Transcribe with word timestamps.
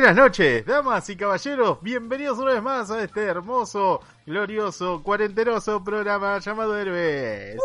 buenas 0.00 0.16
noches, 0.16 0.64
damas 0.64 1.10
y 1.10 1.16
caballeros. 1.16 1.82
Bienvenidos 1.82 2.38
una 2.38 2.52
vez 2.52 2.62
más 2.62 2.88
a 2.88 3.02
este 3.02 3.24
hermoso, 3.24 4.00
glorioso, 4.24 5.02
cuarenteroso 5.02 5.82
programa 5.82 6.38
llamado 6.38 6.78
Herbes. 6.78 7.58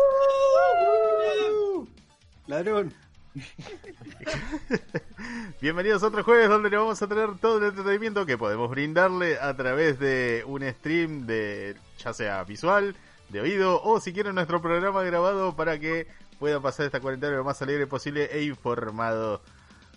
Ladrón. 2.48 2.92
Bienvenidos 5.60 6.02
a 6.02 6.08
otro 6.08 6.24
jueves 6.24 6.48
donde 6.48 6.70
le 6.70 6.76
vamos 6.76 7.00
a 7.00 7.06
tener 7.06 7.38
todo 7.38 7.58
el 7.58 7.66
entretenimiento 7.66 8.26
que 8.26 8.36
podemos 8.36 8.68
brindarle 8.68 9.38
a 9.38 9.54
través 9.54 10.00
de 10.00 10.42
un 10.44 10.68
stream 10.68 11.26
de 11.26 11.76
ya 11.98 12.12
sea 12.12 12.42
visual, 12.42 12.96
de 13.28 13.42
oído 13.42 13.80
o 13.80 14.00
si 14.00 14.12
quieren 14.12 14.34
nuestro 14.34 14.60
programa 14.60 15.04
grabado 15.04 15.54
para 15.54 15.78
que 15.78 16.08
puedan 16.40 16.60
pasar 16.60 16.86
esta 16.86 16.98
cuarentena 16.98 17.36
lo 17.36 17.44
más 17.44 17.62
alegre 17.62 17.86
posible 17.86 18.28
e 18.32 18.42
informado. 18.42 19.40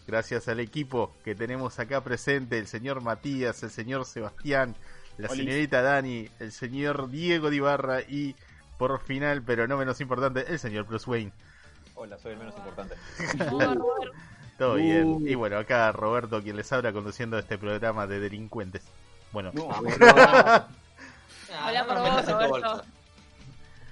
Gracias 0.08 0.48
al 0.48 0.60
equipo 0.62 1.14
que 1.26 1.36
tenemos 1.36 1.78
acá 1.80 2.02
presente, 2.02 2.58
el 2.58 2.68
señor 2.68 3.02
Matías, 3.02 3.62
el 3.64 3.70
señor 3.72 4.06
Sebastián, 4.06 4.76
la 5.18 5.28
Olis. 5.30 5.44
señorita 5.46 5.82
Dani, 5.82 6.30
el 6.40 6.52
señor 6.54 7.10
Diego 7.10 7.50
Dibarra 7.50 8.02
y 8.02 8.36
por 8.78 9.02
final, 9.02 9.42
pero 9.44 9.68
no 9.68 9.76
menos 9.78 10.00
importante, 10.00 10.46
el 10.48 10.60
señor 10.60 10.86
Bruce 10.86 11.10
Wayne. 11.10 11.32
Hola, 11.96 12.18
soy 12.20 12.34
el 12.34 12.38
menos 12.40 12.56
importante. 12.58 12.96
Todo 14.58 14.74
Uh. 14.74 14.78
bien. 14.78 15.28
Y 15.28 15.36
bueno, 15.36 15.58
acá 15.58 15.92
Roberto, 15.92 16.42
quien 16.42 16.56
les 16.56 16.72
habla 16.72 16.94
conduciendo 16.94 17.38
este 17.38 17.58
programa 17.58 18.08
de 18.08 18.20
delincuentes. 18.20 18.84
Bueno, 19.34 19.52
Hola 19.56 20.68
por 21.86 22.00
vos, 22.00 22.26
Roberto. 22.26 22.84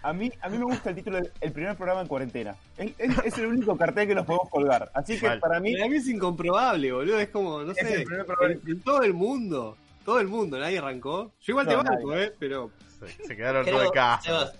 A 0.07 0.13
mí, 0.13 0.31
a 0.41 0.49
mí 0.49 0.57
me 0.57 0.65
gusta 0.65 0.89
el 0.91 0.95
título 0.95 1.17
del 1.17 1.31
el 1.41 1.51
primer 1.51 1.75
programa 1.75 2.01
en 2.01 2.07
cuarentena. 2.07 2.55
Es, 2.77 2.91
es- 2.97 3.17
es 3.25 3.37
el 3.39 3.47
único 3.47 3.75
cartel 3.77 4.07
que 4.07 4.15
nos 4.15 4.25
podemos 4.25 4.49
colgar. 4.49 4.91
Así 4.93 5.19
que 5.19 5.27
Mal. 5.27 5.39
para 5.39 5.59
mí, 5.59 5.73
Para 5.75 5.89
mí 5.89 5.95
es 5.97 6.07
incomprobable, 6.07 6.91
boludo. 6.91 7.19
Es 7.19 7.29
como, 7.29 7.61
no 7.63 7.71
Es 7.71 7.77
sé, 7.77 7.93
el 7.93 8.03
primer 8.03 8.25
programa. 8.25 8.53
en, 8.53 8.69
en 8.71 8.81
todo 8.81 9.01
el 9.01 9.13
mundo. 9.13 9.77
Todo 10.05 10.19
el 10.19 10.27
mundo, 10.27 10.59
nadie 10.59 10.77
arrancó. 10.77 11.31
Yo 11.41 11.53
igual 11.53 11.65
te 11.67 11.73
No, 11.75 11.83
banco, 11.83 12.11
nadie. 12.11 12.25
eh, 12.25 12.33
pero 12.37 12.69
se, 12.99 13.25
se 13.25 13.35
quedaron 13.35 13.65
todos 13.65 13.87
acá. 13.89 14.19
Sebas, 14.21 14.53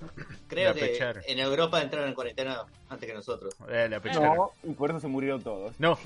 creo 0.48 0.74
que 0.74 0.98
en 1.28 1.38
Europa 1.40 1.80
entraron 1.82 2.10
en 2.10 2.16
cuarentena 2.16 2.62
antes 2.90 3.08
que 3.08 3.14
nosotros. 3.14 3.54
Eh, 3.70 3.88
la 3.88 4.00
no, 4.00 4.52
y 4.64 4.72
por 4.74 4.90
eso 4.90 5.00
se 5.00 5.08
murieron 5.08 5.44
todos. 5.44 5.76
No, 5.80 6.00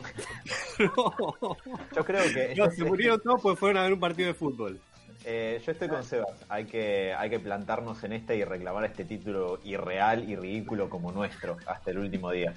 Yo 1.96 2.04
creo 2.06 2.24
que. 2.34 2.54
no, 2.58 2.70
se 2.72 2.84
murieron 2.84 3.20
todos 3.22 3.42
porque 3.42 3.58
fueron 3.58 3.78
a 3.78 3.84
ver 3.84 3.94
un 3.94 4.00
partido 4.00 4.28
de 4.28 4.34
fútbol. 4.34 4.80
Eh, 5.26 5.62
yo 5.66 5.72
estoy 5.72 5.88
con 5.88 6.04
Sebas. 6.04 6.46
Hay 6.50 6.66
que, 6.66 7.14
hay 7.14 7.30
que 7.30 7.40
plantarnos 7.40 8.04
en 8.04 8.14
este 8.14 8.36
y 8.36 8.44
reclamar 8.44 8.86
este 8.86 9.06
título 9.06 9.60
irreal 9.64 10.30
y 10.30 10.36
ridículo 10.36 10.90
como 10.90 11.12
nuestro 11.12 11.58
hasta 11.68 11.92
el 11.92 12.00
último 12.00 12.32
día. 12.32 12.54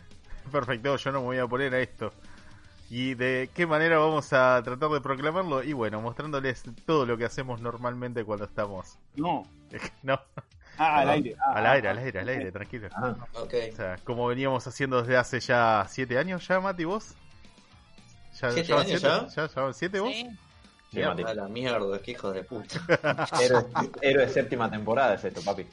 perfecto, 0.51 0.97
yo 0.97 1.13
no 1.13 1.21
me 1.21 1.27
voy 1.27 1.39
a 1.39 1.47
poner 1.47 1.75
a 1.75 1.81
esto. 1.81 2.13
¿Y 2.91 3.15
de 3.15 3.49
qué 3.55 3.67
manera 3.67 3.99
vamos 3.99 4.33
a 4.35 4.61
tratar 4.63 4.91
de 4.91 5.01
proclamarlo? 5.01 5.63
Y 5.63 5.73
bueno, 5.73 6.01
mostrándoles 6.03 6.63
todo 6.85 7.07
lo 7.07 7.17
que 7.17 7.25
hacemos 7.25 7.61
normalmente 7.61 8.25
cuando 8.25 8.45
estamos. 8.45 8.99
No. 9.17 9.47
No, 10.03 10.21
Ah, 10.79 11.01
al 11.01 11.09
aire. 11.11 11.37
Ah, 11.39 11.53
al 11.55 11.67
ah, 11.67 11.71
aire, 11.73 11.89
ah. 11.89 11.91
al 11.93 11.99
aire, 11.99 12.21
al 12.21 12.29
aire, 12.29 12.53
tranquilo. 12.53 12.89
Ah, 12.95 13.15
Ok. 13.35 13.55
O 13.73 13.77
sea, 13.77 13.97
como 14.05 14.27
veníamos 14.27 14.67
haciendo 14.67 15.01
desde 15.01 15.17
hace 15.17 15.41
ya 15.41 15.87
siete 15.89 16.19
años, 16.19 16.47
¿ya, 16.49 16.61
Mati, 16.61 16.85
vos? 16.85 17.15
¿Ya, 18.41 18.51
¿Siete 18.51 18.69
llevan 18.69 18.87
años 18.87 19.01
siete? 19.01 19.17
ya? 19.35 19.47
¿Ya 19.47 19.55
llevan 19.55 19.75
siete 19.75 20.01
vos? 20.01 20.13
Sí. 20.13 20.31
Sí, 20.93 21.01
Mati. 21.01 21.23
A 21.23 21.35
la 21.35 21.49
mierda, 21.49 21.99
qué 22.01 22.13
hijos 22.13 22.35
de 22.35 22.45
puta. 22.45 23.29
Héroe, 23.41 23.67
héroe 24.01 24.29
séptima 24.29 24.71
temporada 24.71 25.15
es 25.15 25.25
esto, 25.25 25.41
papi. 25.43 25.67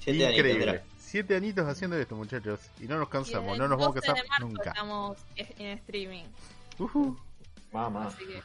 Siete 0.00 0.26
años 0.26 0.38
Increíble. 0.38 0.64
tendrá. 0.64 0.84
Siete 0.98 1.36
añitos 1.36 1.66
haciendo 1.66 1.96
esto, 1.96 2.14
muchachos. 2.16 2.60
Y 2.80 2.84
no 2.86 2.98
nos 2.98 3.08
cansamos, 3.08 3.56
no 3.58 3.66
nos 3.66 3.78
vamos 3.78 3.96
a 3.96 4.00
12 4.00 4.06
cansar 4.06 4.22
de 4.22 4.28
marzo 4.28 4.46
nunca. 4.46 4.70
Estamos 4.70 5.18
en 5.36 5.66
streaming. 5.78 6.24
Ujú. 6.78 7.18
Mamá. 7.72 8.06
Así 8.08 8.26
que 8.26 8.42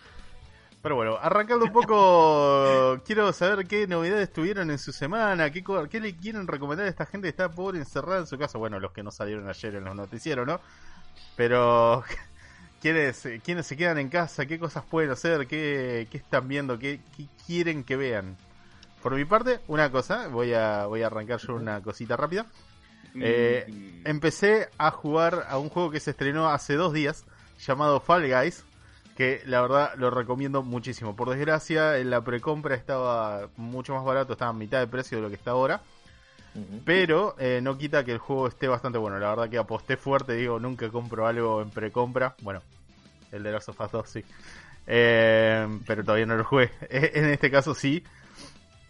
Pero 0.81 0.95
bueno, 0.95 1.17
arrancando 1.21 1.65
un 1.65 1.71
poco, 1.71 2.99
quiero 3.05 3.31
saber 3.33 3.67
qué 3.67 3.87
novedades 3.87 4.31
tuvieron 4.31 4.71
en 4.71 4.79
su 4.79 4.91
semana, 4.91 5.51
qué, 5.51 5.63
qué 5.89 5.99
le 5.99 6.15
quieren 6.15 6.47
recomendar 6.47 6.87
a 6.87 6.89
esta 6.89 7.05
gente 7.05 7.25
que 7.25 7.29
está 7.29 7.49
pobre 7.49 7.79
encerrada 7.79 8.19
en 8.19 8.27
su 8.27 8.37
casa. 8.37 8.57
Bueno, 8.57 8.79
los 8.79 8.91
que 8.91 9.03
no 9.03 9.11
salieron 9.11 9.47
ayer 9.47 9.75
en 9.75 9.83
los 9.83 9.95
noticieros, 9.95 10.47
¿no? 10.47 10.59
Pero, 11.35 12.03
¿quiénes, 12.83 13.27
quiénes 13.43 13.65
se 13.65 13.77
quedan 13.77 13.97
en 13.97 14.09
casa? 14.09 14.45
¿Qué 14.45 14.59
cosas 14.59 14.83
pueden 14.85 15.09
hacer? 15.11 15.47
¿Qué, 15.47 16.07
qué 16.11 16.17
están 16.17 16.47
viendo? 16.47 16.77
¿Qué, 16.77 17.01
qué 17.17 17.27
quieren 17.47 17.83
que 17.85 17.95
vean? 17.97 18.37
Por 19.01 19.15
mi 19.15 19.25
parte, 19.25 19.61
una 19.67 19.91
cosa, 19.91 20.27
voy 20.27 20.53
a, 20.53 20.85
voy 20.87 21.01
a 21.03 21.07
arrancar 21.07 21.39
yo 21.39 21.55
una 21.55 21.81
cosita 21.81 22.17
rápida. 22.17 22.45
Eh, 23.19 23.65
Mm, 23.67 24.07
Empecé 24.07 24.69
a 24.77 24.91
jugar 24.91 25.45
a 25.49 25.57
un 25.59 25.69
juego 25.69 25.91
que 25.91 25.99
se 26.01 26.11
estrenó 26.11 26.49
hace 26.49 26.75
dos 26.75 26.93
días, 26.93 27.25
llamado 27.65 27.99
Fall 28.01 28.27
Guys, 28.29 28.65
que 29.15 29.41
la 29.45 29.61
verdad 29.61 29.93
lo 29.97 30.09
recomiendo 30.09 30.63
muchísimo. 30.63 31.15
Por 31.15 31.29
desgracia, 31.29 31.97
en 31.99 32.09
la 32.09 32.23
precompra 32.23 32.75
estaba 32.75 33.49
mucho 33.57 33.93
más 33.95 34.03
barato, 34.03 34.33
estaba 34.33 34.51
a 34.51 34.53
mitad 34.53 34.79
de 34.79 34.87
precio 34.87 35.17
de 35.17 35.21
lo 35.23 35.29
que 35.29 35.35
está 35.35 35.51
ahora, 35.51 35.83
Pero 36.85 37.35
eh, 37.39 37.59
no 37.61 37.77
quita 37.77 38.03
que 38.03 38.11
el 38.11 38.19
juego 38.19 38.47
esté 38.47 38.67
bastante 38.67 38.97
bueno. 38.97 39.17
La 39.17 39.29
verdad 39.29 39.49
que 39.49 39.57
aposté 39.57 39.97
fuerte, 39.97 40.33
digo, 40.33 40.59
nunca 40.59 40.89
compro 40.89 41.25
algo 41.25 41.61
en 41.61 41.69
precompra. 41.69 42.35
Bueno, 42.41 42.61
el 43.31 43.43
de 43.43 43.51
Last 43.51 43.69
of 43.69 43.79
Us 43.79 43.91
2 43.91 44.09
sí. 44.09 44.23
Eh, 44.85 45.79
pero 45.87 46.03
todavía 46.03 46.25
no 46.25 46.35
lo 46.35 46.43
jugué. 46.43 46.71
En 46.89 47.25
este 47.25 47.49
caso 47.49 47.73
sí. 47.73 48.03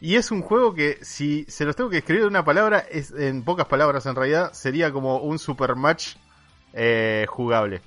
Y 0.02 0.18
es 0.18 0.32
un 0.32 0.42
juego 0.42 0.74
que, 0.74 0.98
si 1.02 1.46
se 1.48 1.64
los 1.64 1.78
tengo 1.78 1.90
que 1.90 2.00
escribir 2.00 2.24
en 2.24 2.30
una 2.30 2.44
palabra, 2.44 2.80
es 2.80 3.12
en 3.12 3.44
pocas 3.44 3.68
palabras 3.68 4.06
en 4.06 4.16
realidad, 4.16 4.52
sería 4.52 4.92
como 4.92 5.20
un 5.20 5.40
super 5.40 5.76
match 5.76 6.18
eh, 6.74 7.26
jugable. 7.30 7.82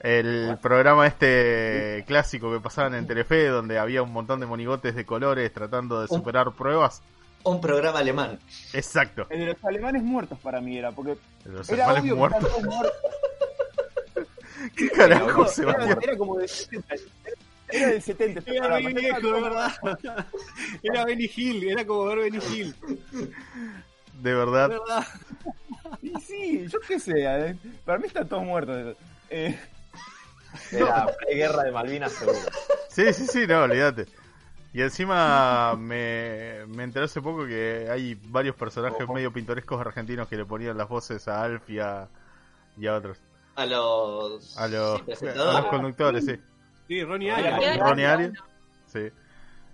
El 0.00 0.56
programa 0.62 1.06
este 1.06 2.04
clásico 2.06 2.50
que 2.50 2.60
pasaban 2.60 2.94
en 2.94 3.06
Telefe, 3.06 3.48
donde 3.48 3.78
había 3.78 4.02
un 4.02 4.12
montón 4.12 4.40
de 4.40 4.46
monigotes 4.46 4.94
de 4.94 5.04
colores 5.04 5.52
tratando 5.52 6.00
de 6.00 6.08
superar 6.08 6.52
pruebas. 6.52 7.02
Un 7.44 7.60
programa 7.60 8.00
alemán. 8.00 8.38
Exacto. 8.72 9.26
El 9.30 9.40
de 9.40 9.46
los 9.46 9.64
alemanes 9.64 10.02
muertos 10.02 10.38
para 10.40 10.60
mí 10.60 10.76
era, 10.78 10.92
porque 10.92 11.16
Los 11.44 11.68
era 11.70 11.84
animales 11.90 12.02
obvio 12.02 12.14
que 12.14 12.18
muertos. 12.18 12.42
estaban 12.44 12.62
todos 12.62 12.74
muertos. 12.76 12.98
¿Qué 14.76 14.88
carajo, 14.90 15.40
Era, 15.42 15.48
Sebastián? 15.50 15.98
era 16.02 16.16
como 16.18 16.36
de 16.38 16.48
70. 16.48 16.94
Era 17.70 17.86
del 17.88 18.02
70. 18.02 18.38
este 18.40 18.56
Era 18.56 18.68
Benny 18.76 18.86
estaban 19.06 19.22
Viejo, 19.22 19.34
de 19.36 19.40
verdad. 19.42 19.72
Era 20.82 21.04
Benny 21.04 21.30
Hill, 21.36 21.68
era 21.68 21.86
como 21.86 22.04
ver 22.06 22.18
Benny 22.18 22.38
Hill. 22.52 22.74
De 23.12 24.30
De 24.30 24.34
verdad. 24.34 24.68
verdad. 24.70 25.06
Y 26.02 26.20
sí, 26.20 26.66
yo 26.68 26.80
qué 26.80 26.98
sé, 26.98 27.12
eh, 27.24 27.56
para 27.84 27.98
mí 27.98 28.06
están 28.08 28.28
todos 28.28 28.42
muertos. 28.44 28.96
Eh, 29.30 29.58
Era 30.72 31.06
guerra 31.32 31.62
de 31.64 31.72
Malvinas 31.72 32.12
seguro. 32.12 32.38
Sí, 32.90 33.12
sí, 33.12 33.26
sí, 33.26 33.46
no, 33.46 33.62
olvídate. 33.62 34.06
Y 34.78 34.82
encima 34.82 35.74
me, 35.76 36.64
me 36.68 36.84
enteré 36.84 37.06
hace 37.06 37.20
poco 37.20 37.44
que 37.48 37.88
hay 37.90 38.14
varios 38.26 38.54
personajes 38.54 39.02
Ojo. 39.02 39.12
medio 39.12 39.32
pintorescos 39.32 39.80
argentinos 39.80 40.28
que 40.28 40.36
le 40.36 40.44
ponían 40.44 40.78
las 40.78 40.88
voces 40.88 41.26
a 41.26 41.42
Alf 41.42 41.68
y 41.68 41.80
a, 41.80 42.06
y 42.76 42.86
a 42.86 42.94
otros. 42.94 43.18
A 43.56 43.66
los. 43.66 44.56
A 44.56 44.68
los, 44.68 44.98
sí, 44.98 45.02
a 45.02 45.04
presentadores. 45.04 45.60
los 45.62 45.66
conductores, 45.66 46.24
sí. 46.26 46.36
Sí, 46.86 47.02
Ronnie 47.02 47.28
Ah, 47.32 47.56
Arias. 47.56 47.78
Ronnie 47.80 48.06
Arias. 48.06 48.32
Sí. 48.86 49.10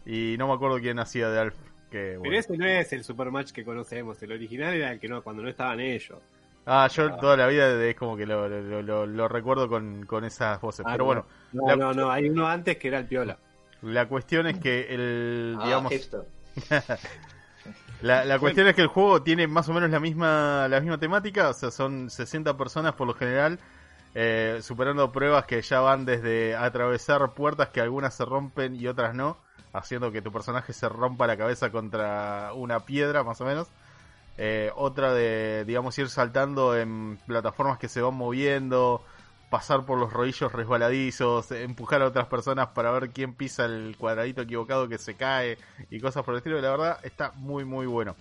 Y 0.07 0.37
no 0.39 0.49
me 0.49 0.55
acuerdo 0.55 0.79
quién 0.81 0.99
hacía 0.99 1.29
de 1.29 1.39
Alf. 1.39 1.55
Que, 1.91 1.99
Pero 2.13 2.21
bueno. 2.21 2.39
ese 2.39 2.57
no 2.57 2.65
es 2.65 2.91
el 2.95 3.05
supermatch 3.05 3.53
que 3.53 3.63
conocemos. 3.63 4.23
El 4.23 4.33
original 4.33 4.73
era 4.73 4.91
el 4.93 4.99
que 5.01 5.09
no, 5.11 5.21
cuando 5.23 5.43
no 5.43 5.51
estaban 5.51 5.81
ellos. 5.81 6.19
Ah, 6.65 6.89
yo 6.91 7.15
toda 7.17 7.37
la 7.37 7.47
vida 7.47 7.69
es 7.85 7.95
como 7.95 8.17
que 8.17 8.25
lo, 8.25 8.49
lo, 8.49 8.81
lo- 8.81 9.07
lo 9.07 9.29
recuerdo 9.29 9.69
con, 9.69 10.07
con 10.07 10.25
esas 10.25 10.59
voces. 10.63 10.87
Ah, 10.89 10.93
Pero 10.93 11.05
no. 11.05 11.05
bueno, 11.05 11.27
No, 11.53 11.67
La- 11.69 11.77
no, 11.77 11.93
no. 11.93 12.11
Hay 12.11 12.31
uno 12.31 12.49
antes 12.49 12.79
que 12.79 12.89
era 12.89 13.01
el 13.01 13.05
Piola. 13.07 13.37
La 13.85 14.09
cuestión 14.09 14.47
es 14.47 14.59
que 14.59 14.95
el, 14.95 15.57
Ah, 15.61 15.65
digamos. 15.65 15.93
La, 18.03 18.23
la 18.23 18.39
cuestión 18.39 18.67
es 18.67 18.75
que 18.75 18.83
el 18.83 18.89
juego 18.89 19.23
tiene 19.23 19.47
más 19.47 19.67
o 19.71 19.73
menos 19.73 19.89
la 19.89 19.99
misma, 19.99 20.69
la 20.69 20.79
misma 20.81 20.99
temática, 20.99 21.49
o 21.49 21.55
sea, 21.55 21.71
son 21.71 22.11
60 22.11 22.55
personas 22.55 22.93
por 22.93 23.07
lo 23.07 23.15
general, 23.15 23.59
eh, 24.15 24.59
superando 24.61 25.11
pruebas 25.11 25.47
que 25.47 25.63
ya 25.63 25.81
van 25.81 26.05
desde 26.05 26.55
atravesar 26.55 27.33
puertas 27.33 27.71
que 27.71 27.81
algunas 27.81 28.15
se 28.15 28.27
rompen 28.27 28.75
y 28.77 28.89
otras 28.89 29.15
no, 29.15 29.39
haciendo 29.73 30.13
que 30.13 30.21
tu 30.21 30.31
personaje 30.31 30.75
se 30.75 30.87
rompa 30.87 31.27
la 31.27 31.39
cabeza 31.39 31.71
contra 31.71 32.53
una 32.53 32.81
piedra, 32.81 33.25
más 33.25 33.41
o 33.41 33.47
menos. 33.47 33.69
Eh, 34.37 34.71
otra 34.77 35.15
de, 35.15 35.65
digamos, 35.65 35.97
ir 35.99 36.11
saltando 36.11 36.77
en 36.77 37.19
plataformas 37.27 37.79
que 37.79 37.89
se 37.89 38.03
van 38.03 38.15
moviendo, 38.15 39.03
pasar 39.51 39.85
por 39.85 39.99
los 39.99 40.13
rodillos 40.13 40.53
resbaladizos, 40.53 41.51
empujar 41.53 42.03
a 42.03 42.07
otras 42.07 42.27
personas 42.27 42.69
para 42.69 42.91
ver 42.91 43.11
quién 43.11 43.35
pisa 43.35 43.65
el 43.67 43.97
cuadradito 43.99 44.43
equivocado 44.43 44.89
que 44.89 44.99
se 44.99 45.15
cae 45.15 45.59
y 45.91 46.01
cosas 46.01 46.25
por 46.25 46.35
el 46.35 46.39
estilo. 46.39 46.61
La 46.61 46.71
verdad 46.71 46.99
está 47.03 47.33
muy 47.37 47.65
muy 47.65 47.87
bueno. 47.87 48.17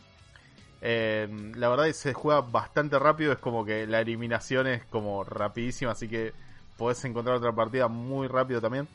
Eh, 0.81 1.29
la 1.55 1.69
verdad 1.69 1.85
que 1.85 1.93
se 1.93 2.13
juega 2.13 2.41
bastante 2.41 2.99
rápido, 2.99 3.31
es 3.31 3.39
como 3.39 3.63
que 3.63 3.87
la 3.87 4.01
eliminación 4.01 4.67
es 4.67 4.83
como 4.85 5.23
rapidísima, 5.23 5.91
así 5.91 6.09
que 6.09 6.33
podés 6.77 7.03
encontrar 7.05 7.37
otra 7.37 7.53
partida 7.53 7.87
muy 7.87 8.27
rápido 8.27 8.59
también. 8.59 8.87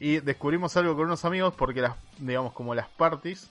Y 0.00 0.18
descubrimos 0.18 0.76
algo 0.76 0.96
con 0.96 1.06
unos 1.06 1.24
amigos 1.24 1.54
porque 1.56 1.80
las, 1.80 1.94
digamos, 2.18 2.52
como 2.52 2.74
las 2.74 2.88
parties 2.88 3.50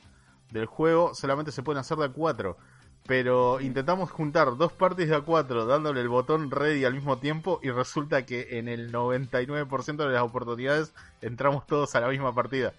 del 0.51 0.65
juego 0.65 1.13
solamente 1.13 1.51
se 1.51 1.63
pueden 1.63 1.79
hacer 1.79 1.97
de 1.97 2.05
a 2.05 2.09
cuatro. 2.09 2.57
Pero 3.07 3.61
intentamos 3.61 4.11
juntar 4.11 4.57
dos 4.57 4.73
parties 4.73 5.09
de 5.09 5.15
a 5.15 5.21
cuatro 5.21 5.65
dándole 5.65 6.01
el 6.01 6.09
botón 6.09 6.51
ready 6.51 6.83
al 6.85 6.93
mismo 6.93 7.17
tiempo 7.17 7.59
y 7.63 7.71
resulta 7.71 8.25
que 8.25 8.59
en 8.59 8.67
el 8.67 8.91
99% 8.91 10.05
de 10.05 10.13
las 10.13 10.21
oportunidades 10.23 10.93
entramos 11.21 11.65
todos 11.65 11.95
a 11.95 12.01
la 12.01 12.09
misma 12.09 12.35
partida, 12.35 12.73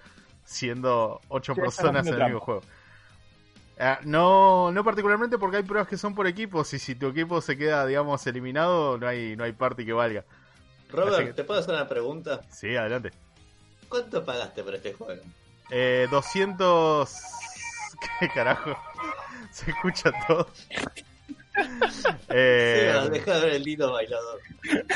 siendo 0.44 1.20
ocho 1.28 1.54
Sí, 1.54 1.60
personas 1.62 2.06
en 2.06 2.14
el 2.14 2.25
mismo 2.25 2.40
juego. 2.40 2.62
Ah, 3.80 4.00
no, 4.04 4.70
no 4.72 4.84
particularmente 4.84 5.38
porque 5.38 5.58
hay 5.58 5.62
pruebas 5.62 5.88
que 5.88 5.96
son 5.96 6.14
por 6.14 6.26
equipos 6.26 6.75
y 6.75 6.78
si 6.78 6.94
tu 6.94 7.06
equipo 7.06 7.40
se 7.40 7.56
queda, 7.56 7.86
digamos, 7.86 8.26
eliminado, 8.26 8.98
no 8.98 9.06
hay, 9.06 9.34
no 9.36 9.44
hay 9.44 9.52
party 9.52 9.86
que 9.86 9.92
valga. 9.92 10.25
Robert, 10.90 11.28
que- 11.28 11.32
¿te 11.32 11.44
puedo 11.44 11.60
hacer 11.60 11.75
una 11.75 11.88
pregunta? 11.88 12.42
Sí, 12.50 12.76
adelante. 12.76 13.12
¿Cuánto 13.88 14.25
pagaste 14.25 14.62
por 14.62 14.75
este 14.75 14.92
juego? 14.92 15.22
Eh, 15.70 16.06
200... 16.10 17.14
¿Qué 18.20 18.28
carajo? 18.28 18.76
Se 19.50 19.71
escucha 19.71 20.11
todo. 20.27 20.49
Eh, 22.29 22.91
Sebas, 22.93 23.11
deja 23.11 23.35
de 23.35 23.41
ver 23.41 23.55
el 23.55 23.62
lindo 23.65 23.93
bailador. 23.93 24.41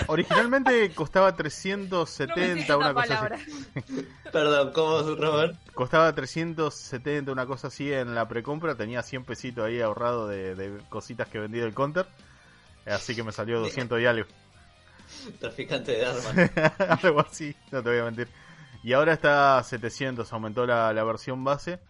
originalmente 0.07 0.93
costaba 0.95 1.31
No 1.31 1.37
me 1.37 1.43
370, 1.43 2.61
esa 2.63 2.77
una 2.77 2.95
cosa 2.95 3.09
palabra. 3.09 3.37
así. 3.37 4.09
Perdón, 4.33 4.73
¿cómo 4.73 5.01
es, 5.01 5.19
Robert? 5.19 5.57
Costaba 5.75 6.15
370, 6.15 7.33
una 7.33 7.47
cosa 7.47 7.67
así 7.67 7.93
en 7.93 8.15
la 8.15 8.29
precompra. 8.29 8.77
Tenía 8.77 9.03
100 9.03 9.25
pesitos 9.25 9.65
ahí 9.65 9.81
ahorrado 9.81 10.29
de, 10.29 10.55
de 10.55 10.79
cositas 10.89 11.29
que 11.29 11.41
vendí 11.41 11.59
del 11.59 11.75
counter. 11.75 12.07
Así 12.87 13.17
que 13.17 13.25
me 13.25 13.33
salió 13.33 13.59
200 13.61 14.01
y 14.01 14.07
algo. 14.07 14.27
Traficante 15.41 15.93
de 15.93 16.07
armas. 16.07 17.03
algo 17.03 17.21
así, 17.21 17.57
no 17.73 17.83
te 17.83 17.89
voy 17.91 17.99
a 17.99 18.05
mentir. 18.05 18.29
Y 18.85 18.93
ahora 18.93 19.13
está 19.15 19.59
a 19.59 19.65
700, 19.65 20.33
aumentó 20.33 20.65
la, 20.65 20.93
la 20.93 21.03
versión 21.05 21.43
base. 21.43 21.81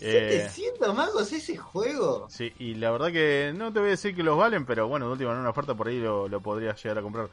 Eh, 0.00 0.48
700 0.52 0.94
magos 0.94 1.32
ese 1.32 1.56
juego. 1.56 2.26
Sí, 2.30 2.52
y 2.58 2.74
la 2.74 2.90
verdad 2.90 3.12
que 3.12 3.52
no 3.54 3.72
te 3.72 3.80
voy 3.80 3.88
a 3.88 3.92
decir 3.92 4.14
que 4.14 4.22
los 4.22 4.38
valen, 4.38 4.64
pero 4.64 4.86
bueno, 4.88 5.06
de 5.06 5.12
última 5.12 5.32
en 5.32 5.38
una 5.38 5.50
oferta 5.50 5.74
por 5.74 5.88
ahí 5.88 5.98
lo, 5.98 6.28
lo 6.28 6.40
podrías 6.40 6.82
llegar 6.82 6.98
a 6.98 7.02
comprar. 7.02 7.28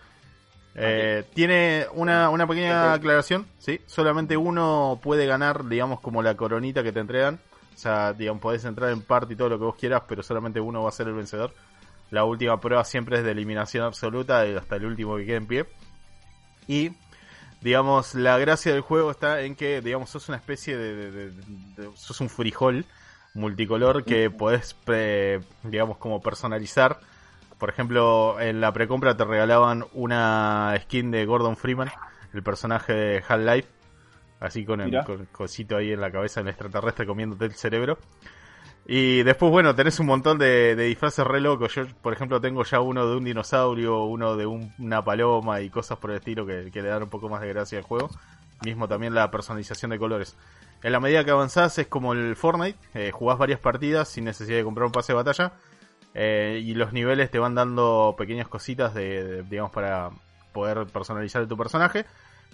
Eh, 0.78 1.24
tiene 1.34 1.86
una, 1.94 2.30
una 2.30 2.46
pequeña 2.46 2.94
aclaración, 2.94 3.46
sí, 3.60 3.80
solamente 3.86 4.36
uno 4.36 5.00
puede 5.02 5.26
ganar, 5.26 5.66
digamos, 5.68 6.02
como 6.02 6.22
la 6.22 6.36
coronita 6.36 6.84
que 6.84 6.92
te 6.92 7.00
entregan. 7.00 7.40
O 7.74 7.78
sea, 7.78 8.14
digamos, 8.14 8.42
podés 8.42 8.64
entrar 8.66 8.92
en 8.92 9.02
parte 9.02 9.34
y 9.34 9.38
todo 9.38 9.50
lo 9.50 9.60
que 9.60 9.66
vos 9.66 9.76
quieras, 9.76 10.04
pero 10.08 10.24
solamente 10.24 10.60
uno 10.60 10.84
va 10.84 10.90
a 10.90 10.94
ser 10.94 11.08
el 11.08 11.14
vencedor. 11.14 11.54
La 12.10 12.24
última 12.24 12.60
prueba 12.60 12.84
siempre 12.84 13.18
es 13.18 13.24
de 13.24 13.32
eliminación 13.32 13.84
absoluta, 13.84 14.42
hasta 14.42 14.76
el 14.76 14.86
último 14.86 15.18
que 15.18 15.26
quede 15.26 15.38
en 15.38 15.48
pie. 15.48 15.66
Y, 16.68 16.92
digamos, 17.66 18.14
la 18.14 18.38
gracia 18.38 18.72
del 18.72 18.82
juego 18.82 19.10
está 19.10 19.42
en 19.42 19.56
que, 19.56 19.82
digamos, 19.82 20.12
sos 20.12 20.30
una 20.30 20.38
especie 20.38 20.78
de... 20.78 20.96
de- 20.96 21.12
de- 21.12 21.32
de- 21.32 21.90
sos 21.96 22.22
un 22.22 22.30
frijol 22.30 22.86
multicolor 23.34 24.04
que 24.06 24.30
podés, 24.30 24.76
eh, 24.88 25.42
digamos, 25.64 25.98
como 25.98 26.22
personalizar. 26.22 27.00
Por 27.58 27.70
ejemplo, 27.70 28.40
en 28.40 28.62
la 28.62 28.72
precompra 28.72 29.18
te 29.18 29.26
regalaban 29.26 29.84
una 29.94 30.76
skin 30.84 31.10
de 31.10 31.26
Gordon 31.26 31.58
Freeman, 31.58 31.90
el 32.36 32.44
personaje 32.44 32.94
de 32.94 33.24
Half-Life, 33.28 33.68
así 34.40 34.64
con 34.64 34.80
el, 34.82 34.88
Mirá. 34.92 35.04
con 35.04 35.22
el 35.22 35.28
cosito 35.28 35.76
ahí 35.78 35.92
en 35.92 36.02
la 36.02 36.12
cabeza 36.12 36.42
del 36.42 36.50
extraterrestre 36.50 37.08
comiéndote 37.08 37.46
el 37.46 37.56
cerebro. 37.56 37.98
Y 38.88 39.24
después, 39.24 39.52
bueno, 39.52 39.74
tenés 39.74 40.00
un 40.00 40.06
montón 40.06 40.38
de, 40.38 40.76
disfraces 40.76 41.26
re 41.26 41.42
locos. 41.42 41.74
Yo, 41.74 41.86
por 42.04 42.14
ejemplo, 42.14 42.40
tengo 42.40 42.64
ya 42.64 42.80
uno 42.82 43.08
de 43.08 43.18
un 43.18 43.24
dinosaurio, 43.24 44.04
uno 44.04 44.36
de 44.36 44.46
un- 44.46 44.74
una 44.78 45.04
paloma 45.04 45.62
y 45.62 45.70
cosas 45.70 45.98
por 45.98 46.12
el 46.12 46.18
estilo 46.18 46.46
que, 46.46 46.70
le 46.72 46.82
dan 46.88 47.04
un 47.04 47.10
poco 47.10 47.28
más 47.28 47.42
de 47.42 47.48
gracia 47.50 47.80
al 47.80 47.84
juego. 47.84 48.10
Mismo 48.64 48.88
también 48.88 49.16
la 49.16 49.32
personalización 49.32 49.92
de 49.92 49.98
colores. 50.00 50.36
En 50.84 50.92
la 50.92 51.00
medida 51.00 51.24
que 51.26 51.32
avanzás 51.32 51.78
es 51.80 51.88
como 51.88 52.14
el 52.14 52.36
Fortnite, 52.36 52.78
eh, 52.94 53.12
jugás 53.12 53.40
varias 53.40 53.60
partidas 53.60 54.08
sin 54.08 54.26
necesidad 54.26 54.58
de 54.58 54.64
comprar 54.64 54.86
un 54.86 54.92
pase 54.92 55.14
de 55.14 55.18
batalla. 55.18 55.54
eh, 56.18 56.62
y 56.64 56.76
los 56.76 56.94
niveles 56.94 57.30
te 57.30 57.40
van 57.40 57.56
dando 57.56 58.16
pequeñas 58.18 58.48
cositas 58.48 58.94
de, 58.94 59.44
digamos, 59.50 59.72
para 59.72 60.12
poder 60.54 60.86
personalizar 60.88 61.46
tu 61.48 61.58
personaje. 61.58 62.06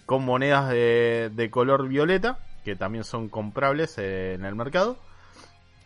Con 0.07 0.25
monedas 0.25 0.69
de, 0.69 1.29
de 1.33 1.51
color 1.51 1.87
violeta, 1.87 2.39
que 2.65 2.75
también 2.75 3.03
son 3.03 3.29
comprables 3.29 3.97
eh, 3.99 4.33
en 4.33 4.45
el 4.45 4.55
mercado. 4.55 4.97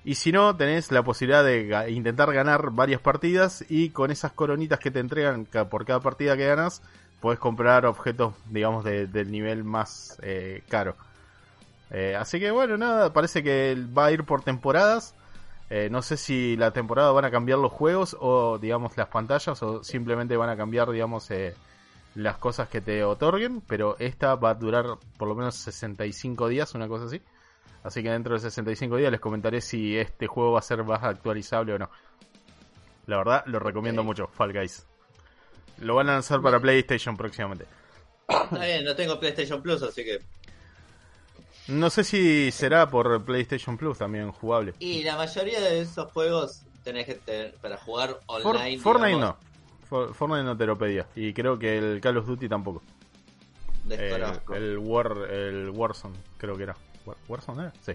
Y 0.05 0.15
si 0.15 0.31
no, 0.31 0.55
tenés 0.55 0.91
la 0.91 1.03
posibilidad 1.03 1.43
de 1.43 1.89
intentar 1.89 2.31
ganar 2.31 2.69
varias 2.71 3.01
partidas 3.01 3.65
y 3.67 3.89
con 3.89 4.11
esas 4.11 4.31
coronitas 4.33 4.79
que 4.79 4.91
te 4.91 4.99
entregan 4.99 5.45
por 5.69 5.83
cada 5.85 5.99
partida 5.99 6.37
que 6.37 6.45
ganas, 6.45 6.81
puedes 7.21 7.39
comprar 7.39 7.85
objetos, 7.87 8.35
digamos, 8.49 8.83
de- 8.85 9.07
del 9.07 9.31
nivel 9.31 9.63
más 9.63 10.17
eh, 10.21 10.61
caro. 10.69 10.95
Eh, 11.91 12.15
así 12.19 12.39
que 12.39 12.51
bueno, 12.51 12.77
nada, 12.77 13.13
parece 13.13 13.43
que 13.43 13.75
va 13.97 14.05
a 14.07 14.11
ir 14.11 14.23
por 14.25 14.43
temporadas. 14.43 15.15
Eh, 15.71 15.89
no 15.91 16.03
sé 16.03 16.17
si 16.17 16.55
la 16.57 16.71
temporada 16.71 17.11
van 17.11 17.25
a 17.25 17.31
cambiar 17.31 17.57
los 17.59 17.71
juegos 17.71 18.15
o, 18.19 18.59
digamos, 18.59 18.95
las 18.97 19.07
pantallas 19.07 19.61
o 19.63 19.83
simplemente 19.83 20.37
van 20.37 20.49
a 20.49 20.57
cambiar, 20.57 20.91
digamos, 20.91 21.29
las 22.15 22.37
cosas 22.37 22.69
que 22.69 22.81
te 22.81 23.03
otorguen, 23.03 23.61
pero 23.61 23.95
esta 23.99 24.35
va 24.35 24.51
a 24.51 24.55
durar 24.55 24.85
por 25.17 25.27
lo 25.27 25.35
menos 25.35 25.55
65 25.55 26.47
días, 26.47 26.75
una 26.75 26.87
cosa 26.87 27.05
así. 27.05 27.21
Así 27.85 28.01
que 28.01 28.09
dentro 28.09 28.33
de 28.33 28.39
65 28.39 28.97
días 28.97 29.11
les 29.11 29.19
comentaré 29.19 29.61
si 29.61 29.95
este 29.95 30.25
juego 30.25 30.53
va 30.53 30.59
a 30.59 30.63
ser 30.63 30.83
más 30.83 31.03
actualizable 31.03 31.73
o 31.73 31.77
no. 31.77 31.89
La 33.05 33.17
verdad, 33.17 33.43
lo 33.45 33.59
recomiendo 33.59 34.03
mucho, 34.03 34.25
Fall 34.27 34.51
Guys. 34.53 34.87
Lo 35.77 35.93
van 35.93 36.09
a 36.09 36.13
lanzar 36.13 36.41
para 36.41 36.59
PlayStation 36.59 37.15
próximamente. 37.15 37.65
Está 38.27 38.65
bien, 38.65 38.83
no 38.83 38.95
tengo 38.95 39.19
PlayStation 39.19 39.61
Plus, 39.61 39.83
así 39.83 40.03
que. 40.03 40.19
No 41.67 41.91
sé 41.91 42.03
si 42.03 42.51
será 42.51 42.89
por 42.89 43.23
PlayStation 43.23 43.77
Plus 43.77 43.99
también 43.99 44.31
jugable. 44.31 44.73
Y 44.79 45.03
la 45.03 45.15
mayoría 45.15 45.59
de 45.61 45.81
esos 45.81 46.11
juegos 46.11 46.63
tenés 46.83 47.05
que 47.05 47.13
tener 47.15 47.53
para 47.61 47.77
jugar 47.77 48.17
For- 48.25 48.55
online. 48.55 48.79
Fortnite 48.79 49.15
digamos, 49.15 49.35
no. 49.41 49.85
For- 49.87 50.13
Fortnite 50.15 50.43
no 50.43 50.57
te 50.57 50.65
lo 50.65 50.75
pedía. 50.75 51.05
Y 51.15 51.33
creo 51.33 51.59
que 51.59 51.77
el 51.77 52.01
Call 52.01 52.17
of 52.17 52.25
Duty 52.25 52.49
tampoco. 52.49 52.81
Desconozco. 53.83 54.55
el 54.55 54.79
War, 54.79 55.15
el 55.29 55.69
Warzone, 55.69 56.15
creo 56.39 56.57
que 56.57 56.63
era. 56.63 56.75
War- 57.05 57.17
¿Warzone 57.27 57.63
era? 57.63 57.73
Sí. 57.81 57.93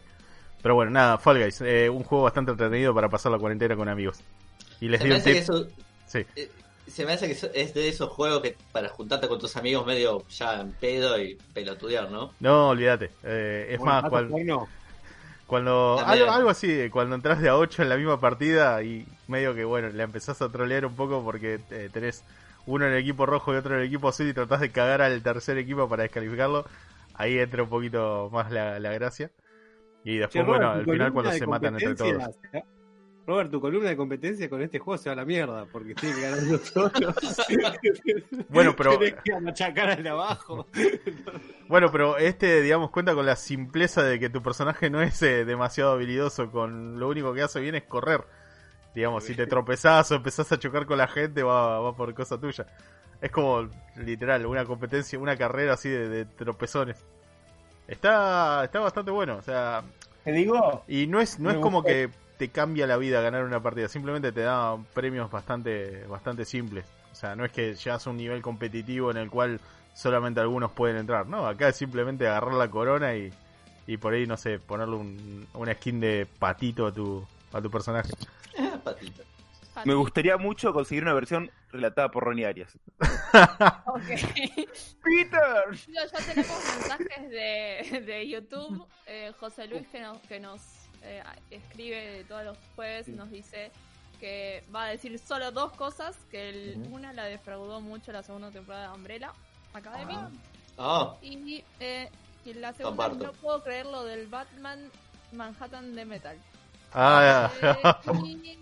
Pero 0.63 0.75
bueno, 0.75 0.91
nada, 0.91 1.19
Fall 1.19 1.39
Guys. 1.43 1.61
eh, 1.63 1.89
un 1.89 2.05
juego 2.05 2.25
bastante 2.25 2.51
entretenido 2.53 2.95
para 2.95 3.09
pasar 3.09 3.33
la 3.33 3.39
cuarentena 3.39 3.77
con 3.77 3.89
amigos. 3.89 4.21
Y 4.81 4.89
les 4.89 5.01
se, 5.01 5.05
di 5.05 5.11
me 5.11 5.17
un 5.17 5.21
hace 5.21 5.33
que 5.33 5.41
tip. 5.41 5.51
eso, 5.51 5.67
Sí. 6.07 6.27
eh, 6.37 6.51
se 6.87 7.07
me 7.07 7.13
hace 7.13 7.27
que 7.27 7.33
es 7.63 7.75
de 7.75 7.89
esos 7.89 8.11
juegos 8.11 8.43
que 8.43 8.57
para 8.73 8.89
juntarte 8.89 9.29
con 9.29 9.39
tus 9.39 9.57
amigos 9.57 9.87
medio 9.87 10.27
ya 10.29 10.61
en 10.61 10.73
pedo 10.73 11.19
y 11.23 11.39
pelotudear, 11.55 12.11
¿no? 12.11 12.33
No, 12.41 12.69
olvídate. 12.71 13.11
Eh, 13.23 13.69
es 13.71 13.79
Bueno, 13.79 13.93
más, 13.93 14.03
¿mato 14.03 14.11
cual- 14.11 14.29
cuando 15.47 15.99
algo, 16.07 16.31
algo 16.31 16.51
así, 16.51 16.89
cuando 16.91 17.17
entras 17.17 17.41
de 17.41 17.49
a 17.49 17.57
8 17.57 17.83
en 17.83 17.89
la 17.89 17.97
misma 17.97 18.21
partida 18.21 18.83
y 18.85 19.05
medio 19.27 19.55
que 19.55 19.65
bueno, 19.65 19.89
la 19.89 20.05
empezás 20.05 20.41
a 20.43 20.49
trolear 20.49 20.87
un 20.87 20.95
poco 20.95 21.25
porque 21.25 21.59
eh, 21.71 21.91
tenés 21.93 22.23
uno 22.67 22.87
en 22.87 22.93
el 22.93 22.99
equipo 22.99 23.27
rojo 23.27 23.53
y 23.53 23.57
otro 23.57 23.75
en 23.75 23.81
el 23.81 23.87
equipo 23.89 24.09
azul 24.09 24.29
y 24.29 24.33
tratás 24.33 24.61
de 24.61 24.71
cagar 24.71 25.03
al 25.03 25.21
tercer 25.23 25.59
equipo 25.59 25.89
para 25.89 26.05
descalificarlo, 26.05 26.67
ahí 27.21 27.39
entra 27.39 27.63
un 27.63 27.69
poquito 27.69 28.29
más 28.33 28.51
la, 28.51 28.79
la 28.81 28.93
gracia. 28.93 29.31
Y 30.05 30.17
después, 30.17 30.33
Che, 30.33 30.43
bueno, 30.43 30.71
al 30.71 30.85
final 30.85 31.13
cuando 31.13 31.33
se 31.33 31.47
matan 31.47 31.75
entre 31.75 31.95
todos. 31.95 32.39
¿eh? 32.53 32.65
Robert, 33.27 33.51
tu 33.51 33.61
columna 33.61 33.91
de 33.91 33.97
competencia 33.97 34.49
con 34.49 34.63
este 34.63 34.79
juego 34.79 34.97
se 34.99 35.11
va 35.11 35.13
a 35.13 35.17
la 35.17 35.25
mierda, 35.25 35.67
porque 35.71 35.95
tiene 35.95 36.17
que 36.17 36.23
ganar. 36.23 36.41
Bueno, 38.49 38.75
pero- 38.75 38.99
que 38.99 39.41
machacar 39.41 39.91
al 39.91 40.03
de 40.03 40.09
abajo. 40.09 40.67
Bueno, 41.69 41.93
pero 41.93 42.19
este, 42.19 42.63
digamos, 42.63 42.91
cuenta 42.91 43.15
con 43.15 43.25
la 43.27 43.37
simpleza 43.37 44.03
de 44.03 44.19
que 44.19 44.29
tu 44.29 44.43
personaje 44.43 44.91
no 44.91 45.01
es 45.03 45.23
eh, 45.23 45.45
demasiado 45.45 45.93
habilidoso, 45.93 46.51
con 46.51 46.99
lo 46.99 47.09
único 47.09 47.33
que 47.33 47.43
hace 47.43 47.61
bien 47.61 47.77
es 47.77 47.85
correr. 47.85 48.25
Digamos, 48.93 49.23
si 49.23 49.37
te 49.37 49.47
tropezás 49.47 50.11
o 50.11 50.17
empezás 50.17 50.51
a 50.51 50.59
chocar 50.59 50.85
con 50.87 50.99
la 50.99 51.07
gente, 51.07 51.45
va, 51.45 51.79
va 51.79 51.95
por 51.95 52.13
cosa 52.13 52.41
tuya. 52.41 52.67
Es 53.21 53.31
como, 53.31 53.69
literal, 53.97 54.47
una 54.47 54.65
competencia, 54.65 55.19
una 55.19 55.37
carrera 55.37 55.75
así 55.75 55.89
de, 55.89 56.09
de 56.09 56.25
tropezones. 56.25 57.05
Está, 57.87 58.65
está 58.65 58.81
bastante 58.81 59.11
bueno, 59.11 59.37
o 59.37 59.43
sea, 59.43 59.83
Te 60.25 60.33
digo, 60.33 60.85
y 60.87 61.07
no 61.09 61.21
es, 61.21 61.41
no 61.41 61.51
es 61.51 61.59
como 61.59 61.83
que 61.83 62.09
te 62.39 62.49
cambia 62.49 62.87
la 62.87 62.97
vida 62.97 63.21
ganar 63.21 63.45
una 63.45 63.61
partida, 63.61 63.89
simplemente 63.89 64.33
te 64.33 64.43
da 64.43 64.79
premios 64.95 65.31
bastante, 65.31 66.05
bastante 66.07 66.45
simples. 66.45 66.85
O 67.13 67.15
sea, 67.15 67.35
no 67.35 67.45
es 67.45 67.53
que 67.53 67.75
llegas 67.75 68.07
a 68.07 68.11
un 68.11 68.17
nivel 68.17 68.41
competitivo 68.41 69.11
en 69.11 69.17
el 69.17 69.29
cual 69.29 69.61
solamente 69.93 70.41
algunos 70.41 70.71
pueden 70.71 70.97
entrar. 70.97 71.27
No, 71.27 71.47
acá 71.47 71.69
es 71.69 71.77
simplemente 71.77 72.29
agarrar 72.29 72.55
la 72.55 72.71
corona 72.71 73.15
y, 73.17 73.33
y 73.87 73.97
por 73.97 74.15
ahí, 74.15 74.27
no 74.27 74.37
sé, 74.37 74.59
ponerle 74.59 74.97
un, 74.97 75.47
una 75.55 75.75
skin 75.75 76.01
de 76.01 76.27
patito 76.39 76.87
a 76.87 76.93
tu, 76.93 77.27
a 77.53 77.61
tu 77.61 77.71
personaje. 77.71 78.13
Patito. 78.85 79.23
Me 79.85 79.95
gustaría 79.95 80.37
mucho 80.37 80.73
conseguir 80.73 81.03
una 81.05 81.15
versión 81.15 81.51
relatada 81.73 82.11
por 82.11 82.25
Ronnie 82.25 82.45
Arias. 82.47 82.77
Ok. 83.87 84.01
¡Peter! 85.03 85.77
Ya, 85.89 86.05
ya 86.07 86.19
tenemos 86.27 86.63
mensajes 86.79 87.31
de, 87.31 88.03
de 88.07 88.29
YouTube. 88.29 88.87
Eh, 89.07 89.33
José 89.39 89.67
Luis 89.69 89.87
que 89.89 90.01
nos, 90.01 90.19
que 90.23 90.41
nos 90.41 90.61
eh, 91.03 91.23
escribe 91.51 92.25
todos 92.29 92.45
los 92.45 92.59
jueves 92.77 93.09
nos 93.09 93.31
dice 93.31 93.71
que 94.21 94.63
va 94.75 94.85
a 94.85 94.89
decir 94.89 95.19
solo 95.19 95.51
dos 95.51 95.73
cosas, 95.73 96.15
que 96.31 96.51
el- 96.51 96.87
una 96.91 97.13
la 97.15 97.25
defraudó 97.25 97.81
mucho 97.81 98.13
la 98.13 98.23
segunda 98.23 98.51
temporada 98.51 98.89
de 98.89 98.95
Umbrella 98.95 99.33
Academy 99.73 100.15
Ah, 100.77 101.15
y, 101.23 101.65
eh, 101.81 102.11
y 102.45 102.53
la 102.55 102.73
segunda 102.75 103.09
Comparto. 103.09 103.33
no 103.33 103.33
puedo 103.41 103.63
creer 103.63 103.87
lo 103.87 104.05
del 104.05 104.27
Batman 104.27 104.91
Manhattan 105.33 105.95
de 105.95 106.05
Metal. 106.05 106.37
Ah, 106.93 107.51
Eh, 107.63 107.77
y 108.25 108.59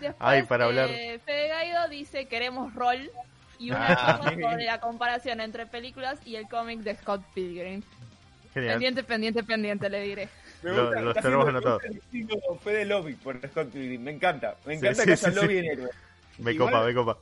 Después, 0.00 0.16
Ay, 0.18 0.42
para 0.44 0.66
hablar. 0.66 0.88
eh, 0.90 1.18
Fede 1.24 1.48
Gaido 1.48 1.88
dice 1.88 2.26
queremos 2.26 2.74
rol 2.74 3.10
y 3.58 3.70
una 3.70 3.86
Ah. 3.88 4.20
sobre 4.22 4.64
la 4.64 4.80
comparación 4.80 5.40
entre 5.40 5.66
películas 5.66 6.18
y 6.24 6.36
el 6.36 6.48
cómic 6.48 6.80
de 6.80 6.94
Scott 6.96 7.22
Pilgrim. 7.34 7.82
Genial. 8.54 8.72
Pendiente, 8.74 9.02
pendiente, 9.04 9.42
pendiente, 9.44 9.90
le 9.90 10.00
diré. 10.02 10.28
Me 10.62 10.70
Lo- 10.70 10.86
gusta, 10.86 11.00
los 11.00 11.14
tenemos 11.16 11.48
anotados. 11.48 11.82
Fede 12.62 12.84
Lobby 12.86 13.14
por 13.14 13.38
Scott 13.48 13.68
Pilgrim. 13.70 14.02
Me 14.02 14.12
encanta. 14.12 14.56
Me 14.64 14.74
encanta 14.74 15.02
sí, 15.02 15.08
que 15.10 15.16
sí, 15.16 15.26
haya 15.26 15.34
sí. 15.38 15.40
lobby 15.44 15.58
en 15.58 15.64
héroe. 15.66 15.90
Me 16.38 16.52
Igual- 16.52 16.70
copa, 16.72 16.84
me 16.86 16.94
copa. 16.94 17.18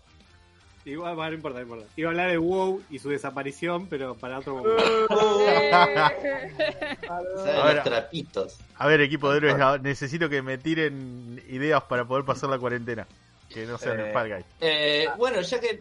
Igual, 0.86 1.16
bueno, 1.16 1.30
no 1.32 1.36
importa, 1.36 1.58
no 1.58 1.62
importa. 1.64 1.84
Iba 1.96 2.08
a 2.08 2.10
hablar 2.12 2.30
de 2.30 2.38
WoW 2.38 2.80
y 2.90 2.98
su 3.00 3.10
desaparición, 3.10 3.88
pero 3.88 4.14
para 4.14 4.38
otro 4.38 4.54
momento. 4.56 4.78
A 7.08 7.64
ver, 7.66 7.82
trapitos. 7.82 8.58
A 8.76 8.86
ver, 8.86 9.00
equipo 9.00 9.30
de 9.30 9.38
héroes, 9.38 9.82
necesito 9.82 10.28
que 10.28 10.42
me 10.42 10.58
tiren 10.58 11.42
ideas 11.48 11.82
para 11.84 12.04
poder 12.04 12.24
pasar 12.24 12.50
la 12.50 12.58
cuarentena. 12.58 13.06
Que 13.48 13.64
no 13.66 13.78
sean 13.78 14.00
Eh, 14.00 14.06
el 14.06 14.12
Fall 14.12 14.28
Guy. 14.28 14.44
Eh, 14.60 15.06
bueno, 15.18 15.40
ya 15.40 15.60
que. 15.60 15.80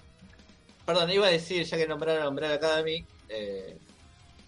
Perdón, 0.86 1.10
iba 1.12 1.28
a 1.28 1.32
decir, 1.32 1.64
ya 1.66 1.78
que 1.78 1.88
nombraron 1.88 2.28
Umbrella 2.28 2.56
Academy, 2.56 3.04
eh, 3.30 3.76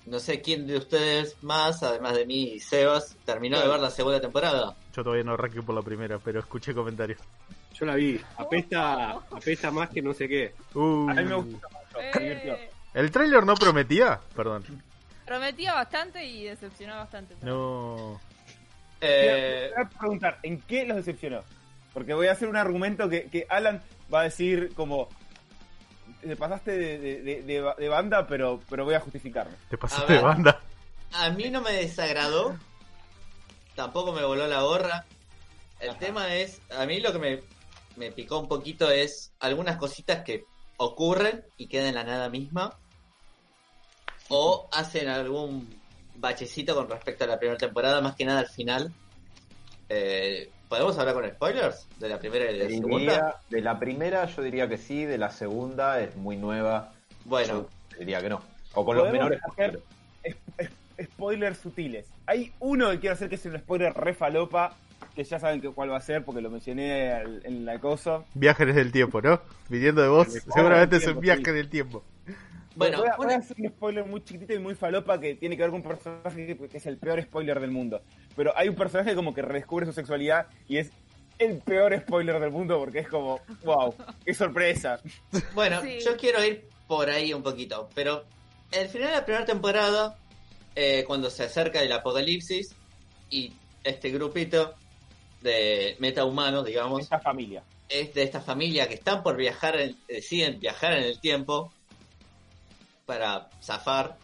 no 0.05 0.19
sé 0.19 0.39
quién 0.41 0.67
de 0.67 0.77
ustedes 0.77 1.35
más, 1.43 1.81
además 1.83 2.15
de 2.15 2.25
mí 2.27 2.43
y 2.53 2.59
Sebas, 2.59 3.15
terminó 3.25 3.59
de 3.59 3.67
ver 3.67 3.79
la 3.79 3.89
segunda 3.89 4.21
temporada. 4.21 4.75
Yo 4.95 5.03
todavía 5.03 5.23
no 5.23 5.33
arranqué 5.33 5.61
por 5.63 5.73
la 5.75 5.81
primera, 5.81 6.19
pero 6.19 6.39
escuché 6.39 6.73
comentarios. 6.75 7.19
Yo 7.79 7.85
la 7.85 7.95
vi. 7.95 8.19
Apesta, 8.37 9.11
apesta 9.11 9.71
más 9.71 9.89
que 9.89 10.01
no 10.01 10.13
sé 10.13 10.27
qué. 10.27 10.53
Uh, 10.73 11.09
A 11.09 11.13
mí 11.13 11.23
me 11.23 11.35
gusta 11.35 11.67
mucho. 11.69 11.99
Eh, 11.99 12.69
¿El 12.93 13.11
tráiler 13.11 13.45
no 13.45 13.53
prometía? 13.55 14.19
Perdón. 14.35 14.63
prometía 15.25 15.73
bastante 15.73 16.25
y 16.25 16.45
decepcionó 16.45 16.95
bastante. 16.95 17.35
No. 17.41 18.19
Eh, 19.01 19.69
Te 19.69 19.75
voy 19.75 19.85
a 19.85 19.99
preguntar, 19.99 20.39
¿en 20.43 20.61
qué 20.61 20.85
los 20.85 20.97
decepcionó? 20.97 21.43
Porque 21.93 22.13
voy 22.13 22.27
a 22.27 22.31
hacer 22.31 22.47
un 22.47 22.55
argumento 22.57 23.09
que, 23.09 23.25
que 23.29 23.45
Alan 23.49 23.81
va 24.13 24.21
a 24.21 24.23
decir 24.23 24.71
como... 24.75 25.09
Te 26.21 26.35
pasaste 26.35 26.71
de, 26.71 26.97
de- 26.97 27.21
de- 27.21 27.41
de- 27.43 27.73
de 27.77 27.89
banda, 27.89 28.25
pero, 28.27 28.59
pero 28.69 28.85
voy 28.85 28.95
a 28.95 28.99
justificarme. 28.99 29.53
Te 29.69 29.77
pasaste 29.77 30.13
de 30.13 30.19
banda. 30.21 30.59
a 31.13 31.29
mí 31.29 31.49
no 31.49 31.61
me 31.61 31.71
desagradó, 31.73 32.57
tampoco 33.75 34.13
me 34.13 34.23
voló 34.23 34.47
la 34.47 34.61
gorra. 34.61 35.05
El 35.79 35.95
tema 35.97 36.33
es, 36.35 36.59
a 36.75 36.85
mí 36.85 36.99
lo 37.01 37.11
que 37.13 37.19
me, 37.19 37.39
me 37.97 38.11
picó 38.11 38.39
un 38.39 38.47
poquito 38.47 38.89
es 38.89 39.33
algunas 39.39 39.77
cositas 39.77 40.23
que 40.23 40.45
ocurren 40.77 41.43
y 41.57 41.67
quedan 41.67 41.87
en 41.87 41.95
la 41.95 42.03
nada 42.03 42.29
misma. 42.29 42.77
O 44.29 44.67
hacen 44.71 45.07
algún 45.07 45.67
bachecito 46.15 46.75
con 46.75 46.89
respecto 46.89 47.23
a 47.23 47.27
la 47.27 47.39
primera 47.39 47.57
temporada, 47.57 48.01
más 48.01 48.15
que 48.15 48.25
nada 48.25 48.39
al 48.39 48.47
final. 48.47 48.93
Eh, 49.89 50.49
¿Podemos 50.67 50.97
hablar 50.97 51.15
con 51.15 51.29
spoilers 51.29 51.87
de 51.97 52.09
la 52.09 52.19
primera 52.19 52.51
y 52.51 52.57
de 52.57 52.63
la 52.65 52.69
segunda? 52.69 53.41
De 53.49 53.61
la 53.61 53.79
primera 53.79 54.25
yo 54.25 54.41
diría 54.41 54.67
que 54.67 54.77
sí, 54.77 55.05
de 55.05 55.17
la 55.17 55.31
segunda 55.31 56.01
es 56.01 56.15
muy 56.15 56.35
nueva. 56.35 56.93
Bueno, 57.25 57.67
Yo 57.91 57.97
diría 57.99 58.21
que 58.21 58.29
no. 58.29 58.41
O 58.73 58.85
con 58.85 58.97
los 58.97 59.11
menores. 59.11 59.39
hacer 59.49 59.81
spoilers 61.01 61.57
sutiles. 61.59 62.05
Hay 62.25 62.51
uno 62.59 62.91
que 62.91 62.99
quiero 62.99 63.13
hacer 63.13 63.29
que 63.29 63.35
es 63.35 63.45
un 63.45 63.57
spoiler 63.57 63.93
re 63.93 64.13
falopa, 64.13 64.75
que 65.17 65.23
ya 65.23 65.39
saben 65.39 65.59
que 65.59 65.69
cuál 65.71 65.91
va 65.91 65.97
a 65.97 66.01
ser 66.01 66.23
porque 66.23 66.41
lo 66.41 66.49
mencioné 66.51 67.11
al- 67.11 67.41
en 67.43 67.65
la 67.65 67.79
cosa. 67.79 68.23
Viajes 68.35 68.73
del 68.75 68.91
tiempo, 68.91 69.19
¿no? 69.21 69.41
Viniendo 69.67 70.01
de 70.03 70.07
vos, 70.09 70.27
seguramente 70.31 70.95
del 70.95 71.01
es 71.01 71.07
un 71.07 71.13
tiempo, 71.13 71.21
viaje 71.21 71.43
sí. 71.43 71.51
del 71.51 71.69
tiempo. 71.69 72.03
bueno, 72.75 72.99
voy, 72.99 73.07
a, 73.07 73.15
voy 73.17 73.25
una- 73.25 73.35
a 73.35 73.39
hacer 73.39 73.57
un 73.59 73.67
spoiler 73.69 74.05
muy 74.05 74.23
chiquitito 74.23 74.53
y 74.53 74.59
muy 74.59 74.75
falopa 74.75 75.19
que 75.19 75.33
tiene 75.35 75.57
que 75.57 75.63
ver 75.63 75.71
con 75.71 75.81
un 75.81 75.87
personaje 75.87 76.45
que, 76.55 76.69
que 76.69 76.77
es 76.77 76.85
el 76.85 76.97
peor 76.97 77.21
spoiler 77.23 77.59
del 77.59 77.71
mundo. 77.71 78.01
Pero 78.35 78.53
hay 78.55 78.69
un 78.69 78.75
personaje 78.75 79.15
como 79.15 79.33
que 79.33 79.41
redescubre 79.41 79.85
su 79.87 79.93
sexualidad 79.93 80.45
y 80.69 80.77
es 80.77 80.91
el 81.39 81.57
peor 81.57 81.97
spoiler 81.99 82.39
del 82.39 82.51
mundo 82.51 82.77
porque 82.79 82.99
es 82.99 83.07
como, 83.07 83.39
wow, 83.65 83.93
qué 84.23 84.33
sorpresa. 84.35 84.99
Bueno, 85.55 85.81
Sí. 85.81 85.97
yo 86.05 86.15
quiero 86.15 86.43
ir 86.45 86.65
por 86.87 87.09
ahí 87.09 87.33
un 87.33 87.41
poquito, 87.43 87.89
pero 87.95 88.23
el 88.71 88.87
final 88.87 89.09
de 89.09 89.15
la 89.15 89.25
primera 89.25 89.45
temporada, 89.45 90.15
eh, 90.75 91.03
cuando 91.07 91.29
se 91.31 91.43
acerca 91.45 91.81
el 91.81 91.91
apocalipsis 91.91 92.75
y 93.31 93.51
este 93.83 94.09
grupito 94.11 94.75
de 95.41 95.95
metahumanos, 95.99 96.65
digamos, 96.65 97.01
Esta 97.01 97.19
familia. 97.19 97.63
es 97.89 98.13
de 98.13 98.23
esta 98.23 98.41
familia 98.41 98.87
que 98.87 98.95
están 98.95 99.23
por 99.23 99.35
viajar, 99.37 99.79
en- 99.79 99.95
deciden 100.07 100.59
viajar 100.59 100.93
en 100.93 101.03
el 101.03 101.19
tiempo 101.19 101.71
para 103.05 103.49
zafar. 103.61 104.17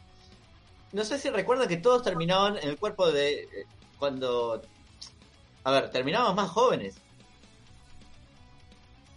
No 0.92 1.04
sé 1.06 1.18
si 1.18 1.30
recuerdan 1.30 1.68
que 1.68 1.78
todos 1.78 2.04
terminaban 2.04 2.58
en 2.58 2.70
el 2.70 2.78
cuerpo 2.78 3.12
de... 3.12 3.44
eh, 3.44 3.48
cuando... 3.98 4.62
A 5.64 5.72
ver, 5.72 5.90
terminamos 5.92 6.36
más 6.36 6.50
jóvenes. 6.50 6.96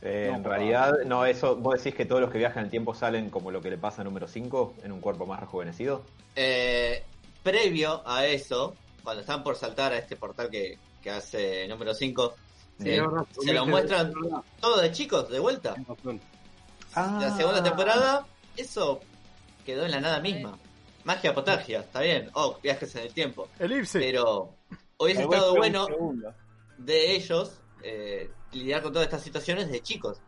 Eh, 0.03 0.29
No, 0.31 0.37
en 0.37 0.45
realidad, 0.45 0.93
no, 1.07 1.27
eso, 1.27 1.57
vos 1.57 1.83
decís 1.83 1.97
que 1.97 2.05
todos 2.05 2.21
los 2.21 2.31
que 2.31 2.39
viajan 2.39 2.59
en 2.61 2.65
el 2.67 2.71
tiempo 2.71 2.95
salen 2.95 3.31
como 3.31 3.51
lo 3.51 3.61
que 3.61 3.71
le 3.71 3.79
pasa 3.79 4.03
a 4.03 4.05
número 4.05 4.29
5, 4.29 4.75
en 4.85 4.93
un 4.93 5.01
cuerpo 5.01 5.27
más 5.27 5.41
rejuvenecido. 5.41 6.03
Eh, 6.37 7.03
previo 7.43 8.03
a 8.07 8.27
eso, 8.27 8.75
cuando 9.03 9.23
están 9.23 9.43
por 9.43 9.57
saltar 9.57 9.93
a 9.93 9.99
este 9.99 10.17
portal 10.17 10.51
que, 10.51 10.79
que 11.07 11.13
hace 11.13 11.69
número 11.69 11.95
5, 11.95 12.35
Sí, 12.81 12.91
eh, 12.91 12.97
es 12.97 13.01
verdad, 13.01 13.27
se 13.39 13.53
lo 13.55 13.65
muestran 13.67 14.09
es 14.09 14.15
verdad, 14.15 14.43
todos 14.61 14.83
de 14.83 14.91
chicos, 14.91 15.31
de 15.31 15.39
vuelta. 15.39 15.77
razón. 15.87 16.21
La 16.95 17.37
segunda 17.37 17.63
temporada, 17.63 18.27
eso 18.57 19.01
quedó 19.65 19.85
en 19.85 19.93
la 19.93 20.01
nada 20.01 20.19
misma. 20.19 20.59
Magia 21.05 21.33
potagia, 21.33 21.81
está 21.81 22.01
bien. 22.01 22.29
Oh, 22.35 22.59
viajes 22.61 22.93
en 22.97 23.03
el 23.03 23.15
tiempo. 23.15 23.49
Elipse. 23.61 24.01
Pero 24.01 24.53
hubiese 24.99 25.23
estado 25.23 25.55
bueno 25.55 25.87
de 26.77 27.15
ellos 27.15 27.53
eh, 27.85 28.29
lidiar 28.51 28.83
con 28.83 28.93
todas 28.93 29.07
estas 29.07 29.23
situaciones 29.23 29.71
de 29.71 29.81
chicos. 29.81 30.19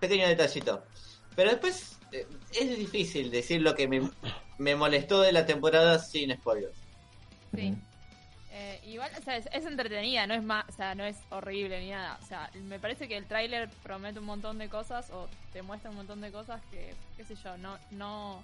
Pequeño 0.00 0.26
detallito. 0.26 0.82
Pero 1.36 1.50
después 1.50 1.98
eh, 2.10 2.26
es 2.52 2.76
difícil 2.76 3.30
decir 3.30 3.62
lo 3.62 3.76
que 3.76 3.86
me, 3.86 4.10
me 4.58 4.74
molestó 4.74 5.20
de 5.20 5.30
la 5.30 5.46
temporada 5.46 6.00
sin 6.00 6.36
spoilers. 6.36 6.76
Sí. 7.54 7.76
Eh, 8.52 8.80
igual, 8.86 9.10
o 9.18 9.22
sea, 9.22 9.36
es, 9.36 9.48
es 9.52 9.64
entretenida, 9.64 10.26
no 10.26 10.34
es 10.34 10.42
más, 10.42 10.64
o 10.68 10.72
sea, 10.72 10.94
no 10.96 11.04
es 11.04 11.16
horrible 11.30 11.80
ni 11.80 11.90
nada. 11.90 12.18
O 12.22 12.26
sea, 12.26 12.50
me 12.54 12.78
parece 12.80 13.06
que 13.06 13.16
el 13.16 13.26
tráiler 13.26 13.68
promete 13.82 14.18
un 14.18 14.24
montón 14.26 14.58
de 14.58 14.68
cosas 14.68 15.08
o 15.10 15.28
te 15.52 15.62
muestra 15.62 15.90
un 15.90 15.96
montón 15.96 16.20
de 16.20 16.32
cosas 16.32 16.60
que, 16.70 16.94
qué 17.16 17.24
sé 17.24 17.36
yo, 17.36 17.56
no, 17.58 17.78
no, 17.92 18.42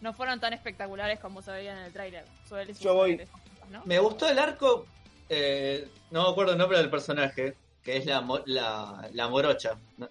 no 0.00 0.12
fueron 0.14 0.40
tan 0.40 0.54
espectaculares 0.54 1.20
como 1.20 1.42
se 1.42 1.50
veían 1.50 1.76
en 1.76 1.84
el 1.84 1.92
tráiler. 1.92 2.24
Suele 2.48 2.72
Yo 2.72 2.94
voy- 2.94 3.12
eso, 3.20 3.32
¿no? 3.70 3.82
Me 3.84 3.98
gustó 3.98 4.28
el 4.30 4.38
arco, 4.38 4.86
eh, 5.28 5.88
no 6.10 6.22
me 6.24 6.30
acuerdo 6.30 6.52
el 6.52 6.58
nombre 6.58 6.78
del 6.78 6.88
personaje, 6.88 7.54
que 7.82 7.98
es 7.98 8.06
la, 8.06 8.22
mo- 8.22 8.42
la, 8.46 9.08
la 9.12 9.28
morocha. 9.28 9.76
¿no? 9.98 10.08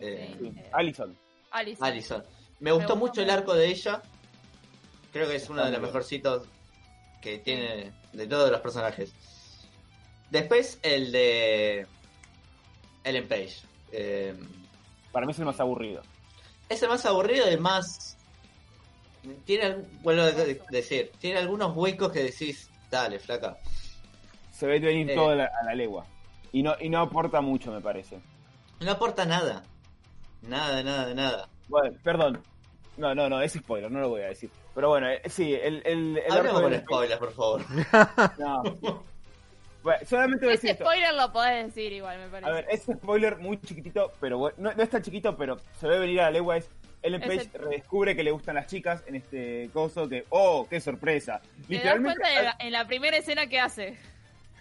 Eh, 0.00 0.34
Sí, 0.40 0.52
Eh, 0.56 0.70
Allison. 0.72 1.16
Me 2.58 2.72
gustó 2.72 2.94
gustó 2.94 2.96
mucho 2.96 3.22
el 3.22 3.30
arco 3.30 3.54
de 3.54 3.66
ella. 3.68 4.02
Creo 5.12 5.28
que 5.28 5.36
es 5.36 5.48
uno 5.48 5.62
de 5.64 5.70
bien. 5.70 5.82
mejorcitos 5.82 6.48
que 7.22 7.38
tiene 7.38 7.92
de 8.12 8.26
todos 8.26 8.50
los 8.50 8.60
personajes. 8.60 9.12
Después 10.30 10.78
el 10.82 11.12
de 11.12 11.86
Ellen 13.04 13.28
Page. 13.28 13.54
Eh, 13.92 14.34
Para 15.12 15.24
mí 15.26 15.32
es 15.32 15.38
el 15.38 15.44
más 15.46 15.60
aburrido. 15.60 16.02
es 16.68 16.82
el 16.82 16.88
más 16.88 17.04
aburrido 17.06 17.46
y 17.48 17.54
el 17.54 17.60
más... 17.60 18.16
Tiene, 19.44 19.76
vuelvo 20.02 20.22
a 20.22 20.32
de- 20.32 20.60
decir, 20.70 21.12
tiene 21.20 21.38
algunos 21.38 21.76
huecos 21.76 22.10
que 22.10 22.24
decís, 22.24 22.68
dale, 22.90 23.20
flaca. 23.20 23.56
Se 24.50 24.66
ve 24.66 24.80
venir 24.80 25.10
Eh. 25.10 25.14
todo 25.14 25.30
a 25.30 25.34
la, 25.36 25.44
a 25.44 25.64
la 25.64 25.74
legua. 25.74 26.04
Y 26.52 26.62
no, 26.62 26.74
y 26.80 26.88
no 26.88 27.00
aporta 27.00 27.40
mucho, 27.40 27.70
me 27.70 27.80
parece. 27.80 28.18
No 28.80 28.90
aporta 28.90 29.24
nada. 29.24 29.62
Nada, 30.42 30.82
nada, 30.82 31.14
nada. 31.14 31.48
Bueno, 31.68 31.96
perdón. 32.02 32.42
No, 32.96 33.14
no, 33.14 33.28
no, 33.28 33.40
es 33.40 33.52
spoiler, 33.54 33.90
no 33.90 34.00
lo 34.00 34.08
voy 34.10 34.20
a 34.22 34.26
decir. 34.28 34.50
Pero 34.74 34.88
bueno, 34.90 35.08
eh, 35.08 35.22
sí, 35.28 35.54
el, 35.54 35.82
el, 35.84 36.18
el 36.18 36.32
Hablemos 36.32 36.60
con 36.62 36.74
spoilers, 36.78 37.18
por 37.18 37.32
favor. 37.32 37.62
No. 38.38 38.62
Bueno, 39.82 39.98
solamente 40.06 40.44
voy 40.46 40.52
a 40.52 40.56
decir 40.56 40.70
Ese 40.70 40.78
esto. 40.82 40.84
spoiler 40.84 41.14
lo 41.14 41.32
podés 41.32 41.66
decir 41.66 41.92
igual, 41.92 42.18
me 42.18 42.28
parece. 42.28 42.50
A 42.50 42.54
ver, 42.54 42.66
es 42.70 42.86
un 42.86 42.96
spoiler 42.98 43.38
muy 43.38 43.60
chiquitito, 43.60 44.12
pero 44.20 44.38
bueno, 44.38 44.56
no, 44.58 44.72
no 44.74 44.82
es 44.82 44.88
tan 44.90 45.02
chiquito, 45.02 45.36
pero 45.36 45.58
se 45.80 45.88
ve 45.88 45.98
venir 45.98 46.20
a 46.20 46.24
la 46.24 46.30
legua. 46.30 46.56
Es 46.56 46.68
Ellen 47.02 47.20
Es 47.22 47.28
Page 47.28 47.50
el- 47.54 47.60
redescubre 47.64 48.14
que 48.14 48.22
le 48.22 48.30
gustan 48.30 48.54
las 48.54 48.68
chicas 48.68 49.02
en 49.08 49.16
este 49.16 49.70
coso 49.72 50.08
que, 50.08 50.24
oh, 50.28 50.68
qué 50.70 50.80
sorpresa. 50.80 51.40
Te 51.66 51.78
das 51.80 51.98
cuenta 52.00 52.28
de 52.28 52.42
la- 52.44 52.56
en 52.60 52.72
la 52.72 52.86
primera 52.86 53.16
escena 53.16 53.48
que 53.48 53.58
hace. 53.58 53.98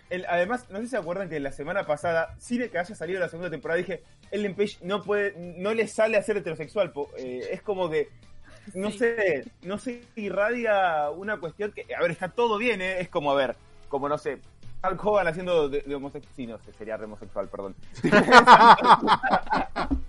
el- 0.10 0.26
además, 0.28 0.68
no 0.72 0.78
sé 0.80 0.86
si 0.86 0.90
se 0.90 0.98
acuerdan 0.98 1.30
que 1.30 1.40
la 1.40 1.52
semana 1.52 1.86
pasada, 1.86 2.34
sin 2.40 2.68
que 2.70 2.80
haya 2.80 2.96
salido 2.96 3.20
la 3.20 3.30
segunda 3.30 3.52
temporada, 3.52 3.78
dije, 3.78 4.02
Ellen 4.32 4.56
Page 4.56 4.78
no 4.82 5.02
puede, 5.04 5.34
no 5.38 5.74
le 5.74 5.88
sale 5.88 6.18
a 6.18 6.24
ser 6.24 6.38
heterosexual. 6.38 6.92
po- 6.92 7.10
eh, 7.18 7.50
es 7.52 7.62
como 7.62 7.90
que, 7.90 8.10
no 8.74 8.90
Sí. 8.92 9.00
sé, 9.00 9.46
no 9.64 9.78
se 9.78 10.02
irradia 10.16 11.10
una 11.10 11.38
cuestión 11.40 11.72
que, 11.72 11.86
a 11.96 12.02
ver, 12.02 12.12
está 12.12 12.30
todo 12.30 12.58
bien, 12.58 12.82
¿eh? 12.82 13.00
es 13.02 13.10
como, 13.10 13.32
a 13.32 13.36
ver, 13.36 13.56
como 13.90 14.08
no 14.10 14.18
sé, 14.18 14.40
Hulk 14.84 15.06
Hogan 15.06 15.28
haciendo 15.28 15.70
de, 15.70 15.82
de 15.82 15.96
homosexual, 15.96 16.34
sí, 16.36 16.48
no 16.48 16.58
sé, 16.60 16.72
sería 16.74 16.98
re 16.98 17.06
homosexual, 17.06 17.48
perdón. 17.50 17.76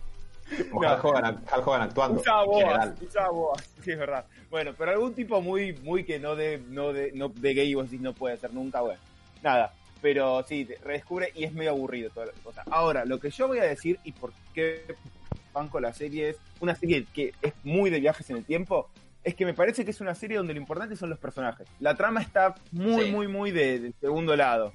Como 0.70 0.82
No. 0.82 0.92
Hulk, 0.94 1.04
Hogan, 1.04 1.36
Hulk 1.54 1.66
Hogan 1.66 1.82
actuando. 1.82 2.20
Usaba 2.20 2.42
en 2.44 2.50
boas, 2.50 2.62
general. 2.64 2.94
usaba 3.00 3.30
boas, 3.30 3.70
sí, 3.82 3.90
es 3.90 3.98
verdad. 3.98 4.26
Bueno, 4.50 4.72
pero 4.76 4.90
algún 4.92 5.14
tipo 5.14 5.40
muy, 5.40 5.72
muy 5.78 6.04
que 6.04 6.18
no 6.18 6.36
de, 6.36 6.62
no 6.68 6.92
de, 6.92 7.10
no 7.12 7.28
de 7.30 7.54
gay 7.54 7.72
vos 7.74 7.84
decís 7.86 8.00
no 8.02 8.12
puede 8.12 8.36
ser 8.36 8.52
nunca, 8.52 8.82
bueno. 8.82 9.00
Nada. 9.42 9.72
Pero 10.02 10.42
sí, 10.48 10.68
redescubre 10.84 11.30
y 11.34 11.44
es 11.44 11.52
medio 11.52 11.70
aburrido 11.70 12.10
toda 12.10 12.26
la 12.26 12.32
cosa. 12.42 12.62
Ahora, 12.70 13.04
lo 13.04 13.18
que 13.20 13.30
yo 13.30 13.46
voy 13.48 13.58
a 13.58 13.64
decir 13.64 13.98
y 14.04 14.12
por 14.12 14.32
qué 14.52 14.84
banco 15.54 15.80
la 15.80 15.92
serie 15.94 16.30
es 16.30 16.36
una 16.60 16.74
serie 16.74 17.06
que 17.14 17.32
es 17.40 17.52
muy 17.62 17.88
de 17.88 18.00
viajes 18.00 18.28
en 18.30 18.36
el 18.38 18.44
tiempo, 18.44 18.90
es 19.22 19.34
que 19.36 19.44
me 19.46 19.54
parece 19.54 19.84
que 19.84 19.92
es 19.92 20.00
una 20.00 20.14
serie 20.16 20.36
donde 20.38 20.54
lo 20.54 20.60
importante 20.60 20.96
son 20.96 21.08
los 21.08 21.18
personajes. 21.18 21.68
La 21.78 21.94
trama 21.94 22.20
está 22.20 22.54
muy, 22.72 23.04
Sí. 23.04 23.10
muy, 23.12 23.28
muy 23.28 23.50
de, 23.52 23.78
de 23.78 23.92
segundo 24.00 24.34
lado. 24.34 24.72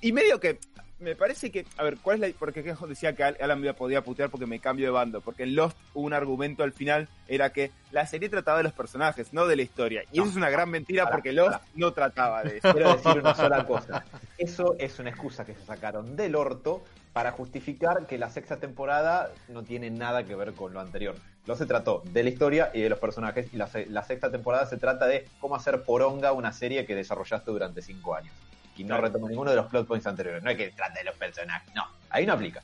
Y 0.00 0.12
medio 0.12 0.38
que 0.38 0.58
me 1.02 1.16
parece 1.16 1.50
que, 1.50 1.66
a 1.76 1.82
ver, 1.82 1.98
¿cuál 1.98 2.22
es 2.22 2.30
la 2.32 2.38
porque 2.38 2.62
decía 2.88 3.14
que 3.14 3.24
Al- 3.24 3.36
Alan 3.40 3.60
me 3.60 3.74
podía 3.74 4.02
putear 4.02 4.30
porque 4.30 4.46
me 4.46 4.60
cambio 4.60 4.86
de 4.86 4.90
bando? 4.92 5.20
Porque 5.20 5.42
en 5.42 5.54
Lost 5.54 5.76
hubo 5.94 6.06
un 6.06 6.14
argumento 6.14 6.62
al 6.62 6.72
final 6.72 7.08
era 7.28 7.50
que 7.50 7.70
la 7.90 8.06
serie 8.06 8.28
trataba 8.28 8.58
de 8.58 8.64
los 8.64 8.72
personajes, 8.72 9.32
no 9.32 9.46
de 9.46 9.56
la 9.56 9.62
historia. 9.62 10.04
Y 10.12 10.20
eso 10.20 10.30
es 10.30 10.36
una 10.36 10.50
gran 10.50 10.70
mentira 10.70 11.10
porque 11.10 11.32
Lost 11.32 11.60
no 11.74 11.92
trataba 11.92 12.42
de 12.44 12.58
eso. 12.58 12.72
Quiero 12.72 12.94
decir 12.96 13.18
una 13.20 13.34
sola 13.34 13.66
cosa. 13.66 14.04
Eso 14.38 14.76
es 14.78 14.98
una 14.98 15.10
excusa 15.10 15.44
que 15.44 15.54
se 15.54 15.64
sacaron 15.64 16.16
del 16.16 16.34
orto 16.36 16.82
para 17.12 17.32
justificar 17.32 18.06
que 18.06 18.16
la 18.16 18.30
sexta 18.30 18.56
temporada 18.58 19.30
no 19.48 19.62
tiene 19.62 19.90
nada 19.90 20.24
que 20.24 20.34
ver 20.34 20.54
con 20.54 20.72
lo 20.72 20.80
anterior. 20.80 21.14
No 21.46 21.56
se 21.56 21.66
trató 21.66 22.02
de 22.06 22.22
la 22.22 22.30
historia 22.30 22.70
y 22.72 22.80
de 22.80 22.88
los 22.88 22.98
personajes, 22.98 23.52
y 23.52 23.56
la, 23.56 23.68
la 23.88 24.04
sexta 24.04 24.30
temporada 24.30 24.64
se 24.66 24.76
trata 24.78 25.06
de 25.06 25.26
cómo 25.40 25.56
hacer 25.56 25.82
poronga 25.82 26.32
una 26.32 26.52
serie 26.52 26.86
que 26.86 26.94
desarrollaste 26.94 27.50
durante 27.50 27.82
cinco 27.82 28.14
años. 28.14 28.32
Y 28.76 28.84
no 28.84 28.98
retoma 29.00 29.28
ninguno 29.28 29.50
de 29.50 29.56
los 29.56 29.66
plot 29.66 29.86
points 29.86 30.06
anteriores. 30.06 30.42
No 30.42 30.50
es 30.50 30.56
que 30.56 30.70
trate 30.70 31.00
de 31.00 31.04
los 31.04 31.16
personajes, 31.16 31.74
no. 31.74 31.84
Ahí 32.10 32.24
no 32.26 32.32
aplica. 32.32 32.62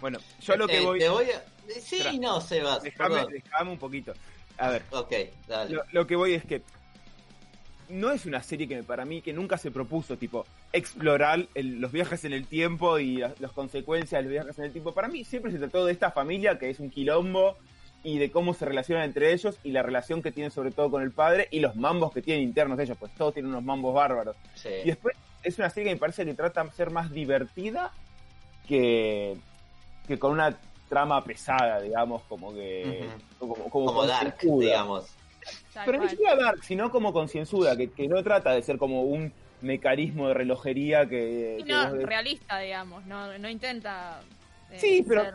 Bueno, 0.00 0.18
yo 0.40 0.56
lo 0.56 0.66
que 0.68 0.78
Eh, 0.78 0.84
voy... 0.84 0.98
Te 0.98 1.08
voy 1.08 1.26
a... 1.30 1.42
Sí, 1.80 1.96
Espera. 1.96 2.12
no, 2.20 2.40
Sebas. 2.40 2.82
Déjame, 2.82 3.14
perdón. 3.16 3.32
déjame 3.32 3.70
un 3.72 3.78
poquito. 3.78 4.12
A 4.58 4.70
ver, 4.70 4.82
Ok, 4.90 5.12
dale. 5.46 5.74
lo, 5.74 5.82
lo 5.92 6.06
que 6.06 6.16
voy 6.16 6.34
es 6.34 6.44
que 6.44 6.62
no 7.88 8.10
es 8.12 8.26
una 8.26 8.42
serie 8.42 8.68
que 8.68 8.82
para 8.82 9.04
mí 9.06 9.22
que 9.22 9.32
nunca 9.32 9.56
se 9.56 9.70
propuso 9.70 10.16
tipo 10.18 10.44
explorar 10.72 11.46
el- 11.54 11.80
los 11.80 11.90
viajes 11.90 12.24
en 12.24 12.32
el 12.34 12.46
tiempo 12.46 12.98
y 12.98 13.16
las, 13.16 13.40
las 13.40 13.52
consecuencias 13.52 14.18
de 14.18 14.22
los 14.24 14.30
viajes 14.32 14.58
en 14.58 14.64
el 14.66 14.72
tiempo. 14.72 14.92
Para 14.92 15.08
mí 15.08 15.24
siempre 15.24 15.50
se 15.52 15.58
trató 15.58 15.86
de 15.86 15.92
esta 15.92 16.10
familia 16.10 16.58
que 16.58 16.68
es 16.68 16.80
un 16.80 16.90
quilombo 16.90 17.56
y 18.04 18.18
de 18.18 18.30
cómo 18.30 18.52
se 18.54 18.64
relacionan 18.66 19.04
entre 19.04 19.32
ellos 19.32 19.58
y 19.64 19.72
la 19.72 19.82
relación 19.82 20.22
que 20.22 20.32
tienen 20.32 20.50
sobre 20.50 20.70
todo 20.70 20.90
con 20.90 21.02
el 21.02 21.12
padre 21.12 21.48
y 21.50 21.60
los 21.60 21.76
mambos 21.76 22.12
que 22.12 22.20
tienen 22.22 22.44
internos 22.44 22.78
ellos, 22.78 22.96
pues 22.98 23.12
todos 23.14 23.32
tienen 23.34 23.50
unos 23.50 23.64
mambos 23.64 23.94
bárbaros. 23.94 24.36
Sí. 24.54 24.68
Y 24.84 24.88
después 24.88 25.16
es 25.42 25.58
una 25.58 25.70
serie 25.70 25.90
que 25.90 25.94
me 25.94 26.00
parece 26.00 26.24
que 26.24 26.34
trata 26.34 26.64
de 26.64 26.70
ser 26.72 26.90
más 26.90 27.10
divertida 27.10 27.92
que, 28.66 29.36
que 30.06 30.18
con 30.18 30.32
una 30.32 30.56
trama 30.88 31.22
pesada, 31.24 31.80
digamos, 31.80 32.22
como 32.24 32.52
que... 32.54 33.08
como, 33.38 33.54
como, 33.54 33.86
Como 33.86 34.06
Dark, 34.06 34.36
digamos. 34.40 35.06
Pero 35.84 35.98
ni 36.02 36.08
siquiera 36.08 36.34
dark, 36.36 36.62
sino 36.64 36.90
como 36.90 37.12
concienzuda, 37.12 37.76
que, 37.76 37.90
que 37.90 38.08
no 38.08 38.22
trata 38.22 38.52
de 38.52 38.62
ser 38.62 38.76
como 38.78 39.02
un 39.02 39.32
mecanismo 39.60 40.28
de 40.28 40.34
relojería 40.34 41.06
que... 41.08 41.62
No, 41.66 41.94
realista, 41.94 42.58
digamos, 42.58 43.06
no, 43.06 43.36
no 43.38 43.48
intenta. 43.48 44.20
eh, 44.70 44.78
Sí, 44.78 45.04
pero- 45.06 45.24
ser- 45.24 45.34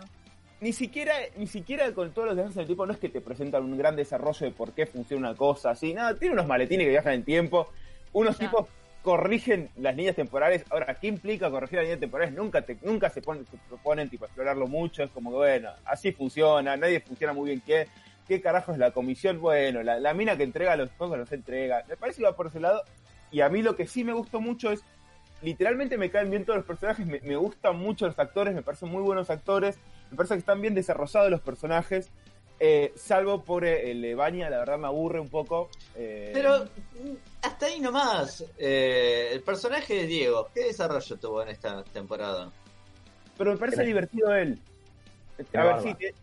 ni 0.62 0.72
siquiera 0.72 1.14
ni 1.36 1.46
siquiera 1.46 1.94
con 1.94 2.14
todos 2.14 2.28
los 2.30 2.36
viajes 2.38 2.56
en 2.56 2.62
el 2.62 2.68
tiempo 2.68 2.86
no 2.86 2.94
es 2.94 3.00
que 3.00 3.10
te 3.10 3.20
presentan 3.20 3.64
un 3.66 3.78
gran 3.78 3.98
desarrollo 3.98 4.46
de 4.46 4.52
por 4.54 4.72
qué 4.72 4.86
funciona 4.86 5.28
una 5.30 5.38
cosa 5.38 5.72
así, 5.72 5.94
nada, 5.94 6.16
tiene 6.18 6.36
unos 6.36 6.48
maletines 6.48 6.86
que 6.86 6.92
viajan 6.92 7.14
en 7.16 7.24
tiempo, 7.26 7.68
unos 8.14 8.38
Ya. 8.38 8.46
tipos 8.46 8.68
corrigen 9.04 9.70
las 9.76 9.96
líneas 9.96 10.16
temporales, 10.16 10.64
ahora, 10.70 10.96
¿qué 10.96 11.08
implica 11.08 11.52
corregir 11.52 11.76
las 11.76 11.84
líneas 11.84 12.00
temporales? 12.00 12.34
Nunca 12.34 12.62
te, 12.62 12.78
nunca 12.82 13.10
se, 13.10 13.22
ponen, 13.22 13.46
se 13.46 13.58
proponen 13.68 14.10
tipo 14.10 14.26
explorarlo 14.26 14.66
mucho, 14.66 15.04
es 15.04 15.12
como 15.12 15.30
que 15.32 15.36
bueno, 15.36 15.72
así 15.86 16.14
funciona, 16.14 16.78
nadie 16.78 17.02
funciona 17.02 17.34
muy 17.34 17.50
bien. 17.50 17.62
Qué, 17.66 17.88
qué 18.28 18.42
carajo 18.42 18.72
es 18.72 18.78
la 18.78 18.92
comisión, 18.92 19.42
bueno, 19.42 19.84
la, 19.84 20.00
la 20.00 20.14
mina 20.14 20.38
que 20.38 20.44
entrega 20.44 20.78
los 20.78 20.90
juegos 20.98 21.18
los 21.18 21.32
entrega, 21.34 21.84
me 21.90 21.98
parece 21.98 22.20
que 22.20 22.26
va 22.26 22.36
por 22.36 22.48
ese 22.48 22.62
lado, 22.62 22.82
y 23.30 23.42
a 23.42 23.50
mí 23.50 23.62
lo 23.62 23.76
que 23.76 23.88
sí 23.88 24.06
me 24.06 24.14
gustó 24.14 24.40
mucho 24.40 24.72
es 24.72 24.86
literalmente 25.42 25.98
me 25.98 26.10
caen 26.10 26.30
bien 26.30 26.46
todos 26.46 26.58
los 26.58 26.66
personajes, 26.66 27.06
me, 27.06 27.20
me 27.20 27.36
gustan 27.36 27.78
mucho 27.78 28.08
los 28.08 28.18
actores, 28.18 28.56
me 28.56 28.62
parecen 28.62 28.88
muy 28.88 29.04
buenos 29.04 29.30
actores, 29.30 29.78
me 30.12 30.16
parece 30.16 30.36
que 30.36 30.40
están 30.40 30.62
bien 30.62 30.74
desarrollados 30.76 31.30
los 31.30 31.42
personajes, 31.42 32.10
eh, 32.66 32.94
salvo 32.96 33.44
por 33.44 33.66
eh, 33.66 33.92
el 33.92 34.06
Evania, 34.06 34.50
la 34.50 34.60
verdad 34.60 34.78
me 34.78 34.88
aburre 34.88 35.20
un 35.20 35.28
poco. 35.28 35.70
eh, 35.96 36.30
Pero 36.34 36.64
mm, 36.64 37.14
hasta 37.42 37.66
ahí 37.66 37.82
nomás. 37.82 38.42
Eh, 38.58 39.32
el 39.34 39.42
personaje 39.44 39.94
de 39.96 40.08
Diego, 40.08 40.50
¿qué 40.54 40.62
desarrollo 40.68 41.18
tuvo 41.18 41.42
en 41.42 41.50
esta 41.50 41.84
temporada? 41.84 42.50
pero 43.38 43.52
me 43.52 43.58
parece 43.58 43.84
divertido 43.84 44.34
él. 44.34 44.62
A 45.38 45.42
ver, 45.42 45.74
barba. 45.74 45.82
sí, 45.82 45.96
que- 45.96 46.14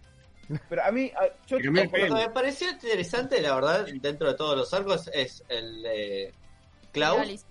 pero 0.68 0.82
a 0.82 0.90
mí, 0.90 1.12
a- 1.14 1.26
yo, 1.46 1.58
Lo 1.58 1.62
que 1.90 2.08
me 2.10 2.30
pareció 2.30 2.70
interesante, 2.70 3.42
la 3.42 3.54
verdad, 3.54 3.86
dentro 4.00 4.28
de 4.28 4.34
todos 4.34 4.56
los 4.56 4.72
arcos, 4.72 5.10
es 5.12 5.44
el 5.50 5.82
de 5.82 6.32
Klaus. 6.92 7.44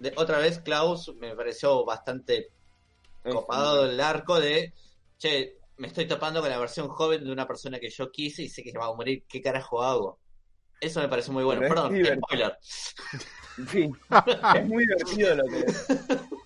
De- 0.00 0.12
otra 0.16 0.38
vez, 0.38 0.58
Klaus 0.58 1.14
me 1.20 1.36
pareció 1.36 1.84
bastante 1.84 2.48
copado 3.22 3.84
el 3.88 4.00
arco 4.00 4.40
de, 4.40 4.72
che, 5.18 5.58
me 5.76 5.88
estoy 5.88 6.06
topando 6.06 6.40
con 6.40 6.50
la 6.50 6.58
versión 6.58 6.88
joven 6.88 7.24
de 7.24 7.32
una 7.32 7.46
persona 7.46 7.78
que 7.78 7.90
yo 7.90 8.10
quise 8.10 8.42
y 8.42 8.48
sé 8.48 8.62
que 8.62 8.70
se 8.70 8.78
va 8.78 8.86
a 8.86 8.94
morir, 8.94 9.24
¿qué 9.28 9.40
carajo 9.40 9.82
hago? 9.82 10.18
Eso 10.80 11.00
me 11.00 11.08
pareció 11.08 11.32
muy 11.32 11.44
bueno. 11.44 11.60
Pero 11.60 11.72
es 11.72 11.80
Perdón, 11.80 11.94
divertido. 11.94 12.26
spoiler. 12.26 12.58
Sí, 13.70 13.90
es 14.56 14.66
muy 14.66 14.84
divertido 14.84 15.34
lo 15.36 15.44
que. 15.44 15.64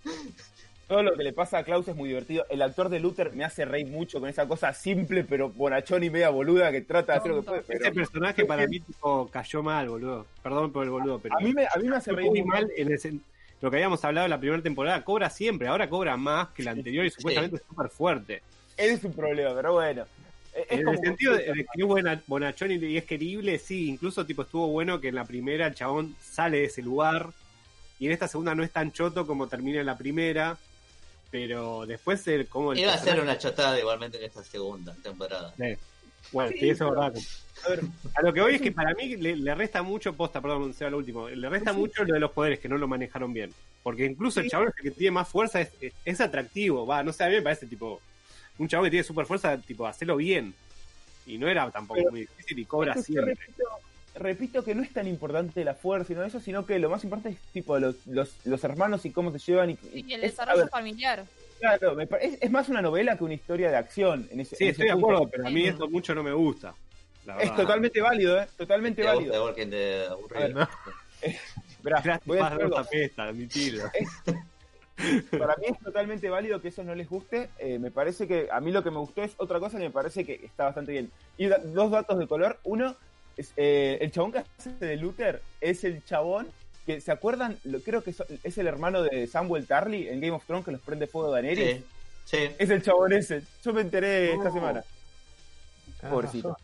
Todo 0.88 1.02
lo 1.02 1.16
que 1.16 1.24
le 1.24 1.32
pasa 1.32 1.58
a 1.58 1.64
Klaus 1.64 1.88
es 1.88 1.96
muy 1.96 2.08
divertido. 2.08 2.46
El 2.48 2.62
actor 2.62 2.88
de 2.88 3.00
Luther 3.00 3.32
me 3.32 3.44
hace 3.44 3.64
reír 3.64 3.88
mucho 3.88 4.20
con 4.20 4.28
esa 4.28 4.46
cosa 4.46 4.72
simple, 4.72 5.24
pero 5.24 5.50
bonachón 5.50 6.04
y 6.04 6.10
media 6.10 6.28
boluda 6.28 6.70
que 6.70 6.82
trata 6.82 7.14
de 7.14 7.18
hacer 7.18 7.30
lo 7.32 7.40
que 7.40 7.46
puede. 7.48 7.60
Ese 7.60 7.78
Pero 7.78 7.94
personaje 7.94 8.44
para 8.44 8.68
mí 8.68 8.78
tipo, 8.78 9.28
cayó 9.28 9.64
mal, 9.64 9.88
boludo. 9.88 10.26
Perdón 10.44 10.70
por 10.70 10.84
el 10.84 10.90
boludo, 10.90 11.18
pero 11.18 11.36
a, 11.36 11.40
mí 11.40 11.52
me, 11.52 11.64
a 11.64 11.76
mí 11.80 11.88
me 11.88 11.96
hace 11.96 12.12
reír 12.12 12.30
muy 12.30 12.44
mal 12.44 12.70
en 12.76 12.92
el 12.92 13.20
lo 13.60 13.70
que 13.70 13.76
habíamos 13.78 14.04
hablado 14.04 14.26
en 14.26 14.30
la 14.30 14.38
primera 14.38 14.62
temporada. 14.62 15.02
Cobra 15.02 15.30
siempre, 15.30 15.66
ahora 15.66 15.88
cobra 15.88 16.16
más 16.16 16.48
que 16.48 16.62
la 16.62 16.72
anterior 16.72 17.04
y 17.04 17.10
supuestamente 17.10 17.56
es 17.56 17.62
súper 17.68 17.88
fuerte. 17.88 18.42
Ese 18.76 18.92
es 18.94 19.04
un 19.04 19.12
problema, 19.12 19.54
pero 19.54 19.72
bueno. 19.74 20.04
Es- 20.54 20.66
es 20.70 20.80
En 20.80 20.88
el 20.88 20.98
sentido 20.98 21.34
de, 21.34 21.44
de 21.44 21.54
que 21.64 21.82
es 21.82 21.84
buena, 21.86 22.22
bonachón 22.26 22.72
y, 22.72 22.76
y 22.76 22.96
es 22.96 23.04
querible, 23.04 23.58
sí. 23.58 23.88
Incluso 23.88 24.24
tipo 24.26 24.42
estuvo 24.42 24.68
bueno 24.68 25.00
que 25.00 25.08
en 25.08 25.14
la 25.14 25.24
primera 25.24 25.66
el 25.66 25.74
chabón 25.74 26.16
sale 26.22 26.58
de 26.58 26.64
ese 26.64 26.82
lugar 26.82 27.30
y 27.98 28.06
en 28.06 28.12
esta 28.12 28.28
segunda 28.28 28.54
no 28.54 28.62
es 28.62 28.70
tan 28.70 28.92
choto 28.92 29.26
como 29.26 29.48
termina 29.48 29.80
en 29.80 29.86
la 29.86 29.96
primera. 29.98 30.56
Pero 31.30 31.84
después 31.86 32.26
el 32.28 32.46
como 32.46 32.72
el 32.72 32.78
Iba 32.78 32.94
a 32.94 32.98
ser 32.98 33.20
una 33.20 33.36
chotada 33.36 33.78
igualmente 33.78 34.16
en 34.18 34.24
esta 34.24 34.42
segunda 34.44 34.94
temporada. 35.02 35.52
Bueno, 36.32 36.50
Sí, 36.52 36.58
sí, 36.60 36.70
eso 36.70 36.84
es 36.86 36.90
pero- 36.90 37.00
verdad. 37.02 37.22
A 37.64 37.68
ver, 37.70 37.80
A 38.14 38.22
lo 38.22 38.32
que 38.32 38.40
voy 38.40 38.54
es 38.56 38.60
que 38.60 38.72
para 38.72 38.94
mí 38.94 39.16
le, 39.16 39.34
le 39.36 39.54
resta 39.54 39.82
mucho, 39.82 40.12
posta, 40.12 40.40
perdón, 40.40 40.72
sea 40.74 40.90
lo 40.90 40.98
último, 40.98 41.28
le 41.28 41.48
resta 41.48 41.72
Sí. 41.72 41.78
mucho 41.78 42.04
lo 42.04 42.14
de 42.14 42.20
los 42.20 42.30
poderes 42.32 42.58
que 42.60 42.68
no 42.68 42.76
lo 42.78 42.86
manejaron 42.86 43.32
bien. 43.32 43.52
Porque 43.82 44.04
incluso 44.04 44.40
el 44.40 44.48
chabón 44.50 44.72
que 44.80 44.90
tiene 44.90 45.12
más 45.12 45.28
fuerza 45.28 45.60
es, 45.60 45.70
es, 45.80 45.92
es 46.04 46.20
atractivo, 46.20 46.86
va, 46.86 47.02
no 47.02 47.12
sé, 47.12 47.24
a 47.24 47.28
mí 47.28 47.34
me 47.36 47.42
parece 47.42 47.66
tipo, 47.66 48.00
un 48.58 48.68
chabón 48.68 48.86
que 48.86 48.90
tiene 48.90 49.04
super 49.04 49.26
fuerza, 49.26 49.56
tipo, 49.58 49.86
hacerlo 49.86 50.16
bien. 50.16 50.54
Y 51.26 51.38
no 51.38 51.48
era 51.48 51.70
tampoco 51.70 51.98
Pero- 52.00 52.10
muy 52.12 52.20
difícil 52.20 52.58
y 52.58 52.64
cobra 52.64 52.94
siempre. 52.94 53.34
repito, 53.34 53.64
repito 54.14 54.64
que 54.64 54.74
no 54.74 54.82
es 54.82 54.92
tan 54.92 55.06
importante 55.08 55.64
la 55.64 55.74
fuerza 55.74 56.12
y 56.12 56.16
no 56.16 56.22
eso, 56.24 56.40
sino 56.40 56.64
que 56.64 56.78
lo 56.78 56.88
más 56.88 57.02
importante 57.04 57.36
es 57.38 57.52
tipo 57.52 57.78
los, 57.78 57.96
los, 58.06 58.34
los 58.44 58.62
hermanos 58.64 59.04
y 59.04 59.10
cómo 59.10 59.30
se 59.32 59.38
llevan. 59.38 59.70
Y, 59.70 59.78
Y 59.92 60.12
el 60.14 60.22
es- 60.24 60.32
desarrollo 60.32 60.60
ver, 60.60 60.68
familiar. 60.70 61.24
claro, 61.58 61.94
me 61.96 62.04
es, 62.20 62.38
es 62.40 62.50
más 62.50 62.68
una 62.68 62.80
novela 62.80 63.16
que 63.18 63.24
una 63.24 63.34
historia 63.34 63.70
de 63.70 63.76
acción. 63.76 64.28
En 64.30 64.40
ese, 64.40 64.54
Sí, 64.56 64.64
en 64.64 64.70
estoy 64.70 64.86
ese 64.86 64.94
de 64.94 65.00
punto. 65.00 65.16
acuerdo, 65.16 65.30
pero 65.30 65.46
a 65.46 65.50
mí 65.50 65.62
Sí. 65.62 65.68
esto 65.68 65.88
mucho 65.88 66.14
no 66.14 66.22
me 66.22 66.32
gusta. 66.32 66.74
Es 67.40 67.54
totalmente 67.56 68.00
válido, 68.00 68.40
¿eh? 68.40 68.46
Totalmente 68.56 69.02
The 69.02 69.08
válido. 69.08 69.34
Aburrido. 69.44 70.12
A 70.34 70.38
ver, 70.38 70.54
No. 70.54 70.68
Gracias, 71.82 72.20
voy 72.24 72.38
a 72.38 72.42
más 72.42 72.50
decir 72.52 72.64
algo. 72.64 72.78
apesta, 72.78 73.22
admitirlo. 73.24 73.84
Para 75.38 75.56
mí 75.56 75.64
es 75.68 75.78
totalmente 75.78 76.30
válido 76.30 76.60
que 76.60 76.68
eso 76.68 76.82
no 76.82 76.94
les 76.94 77.08
guste. 77.08 77.50
Eh, 77.58 77.78
me 77.78 77.90
parece 77.90 78.26
que 78.26 78.48
a 78.50 78.60
mí 78.60 78.72
lo 78.72 78.82
que 78.82 78.90
me 78.90 78.98
gustó 78.98 79.22
es 79.22 79.32
otra 79.36 79.60
cosa 79.60 79.76
que 79.78 79.84
me 79.84 79.90
parece 79.90 80.24
que 80.24 80.34
está 80.44 80.64
bastante 80.64 80.92
bien. 80.92 81.10
Y 81.36 81.46
da- 81.48 81.58
dos 81.58 81.90
datos 81.90 82.18
de 82.18 82.26
color. 82.26 82.58
Uno, 82.64 82.96
es, 83.36 83.52
eh, 83.56 83.98
el 84.00 84.10
chabón 84.10 84.32
que 84.32 84.38
hace 84.58 84.72
de 84.72 84.96
Luther 84.96 85.42
es 85.60 85.84
el 85.84 86.02
chabón 86.04 86.48
que, 86.86 87.00
¿se 87.00 87.12
acuerdan? 87.12 87.58
Lo, 87.64 87.80
creo 87.80 88.02
que 88.02 88.12
so- 88.12 88.24
es 88.42 88.56
el 88.58 88.66
hermano 88.66 89.02
de 89.02 89.26
Samuel 89.26 89.66
Tarly 89.66 90.08
en 90.08 90.20
Game 90.20 90.32
of 90.32 90.44
Thrones 90.46 90.64
que 90.64 90.72
los 90.72 90.80
prende 90.80 91.06
fuego 91.06 91.30
Daenerys. 91.30 91.78
Sí, 91.78 91.84
sí. 92.24 92.48
Es 92.58 92.70
el 92.70 92.82
chabón 92.82 93.12
ese. 93.12 93.42
Yo 93.64 93.72
me 93.74 93.82
enteré 93.82 94.32
esta 94.32 94.50
semana. 94.50 94.82
Pobrecito. 96.08 96.56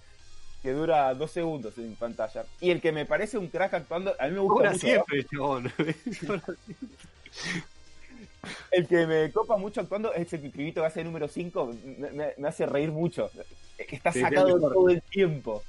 Que 0.62 0.70
dura 0.72 1.12
dos 1.14 1.32
segundos 1.32 1.76
en 1.78 1.96
pantalla. 1.96 2.44
Y 2.60 2.70
el 2.70 2.80
que 2.80 2.92
me 2.92 3.04
parece 3.04 3.36
un 3.36 3.48
crack 3.48 3.74
actuando, 3.74 4.14
a 4.18 4.26
mí 4.28 4.32
me 4.32 4.38
gusta 4.38 4.54
Cobra 4.54 4.70
mucho. 4.72 4.86
siempre 4.86 5.18
el 5.18 5.26
chabón. 5.28 5.72
El 8.70 8.86
que 8.88 9.06
me 9.06 9.30
copa 9.30 9.56
mucho 9.56 9.80
actuando 9.80 10.12
es 10.14 10.32
el 10.32 10.40
pibito 10.50 10.80
que 10.80 10.86
hace 10.86 11.04
número 11.04 11.28
5. 11.28 11.74
Me, 11.98 12.10
me- 12.10 12.32
me 12.36 12.48
hace 12.48 12.66
reír 12.66 12.90
mucho. 12.90 13.30
Está 13.78 14.12
Sí, 14.12 14.18
es 14.20 14.24
el 14.24 14.30
sacado 14.30 14.60
todo 14.60 14.88
el 14.88 15.02
tiempo. 15.02 15.62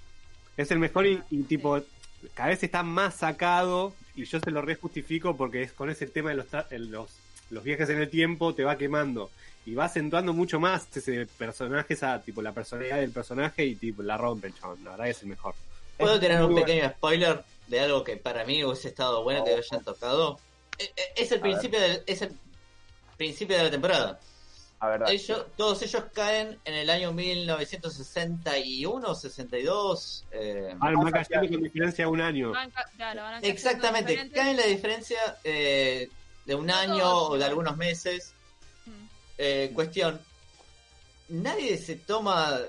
Es 0.58 0.72
el 0.72 0.80
mejor 0.80 1.06
y, 1.06 1.22
y, 1.30 1.44
tipo, 1.44 1.80
cada 2.34 2.50
vez 2.50 2.64
está 2.64 2.84
más 2.84 3.16
sacado 3.16 3.94
y 4.16 4.26
yo 4.26 4.40
se 4.40 4.52
lo 4.52 4.62
rejustifico 4.62 5.36
porque 5.36 5.64
es 5.64 5.74
con 5.74 5.90
ese 5.90 6.08
tema 6.08 6.30
de 6.30 6.36
los, 6.36 6.48
los, 6.72 7.10
los 7.50 7.64
viajes 7.64 7.90
en 7.90 8.00
el 8.00 8.10
tiempo 8.10 8.54
te 8.54 8.64
va 8.64 8.78
quemando 8.78 9.30
y 9.66 9.74
va 9.76 9.86
acentuando 9.86 10.34
mucho 10.34 10.60
más 10.60 10.86
ese 10.96 11.26
personaje, 11.38 11.94
esa 11.96 12.22
tipo 12.22 12.42
la 12.42 12.52
personalidad 12.52 12.98
del 12.98 13.12
personaje 13.12 13.66
y 13.66 13.76
tipo 13.76 14.04
la 14.04 14.18
rompe 14.18 14.48
el 14.48 14.54
chabón, 14.56 14.84
la 14.84 14.92
verdad 14.92 15.06
que 15.06 15.12
es 15.12 15.22
el 15.24 15.30
mejor. 15.30 15.56
¿Puedo 15.98 16.20
tener 16.20 16.42
un 16.44 16.52
bueno. 16.52 16.66
pequeño 16.66 16.90
spoiler 16.90 17.44
de 17.68 17.80
algo 17.80 18.04
que 18.04 18.18
para 18.18 18.46
mí 18.46 18.64
hubiese 18.64 18.90
estado 18.90 19.24
bueno 19.24 19.44
que 19.44 19.52
hayan 19.56 19.84
tocado? 19.84 20.40
eh, 20.80 20.92
eh, 20.96 21.02
es 21.16 21.32
el 21.32 21.40
principio 21.40 21.80
del, 21.80 22.04
es 22.06 22.22
el 22.22 22.32
principio 23.24 23.58
de 23.58 23.64
la 23.64 23.72
temporada. 23.72 24.20
A 24.80 24.90
ver, 24.90 25.00
dale. 25.00 25.14
Ellos, 25.14 25.46
todos 25.56 25.82
ellos 25.82 26.04
caen 26.14 26.60
en 26.66 26.74
el 26.74 26.90
año 26.90 27.14
1961, 27.14 29.16
62. 29.16 30.26
Eh, 30.32 30.76
Maca 30.78 31.22
allá. 31.22 31.40
con 31.40 31.64
diferencia 31.64 32.04
de 32.04 32.12
un 32.12 32.20
año. 32.20 32.52
Van 32.52 32.70
claro, 32.98 33.22
van 33.22 33.46
exactamente, 33.46 34.30
caen 34.32 34.58
la 34.58 34.66
diferencia 34.66 35.38
eh, 35.46 36.10
de 36.46 36.56
un 36.56 36.68
No 36.68 36.76
año 36.76 36.98
todos, 36.98 37.30
o 37.30 37.38
de 37.38 37.46
algunos 37.46 37.78
meses. 37.78 38.34
Mm. 38.86 39.06
Eh, 39.38 39.72
cuestión, 39.74 40.20
nadie 41.30 41.78
se 41.78 41.96
toma, 41.96 42.60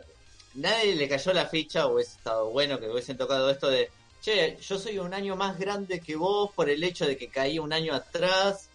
nadie 0.55 0.95
le 0.95 1.09
cayó 1.09 1.33
la 1.33 1.47
ficha 1.47 1.87
o 1.87 1.95
hubiese 1.95 2.13
estado 2.13 2.51
bueno 2.51 2.79
que 2.79 2.89
hubiesen 2.89 3.17
tocado 3.17 3.51
esto 3.51 3.69
de, 3.69 3.91
che, 4.23 4.57
yo 4.61 4.79
soy 4.79 5.01
un 5.01 5.15
año 5.15 5.35
más 5.35 5.59
grande 5.59 5.99
que 5.99 6.15
vos 6.15 6.53
por 6.55 6.71
el 6.71 6.85
hecho 6.85 7.07
de 7.07 7.17
que 7.17 7.29
caí 7.29 7.59
un 7.59 7.73
año 7.73 7.93
atrás. 7.93 8.69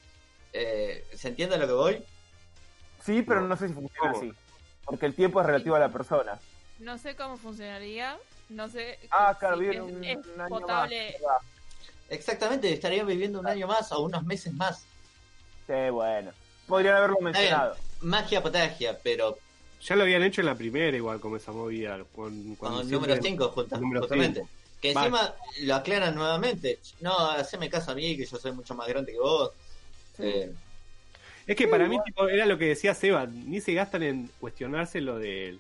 Eh, 0.54 1.06
¿Se 1.16 1.30
entiende 1.30 1.56
a 1.56 1.60
lo 1.60 1.68
que 1.68 1.74
voy? 1.74 2.04
Sí, 3.04 3.22
pero 3.22 3.42
no 3.42 3.56
sé 3.56 3.68
si 3.68 3.74
funciona 3.74 4.12
¿Cómo? 4.12 4.18
así. 4.24 4.34
Porque 4.86 5.06
el 5.06 5.14
tiempo 5.16 5.40
es 5.42 5.46
relativo 5.48 5.76
a 5.76 5.80
la 5.80 5.90
persona. 5.90 6.40
No 6.80 6.98
sé 6.98 7.16
cómo 7.16 7.38
funcionaría. 7.38 8.18
No 8.50 8.68
sé 8.68 8.98
Ah, 9.12 9.34
si 9.34 9.40
claro, 9.40 9.62
es, 9.62 9.80
un, 9.80 10.04
es 10.04 10.18
un 10.26 10.42
año 10.42 10.50
potable. 10.50 11.16
más. 11.26 11.42
Exactamente, 12.10 12.74
estarían 12.74 13.06
viviendo 13.06 13.40
un 13.40 13.48
año 13.48 13.68
más 13.68 13.92
o 13.92 14.02
unos 14.02 14.24
meses 14.26 14.52
más. 14.54 14.80
Sí, 15.68 15.90
bueno. 15.92 16.32
Podrían 16.68 16.96
haberlo 16.96 17.18
bien. 17.18 17.26
mencionado. 17.26 17.76
Magia 18.02 18.42
potagia, 18.42 18.98
pero 19.04 19.38
Ya 19.82 19.96
lo 19.96 20.04
habían 20.04 20.24
hecho 20.24 20.42
en 20.42 20.48
la 20.48 20.56
primera, 20.56 20.96
igual, 20.98 21.20
como 21.20 21.36
esa 21.38 21.52
movida. 21.52 22.00
Con, 22.16 22.56
con 22.56 22.80
el 22.82 22.90
número 22.90 23.16
5 23.22 23.54
número 23.80 24.02
justamente. 24.02 24.40
cinco. 24.42 24.50
Que 24.82 24.94
Va. 24.94 25.02
encima 25.02 25.36
lo 25.62 25.76
aclaran 25.76 26.16
nuevamente. 26.16 26.80
No, 27.02 27.16
haceme 27.30 27.70
caso 27.70 27.92
a 27.92 27.96
mí, 27.96 28.18
que 28.18 28.26
yo 28.26 28.38
soy 28.38 28.54
mucho 28.54 28.74
más 28.74 28.88
grande 28.88 29.12
que 29.12 29.20
vos. 29.20 29.52
Eh, 30.20 30.52
Es 31.48 31.56
que 31.56 31.68
para 31.68 31.88
mí 31.88 31.98
tipo, 32.06 32.28
era 32.28 32.46
lo 32.46 32.58
que 32.58 32.68
decía 32.68 32.94
Seba, 32.94 33.26
ni 33.26 33.60
se 33.60 33.74
gastan 33.74 34.04
en 34.04 34.30
cuestionarse 34.40 35.02
lo 35.02 35.18
de, 35.18 35.58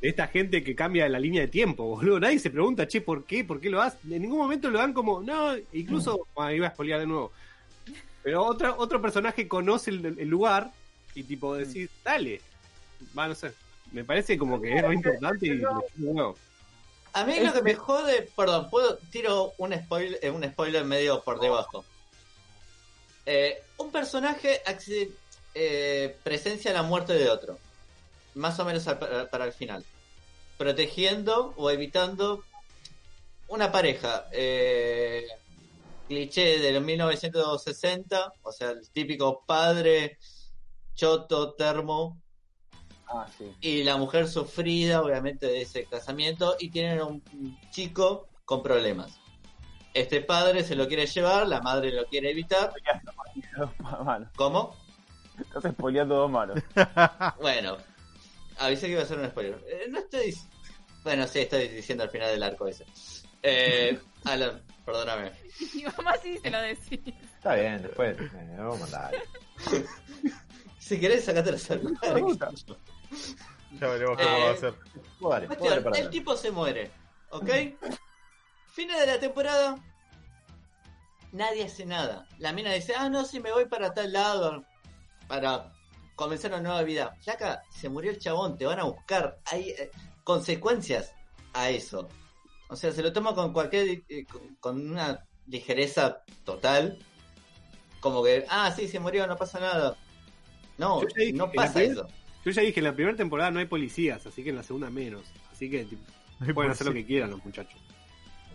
de 0.00 0.08
esta 0.08 0.28
gente 0.28 0.62
que 0.62 0.76
cambia 0.76 1.08
la 1.08 1.18
línea 1.18 1.40
de 1.40 1.48
tiempo, 1.48 1.84
boludo. 1.84 2.20
Nadie 2.20 2.38
se 2.38 2.50
pregunta, 2.50 2.86
che, 2.86 3.00
¿por 3.00 3.24
qué? 3.24 3.42
¿Por 3.42 3.60
qué 3.60 3.68
lo 3.68 3.82
hacen? 3.82 4.12
En 4.12 4.22
ningún 4.22 4.38
momento 4.38 4.70
lo 4.70 4.78
dan 4.78 4.92
como, 4.92 5.20
no, 5.22 5.56
incluso, 5.72 6.28
ah, 6.36 6.52
iba 6.52 6.68
a 6.68 6.70
spoilear 6.70 7.00
de 7.00 7.06
nuevo. 7.06 7.32
Pero 8.22 8.44
otra, 8.44 8.76
otro 8.76 9.02
personaje 9.02 9.48
conoce 9.48 9.90
el, 9.90 10.04
el 10.18 10.28
lugar 10.28 10.70
y 11.14 11.24
tipo 11.24 11.54
decir, 11.54 11.90
dale. 12.04 12.40
Va, 13.16 13.28
no 13.28 13.34
sé. 13.34 13.52
Me 13.92 14.04
parece 14.04 14.38
como 14.38 14.60
que 14.60 14.76
es 14.76 14.84
muy 14.84 14.94
importante 14.96 15.46
y 15.46 15.60
huevo. 15.98 16.36
A 17.12 17.24
mí 17.24 17.38
lo 17.40 17.52
que 17.52 17.62
me 17.62 17.74
jode, 17.74 18.28
perdón, 18.34 18.68
puedo 18.70 18.98
tiro 19.12 19.52
un 19.58 19.72
spoiler, 19.74 20.18
eh, 20.22 20.30
un 20.30 20.42
spoiler 20.44 20.84
medio 20.84 21.22
por 21.22 21.38
debajo. 21.38 21.84
Eh, 23.26 23.58
un 23.78 23.90
personaje 23.90 24.60
eh, 25.54 26.16
presencia 26.22 26.72
la 26.72 26.82
muerte 26.82 27.14
de 27.14 27.30
otro, 27.30 27.58
más 28.34 28.58
o 28.58 28.64
menos 28.64 28.86
al- 28.88 28.98
para, 29.30 29.44
el 29.44 29.52
final, 29.52 29.84
protegiendo 30.58 31.54
o 31.56 31.70
evitando 31.70 32.44
una 33.48 33.70
pareja. 33.72 34.26
Eh, 34.32 35.26
cliché 36.06 36.58
de 36.58 36.72
los 36.72 36.82
1960, 36.82 38.32
o 38.42 38.52
sea, 38.52 38.70
el 38.70 38.90
típico 38.90 39.42
padre 39.46 40.18
choto 40.94 41.54
termo 41.54 42.20
Ah, 43.06 43.26
sí. 43.38 43.50
y 43.60 43.82
la 43.84 43.96
mujer 43.96 44.28
sufrida, 44.28 45.00
obviamente, 45.02 45.46
de 45.46 45.62
ese 45.62 45.86
casamiento, 45.86 46.56
y 46.58 46.70
tienen 46.70 47.00
un 47.02 47.22
chico 47.70 48.28
con 48.44 48.62
problemas. 48.62 49.18
Este 49.94 50.20
padre 50.20 50.64
se 50.64 50.74
lo 50.74 50.88
quiere 50.88 51.06
llevar, 51.06 51.46
la 51.46 51.60
madre 51.60 51.92
lo 51.92 52.04
quiere 52.06 52.30
evitar. 52.32 52.72
¿Cómo? 54.36 54.76
Estás 55.40 55.72
spoileando 55.72 56.16
dos 56.16 56.30
manos. 56.30 56.60
Bueno, 57.40 57.76
avisé 58.58 58.86
que 58.86 58.92
iba 58.92 59.02
a 59.02 59.06
ser 59.06 59.18
un 59.18 59.28
spoiler. 59.28 59.54
Eh, 59.68 59.86
no 59.88 60.00
estoy. 60.00 60.34
Bueno, 61.04 61.26
sí, 61.26 61.40
estoy 61.40 61.68
diciendo 61.68 62.04
al 62.04 62.10
final 62.10 62.30
del 62.30 62.42
arco 62.42 62.66
ese. 62.66 62.84
Eh, 63.42 63.98
Alan, 64.24 64.62
perdóname. 64.84 65.32
Mi 65.74 65.84
mamá 65.84 66.14
sí 66.22 66.38
se 66.38 66.50
lo 66.50 66.60
decía. 66.60 66.98
Está 67.36 67.54
bien, 67.54 67.82
después 67.82 68.18
eh, 68.18 68.54
vamos 68.58 68.76
a 68.76 68.80
mandar. 68.80 69.14
Si 70.78 71.00
querés, 71.00 71.24
sacate 71.24 71.50
la 71.50 72.18
gusta. 72.20 72.50
Ya 73.80 73.88
veremos 73.88 74.18
cómo 74.18 74.28
Eh, 74.36 74.44
va 74.44 74.50
a 74.50 74.56
ser. 74.56 74.74
Vos 75.18 75.40
Cuestión, 75.46 75.96
el 75.96 76.10
tipo 76.10 76.36
se 76.36 76.50
muere, 76.50 76.90
¿ok? 77.30 77.50
Final 78.74 78.98
de 78.98 79.06
la 79.06 79.20
temporada. 79.20 79.76
Nadie 81.30 81.64
hace 81.64 81.86
nada. 81.86 82.26
La 82.38 82.52
mina 82.52 82.72
dice, 82.72 82.94
ah, 82.96 83.08
no, 83.08 83.24
si 83.24 83.38
me 83.38 83.52
voy 83.52 83.66
para 83.66 83.94
tal 83.94 84.12
lado 84.12 84.64
para 85.28 85.72
comenzar 86.16 86.50
una 86.50 86.60
nueva 86.60 86.82
vida. 86.82 87.16
Flaca, 87.22 87.62
se 87.70 87.88
murió 87.88 88.10
el 88.10 88.18
chabón, 88.18 88.58
te 88.58 88.66
van 88.66 88.80
a 88.80 88.84
buscar. 88.84 89.38
Hay 89.46 89.70
eh, 89.70 89.92
consecuencias 90.24 91.12
a 91.52 91.70
eso. 91.70 92.08
O 92.68 92.74
sea, 92.74 92.90
se 92.90 93.02
lo 93.02 93.12
toma 93.12 93.32
con 93.32 93.52
cualquier, 93.52 94.02
eh, 94.08 94.24
con, 94.24 94.56
con 94.56 94.90
una 94.90 95.24
ligereza 95.46 96.24
total. 96.44 96.98
Como 98.00 98.24
que, 98.24 98.44
ah, 98.48 98.72
sí, 98.72 98.88
se 98.88 98.98
murió, 98.98 99.24
no 99.28 99.36
pasa 99.36 99.60
nada. 99.60 99.96
No, 100.78 101.00
dije 101.16 101.32
no 101.32 101.50
pasa 101.52 101.80
eso. 101.80 102.08
Yo 102.44 102.50
ya 102.50 102.62
dije, 102.62 102.80
en 102.80 102.84
la 102.84 102.94
primera 102.94 103.16
temporada 103.16 103.52
no 103.52 103.60
hay 103.60 103.66
policías, 103.66 104.26
así 104.26 104.42
que 104.42 104.50
en 104.50 104.56
la 104.56 104.64
segunda 104.64 104.90
menos. 104.90 105.22
Así 105.52 105.70
que 105.70 105.84
tipo, 105.84 106.02
pueden 106.54 106.72
hacer 106.72 106.88
lo 106.88 106.92
que 106.92 107.06
quieran 107.06 107.30
los 107.30 107.44
muchachos. 107.44 107.80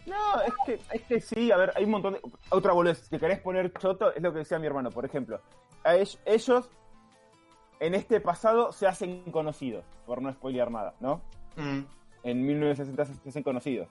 No, 0.05 0.41
es 0.41 0.53
que, 0.65 0.79
es 0.93 1.01
que 1.03 1.21
sí, 1.21 1.51
a 1.51 1.57
ver, 1.57 1.73
hay 1.75 1.83
un 1.85 1.91
montón 1.91 2.13
de... 2.13 2.21
Otra 2.49 2.73
boludez, 2.73 2.99
si 2.99 3.09
te 3.09 3.19
querés 3.19 3.39
poner 3.39 3.71
choto, 3.73 4.13
es 4.13 4.21
lo 4.21 4.31
que 4.33 4.39
decía 4.39 4.59
mi 4.59 4.67
hermano, 4.67 4.89
por 4.91 5.05
ejemplo. 5.05 5.39
A 5.83 5.95
ellos, 5.95 6.19
ellos, 6.25 6.69
en 7.79 7.95
este 7.95 8.19
pasado, 8.19 8.71
se 8.71 8.87
hacen 8.87 9.23
conocidos, 9.31 9.83
por 10.05 10.21
no 10.21 10.31
spoilear 10.31 10.71
nada, 10.71 10.93
¿no? 10.99 11.21
Mm. 11.55 11.79
En 12.23 12.45
1960 12.45 13.05
se 13.23 13.29
hacen 13.29 13.43
conocidos. 13.43 13.87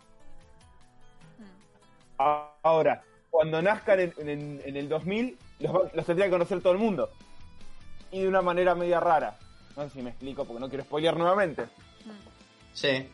Mm. 1.38 2.22
Ahora, 2.62 3.02
cuando 3.30 3.62
nazcan 3.62 4.00
en, 4.00 4.12
en- 4.18 4.60
en 4.64 4.76
el 4.76 4.88
2000, 4.88 5.38
los, 5.60 5.94
los 5.94 6.06
tendría 6.06 6.26
que 6.26 6.32
conocer 6.32 6.60
todo 6.60 6.72
el 6.72 6.78
mundo. 6.78 7.10
Y 8.10 8.22
de 8.22 8.28
una 8.28 8.42
manera 8.42 8.74
media 8.74 9.00
rara. 9.00 9.36
No 9.76 9.84
sé 9.84 9.90
si 9.90 10.02
me 10.02 10.10
explico, 10.10 10.44
porque 10.44 10.60
no 10.60 10.68
quiero 10.68 10.84
spoilear 10.84 11.16
nuevamente. 11.16 11.64
Mm. 11.64 12.10
Sí. 12.72 13.08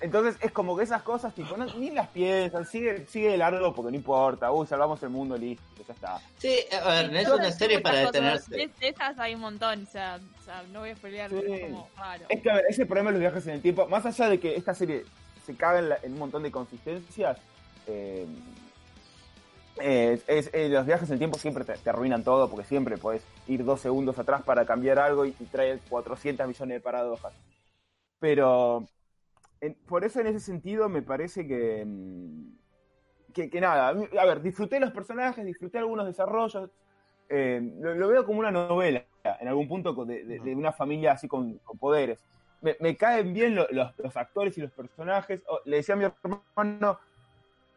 Entonces 0.00 0.36
es 0.42 0.50
como 0.52 0.76
que 0.76 0.82
esas 0.84 1.02
cosas, 1.02 1.34
tipo, 1.34 1.56
no- 1.56 1.64
ni 1.76 1.90
las 1.90 2.08
piensan, 2.08 2.66
sigue, 2.66 3.06
sigue 3.06 3.30
de 3.30 3.38
largo 3.38 3.74
porque 3.74 3.90
no 3.92 3.96
importa. 3.96 4.50
Uy, 4.52 4.66
salvamos 4.66 5.02
el 5.02 5.08
mundo, 5.10 5.36
listo, 5.38 5.62
ya 5.86 5.94
está. 5.94 6.20
Sí, 6.38 6.56
a 6.72 6.88
ver, 6.88 7.12
no 7.12 7.18
es 7.18 7.28
una 7.28 7.50
serie 7.52 7.80
para 7.80 7.98
detenerse. 8.00 8.54
De, 8.54 8.70
esas 8.80 9.18
hay 9.18 9.34
un 9.34 9.40
montón, 9.40 9.84
o 9.84 9.86
sea, 9.90 10.18
o 10.40 10.44
sea, 10.44 10.62
no 10.72 10.80
voy 10.80 10.90
a 10.90 10.94
pelear, 10.96 11.30
Sí. 11.30 11.36
pero 11.40 11.54
es 11.54 11.60
como 11.62 11.88
raro. 11.96 12.24
Es 12.28 12.42
que, 12.42 12.50
a 12.50 12.54
ver, 12.56 12.64
ese 12.68 12.84
problema 12.86 13.10
de 13.10 13.14
los 13.14 13.20
viajes 13.20 13.46
en 13.46 13.54
el 13.54 13.62
tiempo, 13.62 13.86
más 13.86 14.04
allá 14.04 14.28
de 14.28 14.38
que 14.40 14.56
esta 14.56 14.74
serie 14.74 15.04
se 15.46 15.56
caga 15.56 15.78
en, 15.78 15.88
la- 15.88 15.98
en 16.02 16.12
un 16.12 16.18
montón 16.18 16.42
de 16.42 16.50
consistencias, 16.50 17.38
eh, 17.86 18.26
eh, 19.80 20.20
es- 20.26 20.50
eh, 20.52 20.68
los 20.68 20.86
viajes 20.86 21.08
en 21.08 21.14
el 21.14 21.18
tiempo 21.18 21.38
siempre 21.38 21.64
te, 21.64 21.74
te 21.78 21.90
arruinan 21.90 22.22
todo, 22.24 22.48
porque 22.50 22.66
siempre 22.66 22.96
puedes 22.98 23.22
ir 23.48 23.64
dos 23.64 23.80
segundos 23.80 24.18
atrás 24.18 24.42
para 24.42 24.66
cambiar 24.66 24.98
algo 24.98 25.24
y, 25.24 25.34
y 25.40 25.44
trae 25.46 25.78
400 25.88 26.46
millones 26.46 26.76
de 26.76 26.80
paradojas. 26.80 27.32
Pero, 28.20 28.86
en- 29.66 29.74
por 29.86 30.04
eso 30.04 30.20
en 30.20 30.26
ese 30.28 30.40
sentido 30.40 30.88
me 30.88 31.02
parece 31.02 31.46
que, 31.46 31.84
mm, 31.86 33.32
que, 33.32 33.50
que 33.50 33.60
nada, 33.60 33.88
a 33.88 34.24
ver, 34.26 34.42
disfruté 34.42 34.78
los 34.80 34.92
personajes, 34.92 35.44
disfruté 35.44 35.78
algunos 35.78 36.06
desarrollos, 36.06 36.70
eh, 37.28 37.60
lo, 37.80 37.94
lo 37.94 38.08
veo 38.08 38.24
como 38.24 38.38
una 38.40 38.50
novela, 38.50 39.04
en 39.40 39.48
algún 39.48 39.66
punto, 39.68 39.92
de, 40.04 40.24
de- 40.24 40.38
de 40.40 40.54
una 40.54 40.72
familia 40.72 41.12
así 41.12 41.26
con, 41.26 41.58
con 41.58 41.78
poderes. 41.78 42.22
Me, 42.60 42.76
me 42.80 42.96
caen 42.96 43.32
bien 43.34 43.54
lo- 43.54 43.66
los, 43.70 43.92
los 43.98 44.16
actores 44.16 44.56
y 44.56 44.60
los 44.60 44.70
personajes. 44.72 45.42
Oh, 45.48 45.58
le 45.64 45.76
decía 45.76 45.94
a 45.94 45.98
mi 45.98 46.04
hermano, 46.04 46.98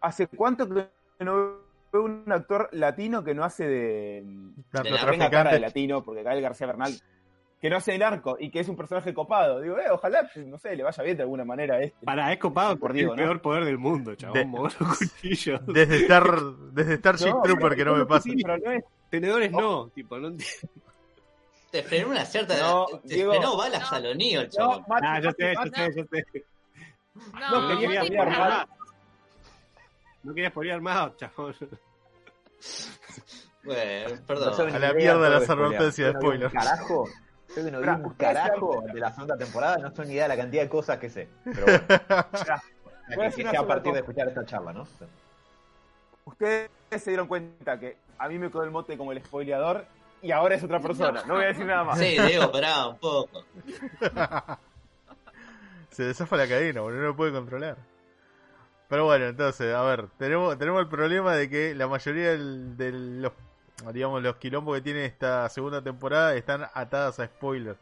¿hace 0.02 0.28
cuánto 0.28 0.68
que 0.70 0.88
no 1.20 1.58
veo 1.92 2.04
un 2.04 2.24
actor 2.32 2.70
latino 2.72 3.24
que 3.24 3.34
no 3.34 3.44
hace 3.44 3.68
de... 3.68 4.24
la 4.72 4.84
que 4.84 4.90
tenga 5.12 5.30
cara 5.32 5.52
de 5.52 5.60
latino, 5.60 6.04
porque 6.04 6.24
Gael 6.24 6.42
García 6.42 6.68
Bernal, 6.68 6.92
que 7.62 7.70
no 7.70 7.78
hace 7.78 7.96
el 7.96 8.04
arco 8.04 8.38
y 8.40 8.52
que 8.52 8.60
es 8.60 8.68
un 8.70 8.76
personaje 8.76 9.14
copado. 9.14 9.62
Digo, 9.62 9.80
eh, 9.80 9.90
ojalá, 9.90 10.30
no 10.36 10.58
sé, 10.60 10.76
le 10.76 10.84
vaya 10.84 11.04
bien 11.04 11.18
de 11.18 11.24
alguna 11.24 11.44
manera 11.44 11.76
a 11.76 11.82
este. 11.82 12.06
Para, 12.06 12.32
es 12.32 12.40
copado 12.40 12.78
Por 12.78 12.94
Diego, 12.94 13.14
el 13.14 13.18
¿no? 13.20 13.24
peor 13.26 13.42
poder 13.42 13.66
del 13.66 13.78
mundo, 13.80 14.12
De- 14.12 14.18
chabón. 14.18 14.70
cuchillos. 14.78 15.62
Desde 15.68 15.98
Star, 16.02 16.40
desde 16.72 16.98
Starship 16.98 17.30
No, 17.30 17.42
Trooper 17.42 17.64
pero- 17.70 17.76
que 17.76 17.86
no 17.86 17.96
me 17.96 18.06
pasa. 18.06 18.24
sí, 18.24 18.36
pero 18.44 18.58
no 18.58 18.72
es- 18.72 18.84
Tenedores 19.10 19.52
no, 19.52 19.88
tipo, 19.90 20.18
no 20.20 20.28
entiendo. 20.28 20.68
Te 21.72 21.82
frenó 21.84 22.10
una 22.10 22.26
cierta. 22.26 22.58
No, 22.60 22.86
te 23.06 23.16
Diego. 23.16 23.32
frenó 23.32 23.58
balas 23.58 23.90
No. 23.92 23.98
a 23.98 24.00
lo 24.02 24.16
Neo, 24.16 24.42
el 24.42 24.48
No, 24.48 24.52
chabón. 24.54 24.84
Mati, 24.88 25.06
Ah, 25.08 25.20
yo 25.20 25.28
Mati, 25.30 25.44
sé, 25.44 25.54
yo 25.54 25.64
sé, 25.72 25.96
yo 25.96 26.04
sé. 26.34 26.46
No, 27.40 27.62
No, 27.74 27.80
quería 27.80 28.00
Mati, 28.02 28.12
mirar 28.12 28.68
no. 28.68 28.78
No 30.24 30.34
quería 30.34 30.50
spoilear 30.50 30.82
más, 30.82 31.16
chabón. 31.18 31.56
Bueno, 33.64 34.10
No 34.16 34.26
perdón. 34.26 34.76
A 34.76 34.80
la 34.80 34.94
mierda 34.94 35.14
todo 35.14 35.30
las 35.30 35.40
de 35.40 35.46
spoilear. 35.46 35.92
de 35.94 36.14
no 36.14 36.20
spoiler. 36.20 36.52
Carajo. 36.52 37.06
Que 37.64 37.72
no 37.72 37.82
vi 37.82 37.88
un 37.88 38.06
ustedes 38.06 38.34
carajo 38.34 38.82
de 38.94 39.00
la 39.00 39.12
segunda 39.14 39.38
temporada, 39.38 39.78
no 39.78 39.92
tengo 39.92 40.08
ni 40.08 40.14
idea 40.16 40.24
de 40.24 40.30
la 40.30 40.38
cantidad 40.38 40.64
de 40.64 40.70
cosas 40.70 40.98
que 41.00 41.10
sé. 41.10 41.28
Pero 41.44 41.66
bueno, 41.66 41.82
que, 43.32 43.44
que 43.44 43.50
sea 43.50 43.60
a 43.62 43.68
partir 43.68 43.94
de 43.94 44.00
escuchar 44.00 44.28
esta 44.28 44.46
charla, 44.46 44.74
¿no? 44.74 44.88
ustedes 46.26 46.70
se 46.92 47.10
dieron 47.12 47.28
cuenta 47.28 47.80
que 47.80 47.98
a 48.20 48.28
mí 48.28 48.38
me 48.38 48.50
quedó 48.52 48.64
el 48.64 48.72
mote 48.72 48.98
como 48.98 49.12
el 49.14 49.24
spoileador 49.24 49.86
y 50.22 50.32
ahora 50.32 50.56
es 50.56 50.64
otra 50.64 50.80
persona. 50.80 51.24
No 51.26 51.36
voy 51.36 51.44
a 51.46 51.48
decir 51.48 51.66
nada 51.66 51.84
más. 51.84 51.98
Sí, 52.00 52.18
Diego, 52.20 52.52
pará 52.52 52.88
un 52.88 52.98
poco. 52.98 53.44
Se 55.92 56.04
desafa 56.04 56.38
la 56.38 56.48
cadena, 56.48 56.82
boludo, 56.82 57.00
no 57.02 57.08
lo 57.08 57.16
puede 57.16 57.32
controlar. 57.32 57.78
Pero 58.90 59.06
bueno, 59.06 59.26
entonces, 59.26 59.74
a 59.74 59.82
ver, 59.82 60.08
tenemos, 60.18 60.58
tenemos 60.58 60.82
el 60.82 60.88
problema 60.88 61.36
de 61.36 61.50
que 61.50 61.74
la 61.76 61.88
mayoría 61.88 62.32
del- 62.32 62.78
de 62.78 62.92
los, 62.92 63.32
digamos, 63.94 64.22
los 64.22 64.36
quilombos 64.38 64.76
que 64.78 64.82
tiene 64.82 65.06
esta 65.06 65.48
segunda 65.50 65.82
temporada 65.82 66.36
están 66.36 66.64
atadas 66.74 67.20
a 67.20 67.26
spoilers. 67.28 67.80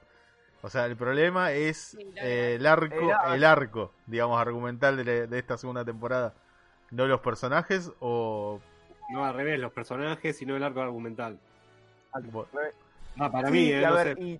O 0.61 0.69
sea, 0.69 0.85
el 0.87 0.95
problema 0.95 1.51
es 1.51 1.95
eh, 2.15 2.55
el 2.59 2.65
arco, 2.65 3.13
El 3.33 3.43
arco. 3.43 3.91
digamos, 4.07 4.39
argumental 4.39 4.97
de, 4.97 5.03
la- 5.05 5.27
de 5.27 5.39
esta 5.39 5.57
segunda 5.57 5.85
temporada. 5.85 6.33
No 6.91 7.05
los 7.07 7.21
personajes 7.21 7.91
o... 7.99 8.59
No 9.11 9.23
al 9.25 9.33
revés, 9.35 9.59
los 9.59 9.71
personajes, 9.71 10.37
sino 10.37 10.55
el 10.55 10.63
arco 10.63 10.81
argumental. 10.81 11.39
Ah, 13.17 13.31
para 13.31 13.49
Sí, 13.49 13.53
mí, 13.57 13.59
y 13.59 13.71
eh, 13.71 13.85
a 13.85 13.89
no 13.89 13.95
ver, 13.95 14.17
sé. 14.17 14.21
y 14.21 14.39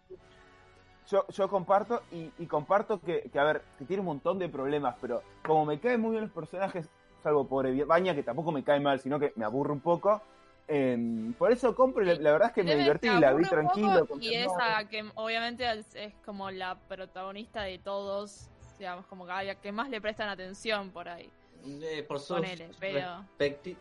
yo, 1.09 1.25
yo 1.29 1.47
comparto 1.47 2.01
y, 2.11 2.31
y 2.39 2.47
comparto 2.47 2.99
que, 2.99 3.21
que, 3.31 3.39
a 3.39 3.43
ver, 3.43 3.61
que 3.77 3.85
tiene 3.85 4.01
un 4.01 4.07
montón 4.07 4.39
de 4.39 4.49
problemas, 4.49 4.95
pero 4.99 5.21
como 5.45 5.65
me 5.65 5.79
caen 5.79 6.01
muy 6.01 6.11
bien 6.11 6.23
los 6.23 6.31
personajes, 6.33 6.89
salvo 7.23 7.47
por 7.47 7.67
Baña, 7.85 8.15
que 8.15 8.23
tampoco 8.23 8.51
me 8.51 8.63
cae 8.63 8.79
mal, 8.79 8.99
sino 8.99 9.19
que 9.19 9.31
me 9.35 9.45
aburre 9.45 9.71
un 9.71 9.79
poco, 9.79 10.21
em, 10.67 11.33
por 11.33 11.51
eso 11.51 11.75
compro 11.75 12.03
y 12.03 12.07
la, 12.07 12.15
la 12.15 12.31
verdad 12.31 12.47
es 12.49 12.53
que 12.55 12.63
me 12.63 12.75
divertí 12.75 13.07
la 13.07 13.33
vi 13.33 13.43
tranquilo. 13.45 14.07
Y 14.19 14.33
esa 14.35 14.87
que 14.89 15.05
obviamente 15.15 15.69
es, 15.71 15.93
es 15.95 16.13
como 16.25 16.49
la 16.51 16.75
protagonista 16.75 17.63
de 17.63 17.77
todos, 17.79 18.49
digamos, 18.79 19.05
como 19.07 19.25
que 19.27 19.57
que 19.61 19.71
más 19.71 19.89
le 19.89 20.01
prestan 20.01 20.29
atención 20.29 20.91
por 20.91 21.07
ahí. 21.09 21.29
Eh, 21.67 22.03
por 22.07 22.19
su 22.19 22.35
Ponele, 22.35 22.69
pero- 22.79 23.25
respecti- 23.39 23.75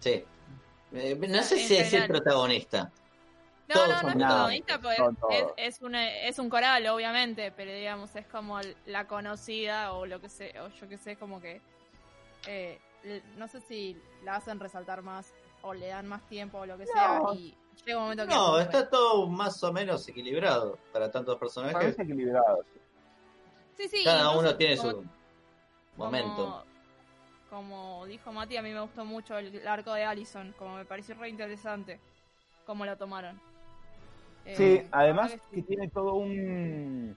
Sí. 0.00 0.24
Eh, 0.92 1.14
no 1.28 1.42
sé 1.42 1.58
si 1.58 1.76
es 1.76 1.92
el 1.92 2.06
protagonista. 2.06 2.90
No, 3.68 3.74
Todos 3.74 3.88
no, 3.88 4.02
no 4.02 4.08
es 4.08 4.16
nada, 4.16 4.28
protagonista, 4.46 4.80
pues 4.80 4.98
es, 5.30 5.76
es, 5.76 5.82
un, 5.82 5.94
es 5.94 6.38
un 6.38 6.48
coral, 6.48 6.86
obviamente, 6.86 7.52
pero 7.52 7.70
digamos, 7.70 8.16
es 8.16 8.26
como 8.26 8.58
la 8.86 9.06
conocida 9.06 9.92
o 9.92 10.06
lo 10.06 10.20
que 10.22 10.30
sé, 10.30 10.58
o 10.60 10.68
yo 10.68 10.88
que 10.88 10.96
sé, 10.96 11.16
como 11.16 11.40
que. 11.40 11.60
eh, 12.46 12.78
no 13.36 13.46
sé 13.46 13.60
si 13.60 14.00
la 14.24 14.36
hacen 14.36 14.58
resaltar 14.58 15.02
más 15.02 15.32
o 15.62 15.74
le 15.74 15.88
dan 15.88 16.06
más 16.06 16.22
tiempo 16.28 16.58
o 16.58 16.66
lo 16.66 16.76
que 16.78 16.86
sea, 16.86 17.18
No. 17.18 17.34
y 17.34 17.54
llega 17.84 17.98
un 17.98 18.04
momento 18.04 18.26
que. 18.26 18.34
No, 18.34 18.58
está 18.58 18.88
todo 18.88 19.26
más 19.28 19.62
o 19.64 19.72
menos 19.72 20.06
equilibrado 20.08 20.78
para 20.92 21.10
tantos 21.10 21.36
personajes. 21.38 21.74
Parece 21.74 22.02
equilibrado. 22.02 22.64
Sí, 23.76 23.88
sí, 23.88 24.04
Cada 24.04 24.30
uno 24.36 24.56
tiene 24.56 24.76
como- 24.76 24.90
su 24.90 25.04
momento. 25.96 26.64
Como 27.50 28.04
dijo 28.06 28.30
Mati, 28.32 28.56
a 28.58 28.62
mí 28.62 28.72
me 28.72 28.80
gustó 28.80 29.04
mucho 29.04 29.38
el 29.38 29.66
arco 29.66 29.94
de 29.94 30.04
Allison, 30.04 30.54
como 30.58 30.76
me 30.76 30.84
pareció 30.84 31.14
re 31.14 31.30
interesante 31.30 31.98
cómo 32.66 32.84
lo 32.84 32.96
tomaron. 32.96 33.40
Eh, 34.44 34.54
Sí, 34.56 34.64
la 34.76 34.82
verdad 34.82 34.88
además 34.92 35.30
que 35.32 35.38
que 35.38 35.56
sí. 35.56 35.62
tiene 35.62 35.88
todo 35.88 36.14
un... 36.14 37.16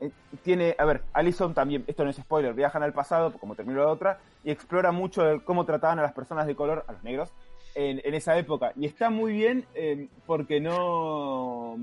eh, 0.00 0.10
Tiene, 0.42 0.76
a 0.78 0.84
ver, 0.84 1.02
Allison 1.14 1.54
también, 1.54 1.82
esto 1.86 2.04
no 2.04 2.10
es 2.10 2.16
spoiler, 2.16 2.52
viajan 2.52 2.82
al 2.82 2.92
pasado, 2.92 3.32
como 3.38 3.54
terminó 3.54 3.80
la 3.84 3.88
otra, 3.90 4.18
y 4.42 4.50
explora 4.50 4.92
mucho 4.92 5.22
cómo 5.44 5.64
trataban 5.64 5.98
a 5.98 6.02
las 6.02 6.12
personas 6.12 6.46
de 6.46 6.54
color, 6.54 6.84
a 6.86 6.92
los 6.92 7.02
negros, 7.02 7.32
en, 7.74 8.00
en 8.04 8.14
esa 8.14 8.36
época. 8.38 8.72
Y 8.76 8.86
está 8.86 9.10
muy 9.10 9.32
bien 9.32 9.66
eh, 9.74 10.08
porque 10.26 10.60
no... 10.60 11.76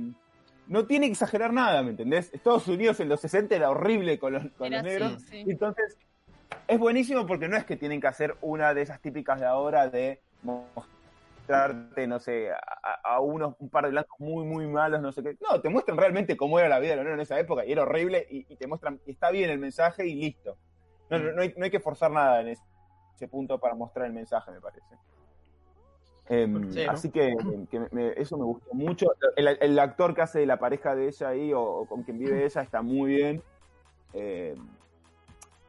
No 0.68 0.86
tiene 0.86 1.08
que 1.08 1.14
exagerar 1.14 1.52
nada, 1.52 1.84
¿me 1.84 1.90
entendés? 1.90 2.34
Estados 2.34 2.66
Unidos 2.68 3.00
en 3.02 3.10
los 3.10 3.20
60 3.20 3.54
era 3.54 3.70
horrible 3.72 4.18
con 4.20 4.34
los, 4.34 4.44
con 4.58 4.72
los 4.72 4.84
negros. 4.84 5.22
sí. 5.24 5.44
Entonces, 5.46 5.98
es 6.68 6.80
buenísimo 6.80 7.26
porque 7.26 7.50
no 7.50 7.58
es 7.58 7.66
que 7.66 7.76
tienen 7.76 8.00
que 8.00 8.08
hacer 8.08 8.38
una 8.42 8.74
de 8.74 8.84
esas 8.84 9.02
típicas 9.02 9.40
de 9.42 9.46
ahora 9.46 9.90
de 9.90 10.22
mostrarte, 10.44 12.08
no 12.08 12.20
sé, 12.20 12.52
a, 12.52 13.00
a 13.04 13.20
unos, 13.20 13.56
un 13.60 13.70
par 13.70 13.86
de 13.86 13.92
blancos 13.92 14.18
muy, 14.20 14.46
muy 14.46 14.68
malos, 14.68 15.02
no 15.02 15.12
sé 15.12 15.22
qué. 15.24 15.38
No, 15.42 15.60
te 15.60 15.68
muestran 15.68 15.98
realmente 15.98 16.38
cómo 16.38 16.60
era 16.60 16.70
la 16.70 16.80
vida 16.80 16.92
de 16.92 16.98
los 16.98 17.06
negros 17.06 17.18
en 17.18 17.24
esa 17.24 17.40
época 17.40 17.66
y 17.66 17.72
era 17.74 17.82
horrible 17.84 18.26
y, 18.30 18.46
y 18.48 18.56
te 18.56 18.68
muestran, 18.68 19.02
y 19.06 19.12
está 19.12 19.32
bien 19.32 19.50
el 19.50 19.60
mensaje 19.60 20.08
y 20.08 20.16
listo. 20.16 20.58
No, 21.10 21.20
no, 21.20 21.34
no 21.34 21.42
hay, 21.42 21.54
no 21.58 21.66
hay 21.66 21.72
que 21.72 21.82
forzar 21.82 22.12
nada 22.12 22.40
en 22.40 22.50
ese, 22.50 22.64
ese 23.16 23.28
punto 23.28 23.60
para 23.60 23.76
mostrar 23.76 24.06
el 24.06 24.14
mensaje, 24.14 24.52
me 24.52 24.62
parece. 24.62 24.96
Em, 26.30 26.72
Sí, 26.72 26.86
¿no? 26.86 26.92
Así 26.92 27.10
que, 27.10 27.36
que 27.70 27.80
me- 27.80 27.88
me- 27.92 28.14
eso 28.16 28.38
me 28.38 28.46
gustó 28.46 28.74
mucho. 28.74 29.08
El, 29.36 29.48
el 29.60 29.80
actor 29.80 30.14
que 30.16 30.22
hace 30.22 30.40
de 30.40 30.46
la 30.46 30.58
pareja 30.58 30.96
de 30.96 31.08
ella 31.08 31.30
ahí 31.30 31.52
o, 31.54 31.62
o 31.62 31.86
con 31.86 32.04
quien 32.04 32.20
vive 32.20 32.46
ella 32.46 32.62
está 32.62 32.82
muy 32.82 33.16
bien. 33.16 33.44
Eh, 34.14 34.56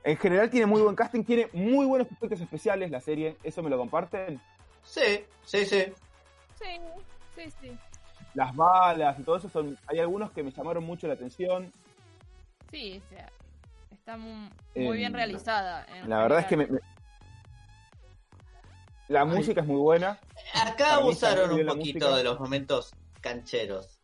en 0.04 0.16
general 0.16 0.50
tiene 0.50 0.66
muy 0.66 0.82
buen 0.82 0.94
casting, 0.96 1.22
tiene 1.24 1.48
muy 1.52 1.86
buenos 1.86 2.10
efectos 2.10 2.40
especiales 2.40 2.90
la 2.90 3.00
serie, 3.00 3.36
eso 3.42 3.62
me 3.62 3.70
lo 3.70 3.78
comparten. 3.78 4.40
Sí, 4.82 5.24
sí, 5.44 5.64
sí. 5.64 5.84
Sí, 6.60 6.80
sí, 7.36 7.50
sí. 7.60 7.78
Las 8.34 8.54
balas 8.54 9.18
y 9.18 9.22
todo 9.22 9.36
eso 9.36 9.48
son, 9.48 9.76
hay 9.86 9.98
algunos 10.00 10.30
que 10.32 10.42
me 10.42 10.50
llamaron 10.50 10.84
mucho 10.84 11.06
la 11.06 11.14
atención. 11.14 11.70
Sí, 12.70 13.00
o 13.04 13.08
sea, 13.14 13.30
está 13.92 14.16
mu- 14.16 14.48
muy, 14.74 14.96
bien 14.96 15.08
Em, 15.12 15.14
realizada. 15.14 15.86
en 15.86 16.08
La 16.08 16.22
verdad 16.22 16.40
es 16.40 16.46
que 16.46 16.56
me- 16.56 16.68
la 19.12 19.24
música 19.24 19.60
es 19.60 19.66
muy 19.66 19.80
buena. 19.80 20.18
Acá 20.54 20.94
abusaron 20.96 21.52
un 21.52 21.66
poquito 21.66 21.76
música. 22.06 22.16
de 22.16 22.24
los 22.24 22.40
momentos 22.40 22.92
cancheros. 23.20 23.98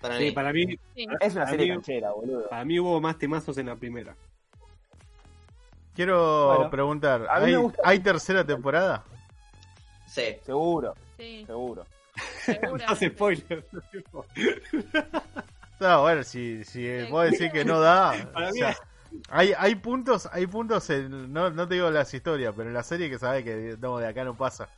Para 0.00 0.16
Sí, 0.16 0.24
mí. 0.24 0.30
para 0.30 0.52
mí, 0.52 0.78
Sí. 0.94 1.06
Es 1.20 1.34
una 1.34 1.46
serie 1.46 1.66
mí- 1.66 1.72
canchera, 1.72 2.12
boludo. 2.12 2.48
para 2.48 2.64
mí 2.64 2.78
hubo 2.80 3.00
más 3.00 3.18
temazos 3.18 3.58
en 3.58 3.66
la 3.66 3.76
primera. 3.76 4.16
Quiero 5.94 6.54
Bueno, 6.54 6.70
preguntar, 6.70 7.26
a 7.28 7.40
mí 7.40 7.46
¿hay, 7.46 7.52
me 7.52 7.58
gusta- 7.58 7.82
¿hay 7.84 7.98
tercera 8.00 8.44
temporada? 8.46 9.04
Sí. 10.06 10.36
Seguro, 10.42 10.94
Sí, 11.18 11.44
seguro. 11.46 11.84
No 12.46 12.76
hace 12.86 13.10
spoiler. 13.10 13.66
No, 15.78 16.02
bueno, 16.02 16.22
si, 16.22 16.64
si 16.64 17.02
vos 17.10 17.30
decís 17.30 17.52
que 17.52 17.64
no 17.64 17.80
da, 17.80 18.12
Para 18.32 18.48
o 18.48 18.52
mí- 18.52 18.58
sea, 18.58 18.76
hay, 19.28 19.52
hay 19.58 19.74
puntos, 19.76 20.28
hay 20.32 20.46
puntos 20.46 20.88
en, 20.90 21.32
no, 21.32 21.50
no 21.50 21.66
te 21.68 21.74
digo 21.74 21.90
las 21.90 22.12
historias, 22.14 22.52
pero 22.56 22.68
en 22.68 22.74
la 22.74 22.82
serie 22.82 23.08
que 23.10 23.18
sabes 23.18 23.44
que 23.44 23.76
no, 23.80 23.98
de 23.98 24.06
acá 24.08 24.24
no 24.24 24.36
pasa. 24.36 24.68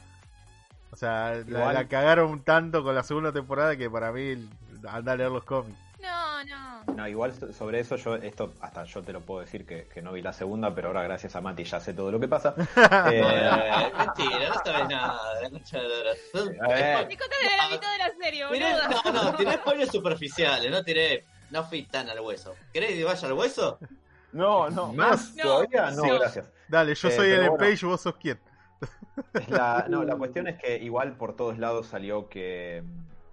O 0.90 0.96
sea, 0.96 1.42
la, 1.46 1.88
cagaron 1.88 2.42
tanto 2.44 2.82
con 2.82 2.94
la 2.94 3.02
segunda 3.02 3.32
temporada 3.32 3.76
que 3.76 3.88
para 3.88 4.12
mí 4.12 4.48
anda 4.88 5.12
a 5.12 5.16
leer 5.16 5.30
los 5.30 5.44
cómics. 5.44 5.78
No, 6.02 6.44
no. 6.44 6.94
No, 6.96 7.08
igual 7.08 7.32
so- 7.32 7.52
sobre 7.52 7.78
eso 7.80 7.96
yo, 7.96 8.16
esto 8.16 8.52
hasta 8.60 8.84
yo 8.84 9.02
te 9.02 9.12
lo 9.12 9.20
puedo 9.20 9.40
decir 9.40 9.64
que, 9.64 9.86
que 9.86 10.02
no 10.02 10.12
vi 10.12 10.20
la 10.20 10.32
segunda, 10.32 10.74
pero 10.74 10.88
ahora 10.88 11.04
gracias 11.04 11.34
a 11.36 11.40
Mati 11.40 11.62
ya 11.64 11.78
sé 11.80 11.94
todo 11.94 12.10
lo 12.10 12.18
que 12.20 12.28
pasa. 12.28 12.54
Eh, 13.10 13.22
Eh, 13.22 13.92
mentira, 13.96 14.48
no 14.48 14.54
sabes 14.64 14.88
nada. 14.88 15.20
de 15.40 15.42
la 15.42 15.50
contaste 15.50 17.48
de 17.48 17.56
la 17.56 17.68
mitad 17.70 17.92
de 17.92 17.98
la 17.98 18.10
serie, 18.20 18.46
Tiré- 18.48 18.72
boludo. 18.72 19.12
no, 19.12 19.22
no, 19.30 19.36
tiré 19.36 19.52
spoilers 19.54 19.90
superficiales, 19.92 20.70
no 20.70 20.82
tiré. 20.82 21.24
No 21.50 21.64
fui 21.64 21.82
tan 21.84 22.08
al 22.08 22.18
hueso. 22.20 22.54
¿Querés 22.72 22.90
que 22.92 23.04
vaya 23.04 23.28
al 23.28 23.34
hueso? 23.34 23.78
No, 24.32 24.70
no. 24.70 24.92
¿Más 24.92 25.34
No, 25.36 25.42
todavía? 25.42 25.90
No, 25.90 26.02
sí. 26.04 26.10
gracias. 26.18 26.50
Dale, 26.68 26.94
yo 26.94 27.08
Eh, 27.08 27.12
soy 27.12 27.30
el 27.30 27.40
bueno. 27.50 27.56
Page, 27.58 27.86
vos 27.86 28.00
sos 28.00 28.16
quién. 28.16 28.38
La, 29.48 29.86
no, 29.88 30.04
la 30.04 30.16
cuestión 30.18 30.46
es 30.48 30.58
que 30.58 30.78
igual 30.78 31.12
por 31.16 31.36
todos 31.36 31.58
lados 31.58 31.86
salió 31.88 32.28
que 32.28 32.82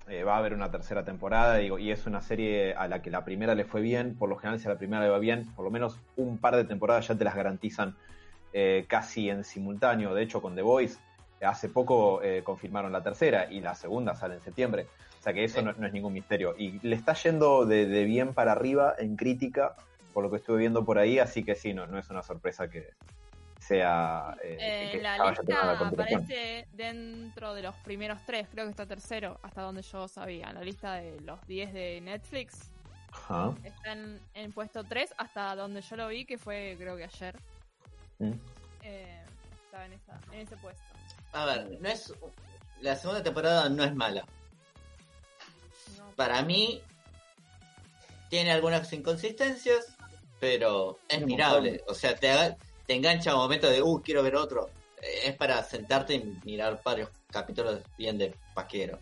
eh, 0.07 0.23
va 0.23 0.35
a 0.35 0.37
haber 0.39 0.53
una 0.53 0.71
tercera 0.71 1.05
temporada 1.05 1.55
digo, 1.57 1.79
y 1.79 1.91
es 1.91 2.05
una 2.05 2.21
serie 2.21 2.73
a 2.73 2.87
la 2.87 3.01
que 3.01 3.09
la 3.11 3.23
primera 3.23 3.55
le 3.55 3.63
fue 3.65 3.81
bien. 3.81 4.15
Por 4.15 4.29
lo 4.29 4.35
general, 4.37 4.59
si 4.59 4.67
a 4.67 4.71
la 4.73 4.77
primera 4.77 5.03
le 5.03 5.09
va 5.09 5.19
bien, 5.19 5.45
por 5.55 5.65
lo 5.65 5.71
menos 5.71 5.99
un 6.17 6.37
par 6.37 6.55
de 6.55 6.65
temporadas 6.65 7.07
ya 7.07 7.15
te 7.15 7.23
las 7.23 7.35
garantizan 7.35 7.95
eh, 8.53 8.85
casi 8.87 9.29
en 9.29 9.43
simultáneo. 9.43 10.13
De 10.13 10.23
hecho, 10.23 10.41
con 10.41 10.55
The 10.55 10.61
Voice, 10.63 10.97
hace 11.41 11.69
poco 11.69 12.21
eh, 12.21 12.41
confirmaron 12.43 12.91
la 12.91 13.01
tercera 13.03 13.49
y 13.49 13.61
la 13.61 13.75
segunda 13.75 14.15
sale 14.15 14.35
en 14.35 14.41
septiembre. 14.41 14.87
O 15.19 15.21
sea 15.23 15.33
que 15.33 15.43
eso 15.43 15.61
no, 15.61 15.73
no 15.73 15.87
es 15.87 15.93
ningún 15.93 16.13
misterio. 16.13 16.55
Y 16.57 16.79
le 16.85 16.95
está 16.95 17.13
yendo 17.13 17.65
de, 17.65 17.85
de 17.85 18.03
bien 18.05 18.33
para 18.33 18.51
arriba 18.53 18.95
en 18.97 19.15
crítica, 19.15 19.75
por 20.19 20.25
lo 20.25 20.31
que 20.31 20.35
estuve 20.35 20.57
viendo 20.57 20.83
por 20.83 20.97
ahí, 20.99 21.17
así 21.17 21.45
que 21.45 21.55
sí, 21.55 21.73
no, 21.73 21.87
no 21.87 21.97
es 21.97 22.09
una 22.09 22.21
sorpresa 22.21 22.69
que 22.69 22.89
sea... 23.57 24.35
eh, 24.43 24.57
Eh, 24.59 24.89
que 24.91 25.01
la 25.01 25.31
lista 25.31 25.79
aparece 25.79 26.67
dentro 26.73 27.53
de 27.53 27.61
los 27.61 27.73
primeros 27.75 28.19
tres, 28.25 28.45
creo 28.51 28.65
que 28.65 28.71
está 28.71 28.85
tercero, 28.85 29.39
hasta 29.43 29.61
donde 29.61 29.81
yo 29.81 30.09
sabía. 30.09 30.51
La 30.51 30.59
lista 30.61 30.95
de 30.95 31.21
los 31.21 31.39
10 31.47 31.71
de 31.71 32.01
Netflix 32.01 32.69
Ajá. 33.13 33.55
está 33.63 33.93
en, 33.93 34.19
en 34.33 34.51
puesto 34.51 34.83
3, 34.83 35.13
hasta 35.17 35.55
donde 35.55 35.79
yo 35.79 35.95
lo 35.95 36.09
vi, 36.09 36.25
que 36.25 36.37
fue 36.37 36.75
creo 36.77 36.97
que 36.97 37.05
ayer. 37.05 37.39
Mm. 38.17 38.33
Eh, 38.83 39.23
estaba 39.63 39.85
en, 39.85 39.93
esa, 39.93 40.19
en 40.33 40.39
ese 40.41 40.57
puesto. 40.57 40.83
A 41.31 41.45
ver, 41.45 41.77
no 41.79 41.87
es. 41.87 42.13
La 42.81 42.97
segunda 42.97 43.23
temporada 43.23 43.69
no 43.69 43.85
es 43.85 43.95
mala. 43.95 44.25
No, 45.97 46.09
Para 46.17 46.41
mí, 46.41 46.81
tiene 48.29 48.51
algunas 48.51 48.91
inconsistencias, 48.93 49.95
pero 50.39 50.99
es 51.07 51.25
mirable. 51.25 51.81
O 51.87 51.93
sea, 51.93 52.15
te, 52.15 52.55
engancha 52.87 53.35
un 53.35 53.41
momento 53.41 53.69
de, 53.69 53.81
uh, 53.81 54.01
quiero 54.01 54.23
ver 54.23 54.35
otro. 54.35 54.69
Eh, 55.01 55.27
Es 55.27 55.35
para 55.35 55.61
sentarte 55.63 56.15
y 56.15 56.39
mirar 56.45 56.81
varios 56.83 57.09
capítulos 57.31 57.81
bien 57.97 58.17
de 58.17 58.33
paquero. 58.53 58.99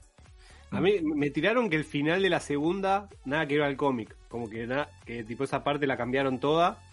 A 0.72 0.82
mí 0.82 1.00
me 1.02 1.30
tiraron 1.30 1.70
que 1.70 1.78
el 1.78 1.86
final 1.86 2.22
de 2.22 2.30
la 2.30 2.42
segunda 2.42 3.08
nada 3.24 3.48
que 3.48 3.56
ver 3.56 3.64
al 3.64 3.78
cómic. 3.78 4.16
Como 4.28 4.50
que, 4.50 4.68
nada, 4.68 4.90
que 5.06 5.24
tipo 5.24 5.44
esa 5.46 5.64
parte 5.64 5.88
la 5.88 5.96
cambiaron 5.96 6.40
toda. 6.40 6.84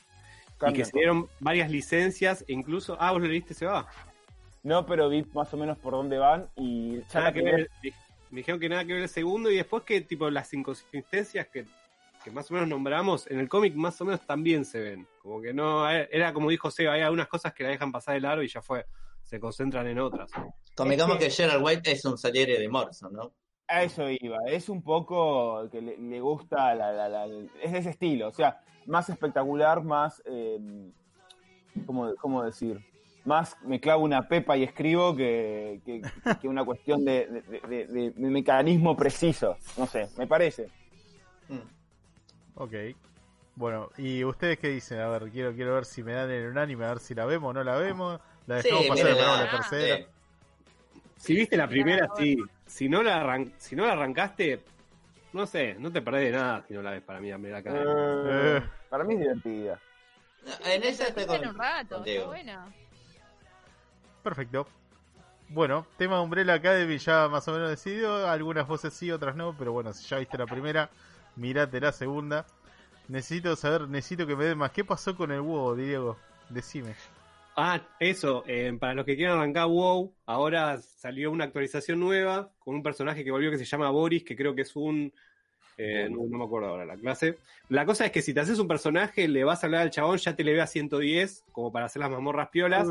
y 0.68 0.72
que 0.72 0.84
se 0.84 0.92
dieron 0.98 1.28
varias 1.40 1.70
licencias. 1.70 2.44
E 2.46 2.52
incluso. 2.52 2.96
Ah, 3.00 3.10
vos 3.12 3.22
lo 3.22 3.28
leíste, 3.28 3.54
se 3.54 3.66
va. 3.66 3.88
no, 4.62 4.86
pero 4.86 5.08
vi 5.08 5.24
más 5.32 5.52
o 5.52 5.56
menos 5.56 5.76
por 5.78 5.94
dónde 5.94 6.18
van 6.18 6.48
y 6.56 7.00
ya 7.12 7.20
Nada 7.20 7.32
que 7.32 7.42
ver, 7.42 7.70
me 8.30 8.38
dijeron 8.38 8.60
que 8.60 8.68
nada 8.68 8.84
que 8.84 8.92
ver 8.92 9.02
el 9.02 9.08
segundo 9.08 9.50
y 9.50 9.56
después 9.56 9.82
que 9.82 10.00
tipo 10.00 10.30
las 10.30 10.52
inconsistencias 10.54 11.48
que, 11.48 11.66
que 12.24 12.30
más 12.30 12.50
o 12.50 12.54
menos 12.54 12.68
nombramos 12.68 13.30
en 13.30 13.38
el 13.38 13.48
cómic 13.48 13.74
más 13.74 14.00
o 14.00 14.04
menos 14.06 14.26
también 14.26 14.64
se 14.64 14.80
ven. 14.80 15.06
Como 15.22 15.40
que 15.42 15.52
no, 15.52 15.88
eh, 15.90 16.08
era 16.10 16.32
como 16.32 16.48
dijo 16.50 16.70
Seba, 16.70 16.94
hay 16.94 17.02
algunas 17.02 17.28
cosas 17.28 17.52
que 17.52 17.62
la 17.62 17.68
dejan 17.70 17.92
pasar 17.92 18.16
el 18.16 18.24
aro 18.24 18.42
y 18.42 18.48
ya 18.48 18.62
fue, 18.62 18.86
se 19.22 19.38
concentran 19.38 19.86
en 19.86 19.98
otras. 19.98 20.30
Convengamos 20.74 21.18
Es 21.20 21.24
que 21.24 21.30
Gerald 21.42 21.62
White 21.64 21.92
es 21.92 22.04
un 22.04 22.16
saliere 22.18 22.58
de 22.58 22.68
Morrison, 22.68 23.12
¿no? 23.12 23.32
A 23.68 23.82
eso 23.82 24.08
iba, 24.10 24.38
es 24.48 24.68
un 24.68 24.82
poco 24.82 25.68
que 25.70 25.80
le, 25.80 25.96
le 25.98 26.20
gusta, 26.20 26.74
la, 26.74 26.92
la- 26.92 27.08
la- 27.08 27.26
es 27.62 27.72
de 27.72 27.78
ese 27.78 27.90
estilo, 27.90 28.28
o 28.28 28.32
sea, 28.32 28.60
más 28.86 29.08
espectacular, 29.08 29.82
más, 29.82 30.22
eh, 30.26 30.58
¿cómo, 31.86 32.14
cómo 32.16 32.42
decir? 32.44 32.78
Más 33.24 33.56
me 33.62 33.80
clavo 33.80 34.04
una 34.04 34.28
pepa 34.28 34.56
y 34.56 34.64
escribo 34.64 35.16
que, 35.16 35.80
que- 35.86 36.02
que 36.40 36.48
una 36.48 36.64
cuestión 36.64 37.04
de, 37.04 37.26
de- 37.26 37.60
de- 37.68 37.86
de- 37.86 38.10
de 38.10 38.30
mecanismo 38.30 38.94
preciso, 38.96 39.56
no 39.78 39.86
sé, 39.86 40.08
me 40.18 40.26
parece. 40.26 40.68
Ok. 42.56 42.72
Bueno, 43.56 43.90
¿y 43.96 44.24
ustedes 44.24 44.58
qué 44.58 44.68
dicen? 44.68 45.00
A 45.00 45.08
ver, 45.08 45.30
quiero 45.30 45.52
quiero 45.54 45.74
ver 45.74 45.84
si 45.84 46.02
me 46.02 46.12
dan 46.12 46.30
el 46.30 46.48
unánime, 46.50 46.84
a 46.84 46.88
ver 46.88 46.98
si 46.98 47.14
la 47.14 47.24
vemos 47.24 47.50
o 47.50 47.52
no 47.52 47.62
la 47.64 47.76
vemos. 47.76 48.20
La 48.46 48.60
Sí, 48.62 48.68
dejamos 48.68 48.88
pasar, 48.88 49.04
mírenla. 49.04 49.20
esperamos 49.22 49.40
la 49.40 49.50
tercera. 49.58 49.96
Sí. 49.96 50.06
Si 51.16 51.34
viste 51.34 51.56
la 51.56 51.68
primera, 51.68 52.08
sí. 52.16 52.36
Si 52.66 52.88
no 52.88 53.02
la, 53.02 53.22
arran- 53.22 53.52
si 53.58 53.76
no 53.76 53.86
la 53.86 53.92
arrancaste, 53.92 54.60
no 55.32 55.46
sé, 55.46 55.74
no 55.78 55.90
te 55.92 56.02
perdés 56.02 56.32
de 56.32 56.38
nada 56.38 56.64
si 56.66 56.74
no 56.74 56.82
la 56.82 56.90
ves 56.90 57.02
para 57.02 57.20
mí, 57.20 57.30
a 57.30 57.38
la 57.38 57.62
cara. 57.62 57.80
Eh, 57.80 58.56
Eh. 58.58 58.62
Para 58.90 59.04
mí 59.04 59.14
es 59.14 59.20
divertida. 59.20 59.80
En 60.64 60.82
esa 60.82 61.08
estoy 61.08 61.26
con, 61.26 61.46
un 61.48 61.56
rato, 61.56 62.04
está 62.04 62.26
buena. 62.26 62.66
Perfecto. 64.22 64.66
Bueno, 65.48 65.86
tema 65.96 66.20
Umbrella 66.20 66.54
Academy 66.54 66.98
ya 66.98 67.28
más 67.28 67.46
o 67.48 67.52
menos 67.52 67.68
decidido. 67.70 68.28
Algunas 68.28 68.66
voces 68.66 68.92
sí, 68.94 69.10
otras 69.10 69.36
no. 69.36 69.54
Pero 69.56 69.72
bueno, 69.72 69.92
si 69.92 70.04
ya 70.06 70.18
viste 70.18 70.36
la 70.38 70.46
primera, 70.46 70.90
mirate 71.36 71.80
la 71.80 71.92
segunda. 71.92 72.46
Necesito 73.08 73.54
saber, 73.56 73.88
necesito 73.88 74.26
que 74.26 74.36
me 74.36 74.44
den 74.44 74.58
más. 74.58 74.70
¿Qué 74.70 74.84
pasó 74.84 75.16
con 75.16 75.30
el 75.30 75.40
huevo, 75.40 75.74
Diego? 75.74 76.16
Decime. 76.48 76.94
Ah, 77.56 77.80
eso, 78.00 78.42
eh, 78.48 78.76
para 78.80 78.94
los 78.94 79.04
que 79.04 79.16
quieran 79.16 79.38
arrancar 79.38 79.68
WoW, 79.68 80.12
ahora 80.26 80.80
salió 80.80 81.30
una 81.30 81.44
actualización 81.44 82.00
nueva 82.00 82.50
con 82.58 82.74
un 82.74 82.82
personaje 82.82 83.22
que 83.22 83.30
volvió 83.30 83.50
que 83.50 83.58
se 83.58 83.64
llama 83.64 83.90
Boris, 83.90 84.24
que 84.24 84.34
creo 84.36 84.54
que 84.54 84.62
es 84.62 84.74
un... 84.74 85.12
eh, 85.76 86.08
no, 86.10 86.24
no 86.28 86.38
me 86.38 86.44
acuerdo 86.44 86.68
ahora 86.68 86.84
la 86.84 86.96
clase. 86.96 87.38
La 87.68 87.84
cosa 87.84 88.06
es 88.06 88.12
que 88.12 88.22
si 88.22 88.32
te 88.32 88.40
haces 88.40 88.58
un 88.58 88.68
personaje, 88.68 89.26
le 89.26 89.44
vas 89.44 89.62
a 89.62 89.66
hablar 89.66 89.82
al 89.82 89.90
chabón, 89.90 90.18
ya 90.18 90.36
te 90.36 90.44
le 90.44 90.52
ve 90.52 90.60
a 90.60 90.66
110, 90.66 91.44
como 91.52 91.72
para 91.72 91.86
hacer 91.86 92.00
las 92.00 92.10
mazmorras 92.10 92.48
piolas. 92.48 92.88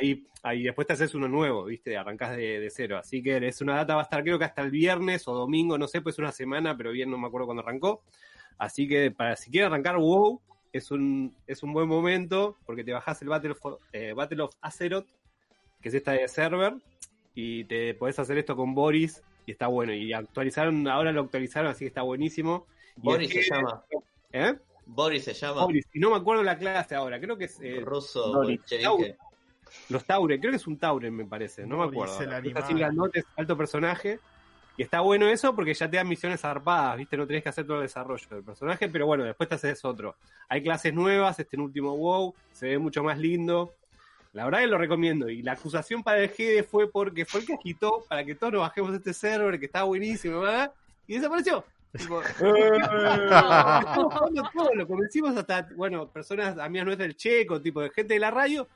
Ahí, 0.00 0.26
ahí 0.42 0.62
después 0.62 0.86
te 0.86 0.94
haces 0.94 1.14
uno 1.14 1.28
nuevo, 1.28 1.64
¿viste? 1.64 1.96
Arrancás 1.96 2.36
de, 2.36 2.60
de 2.60 2.70
cero. 2.70 2.98
Así 2.98 3.22
que 3.22 3.36
es 3.46 3.60
una 3.60 3.76
data, 3.76 3.94
va 3.94 4.02
a 4.02 4.04
estar 4.04 4.22
creo 4.22 4.38
que 4.38 4.44
hasta 4.44 4.62
el 4.62 4.70
viernes 4.70 5.26
o 5.28 5.34
domingo, 5.34 5.76
no 5.76 5.88
sé, 5.88 6.00
pues 6.00 6.18
una 6.18 6.32
semana, 6.32 6.76
pero 6.76 6.92
bien 6.92 7.10
no 7.10 7.18
me 7.18 7.26
acuerdo 7.26 7.46
cuándo 7.46 7.62
arrancó. 7.62 8.02
Así 8.58 8.86
que 8.86 9.10
para 9.10 9.36
si 9.36 9.50
quieren 9.50 9.72
arrancar 9.72 9.96
WoW, 9.96 10.40
es 10.72 10.90
un, 10.90 11.34
es 11.46 11.62
un 11.62 11.72
buen 11.72 11.88
momento, 11.88 12.56
porque 12.64 12.84
te 12.84 12.92
bajás 12.92 13.22
el 13.22 13.28
Battle 13.28 13.52
of, 13.52 13.80
eh, 13.92 14.12
Battle 14.12 14.42
of 14.42 14.54
Azeroth, 14.60 15.06
que 15.80 15.88
es 15.88 15.94
esta 15.94 16.12
de 16.12 16.28
server, 16.28 16.74
y 17.34 17.64
te 17.64 17.94
podés 17.94 18.18
hacer 18.18 18.38
esto 18.38 18.56
con 18.56 18.74
Boris, 18.74 19.22
y 19.50 19.52
está 19.52 19.66
bueno. 19.66 19.92
Y 19.92 20.12
actualizaron, 20.12 20.86
ahora 20.88 21.12
lo 21.12 21.22
actualizaron, 21.22 21.70
así 21.70 21.80
que 21.80 21.88
está 21.88 22.02
buenísimo. 22.02 22.66
Boris 22.96 23.28
es 23.34 23.34
se 23.46 23.50
que- 23.50 23.56
llama. 23.56 23.84
¿Eh? 24.32 24.54
Boris 24.86 25.24
se 25.24 25.34
llama. 25.34 25.62
Boris, 25.64 25.86
y 25.92 25.98
no 26.00 26.10
me 26.10 26.16
acuerdo 26.16 26.42
la 26.42 26.56
clase 26.58 26.94
ahora, 26.94 27.20
creo 27.20 27.36
que 27.36 27.44
es 27.44 27.58
eh, 27.60 27.80
Ruso 27.80 28.32
los 29.88 30.04
Tauren, 30.04 30.40
creo 30.40 30.50
que 30.50 30.56
es 30.56 30.66
un 30.66 30.78
Tauren, 30.78 31.14
me 31.14 31.24
parece, 31.24 31.64
no 31.64 31.78
me 31.78 31.84
acuerdo. 31.84 32.18
el 32.20 32.26
ahora. 32.26 32.36
animal. 32.38 32.58
Es 32.62 32.64
así 32.64 32.74
grandote, 32.74 33.24
alto 33.36 33.56
personaje. 33.56 34.18
Y 34.76 34.82
está 34.82 35.00
bueno 35.00 35.28
eso 35.28 35.54
porque 35.54 35.74
ya 35.74 35.88
te 35.90 35.96
dan 35.98 36.08
misiones 36.08 36.40
zarpadas, 36.40 36.96
¿viste? 36.96 37.16
No 37.16 37.26
tenés 37.26 37.42
que 37.42 37.50
hacer 37.50 37.66
todo 37.66 37.76
el 37.76 37.82
desarrollo 37.82 38.26
del 38.30 38.42
personaje, 38.42 38.88
pero 38.88 39.06
bueno, 39.06 39.24
después 39.24 39.48
te 39.48 39.54
haces 39.56 39.84
otro. 39.84 40.16
Hay 40.48 40.62
clases 40.62 40.94
nuevas, 40.94 41.38
este 41.38 41.56
en 41.56 41.62
último 41.62 41.94
WoW, 41.96 42.34
se 42.52 42.68
ve 42.68 42.78
mucho 42.78 43.02
más 43.04 43.18
lindo. 43.18 43.74
La 44.32 44.44
verdad 44.44 44.60
que 44.60 44.66
lo 44.68 44.78
recomiendo. 44.78 45.28
Y 45.28 45.42
la 45.42 45.52
acusación 45.52 46.02
para 46.02 46.20
el 46.20 46.28
GD 46.28 46.64
fue 46.64 46.90
porque 46.90 47.24
fue 47.24 47.40
el 47.40 47.46
que 47.46 47.54
agitó 47.54 48.04
para 48.08 48.24
que 48.24 48.34
todos 48.34 48.52
nos 48.52 48.62
bajemos 48.62 48.94
este 48.94 49.12
server, 49.12 49.58
que 49.58 49.66
estaba 49.66 49.86
buenísimo, 49.86 50.40
¿verdad? 50.40 50.72
Y 51.06 51.14
desapareció. 51.14 51.64
Tipo, 51.92 52.22
todo, 54.54 54.74
lo 54.74 54.86
convencimos 54.86 55.36
hasta, 55.36 55.68
bueno, 55.74 56.08
personas, 56.08 56.56
amigas 56.58 56.86
nuestras 56.86 57.08
del 57.08 57.16
Checo, 57.16 57.60
tipo 57.60 57.80
de 57.80 57.90
gente 57.90 58.14
de 58.14 58.20
la 58.20 58.30
radio, 58.30 58.68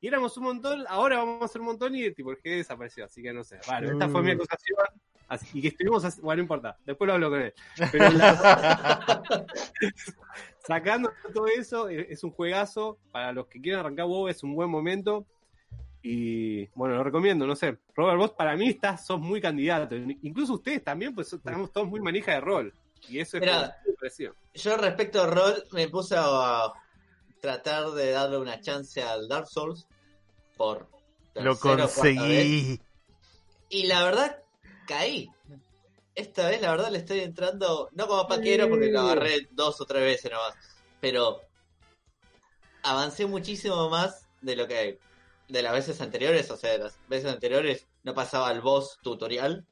y 0.00 0.08
éramos 0.08 0.36
un 0.36 0.44
montón, 0.44 0.84
ahora 0.88 1.18
vamos 1.18 1.44
a 1.44 1.48
ser 1.48 1.60
un 1.60 1.68
montón 1.68 1.94
y 1.94 2.10
tipo 2.10 2.32
el 2.32 2.38
G 2.38 2.56
desapareció, 2.56 3.04
así 3.04 3.22
que 3.22 3.32
no 3.32 3.44
sé, 3.44 3.60
vale, 3.68 3.92
esta 3.92 4.08
fue 4.08 4.20
mi 4.22 4.32
acusación, 4.32 4.78
así 5.28 5.46
y 5.58 5.62
que 5.62 5.68
estuvimos, 5.68 6.04
así- 6.04 6.20
bueno, 6.20 6.36
no 6.38 6.42
importa, 6.42 6.76
después 6.84 7.06
lo 7.08 7.14
hablo 7.14 7.30
con 7.30 7.40
él. 7.42 7.54
Pero 7.92 8.10
la- 8.10 9.46
sacando 10.66 11.12
todo 11.32 11.46
eso, 11.46 11.88
eh, 11.88 12.06
es 12.10 12.22
un 12.24 12.30
juegazo, 12.30 12.98
para 13.12 13.32
los 13.32 13.46
que 13.46 13.60
quieran 13.60 13.80
arrancar 13.80 14.06
WoW 14.06 14.28
es 14.28 14.42
un 14.42 14.54
buen 14.54 14.70
momento, 14.70 15.26
y 16.02 16.66
bueno, 16.68 16.94
lo 16.94 17.04
recomiendo, 17.04 17.46
no 17.46 17.56
sé, 17.56 17.78
Robert, 17.94 18.18
vos 18.18 18.30
para 18.32 18.56
mí 18.56 18.68
estás, 18.68 19.04
sos 19.06 19.20
muy 19.20 19.40
candidato, 19.40 19.94
incluso 19.96 20.54
ustedes 20.54 20.84
también, 20.84 21.14
pues 21.14 21.32
estamos 21.32 21.72
todos 21.72 21.88
muy 21.88 22.00
manija 22.00 22.32
de 22.32 22.40
rol, 22.40 22.74
y 23.08 23.18
eso 23.18 23.36
es 23.36 23.40
Mira. 23.42 23.76
Yo 24.54 24.76
respecto 24.76 25.22
al 25.22 25.32
rol 25.32 25.64
me 25.72 25.88
puse 25.88 26.14
a 26.16 26.72
tratar 27.40 27.90
de 27.90 28.10
darle 28.12 28.38
una 28.38 28.60
chance 28.60 29.02
al 29.02 29.26
Dark 29.28 29.48
Souls 29.48 29.86
por 30.56 30.88
Lo 31.34 31.58
conseguí. 31.58 32.80
Y 33.68 33.86
la 33.88 34.04
verdad, 34.04 34.38
caí. 34.86 35.30
Esta 36.14 36.48
vez, 36.48 36.62
la 36.62 36.70
verdad, 36.70 36.90
le 36.90 36.98
estoy 36.98 37.20
entrando, 37.20 37.90
no 37.92 38.06
como 38.06 38.26
paquero, 38.26 38.68
porque 38.70 38.90
lo 38.90 39.00
agarré 39.00 39.48
dos 39.50 39.80
o 39.80 39.84
tres 39.84 40.02
veces 40.02 40.32
nomás, 40.32 40.54
pero 41.00 41.42
avancé 42.82 43.26
muchísimo 43.26 43.90
más 43.90 44.26
de 44.40 44.56
lo 44.56 44.66
que 44.66 44.98
de 45.48 45.62
las 45.62 45.72
veces 45.72 46.00
anteriores, 46.00 46.50
o 46.50 46.56
sea, 46.56 46.72
de 46.72 46.78
las 46.78 46.98
veces 47.08 47.30
anteriores 47.30 47.86
no 48.02 48.14
pasaba 48.14 48.50
el 48.50 48.60
boss 48.60 48.98
tutorial. 49.02 49.66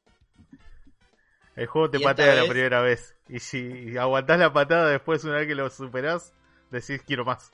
El 1.57 1.67
juego 1.67 1.91
te 1.91 2.01
patea 2.01 2.35
la 2.35 2.49
primera 2.49 2.83
vez. 2.83 3.15
Y 3.29 3.39
si 3.39 3.97
aguantás 3.97 4.39
la 4.39 4.53
patada 4.53 4.91
después, 4.91 5.25
una 5.25 5.37
vez 5.37 5.47
que 5.47 5.55
lo 5.55 5.71
superás, 5.71 6.33
decís 6.71 7.03
quiero 7.07 7.25
más. 7.25 7.53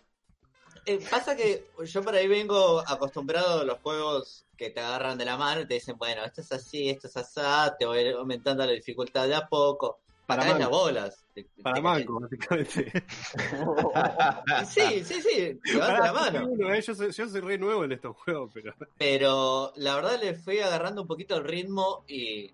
Eh, 0.91 0.99
pasa 1.09 1.37
que 1.37 1.69
yo 1.85 2.03
por 2.03 2.15
ahí 2.15 2.27
vengo 2.27 2.81
acostumbrado 2.81 3.61
a 3.61 3.65
los 3.65 3.79
juegos 3.79 4.45
que 4.57 4.71
te 4.71 4.81
agarran 4.81 5.17
de 5.17 5.25
la 5.25 5.37
mano 5.37 5.61
y 5.61 5.67
te 5.67 5.75
dicen, 5.75 5.97
bueno, 5.97 6.25
esto 6.25 6.41
es 6.41 6.51
así, 6.51 6.91
esto 6.91 7.07
es 7.07 7.17
así, 7.17 7.41
te 7.79 7.87
voy 7.87 8.09
aumentando 8.09 8.67
la 8.67 8.73
dificultad 8.73 9.29
de 9.29 9.37
a 9.37 9.47
poco. 9.47 10.01
Para 10.27 10.43
Acá 10.43 10.51
manco. 10.53 10.61
las 10.61 10.71
bolas. 10.71 11.25
Te- 11.35 11.47
Para 11.63 11.75
te- 11.77 11.83
Manco, 11.83 12.21
básicamente. 12.21 12.93
Sí, 14.69 15.05
sí, 15.05 15.23
sí, 15.23 15.61
levanta 15.65 16.01
la 16.07 16.13
mano. 16.13 16.47
Uno, 16.49 16.73
eh, 16.73 16.81
yo, 16.83 16.95
soy, 16.95 17.11
yo 17.13 17.29
soy 17.29 17.41
re 17.41 17.59
nuevo 17.59 17.85
en 17.85 17.93
estos 17.93 18.17
juegos, 18.17 18.51
pero. 18.53 18.75
Pero 18.99 19.73
la 19.77 19.95
verdad 19.97 20.21
le 20.21 20.35
fui 20.35 20.59
agarrando 20.61 21.03
un 21.03 21.09
poquito 21.09 21.37
el 21.37 21.45
ritmo 21.45 22.05
y, 22.09 22.51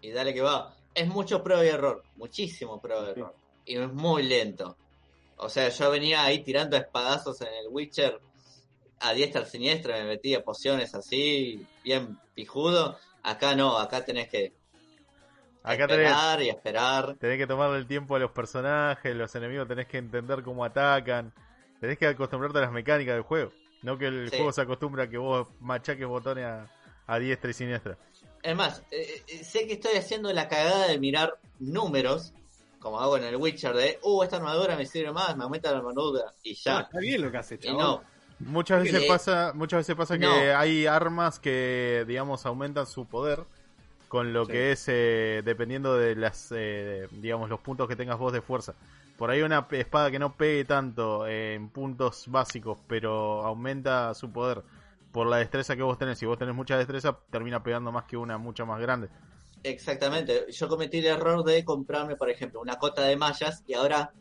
y 0.00 0.10
dale 0.10 0.32
que 0.34 0.40
va. 0.42 0.74
Es 0.94 1.08
mucho 1.08 1.42
prueba 1.42 1.64
y 1.64 1.68
error, 1.68 2.02
muchísimo 2.16 2.80
prueba 2.80 3.06
y 3.08 3.10
error. 3.10 3.34
Y 3.64 3.76
es 3.78 3.92
muy 3.92 4.22
lento. 4.24 4.76
O 5.44 5.48
sea, 5.48 5.68
yo 5.68 5.90
venía 5.90 6.24
ahí 6.24 6.42
tirando 6.42 6.76
espadazos 6.76 7.40
en 7.40 7.48
el 7.48 7.68
Witcher 7.70 8.20
a 9.00 9.12
diestra 9.12 9.44
siniestra, 9.44 9.98
me 9.98 10.04
metía 10.04 10.44
pociones 10.44 10.94
así, 10.94 11.66
bien 11.82 12.18
pijudo. 12.34 12.98
Acá 13.22 13.54
no, 13.56 13.78
acá 13.78 14.04
tenés 14.04 14.28
que 14.28 14.52
Acá 15.64 15.86
tenés, 15.86 16.12
y 16.40 16.48
esperar. 16.48 17.16
tenés 17.18 17.38
que 17.38 17.46
tomarle 17.46 17.78
el 17.78 17.86
tiempo 17.86 18.16
a 18.16 18.18
los 18.18 18.32
personajes, 18.32 19.14
los 19.14 19.32
enemigos 19.36 19.68
tenés 19.68 19.86
que 19.86 19.98
entender 19.98 20.42
cómo 20.42 20.64
atacan. 20.64 21.32
Tenés 21.80 21.98
que 21.98 22.06
acostumbrarte 22.06 22.58
a 22.58 22.62
las 22.62 22.72
mecánicas 22.72 23.14
del 23.14 23.22
juego. 23.22 23.52
No 23.82 23.98
que 23.98 24.06
el 24.06 24.30
Sí. 24.30 24.36
juego 24.36 24.52
se 24.52 24.60
acostumbra 24.62 25.04
a 25.04 25.10
que 25.10 25.18
vos 25.18 25.48
machaques 25.60 26.06
botones 26.06 26.44
a, 26.46 26.68
a 27.06 27.18
diestra 27.18 27.50
y 27.50 27.54
siniestra. 27.54 27.96
Es 28.42 28.56
más, 28.56 28.82
eh, 28.90 29.22
eh, 29.28 29.44
sé 29.44 29.66
que 29.66 29.74
estoy 29.74 29.96
haciendo 29.96 30.32
la 30.32 30.48
cagada 30.48 30.88
de 30.88 30.98
mirar 30.98 31.38
números, 31.60 32.32
como 32.82 33.00
hago 33.00 33.16
en 33.16 33.24
el 33.24 33.36
Witcher, 33.36 33.74
de, 33.74 33.98
uh, 34.02 34.22
esta 34.24 34.36
armadura 34.36 34.76
me 34.76 34.84
sirve 34.86 35.12
más, 35.12 35.36
me 35.36 35.44
aumenta 35.44 35.70
la 35.70 35.78
armadura, 35.78 36.34
y 36.42 36.54
ya. 36.54 36.80
está 36.80 36.98
bien 36.98 37.22
lo 37.22 37.30
que 37.30 37.38
hace, 37.38 37.54
y 37.54 37.58
chabón. 37.58 37.78
no, 37.78 38.02
Muchas 38.40 38.82
veces 38.82 39.04
pasa, 39.04 39.52
muchas 39.54 39.78
veces 39.78 39.94
pasa 39.94 40.18
que 40.18 40.26
no. 40.26 40.32
hay 40.32 40.86
armas 40.86 41.38
que, 41.38 42.04
digamos, 42.08 42.44
aumentan 42.44 42.86
su 42.86 43.06
poder 43.06 43.44
con 44.08 44.32
lo 44.32 44.44
Sí. 44.46 44.52
que 44.52 44.72
es 44.72 44.84
eh, 44.88 45.42
dependiendo 45.44 45.96
de 45.96 46.16
las, 46.16 46.52
eh, 46.54 47.06
digamos, 47.12 47.48
los 47.48 47.60
puntos 47.60 47.88
que 47.88 47.94
tengas 47.96 48.18
vos 48.18 48.32
de 48.32 48.42
fuerza. 48.42 48.74
Por 49.16 49.30
ahí 49.30 49.42
una 49.42 49.66
espada 49.70 50.10
que 50.10 50.18
no 50.18 50.34
pegue 50.34 50.64
tanto 50.64 51.26
eh, 51.26 51.54
en 51.54 51.68
puntos 51.68 52.24
básicos, 52.26 52.78
pero 52.88 53.44
aumenta 53.44 54.12
su 54.14 54.32
poder 54.32 54.62
por 55.12 55.28
la 55.28 55.36
destreza 55.36 55.76
que 55.76 55.82
vos 55.82 55.96
tenés. 55.96 56.18
Si 56.18 56.26
vos 56.26 56.36
tenés 56.38 56.54
mucha 56.54 56.76
destreza, 56.76 57.16
termina 57.30 57.62
pegando 57.62 57.92
más 57.92 58.04
que 58.04 58.16
una 58.16 58.38
mucha 58.38 58.64
más 58.64 58.80
grande. 58.80 59.08
Exactamente. 59.62 60.46
Yo 60.50 60.68
cometí 60.68 60.98
el 60.98 61.06
error 61.06 61.44
de 61.44 61.64
comprarme, 61.64 62.16
por 62.16 62.30
ejemplo, 62.30 62.60
una 62.60 62.76
cota 62.78 63.02
de 63.02 63.16
mallas, 63.16 63.62
y 63.66 63.74
ahora 63.74 64.12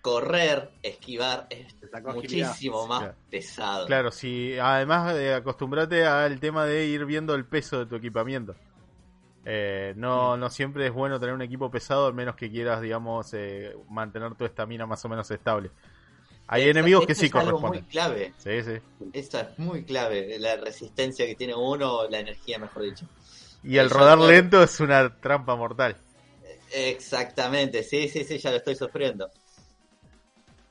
correr, 0.00 0.70
esquivar 0.82 1.46
es 1.50 1.74
muchísimo 2.14 2.86
más 2.86 3.00
Claro. 3.00 3.14
pesado. 3.30 3.86
Claro, 3.86 4.10
si 4.10 4.58
además 4.58 5.14
de 5.14 5.34
acostumbrarte 5.34 6.06
al 6.06 6.38
tema 6.40 6.64
de 6.64 6.86
ir 6.86 7.04
viendo 7.04 7.34
el 7.34 7.44
peso 7.44 7.80
de 7.80 7.86
tu 7.86 7.96
equipamiento. 7.96 8.54
Eh, 9.44 9.94
no, 9.96 10.36
no 10.36 10.50
siempre 10.50 10.86
es 10.86 10.92
bueno 10.92 11.18
tener 11.18 11.34
un 11.34 11.42
equipo 11.42 11.70
pesado, 11.70 12.06
al 12.06 12.14
menos 12.14 12.36
que 12.36 12.50
quieras, 12.50 12.80
digamos, 12.82 13.32
eh, 13.34 13.74
mantener 13.88 14.34
tu 14.34 14.44
estamina 14.44 14.86
más 14.86 15.02
o 15.04 15.08
menos 15.08 15.30
estable. 15.30 15.70
Hay 16.46 16.68
enemigos 16.68 17.04
que 17.06 17.12
esto 17.12 17.22
sí 17.22 17.26
es 17.26 17.34
algo 17.34 17.52
corresponden. 17.52 17.82
muy 17.82 17.90
clave. 17.90 18.34
Sí, 18.38 18.62
sí. 18.62 18.80
Esto 19.12 19.38
es 19.40 19.58
muy 19.58 19.84
clave. 19.84 20.38
La 20.38 20.56
resistencia 20.56 21.26
que 21.26 21.34
tiene 21.34 21.54
uno, 21.54 22.08
la 22.08 22.20
energía, 22.20 22.58
mejor 22.58 22.82
dicho. 22.84 23.06
Y 23.62 23.76
el 23.78 23.90
rodar 23.90 24.18
lento 24.18 24.62
es 24.62 24.80
una 24.80 25.20
trampa 25.20 25.54
mortal. 25.54 25.96
Exactamente, 26.70 27.82
sí, 27.82 28.08
sí, 28.08 28.24
sí, 28.24 28.38
ya 28.38 28.50
lo 28.50 28.56
estoy 28.58 28.76
sufriendo. 28.76 29.30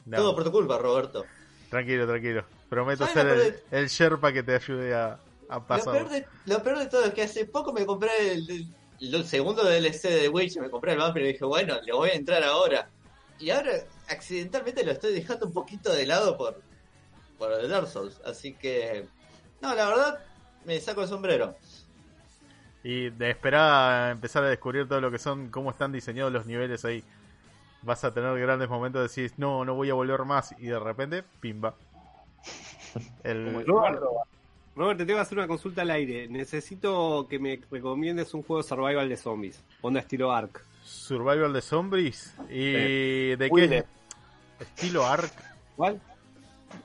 No, 0.05 0.23
Todo 0.23 0.35
por 0.35 0.43
tu 0.43 0.51
culpa, 0.51 0.77
Roberto. 0.77 1.31
Tranquilo, 1.69 2.07
tranquilo. 2.07 2.45
Prometo 2.69 3.07
¿Sabes 3.07 3.13
ser 3.13 3.27
el, 3.71 3.87
Sherpa 3.87 4.31
que 4.33 4.43
te 4.43 4.55
ayude 4.55 4.95
a, 4.95 5.19
a 5.49 5.65
Lo 5.69 5.89
pasar. 5.89 5.89
peor, 5.89 6.09
de, 6.09 6.29
lo 6.45 6.63
peor 6.63 6.79
de 6.79 6.87
todo 6.87 7.05
es 7.05 7.13
que 7.13 7.23
hace 7.23 7.45
poco 7.45 7.73
me 7.73 7.85
compré 7.85 8.33
el, 8.33 8.49
el- 8.49 8.75
el 9.15 9.25
segundo 9.27 9.63
DLC 9.63 10.09
de 10.09 10.29
Witch, 10.29 10.57
me 10.57 10.69
compré 10.69 10.93
el 10.93 10.99
Vampire 10.99 11.29
y 11.29 11.33
dije, 11.33 11.45
bueno, 11.45 11.79
le 11.81 11.93
voy 11.93 12.09
a 12.09 12.13
entrar 12.15 12.43
ahora. 12.43 12.91
Y 13.37 13.49
ahora 13.51 13.71
accidentalmente 14.07 14.83
lo 14.83 14.91
estoy 14.91 15.13
dejando 15.13 15.45
un 15.47 15.53
poquito 15.53 15.93
de 15.93 16.05
lado 16.07 16.35
por, 16.37 16.65
por 17.37 17.53
el 17.53 17.69
Dark 17.69 17.87
Souls. 17.89 18.21
Así 18.25 18.57
que, 18.57 19.11
no, 19.61 19.75
la 19.75 19.89
verdad, 19.89 20.15
me 20.63 20.79
saco 20.81 21.03
el 21.03 21.09
sombrero. 21.09 21.59
Y 22.87 23.09
de 23.09 23.31
esperar 23.31 23.91
a 23.91 24.11
empezar 24.11 24.45
a 24.45 24.47
descubrir 24.47 24.87
todo 24.87 25.01
lo 25.01 25.11
que 25.11 25.17
son, 25.17 25.49
cómo 25.49 25.71
están 25.71 25.91
diseñados 25.91 26.31
los 26.31 26.45
niveles 26.45 26.85
ahí. 26.85 27.03
Vas 27.81 28.05
a 28.05 28.13
tener 28.13 28.39
grandes 28.39 28.69
momentos 28.69 28.99
de 28.99 29.03
decir, 29.03 29.33
no, 29.35 29.65
no 29.65 29.75
voy 29.75 29.89
a 29.89 29.93
volver 29.93 30.23
más. 30.23 30.55
Y 30.57 30.67
de 30.67 30.79
repente, 30.79 31.21
pimba. 31.41 31.75
El, 33.25 33.65
Roberto, 33.65 34.09
Robert, 34.73 34.99
te 34.99 35.05
tengo 35.05 35.17
que 35.17 35.21
hacer 35.21 35.37
una 35.37 35.49
consulta 35.49 35.81
al 35.81 35.91
aire. 35.91 36.29
Necesito 36.29 37.27
que 37.29 37.39
me 37.39 37.59
recomiendes 37.69 38.33
un 38.33 38.43
juego 38.43 38.63
survival 38.63 39.09
de 39.09 39.17
zombies. 39.17 39.61
Onda 39.81 39.99
estilo 39.99 40.31
Ark. 40.31 40.63
Survival 40.81 41.51
de 41.51 41.61
Zombies. 41.61 42.35
¿Y 42.49 43.35
de 43.35 43.49
qué? 43.49 43.53
Wilde. 43.53 43.85
Estilo 44.61 45.05
Ark. 45.05 45.33
¿Cuál? 45.75 45.99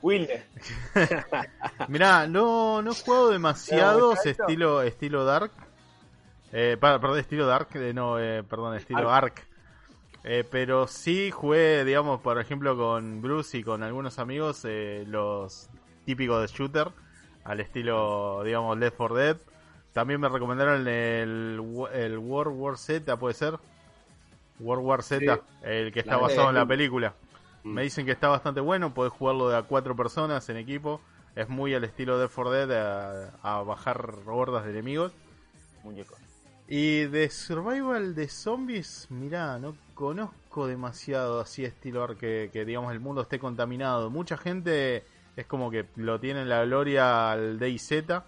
Wilde. 0.01 0.43
Mirá, 1.87 2.27
no, 2.27 2.81
no 2.81 2.91
he 2.91 2.93
jugado 2.93 3.29
demasiados 3.29 4.25
estilo, 4.25 4.81
estilo 4.81 5.23
Dark. 5.23 5.51
Eh, 6.53 6.77
perdón, 6.79 7.17
estilo 7.17 7.47
Dark, 7.47 7.69
eh, 7.73 7.93
no, 7.93 8.19
eh, 8.19 8.43
perdón, 8.43 8.75
estilo 8.77 9.11
Ark. 9.11 9.45
Eh, 10.23 10.45
pero 10.49 10.87
sí 10.87 11.31
jugué, 11.31 11.83
digamos, 11.83 12.21
por 12.21 12.39
ejemplo, 12.39 12.77
con 12.77 13.21
Bruce 13.21 13.57
y 13.57 13.63
con 13.63 13.83
algunos 13.83 14.19
amigos, 14.19 14.61
eh, 14.63 15.03
los 15.07 15.69
típicos 16.05 16.39
de 16.41 16.47
shooter, 16.55 16.89
al 17.43 17.59
estilo, 17.59 18.41
digamos, 18.45 18.77
Left 18.77 18.95
4 18.95 19.15
Dead. 19.15 19.37
También 19.93 20.21
me 20.21 20.29
recomendaron 20.29 20.87
el, 20.87 21.59
el 21.93 22.17
World 22.19 22.55
War 22.55 22.77
Z, 22.77 23.17
¿puede 23.17 23.33
ser? 23.33 23.59
World 24.59 24.85
War 24.85 25.03
Z, 25.03 25.35
Sí. 25.35 25.41
el 25.63 25.91
que 25.91 25.99
está 25.99 26.13
La 26.15 26.21
basado 26.21 26.49
en 26.49 26.55
la 26.55 26.65
película. 26.65 27.15
Mm. 27.63 27.73
Me 27.73 27.81
dicen 27.83 28.05
que 28.05 28.11
está 28.11 28.27
bastante 28.29 28.61
bueno, 28.61 28.93
podés 28.93 29.11
jugarlo 29.11 29.49
de 29.49 29.57
a 29.57 29.63
cuatro 29.63 29.95
personas 29.95 30.47
en 30.49 30.57
equipo. 30.57 31.01
Es 31.35 31.49
muy 31.49 31.73
al 31.73 31.83
estilo 31.83 32.19
de 32.19 32.27
4 32.27 32.51
Dead 32.51 32.71
a, 32.71 33.31
a 33.41 33.63
bajar 33.63 34.09
hordas 34.27 34.65
de 34.65 34.71
enemigos. 34.71 35.11
Muñeco. 35.83 36.15
Y 36.75 37.05
de 37.05 37.29
Survival 37.29 38.15
de 38.15 38.27
Zombies, 38.27 39.05
mirá, 39.11 39.59
no 39.59 39.75
conozco 39.93 40.65
demasiado 40.65 41.39
así 41.39 41.63
estilo 41.63 42.17
que, 42.17 42.49
que 42.51 42.65
digamos 42.65 42.91
el 42.91 42.99
mundo 42.99 43.21
esté 43.21 43.37
contaminado. 43.37 44.09
Mucha 44.09 44.37
gente 44.37 45.03
es 45.35 45.45
como 45.45 45.69
que 45.69 45.85
lo 45.97 46.19
tiene 46.19 46.41
en 46.41 46.49
la 46.49 46.65
gloria 46.65 47.31
al 47.31 47.59
DayZ 47.59 48.23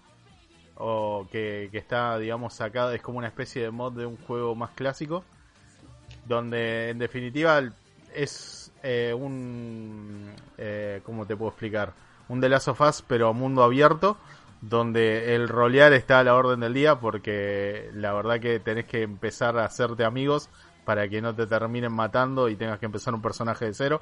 o 0.76 1.28
que, 1.32 1.72
está 1.74 2.20
digamos 2.20 2.54
sacado, 2.54 2.92
es 2.92 3.02
como 3.02 3.18
una 3.18 3.30
especie 3.30 3.64
de 3.64 3.72
mod 3.72 3.94
de 3.94 4.06
un 4.06 4.16
juego 4.16 4.54
más 4.54 4.70
clásico 4.76 5.24
donde 6.28 6.92
en 6.92 7.00
definitiva 7.00 7.64
es 8.14 8.72
eh, 8.84 9.12
un 9.18 10.30
eh, 10.60 11.02
¿cómo 11.04 11.26
te 11.26 11.36
puedo 11.36 11.50
explicar? 11.50 11.94
Un 12.30 12.42
The 12.42 12.50
Last 12.50 12.68
of 12.68 12.80
Us 12.80 13.02
pero 13.08 13.34
mundo 13.34 13.64
abierto 13.64 14.18
donde 14.70 15.36
el 15.36 15.48
rolear 15.50 15.94
está 15.94 16.20
a 16.20 16.24
la 16.24 16.36
orden 16.36 16.60
del 16.62 16.74
día 16.74 17.00
porque 17.00 17.90
la 17.94 18.14
verdad 18.14 18.40
que 18.40 18.60
tenés 18.60 18.86
que 18.86 19.04
empezar 19.04 19.58
a 19.58 19.66
hacerte 19.66 20.04
amigos 20.06 20.50
para 20.86 21.08
que 21.10 21.22
no 21.22 21.36
te 21.36 21.48
terminen 21.48 21.92
matando 21.94 22.50
y 22.50 22.56
tengas 22.56 22.80
que 22.80 22.86
empezar 22.86 23.14
un 23.14 23.22
personaje 23.22 23.66
de 23.66 23.74
cero 23.74 24.02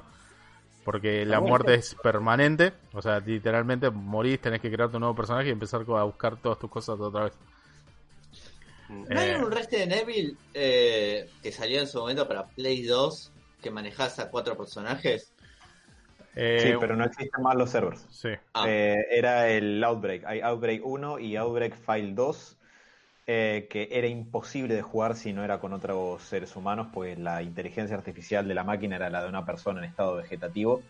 porque 0.84 1.24
la 1.26 1.40
muerte 1.40 1.74
es 1.74 1.94
permanente, 1.96 2.74
o 2.92 3.02
sea, 3.02 3.20
literalmente 3.20 3.90
morís, 3.90 4.40
tenés 4.40 4.60
que 4.60 4.70
crear 4.70 4.90
tu 4.90 4.98
nuevo 5.00 5.14
personaje 5.14 5.48
y 5.48 5.52
empezar 5.52 5.82
a 5.88 6.04
buscar 6.04 6.36
todas 6.38 6.58
tus 6.58 6.70
cosas 6.70 7.00
otra 7.00 7.24
vez. 7.24 7.34
¿No 9.08 9.20
hay 9.20 9.30
Eh, 9.30 9.34
un 9.34 9.50
Resident 9.50 9.92
Evil 9.92 10.38
eh, 10.52 11.34
que 11.42 11.52
salió 11.52 11.80
en 11.80 11.86
su 11.88 11.98
momento 12.00 12.26
para 12.28 12.48
Play 12.48 12.82
2 12.82 13.32
que 13.60 13.70
manejás 13.70 14.18
a 14.18 14.30
cuatro 14.30 14.56
personajes? 14.56 15.33
Eh, 16.34 16.56
Sí, 16.56 16.74
pero 16.74 16.96
no 16.96 17.04
existen 17.04 17.42
más 17.42 17.56
los 17.56 17.70
servers. 17.70 18.08
sí. 18.08 18.28
Ah, 18.54 18.68
Eh, 18.68 19.06
era 19.10 19.48
el 19.50 19.82
Outbreak. 19.84 20.24
Hay 20.26 20.40
Outbreak 20.40 20.82
1 20.84 21.18
y 21.18 21.36
Outbreak 21.36 21.74
File 21.76 22.14
2, 22.14 22.58
eh, 23.26 23.66
que 23.70 23.88
era 23.90 24.06
imposible 24.06 24.74
de 24.74 24.82
jugar 24.82 25.16
si 25.16 25.32
no 25.32 25.44
era 25.44 25.58
con 25.60 25.72
otros 25.72 26.22
seres 26.22 26.54
humanos, 26.56 26.88
porque 26.92 27.16
la 27.16 27.42
inteligencia 27.42 27.96
artificial 27.96 28.46
de 28.48 28.54
la 28.54 28.64
máquina 28.64 28.96
era 28.96 29.10
la 29.10 29.22
de 29.22 29.28
una 29.28 29.44
persona 29.44 29.80
en 29.80 29.86
estado 29.90 30.16
vegetativo. 30.16 30.86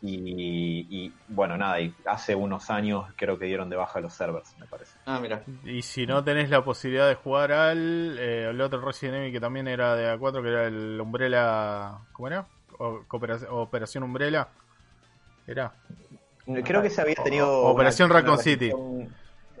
Y, 0.00 0.86
y, 1.08 1.20
bueno, 1.28 1.56
nada, 1.58 1.80
y 1.80 1.96
hace 2.06 2.34
unos 2.34 2.70
años 2.70 3.06
creo 3.16 3.38
que 3.38 3.46
dieron 3.46 3.70
de 3.70 3.76
baja 3.76 4.00
los 4.00 4.14
servers, 4.14 4.56
me 4.58 4.66
parece. 4.68 4.98
ah, 5.06 5.20
mira. 5.20 5.48
Y 5.64 5.82
si 5.82 6.06
no 6.06 6.24
tenés 6.24 6.50
la 6.50 6.64
posibilidad 6.64 7.08
de 7.08 7.14
jugar 7.14 7.52
al 7.52 8.18
eh, 8.18 8.48
el 8.50 8.60
otro 8.60 8.80
Resident 8.80 9.16
Evil 9.18 9.32
que 9.32 9.40
también 9.40 9.68
era 9.68 9.94
de 9.94 10.08
A4, 10.10 10.42
que 10.42 10.48
era 10.48 10.66
el 10.66 11.00
Umbrella. 11.00 12.00
¿Cómo 12.12 12.26
era? 12.28 12.48
O- 12.78 13.04
Operación 13.50 14.02
Umbrella. 14.04 14.48
Era. 15.46 15.72
Creo 16.64 16.82
que 16.82 16.90
se 16.90 17.00
había 17.00 17.14
tenido. 17.16 17.48
O- 17.50 17.70
Operación 17.70 18.08
Raccoon 18.10 18.38
City. 18.38 18.72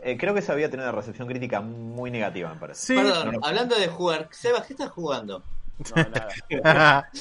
eh, 0.02 0.16
creo 0.18 0.34
que 0.34 0.42
se 0.42 0.52
había 0.52 0.70
tenido 0.70 0.88
una 0.88 0.96
recepción 0.96 1.26
crítica 1.28 1.60
muy 1.60 2.10
negativa, 2.10 2.52
me 2.54 2.60
parece. 2.60 2.80
Sí. 2.86 2.94
Perdón, 2.94 3.32
no. 3.32 3.40
hablando 3.46 3.76
de 3.78 3.88
jugar, 3.88 4.28
Sebas, 4.30 4.66
¿qué 4.66 4.72
estás 4.74 4.90
jugando? 4.90 5.42
No, 5.94 6.02
nada. 6.04 7.10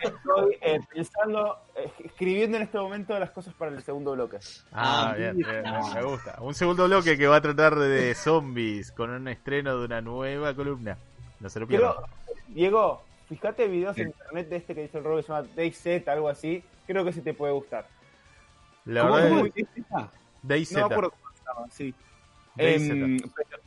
Estoy 0.00 0.58
eh, 0.60 0.78
pensando, 0.94 1.58
eh, 1.74 1.90
escribiendo 2.04 2.56
en 2.58 2.62
este 2.64 2.78
momento 2.78 3.18
las 3.18 3.30
cosas 3.30 3.54
para 3.54 3.72
el 3.72 3.82
segundo 3.82 4.12
bloque. 4.12 4.38
ah, 4.72 5.10
Ah, 5.10 5.14
bien, 5.14 5.36
bien, 5.36 5.62
me 5.94 6.02
gusta. 6.04 6.36
Un 6.40 6.54
segundo 6.54 6.84
bloque 6.86 7.16
que 7.18 7.26
va 7.26 7.36
a 7.36 7.40
tratar 7.40 7.76
de 7.76 8.14
zombies 8.14 8.92
con 8.92 9.10
un 9.10 9.26
estreno 9.28 9.78
de 9.78 9.84
una 9.84 10.00
nueva 10.00 10.54
columna. 10.54 10.96
No 11.40 11.48
se 11.50 11.60
lo 11.60 11.66
pierdan. 11.66 11.94
Diego, 12.48 13.02
fíjate 13.28 13.66
videos 13.68 13.96
en 13.98 14.08
internet 14.08 14.48
de 14.48 14.56
este 14.56 14.74
que 14.74 14.82
dice 14.82 14.98
el 14.98 15.04
Rob 15.04 15.16
que 15.18 15.22
se 15.22 15.32
llama 15.32 15.48
DayZ, 15.56 16.08
algo 16.08 16.28
así. 16.28 16.62
Creo 16.86 17.04
que 17.04 17.12
sí 17.12 17.20
te 17.20 17.34
puede 17.34 17.52
gustar. 17.52 17.86
La 18.84 19.02
¿Cómo, 19.02 19.14
verdad 19.14 19.28
cómo 19.30 19.46
es? 19.46 19.52
DayZ. 20.42 20.72
No 20.72 20.78
me 20.88 20.94
acuerdo 20.94 21.10
cómo 21.10 21.32
se 21.34 21.44
llama, 21.44 21.66
sí. 21.70 21.94
Em, 22.58 23.18
pero, 23.18 23.62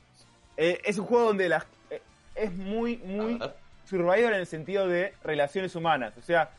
eh, 0.58 0.82
es 0.84 0.98
un 0.98 1.06
juego 1.06 1.26
donde 1.28 1.50
las, 1.50 1.66
eh, 1.90 2.02
es 2.36 2.52
muy, 2.54 2.98
muy 2.98 3.40
survival 3.86 4.34
en 4.34 4.40
el 4.40 4.48
sentido 4.48 4.88
de 4.88 5.14
relaciones 5.24 5.76
humanas. 5.76 6.18
O 6.18 6.22
sea, 6.22 6.50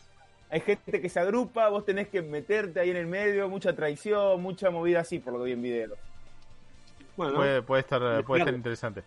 hay 0.51 0.61
gente 0.61 1.01
que 1.01 1.09
se 1.09 1.19
agrupa, 1.21 1.69
vos 1.69 1.85
tenés 1.87 2.09
que 2.09 2.23
meterte 2.23 2.79
ahí 2.81 2.91
en 2.91 2.97
el 2.97 3.07
medio, 3.07 3.49
mucha 3.49 3.75
traición, 3.75 4.41
mucha 4.43 4.71
movida 4.71 5.01
así, 5.01 5.19
por 5.19 5.33
lo 5.33 5.39
que 5.41 5.45
vi 5.47 5.53
en 5.53 5.63
video. 5.63 5.97
Bueno, 7.17 7.35
Puede, 7.35 7.63
puede 7.63 7.81
estar, 7.83 8.01
puede 8.01 8.19
estar 8.21 8.37
Claro. 8.45 8.57
interesante. 8.57 9.03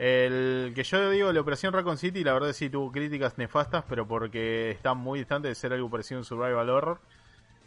El 0.00 0.72
que 0.74 0.82
yo 0.82 1.10
digo, 1.10 1.30
la 1.30 1.42
operación 1.42 1.74
Raccoon 1.74 1.98
City, 1.98 2.24
la 2.24 2.32
verdad 2.32 2.54
sí 2.54 2.70
tuvo 2.70 2.90
críticas 2.90 3.36
nefastas, 3.36 3.84
pero 3.86 4.08
porque 4.08 4.70
está 4.70 4.94
muy 4.94 5.18
distante 5.18 5.48
de 5.48 5.54
ser 5.54 5.74
algo 5.74 5.90
parecido 5.90 6.16
a 6.16 6.20
un 6.20 6.24
survival 6.24 6.70
horror. 6.70 7.00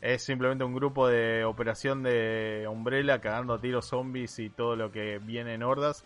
Es 0.02 0.24
simplemente 0.24 0.64
un 0.64 0.74
grupo 0.74 1.08
de 1.08 1.46
operación 1.46 2.02
de 2.02 2.66
Umbrella 2.68 3.22
cagando 3.22 3.54
a 3.54 3.62
tiros 3.62 3.86
zombies 3.86 4.40
y 4.40 4.50
todo 4.50 4.76
lo 4.76 4.92
que 4.92 5.20
viene 5.20 5.54
en 5.54 5.62
hordas. 5.62 6.06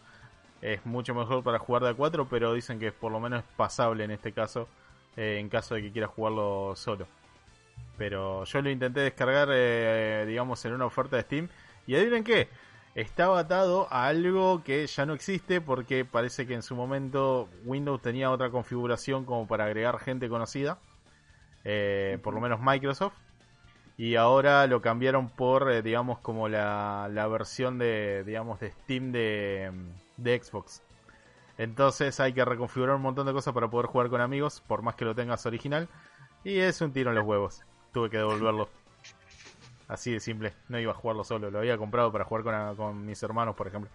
Es 0.62 0.86
mucho 0.86 1.16
mejor 1.16 1.44
para 1.46 1.60
jugar 1.60 1.84
de 1.84 1.92
a 1.92 1.94
4, 1.94 2.28
pero 2.30 2.54
dicen 2.54 2.78
que 2.78 2.92
por 2.92 3.14
lo 3.14 3.22
menos 3.22 3.40
es 3.40 3.50
pasable 3.56 4.04
en 4.04 4.12
este 4.12 4.34
caso, 4.34 4.68
eh, 5.16 5.38
en 5.40 5.48
caso 5.48 5.76
de 5.76 5.84
que 5.84 5.94
quieras 5.94 6.12
jugarlo 6.12 6.74
solo. 6.76 7.08
Pero 7.98 8.44
yo 8.44 8.62
lo 8.62 8.70
intenté 8.70 9.00
descargar, 9.00 9.48
eh, 9.54 10.26
digamos, 10.28 10.66
en 10.66 10.74
una 10.74 10.88
oferta 10.88 11.16
de 11.16 11.22
Steam. 11.22 11.48
Y 11.88 11.96
adivinen 11.96 12.26
qué, 12.26 12.50
estaba 12.98 13.38
atado 13.38 13.88
a 13.92 14.08
algo 14.08 14.64
que 14.64 14.88
ya 14.88 15.06
no 15.06 15.14
existe 15.14 15.62
porque 15.62 16.04
parece 16.04 16.48
que 16.48 16.56
en 16.56 16.64
su 16.64 16.76
momento 16.76 17.48
Windows 17.64 18.02
tenía 18.02 18.32
otra 18.32 18.50
configuración 18.50 19.24
como 19.24 19.48
para 19.48 19.66
agregar 19.66 20.00
gente 20.00 20.28
conocida, 20.28 20.80
eh, 21.64 22.18
por 22.24 22.34
lo 22.34 22.42
menos 22.42 22.60
Microsoft, 22.60 23.14
y 23.98 24.16
ahora 24.16 24.66
lo 24.66 24.82
cambiaron 24.82 25.30
por, 25.30 25.72
eh, 25.72 25.84
digamos, 25.84 26.18
como 26.20 26.50
la, 26.50 27.08
la 27.14 27.28
versión 27.28 27.78
de, 27.78 28.24
digamos, 28.26 28.60
de 28.60 28.72
Steam 28.72 29.12
de, 29.12 29.72
de 30.18 30.44
Xbox. 30.44 30.82
Entonces 31.60 32.20
hay 32.20 32.34
que 32.34 32.46
reconfigurar 32.46 32.96
un 32.96 33.04
montón 33.04 33.28
de 33.28 33.34
cosas 33.34 33.54
para 33.54 33.70
poder 33.70 33.86
jugar 33.86 34.10
con 34.10 34.22
amigos, 34.22 34.64
por 34.66 34.82
más 34.82 34.96
que 34.96 35.06
lo 35.06 35.14
tengas 35.14 35.46
original. 35.46 35.88
Y 36.44 36.58
es 36.58 36.82
un 36.82 36.94
tiro 36.94 37.12
en 37.12 37.16
los 37.16 37.26
huevos. 37.26 37.62
Tuve 37.92 38.10
que 38.10 38.18
devolverlo. 38.18 38.70
Así 39.88 40.12
de 40.12 40.20
simple. 40.20 40.54
No 40.70 40.80
iba 40.80 40.92
a 40.92 40.96
jugarlo 40.96 41.24
solo. 41.24 41.50
Lo 41.50 41.60
había 41.60 41.78
comprado 41.78 42.12
para 42.12 42.26
jugar 42.26 42.44
con, 42.44 42.76
con 42.76 43.06
mis 43.06 43.22
hermanos, 43.24 43.56
por 43.56 43.68
ejemplo. 43.68 43.90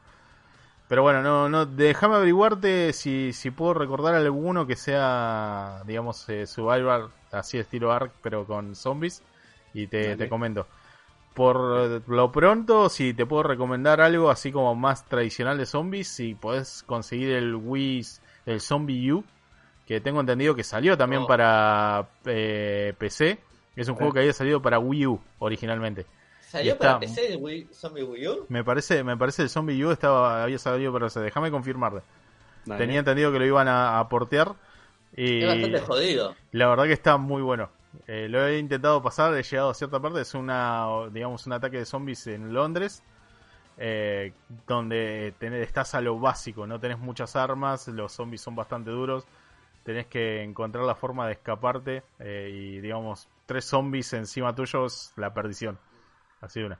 Pero 0.88 1.02
bueno, 1.02 1.22
no, 1.22 1.48
no, 1.48 1.64
déjame 1.64 2.16
averiguarte 2.16 2.92
si, 2.92 3.32
si 3.32 3.50
puedo 3.50 3.74
recordar 3.74 4.14
alguno 4.14 4.66
que 4.66 4.76
sea, 4.76 5.82
digamos, 5.86 6.28
eh, 6.28 6.46
Survivor, 6.46 7.10
así 7.30 7.56
de 7.56 7.62
estilo 7.62 7.92
Ark, 7.92 8.12
pero 8.22 8.44
con 8.46 8.74
zombies. 8.74 9.22
Y 9.74 9.86
te, 9.86 10.16
te 10.16 10.28
comento. 10.28 10.66
Por 11.34 12.02
lo 12.08 12.30
pronto, 12.30 12.90
si 12.90 13.14
te 13.14 13.24
puedo 13.24 13.42
recomendar 13.44 14.02
algo 14.02 14.28
así 14.30 14.52
como 14.52 14.74
más 14.74 15.06
tradicional 15.06 15.56
de 15.56 15.64
zombies, 15.64 16.08
si 16.08 16.34
podés 16.34 16.82
conseguir 16.82 17.30
el 17.32 17.54
Wii, 17.54 18.04
el 18.44 18.60
Zombie 18.60 19.12
U, 19.12 19.24
que 19.86 20.02
tengo 20.02 20.20
entendido 20.20 20.54
que 20.54 20.62
salió 20.62 20.98
también 20.98 21.22
Oh. 21.22 21.26
para 21.26 22.06
eh, 22.26 22.92
PC. 22.98 23.38
Es 23.76 23.88
un 23.88 23.94
juego 23.96 24.12
que 24.12 24.20
había 24.20 24.32
salido 24.32 24.60
para 24.60 24.78
Wii 24.78 25.06
U 25.06 25.20
originalmente. 25.38 26.06
¿Salió 26.40 26.76
para 26.76 26.98
PC 27.00 27.32
el 27.32 27.38
Wii, 27.42 27.68
Zombie 27.72 28.02
Wii 28.02 28.28
U? 28.28 28.46
Me 28.48 28.62
parece, 28.62 29.02
me 29.02 29.16
parece 29.16 29.42
el 29.42 29.48
Zombie 29.48 29.82
U 29.84 29.90
estaba, 29.90 30.42
había 30.42 30.58
salido 30.58 30.92
para 30.92 31.06
PC. 31.06 31.20
Déjame 31.20 31.50
confirmarle. 31.50 32.02
Dale. 32.66 32.78
Tenía 32.78 32.98
entendido 32.98 33.32
que 33.32 33.38
lo 33.38 33.46
iban 33.46 33.68
a, 33.68 33.98
a 33.98 34.08
portear. 34.08 34.54
Y 35.16 35.40
Es 35.42 35.46
bastante 35.48 35.80
jodido. 35.80 36.34
la 36.52 36.68
verdad 36.68 36.84
que 36.84 36.92
está 36.92 37.16
muy 37.16 37.40
bueno. 37.42 37.70
Eh, 38.06 38.26
lo 38.28 38.46
he 38.46 38.58
intentado 38.58 39.02
pasar, 39.02 39.34
he 39.34 39.42
llegado 39.42 39.70
a 39.70 39.74
cierta 39.74 40.00
parte. 40.00 40.20
Es 40.20 40.34
una, 40.34 40.86
digamos, 41.10 41.46
un 41.46 41.54
ataque 41.54 41.78
de 41.78 41.84
zombies 41.86 42.26
en 42.26 42.52
Londres. 42.52 43.02
eh, 43.78 44.32
donde 44.66 45.32
tenés- 45.40 45.62
estás 45.62 45.94
a 45.94 46.00
lo 46.02 46.18
básico, 46.20 46.66
no 46.66 46.78
tenés 46.78 46.98
muchas 46.98 47.34
armas, 47.36 47.88
los 47.88 48.12
zombies 48.12 48.42
son 48.42 48.54
bastante 48.54 48.90
duros. 48.90 49.26
Tenés 49.82 50.06
que 50.06 50.42
encontrar 50.42 50.84
la 50.84 50.94
forma 50.94 51.26
de 51.26 51.32
escaparte. 51.32 52.02
eh, 52.20 52.50
y 52.52 52.80
digamos, 52.80 53.28
tres 53.52 53.64
zombies 53.66 54.12
encima 54.14 54.54
tuyo 54.54 54.86
es 54.86 55.12
la 55.16 55.32
perdición. 55.34 55.78
Así 56.40 56.60
de 56.60 56.66
una. 56.66 56.78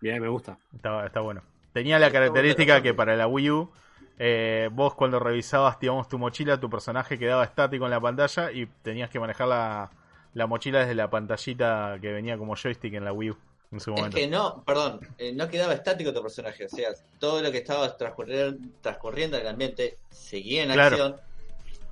Bien, 0.00 0.20
me 0.22 0.28
gusta. 0.28 0.56
Está, 0.74 1.04
está 1.06 1.20
bueno. 1.20 1.42
Tenía 1.72 1.98
la 1.98 2.10
característica 2.10 2.80
que 2.82 2.94
para 2.94 3.16
la 3.16 3.26
Wii 3.26 3.50
U, 3.50 3.70
eh, 4.18 4.68
vos 4.72 4.94
cuando 4.94 5.18
revisabas, 5.18 5.78
digamos, 5.80 6.08
tu 6.08 6.18
mochila, 6.18 6.58
tu 6.58 6.70
personaje 6.70 7.18
quedaba 7.18 7.44
estático 7.44 7.84
en 7.84 7.90
la 7.90 8.00
pantalla 8.00 8.50
y 8.52 8.66
tenías 8.82 9.10
que 9.10 9.20
manejar 9.20 9.48
la, 9.48 9.90
la 10.34 10.46
mochila 10.46 10.80
desde 10.80 10.94
la 10.94 11.10
pantallita 11.10 11.98
que 12.00 12.12
venía 12.12 12.38
como 12.38 12.54
joystick 12.56 12.94
en 12.94 13.04
la 13.04 13.12
Wii 13.12 13.30
U 13.30 13.36
en 13.72 13.80
su 13.80 13.90
Es 13.90 13.96
momento. 13.96 14.16
que 14.16 14.26
no, 14.26 14.62
perdón, 14.64 15.00
eh, 15.18 15.32
no 15.32 15.48
quedaba 15.48 15.74
estático 15.74 16.12
tu 16.12 16.22
personaje. 16.22 16.64
O 16.64 16.68
sea, 16.68 16.90
todo 17.18 17.40
lo 17.42 17.52
que 17.52 17.58
estaba 17.58 17.96
transcurriendo, 17.96 18.58
transcurriendo 18.80 19.36
en 19.36 19.42
el 19.42 19.48
ambiente 19.48 19.96
seguía 20.10 20.64
en 20.64 20.72
Claro. 20.72 20.96
acción. 20.96 21.16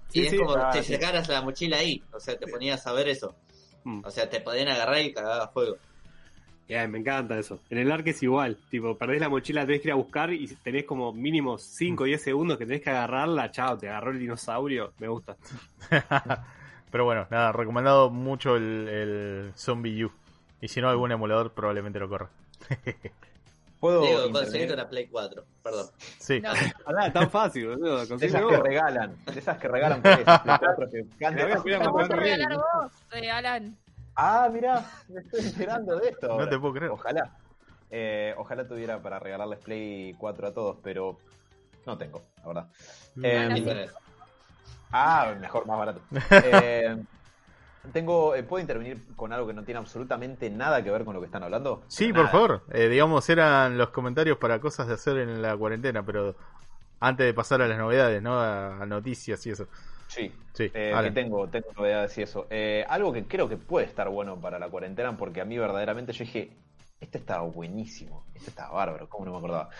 Sí, 0.08 0.20
y 0.20 0.24
es 0.24 0.30
sí, 0.30 0.38
como 0.38 0.56
ah, 0.56 0.70
te 0.72 0.82
sí. 0.82 0.94
sacaras 0.94 1.28
la 1.28 1.42
mochila 1.42 1.76
ahí. 1.76 2.02
O 2.12 2.18
sea, 2.18 2.36
te 2.38 2.46
ponías 2.46 2.86
a 2.86 2.92
ver 2.94 3.08
eso. 3.08 3.34
Mm. 3.84 4.02
O 4.04 4.10
sea, 4.10 4.28
te 4.28 4.40
podían 4.40 4.68
agarrar 4.68 5.00
y 5.00 5.12
cagar 5.12 5.40
a 5.40 5.48
fuego. 5.48 5.76
Bien, 6.68 6.90
me 6.90 6.98
encanta 6.98 7.38
eso. 7.38 7.60
En 7.70 7.78
el 7.78 7.90
arc 7.90 8.06
es 8.08 8.22
igual. 8.22 8.58
Tipo, 8.70 8.96
perdés 8.96 9.20
la 9.20 9.30
mochila, 9.30 9.64
tenés 9.64 9.80
que 9.80 9.88
ir 9.88 9.92
a 9.92 9.96
buscar 9.96 10.32
y 10.32 10.46
tenés 10.62 10.84
como 10.84 11.14
mínimo 11.14 11.56
5 11.56 12.02
o 12.02 12.06
10 12.06 12.22
segundos 12.22 12.58
que 12.58 12.66
tenés 12.66 12.82
que 12.82 12.90
agarrarla. 12.90 13.50
Chao, 13.50 13.78
te 13.78 13.88
agarró 13.88 14.10
el 14.10 14.18
dinosaurio. 14.18 14.92
Me 14.98 15.08
gusta. 15.08 15.36
Pero 16.90 17.04
bueno, 17.04 17.26
nada, 17.30 17.52
recomendado 17.52 18.10
mucho 18.10 18.56
el, 18.56 18.88
el 18.88 19.52
Zombie 19.56 20.04
U. 20.04 20.12
Y 20.60 20.68
si 20.68 20.80
no, 20.80 20.90
algún 20.90 21.10
emulador 21.10 21.52
probablemente 21.52 21.98
lo 21.98 22.08
corra. 22.08 22.28
¿Puedo 23.80 24.00
Digo, 24.02 24.12
intervenir? 24.12 24.32
conseguirte 24.44 24.74
una 24.74 24.88
Play 24.88 25.06
4. 25.08 25.44
Perdón. 25.62 25.86
Sí. 26.18 26.40
No, 26.40 26.50
Pará, 26.84 27.12
tan 27.12 27.30
fácil, 27.30 27.68
boludo. 27.68 27.96
De 27.98 28.02
esas 28.04 28.08
Conseguilo 28.08 28.48
que 28.48 28.56
vos. 28.56 28.64
regalan, 28.66 29.16
de 29.24 29.38
esas 29.38 29.58
que 29.58 29.68
regalan 29.68 30.02
por 30.02 30.10
eso, 30.12 30.24
Play 30.42 30.56
4, 30.58 30.90
que 30.90 31.26
a 31.26 31.30
Bien, 31.30 31.48
regalar 32.08 32.56
vos, 32.56 32.92
eh, 33.12 33.30
Alan. 33.30 33.76
Ah, 34.16 34.48
mira, 34.52 34.84
me 35.08 35.20
estoy 35.20 35.40
enterando 35.46 35.96
de 35.96 36.08
esto. 36.08 36.26
No 36.26 36.32
ahora. 36.34 36.50
te 36.50 36.58
puedo 36.58 36.74
creer. 36.74 36.90
Ojalá. 36.90 37.30
Eh, 37.90 38.34
ojalá 38.36 38.66
tuviera 38.66 39.00
para 39.00 39.18
regalarles 39.20 39.60
Play 39.60 40.14
4 40.18 40.48
a 40.48 40.52
todos, 40.52 40.76
pero 40.82 41.16
no 41.86 41.96
tengo, 41.96 42.20
la 42.38 42.46
verdad. 42.46 42.66
Eh, 43.22 43.38
Alan, 43.38 43.56
Internet. 43.56 43.92
Ah, 44.90 45.34
mejor, 45.38 45.66
más 45.66 45.78
barato. 45.78 46.00
Eh, 46.52 46.96
tengo, 47.92 48.34
eh, 48.34 48.42
¿Puedo 48.42 48.60
intervenir 48.60 49.14
con 49.16 49.32
algo 49.32 49.46
que 49.46 49.54
no 49.54 49.64
tiene 49.64 49.78
absolutamente 49.78 50.50
nada 50.50 50.82
que 50.82 50.90
ver 50.90 51.04
con 51.04 51.14
lo 51.14 51.20
que 51.20 51.26
están 51.26 51.42
hablando? 51.42 51.82
Sí, 51.88 52.12
por 52.12 52.28
favor. 52.28 52.62
Eh, 52.72 52.88
digamos, 52.88 53.28
eran 53.30 53.78
los 53.78 53.90
comentarios 53.90 54.38
para 54.38 54.60
cosas 54.60 54.88
de 54.88 54.94
hacer 54.94 55.18
en 55.18 55.40
la 55.40 55.56
cuarentena, 55.56 56.04
pero 56.04 56.36
antes 57.00 57.26
de 57.26 57.34
pasar 57.34 57.62
a 57.62 57.68
las 57.68 57.78
novedades, 57.78 58.22
¿no? 58.22 58.38
A, 58.38 58.82
a 58.82 58.86
noticias 58.86 59.44
y 59.46 59.50
eso. 59.50 59.68
Sí, 60.06 60.32
Sí, 60.54 60.70
eh, 60.72 60.92
que 61.02 61.10
tengo, 61.10 61.48
tengo 61.48 61.68
novedades 61.76 62.16
y 62.18 62.22
eso. 62.22 62.46
Eh, 62.50 62.84
algo 62.88 63.12
que 63.12 63.26
creo 63.26 63.48
que 63.48 63.56
puede 63.56 63.86
estar 63.86 64.08
bueno 64.08 64.40
para 64.40 64.58
la 64.58 64.68
cuarentena, 64.68 65.16
porque 65.16 65.40
a 65.40 65.44
mí 65.44 65.58
verdaderamente 65.58 66.12
yo 66.12 66.24
dije, 66.24 66.56
este 67.00 67.18
estaba 67.18 67.42
buenísimo, 67.42 68.24
este 68.34 68.50
estaba 68.50 68.74
bárbaro, 68.74 69.08
¿cómo 69.08 69.24
no 69.26 69.32
me 69.32 69.38
acordaba? 69.38 69.70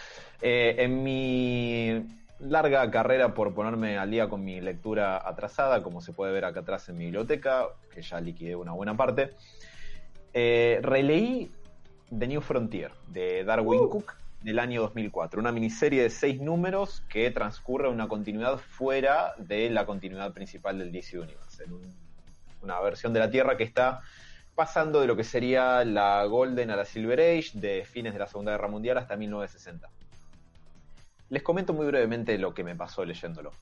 En 0.40 1.02
mi 1.02 2.06
larga 2.40 2.88
carrera 2.90 3.34
por 3.34 3.54
ponerme 3.54 3.98
al 3.98 4.10
día 4.10 4.28
con 4.28 4.44
mi 4.44 4.60
lectura 4.60 5.16
atrasada, 5.28 5.82
como 5.82 6.00
se 6.00 6.12
puede 6.12 6.32
ver 6.32 6.44
acá 6.44 6.60
atrás 6.60 6.88
en 6.88 6.96
mi 6.98 7.04
biblioteca, 7.04 7.66
que 7.92 8.02
ya 8.02 8.20
liquidé 8.20 8.54
una 8.56 8.72
buena 8.72 8.96
parte, 8.96 9.32
eh, 10.32 10.78
releí 10.82 11.50
The 12.16 12.26
New 12.26 12.40
Frontier 12.40 12.92
de 13.08 13.44
Darwin 13.44 13.88
Cook 13.88 14.14
del 14.42 14.58
año 14.60 14.82
2004, 14.82 15.40
una 15.40 15.50
miniserie 15.50 16.02
de 16.02 16.10
seis 16.10 16.40
números 16.40 17.02
que 17.08 17.30
transcurre 17.32 17.88
una 17.88 18.06
continuidad 18.06 18.58
fuera 18.58 19.34
de 19.36 19.68
la 19.68 19.84
continuidad 19.84 20.32
principal 20.32 20.78
del 20.78 20.92
DC 20.92 21.18
Universe, 21.18 21.64
en 21.64 21.72
un- 21.72 21.94
una 22.62 22.80
versión 22.80 23.12
de 23.12 23.20
la 23.20 23.30
Tierra 23.30 23.56
que 23.56 23.64
está 23.64 24.00
pasando 24.54 25.00
de 25.00 25.06
lo 25.06 25.16
que 25.16 25.24
sería 25.24 25.84
la 25.84 26.24
Golden 26.24 26.70
a 26.70 26.76
la 26.76 26.84
Silver 26.84 27.20
Age, 27.20 27.50
de 27.54 27.84
fines 27.84 28.12
de 28.12 28.18
la 28.20 28.26
Segunda 28.26 28.52
Guerra 28.52 28.68
Mundial 28.68 28.98
hasta 28.98 29.16
1960. 29.16 29.88
Les 31.30 31.42
comento 31.42 31.72
muy 31.74 31.86
brevemente 31.86 32.36
lo 32.38 32.54
que 32.54 32.64
me 32.64 32.74
pasó 32.74 33.04
leyéndolo. 33.04 33.52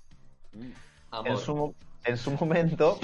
En 0.53 0.73
Amor. 1.11 1.39
su, 1.39 1.55
mo- 1.57 1.75
en 2.05 2.17
su 2.17 2.31
momento, 2.33 2.99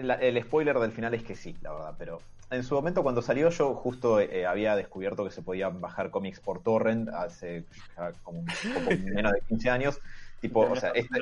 la- 0.00 0.14
el 0.14 0.42
spoiler 0.42 0.78
del 0.78 0.92
final 0.92 1.14
es 1.14 1.22
que 1.22 1.34
sí, 1.34 1.56
la 1.62 1.72
verdad, 1.72 1.94
pero 1.98 2.18
en 2.50 2.64
su 2.64 2.74
momento 2.74 3.02
cuando 3.02 3.22
salió 3.22 3.50
yo 3.50 3.74
justo 3.74 4.20
eh, 4.20 4.46
había 4.46 4.74
descubierto 4.76 5.24
que 5.24 5.30
se 5.30 5.42
podía 5.42 5.68
bajar 5.68 6.10
cómics 6.10 6.40
por 6.40 6.62
torrent 6.62 7.08
hace 7.10 7.64
ya 7.96 8.12
como 8.22 8.40
un 8.40 8.46
poco 8.46 8.90
menos 9.14 9.32
de 9.32 9.40
15 9.48 9.70
años. 9.70 10.00
Tipo, 10.40 10.60
o 10.60 10.76
sea, 10.76 10.90
esta, 10.90 11.18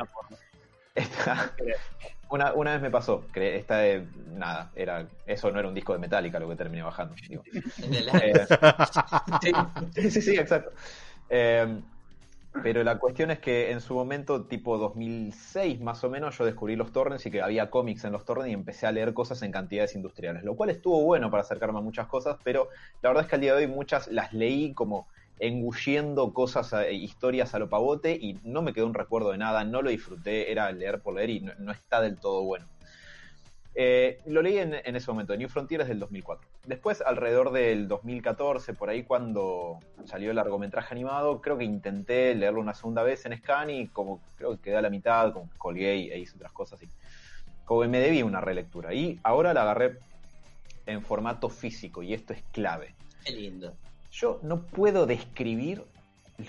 esta- 0.94 1.54
una, 2.30 2.52
una 2.52 2.72
vez 2.72 2.82
me 2.82 2.90
pasó, 2.90 3.26
que 3.32 3.56
esta 3.56 3.78
de, 3.78 4.06
nada, 4.28 4.70
era, 4.74 5.08
eso 5.26 5.50
no 5.50 5.58
era 5.58 5.68
un 5.68 5.74
disco 5.74 5.92
de 5.92 5.98
Metallica 5.98 6.38
lo 6.38 6.48
que 6.48 6.56
terminé 6.56 6.82
bajando. 6.82 7.14
digo. 7.28 7.42
Eh, 8.22 8.32
sí, 9.42 9.50
sí, 9.94 10.10
sí, 10.10 10.22
sí, 10.22 10.36
exacto. 10.36 10.70
Pero 12.62 12.82
la 12.82 12.98
cuestión 12.98 13.30
es 13.30 13.38
que 13.38 13.70
en 13.70 13.80
su 13.80 13.94
momento, 13.94 14.44
tipo 14.46 14.78
2006 14.78 15.80
más 15.80 16.02
o 16.04 16.10
menos, 16.10 16.36
yo 16.36 16.44
descubrí 16.44 16.76
los 16.76 16.92
torrents 16.92 17.24
y 17.26 17.30
que 17.30 17.40
había 17.40 17.70
cómics 17.70 18.04
en 18.04 18.12
los 18.12 18.24
torrents 18.24 18.50
y 18.50 18.54
empecé 18.54 18.86
a 18.86 18.92
leer 18.92 19.14
cosas 19.14 19.42
en 19.42 19.52
cantidades 19.52 19.94
industriales, 19.94 20.42
lo 20.44 20.56
cual 20.56 20.70
estuvo 20.70 21.02
bueno 21.02 21.30
para 21.30 21.42
acercarme 21.42 21.78
a 21.78 21.82
muchas 21.82 22.06
cosas, 22.06 22.36
pero 22.42 22.68
la 23.02 23.10
verdad 23.10 23.24
es 23.24 23.30
que 23.30 23.34
al 23.36 23.40
día 23.40 23.54
de 23.54 23.64
hoy 23.64 23.70
muchas 23.70 24.08
las 24.08 24.32
leí 24.32 24.74
como 24.74 25.08
engulliendo 25.38 26.34
cosas, 26.34 26.72
eh, 26.72 26.92
historias 26.92 27.54
a 27.54 27.58
lo 27.58 27.68
pavote 27.68 28.12
y 28.12 28.38
no 28.42 28.62
me 28.62 28.72
quedó 28.72 28.86
un 28.86 28.94
recuerdo 28.94 29.30
de 29.30 29.38
nada, 29.38 29.64
no 29.64 29.82
lo 29.82 29.90
disfruté, 29.90 30.50
era 30.50 30.70
leer 30.72 31.00
por 31.00 31.14
leer 31.14 31.30
y 31.30 31.40
no 31.40 31.72
está 31.72 32.00
del 32.00 32.18
todo 32.18 32.42
bueno. 32.42 32.66
Eh, 33.80 34.18
lo 34.26 34.42
leí 34.42 34.58
en, 34.58 34.74
en 34.74 34.96
ese 34.96 35.08
momento, 35.08 35.36
New 35.36 35.48
Frontier 35.48 35.82
es 35.82 35.86
del 35.86 36.00
2004. 36.00 36.50
Después, 36.66 37.00
alrededor 37.00 37.52
del 37.52 37.86
2014, 37.86 38.74
por 38.74 38.90
ahí 38.90 39.04
cuando 39.04 39.78
salió 40.04 40.30
el 40.30 40.36
largometraje 40.36 40.92
animado, 40.92 41.40
creo 41.40 41.56
que 41.56 41.62
intenté 41.62 42.34
leerlo 42.34 42.60
una 42.60 42.74
segunda 42.74 43.04
vez 43.04 43.24
en 43.24 43.38
Scan 43.38 43.70
y 43.70 43.86
como 43.86 44.20
creo 44.34 44.56
que 44.56 44.62
quedé 44.62 44.78
a 44.78 44.82
la 44.82 44.90
mitad, 44.90 45.32
como 45.32 45.48
colgué 45.58 45.94
y- 45.96 46.10
e 46.10 46.18
hice 46.18 46.34
otras 46.34 46.50
cosas 46.50 46.82
y 46.82 46.88
como 47.64 47.84
me 47.84 48.00
debí 48.00 48.20
una 48.24 48.40
relectura. 48.40 48.92
Y 48.92 49.20
ahora 49.22 49.54
la 49.54 49.62
agarré 49.62 50.00
en 50.86 51.00
formato 51.00 51.48
físico 51.48 52.02
y 52.02 52.14
esto 52.14 52.32
es 52.32 52.42
clave. 52.50 52.96
Qué 53.24 53.30
lindo. 53.30 53.76
Yo 54.10 54.40
no 54.42 54.60
puedo 54.60 55.06
describir 55.06 55.84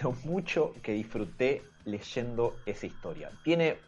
lo 0.01 0.13
mucho 0.23 0.73
que 0.82 0.93
disfruté 0.93 1.61
leyendo 1.86 2.55
esa 2.65 2.88
historia. 2.88 3.32
Tiene 3.43 3.82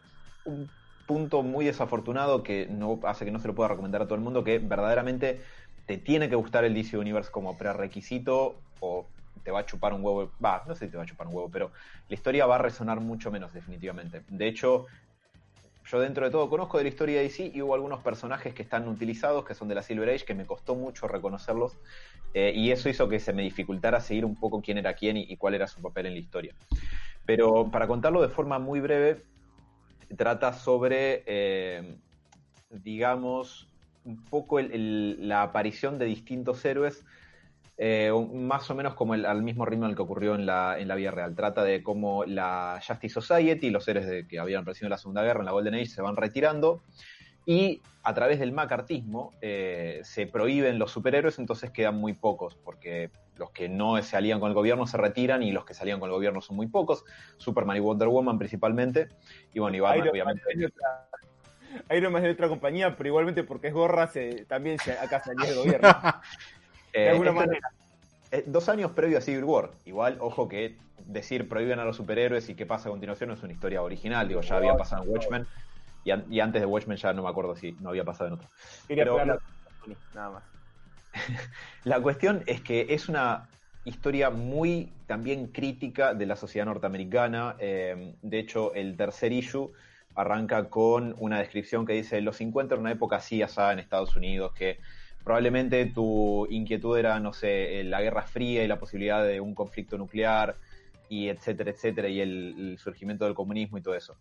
un 0.43 0.69
punto 1.12 1.43
muy 1.43 1.66
desafortunado 1.66 2.41
que 2.41 2.68
no 2.68 2.97
hace 3.03 3.26
que 3.26 3.32
no 3.32 3.39
se 3.39 3.49
lo 3.49 3.53
pueda 3.53 3.68
recomendar 3.68 4.01
a 4.01 4.05
todo 4.05 4.16
el 4.16 4.22
mundo, 4.22 4.45
que 4.45 4.59
verdaderamente 4.59 5.41
te 5.86 5.97
tiene 5.97 6.30
que 6.30 6.36
gustar 6.36 6.64
el 6.64 6.74
DC 6.74 6.97
Universe 6.97 7.30
como 7.30 7.57
prerequisito 7.57 8.55
o 8.80 9.05
te 9.43 9.51
va 9.51 9.59
a 9.59 9.66
chupar 9.66 9.93
un 9.93 10.05
huevo. 10.05 10.32
Va, 10.43 10.64
no 10.66 10.74
sé 10.74 10.86
si 10.86 10.91
te 10.91 10.95
va 10.95 11.03
a 11.03 11.05
chupar 11.05 11.28
un 11.28 11.36
huevo, 11.36 11.49
pero 11.51 11.72
la 12.07 12.16
historia 12.16 12.45
va 12.45 12.55
a 12.55 12.59
resonar 12.59 13.01
mucho 13.01 13.30
menos 13.30 13.51
definitivamente. 13.53 14.22
De 14.30 14.47
hecho, 14.47 14.86
yo 15.86 15.99
dentro 15.99 16.24
de 16.24 16.32
todo 16.32 16.49
conozco 16.49 16.78
de 16.78 16.86
la 16.86 16.89
historia 16.89 17.18
de 17.18 17.24
DC 17.24 17.51
y 17.53 17.62
hubo 17.62 17.76
algunos 17.76 17.99
personajes 17.99 18.53
que 18.53 18.64
están 18.64 18.88
utilizados, 18.88 19.43
que 19.43 19.53
son 19.53 19.68
de 19.68 19.76
la 19.76 19.82
Silver 19.82 20.12
Age, 20.12 20.24
que 20.24 20.34
me 20.34 20.45
costó 20.45 20.76
mucho 20.76 21.09
reconocerlos 21.09 21.78
eh, 22.34 22.53
y 22.55 22.72
eso 22.72 22.88
hizo 22.88 23.09
que 23.09 23.20
se 23.20 23.34
me 23.34 23.41
dificultara 23.41 23.99
seguir 23.99 24.24
un 24.24 24.38
poco 24.38 24.62
quién 24.62 24.78
era 24.78 24.93
quién 24.93 25.18
y, 25.18 25.26
y 25.28 25.36
cuál 25.36 25.55
era 25.55 25.68
su 25.68 25.82
papel 25.82 26.05
en 26.05 26.14
la 26.14 26.20
historia. 26.20 26.55
Pero 27.26 27.70
para 27.70 27.86
contarlo 27.86 28.22
de 28.22 28.30
forma 28.30 28.59
muy 28.59 28.80
breve, 28.80 29.26
trata 30.18 30.53
sobre, 30.53 31.24
eh, 31.26 31.97
digamos, 32.70 33.68
un 34.03 34.24
poco 34.26 34.59
el- 34.59 34.72
el- 34.72 35.28
la 35.28 35.43
aparición 35.43 35.99
de 35.99 36.05
distintos 36.05 36.64
héroes, 36.66 37.05
eh, 37.78 38.12
más 38.34 38.70
o 38.70 38.76
menos 38.76 38.93
como 38.95 39.16
el, 39.16 39.26
al 39.26 39.43
mismo 39.43 39.66
ritmo 39.66 39.86
al 39.86 39.95
que 39.95 40.01
ocurrió 40.01 40.36
en 40.36 40.45
la, 40.45 40.80
en 40.80 40.88
la 40.88 40.95
real. 40.95 41.36
Trata 41.36 41.64
de 41.64 41.82
cómo 41.82 42.26
la 42.26 42.80
Justice 42.86 43.14
Society, 43.14 43.70
los 43.70 43.88
héroes 43.88 44.07
de, 44.07 44.28
que 44.28 44.39
habían 44.39 44.66
recibido 44.66 44.89
la 44.89 44.97
Segunda 44.97 45.24
Guerra 45.24 45.39
en 45.39 45.45
la 45.45 45.51
Golden 45.51 45.76
Age, 45.76 45.88
se 45.88 46.01
van 46.01 46.16
retirando 46.16 46.84
y 47.45 47.82
a 48.03 48.14
través 48.14 48.39
del 48.39 48.51
macartismo 48.51 49.32
eh, 49.41 50.01
se 50.03 50.28
prohíben 50.28 50.80
los 50.80 50.91
superhéroes, 50.91 51.39
entonces 51.39 51.72
quedan 51.72 51.95
muy 51.95 52.14
pocos, 52.14 52.55
porque 52.55 53.12
los 53.38 53.51
que 53.51 53.69
no 53.69 54.01
se 54.01 54.15
alían 54.17 54.39
con 54.39 54.49
el 54.49 54.53
gobierno 54.55 54.86
se 54.88 54.97
retiran 54.97 55.41
y 55.43 55.51
los 55.51 55.65
que 55.65 55.73
salían 55.73 55.99
con 55.99 56.09
el 56.09 56.13
gobierno 56.13 56.41
son 56.41 56.55
muy 56.55 56.67
pocos, 56.67 57.03
Superman 57.38 57.77
y 57.77 57.79
Wonder 57.79 58.07
Woman 58.07 58.38
principalmente, 58.38 59.09
y 59.53 59.59
bueno, 59.59 59.77
y 59.77 59.79
Batman 59.79 59.97
Iron 60.05 60.05
Man 60.05 60.11
obviamente. 60.41 60.57
de 60.57 60.65
otra- 60.67 61.07
Iron 61.95 62.11
Man 62.13 62.21
es 62.23 62.27
de 62.27 62.34
otra 62.34 62.49
compañía, 62.49 62.95
pero 62.97 63.07
igualmente 63.07 63.43
porque 63.43 63.67
es 63.69 63.73
gorra, 63.73 64.07
se, 64.07 64.45
también 64.45 64.77
se, 64.79 64.91
acá 64.93 65.21
salió 65.23 65.45
del 65.45 65.55
gobierno. 65.57 65.89
Eh, 66.93 67.03
De 67.03 67.09
alguna 67.11 67.29
esto- 67.29 67.39
manera. 67.45 67.69
eh, 68.32 68.43
dos 68.47 68.67
años 68.67 68.91
previo 68.91 69.17
a 69.17 69.21
Civil 69.21 69.45
War, 69.45 69.71
igual, 69.86 70.17
ojo 70.19 70.49
que 70.49 70.77
decir 71.05 71.47
prohíben 71.47 71.79
a 71.79 71.86
los 71.86 71.95
superhéroes 71.95 72.49
y 72.49 72.55
qué 72.55 72.65
pasa 72.65 72.89
a 72.89 72.91
continuación 72.91 73.29
no 73.29 73.36
es 73.36 73.43
una 73.43 73.53
historia 73.53 73.82
original, 73.82 74.27
digo, 74.27 74.41
ya 74.41 74.57
había 74.57 74.75
pasado 74.75 75.03
en 75.03 75.09
Watchmen, 75.09 75.47
y, 76.03 76.11
an- 76.11 76.25
y 76.29 76.41
antes 76.41 76.61
de 76.61 76.65
Watchmen 76.65 76.97
ya 76.97 77.13
no 77.13 77.23
me 77.23 77.29
acuerdo 77.29 77.55
si 77.55 77.71
no 77.79 77.89
había 77.91 78.03
pasado 78.03 78.27
en 78.27 78.34
otro. 78.34 78.49
Quería 78.89 79.05
Pero- 79.05 79.17
nada 80.13 80.29
más. 80.32 80.43
La 81.84 82.01
cuestión 82.01 82.43
es 82.45 82.62
que 82.62 82.88
es 82.89 83.09
una 83.09 83.49
historia 83.84 84.30
muy 84.30 84.91
también 85.07 85.47
crítica 85.47 86.14
de 86.14 86.26
la 86.26 86.36
sociedad 86.36 86.66
norteamericana. 86.66 87.55
Eh, 87.59 88.16
de 88.22 88.39
hecho, 88.39 88.74
el 88.74 88.95
tercer 88.95 89.32
issue 89.32 89.72
arranca 90.16 90.70
con 90.70 91.16
una 91.20 91.39
descripción 91.39 91.86
que 91.86 91.93
dice, 91.93 92.22
los 92.22 92.38
50 92.38 92.76
era 92.76 92.82
una 92.82 92.91
época 92.91 93.18
así 93.18 93.41
asada 93.41 93.74
en 93.74 93.80
Estados 93.80 94.16
Unidos, 94.16 94.53
que 94.53 94.80
probablemente 95.24 95.86
tu 95.88 96.47
inquietud 96.49 96.97
era, 96.97 97.20
no 97.20 97.34
sé, 97.34 97.80
eh, 97.80 97.84
la 97.84 98.01
Guerra 98.01 98.24
Fría 98.24 98.64
y 98.64 98.68
la 98.68 98.80
posibilidad 98.80 99.26
de 99.26 99.39
un 99.39 99.55
conflicto 99.55 99.97
nuclear, 99.97 100.57
y 101.07 101.28
etcétera, 101.30 101.72
etcétera, 101.72 102.07
y 102.07 102.22
el, 102.22 102.55
el 102.57 102.78
surgimiento 102.78 103.26
del 103.26 103.34
comunismo 103.34 103.78
y 103.78 103.82
todo 103.82 103.95
eso. 103.95 104.18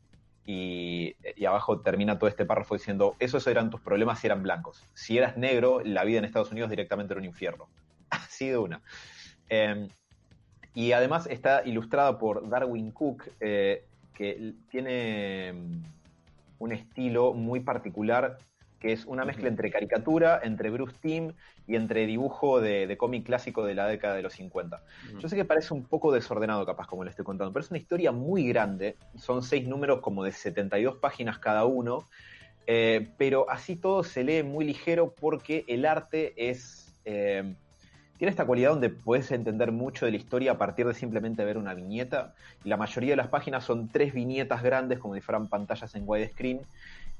Y, 0.47 1.14
abajo 1.47 1.80
termina 1.80 2.18
todo 2.18 2.28
este 2.28 2.45
párrafo 2.45 2.74
diciendo, 2.74 3.14
esos 3.18 3.47
eran 3.47 3.70
tus 3.70 3.80
problemas 3.80 4.18
si 4.18 4.26
eran 4.26 4.43
blancos. 4.43 4.84
Si 4.95 5.16
eras 5.16 5.36
negro, 5.36 5.80
la 5.84 6.05
vida 6.05 6.18
en 6.18 6.24
Estados 6.24 6.51
Unidos 6.51 6.70
directamente 6.70 7.12
era 7.12 7.20
un 7.20 7.26
infierno. 7.26 7.68
Así 8.11 8.49
de 8.49 8.59
una. 8.59 8.80
Eh, 9.49 9.88
y 10.74 10.93
además 10.93 11.26
está 11.26 11.62
ilustrada 11.64 12.18
por 12.18 12.49
Darwin 12.49 12.91
Cook, 12.93 13.24
eh, 13.41 13.84
que 14.14 14.55
tiene 14.70 15.53
mm, 15.53 15.82
un 16.59 16.72
estilo 16.72 17.32
muy 17.32 17.61
particular, 17.61 18.38
que 18.80 18.92
es 18.92 19.04
una 19.04 19.24
mezcla 19.26 19.46
entre 19.48 19.70
caricatura, 19.70 20.40
entre 20.42 20.70
Bruce 20.70 20.96
Timm 21.00 21.32
y 21.66 21.76
entre 21.76 22.06
dibujo 22.06 22.60
de, 22.60 22.86
de 22.86 22.96
cómic 22.96 23.26
clásico 23.26 23.64
de 23.64 23.74
la 23.74 23.86
década 23.86 24.14
de 24.16 24.22
los 24.22 24.32
50. 24.32 24.82
Yo 25.20 25.28
sé 25.28 25.36
que 25.36 25.44
parece 25.44 25.74
un 25.74 25.84
poco 25.84 26.10
desordenado, 26.10 26.64
capaz, 26.64 26.86
como 26.86 27.04
le 27.04 27.10
estoy 27.10 27.24
contando, 27.24 27.52
pero 27.52 27.62
es 27.64 27.70
una 27.70 27.78
historia 27.78 28.10
muy 28.10 28.48
grande. 28.48 28.96
Son 29.16 29.42
seis 29.42 29.68
números 29.68 30.00
como 30.00 30.24
de 30.24 30.32
72 30.32 30.96
páginas 30.96 31.38
cada 31.38 31.64
uno. 31.66 32.08
eh, 32.66 33.08
pero 33.18 33.50
así 33.50 33.76
todo 33.76 34.02
se 34.02 34.22
lee 34.24 34.42
muy 34.42 34.64
ligero 34.64 35.14
porque 35.20 35.64
el 35.68 35.84
arte 35.84 36.32
es. 36.50 36.94
eh, 37.04 37.54
tiene 38.18 38.32
esta 38.32 38.44
cualidad 38.44 38.72
donde 38.72 38.90
puedes 38.90 39.30
entender 39.30 39.72
mucho 39.72 40.04
de 40.04 40.10
la 40.12 40.18
historia 40.18 40.52
a 40.52 40.58
partir 40.58 40.86
de 40.86 40.92
simplemente 40.92 41.42
ver 41.42 41.56
una 41.56 41.72
viñeta. 41.72 42.34
Y 42.62 42.68
la 42.68 42.76
mayoría 42.76 43.12
de 43.12 43.16
las 43.16 43.28
páginas 43.28 43.64
son 43.64 43.88
tres 43.88 44.12
viñetas 44.12 44.62
grandes, 44.62 44.98
como 44.98 45.14
si 45.14 45.22
fueran 45.22 45.48
pantallas 45.48 45.94
en 45.94 46.02
widescreen, 46.06 46.60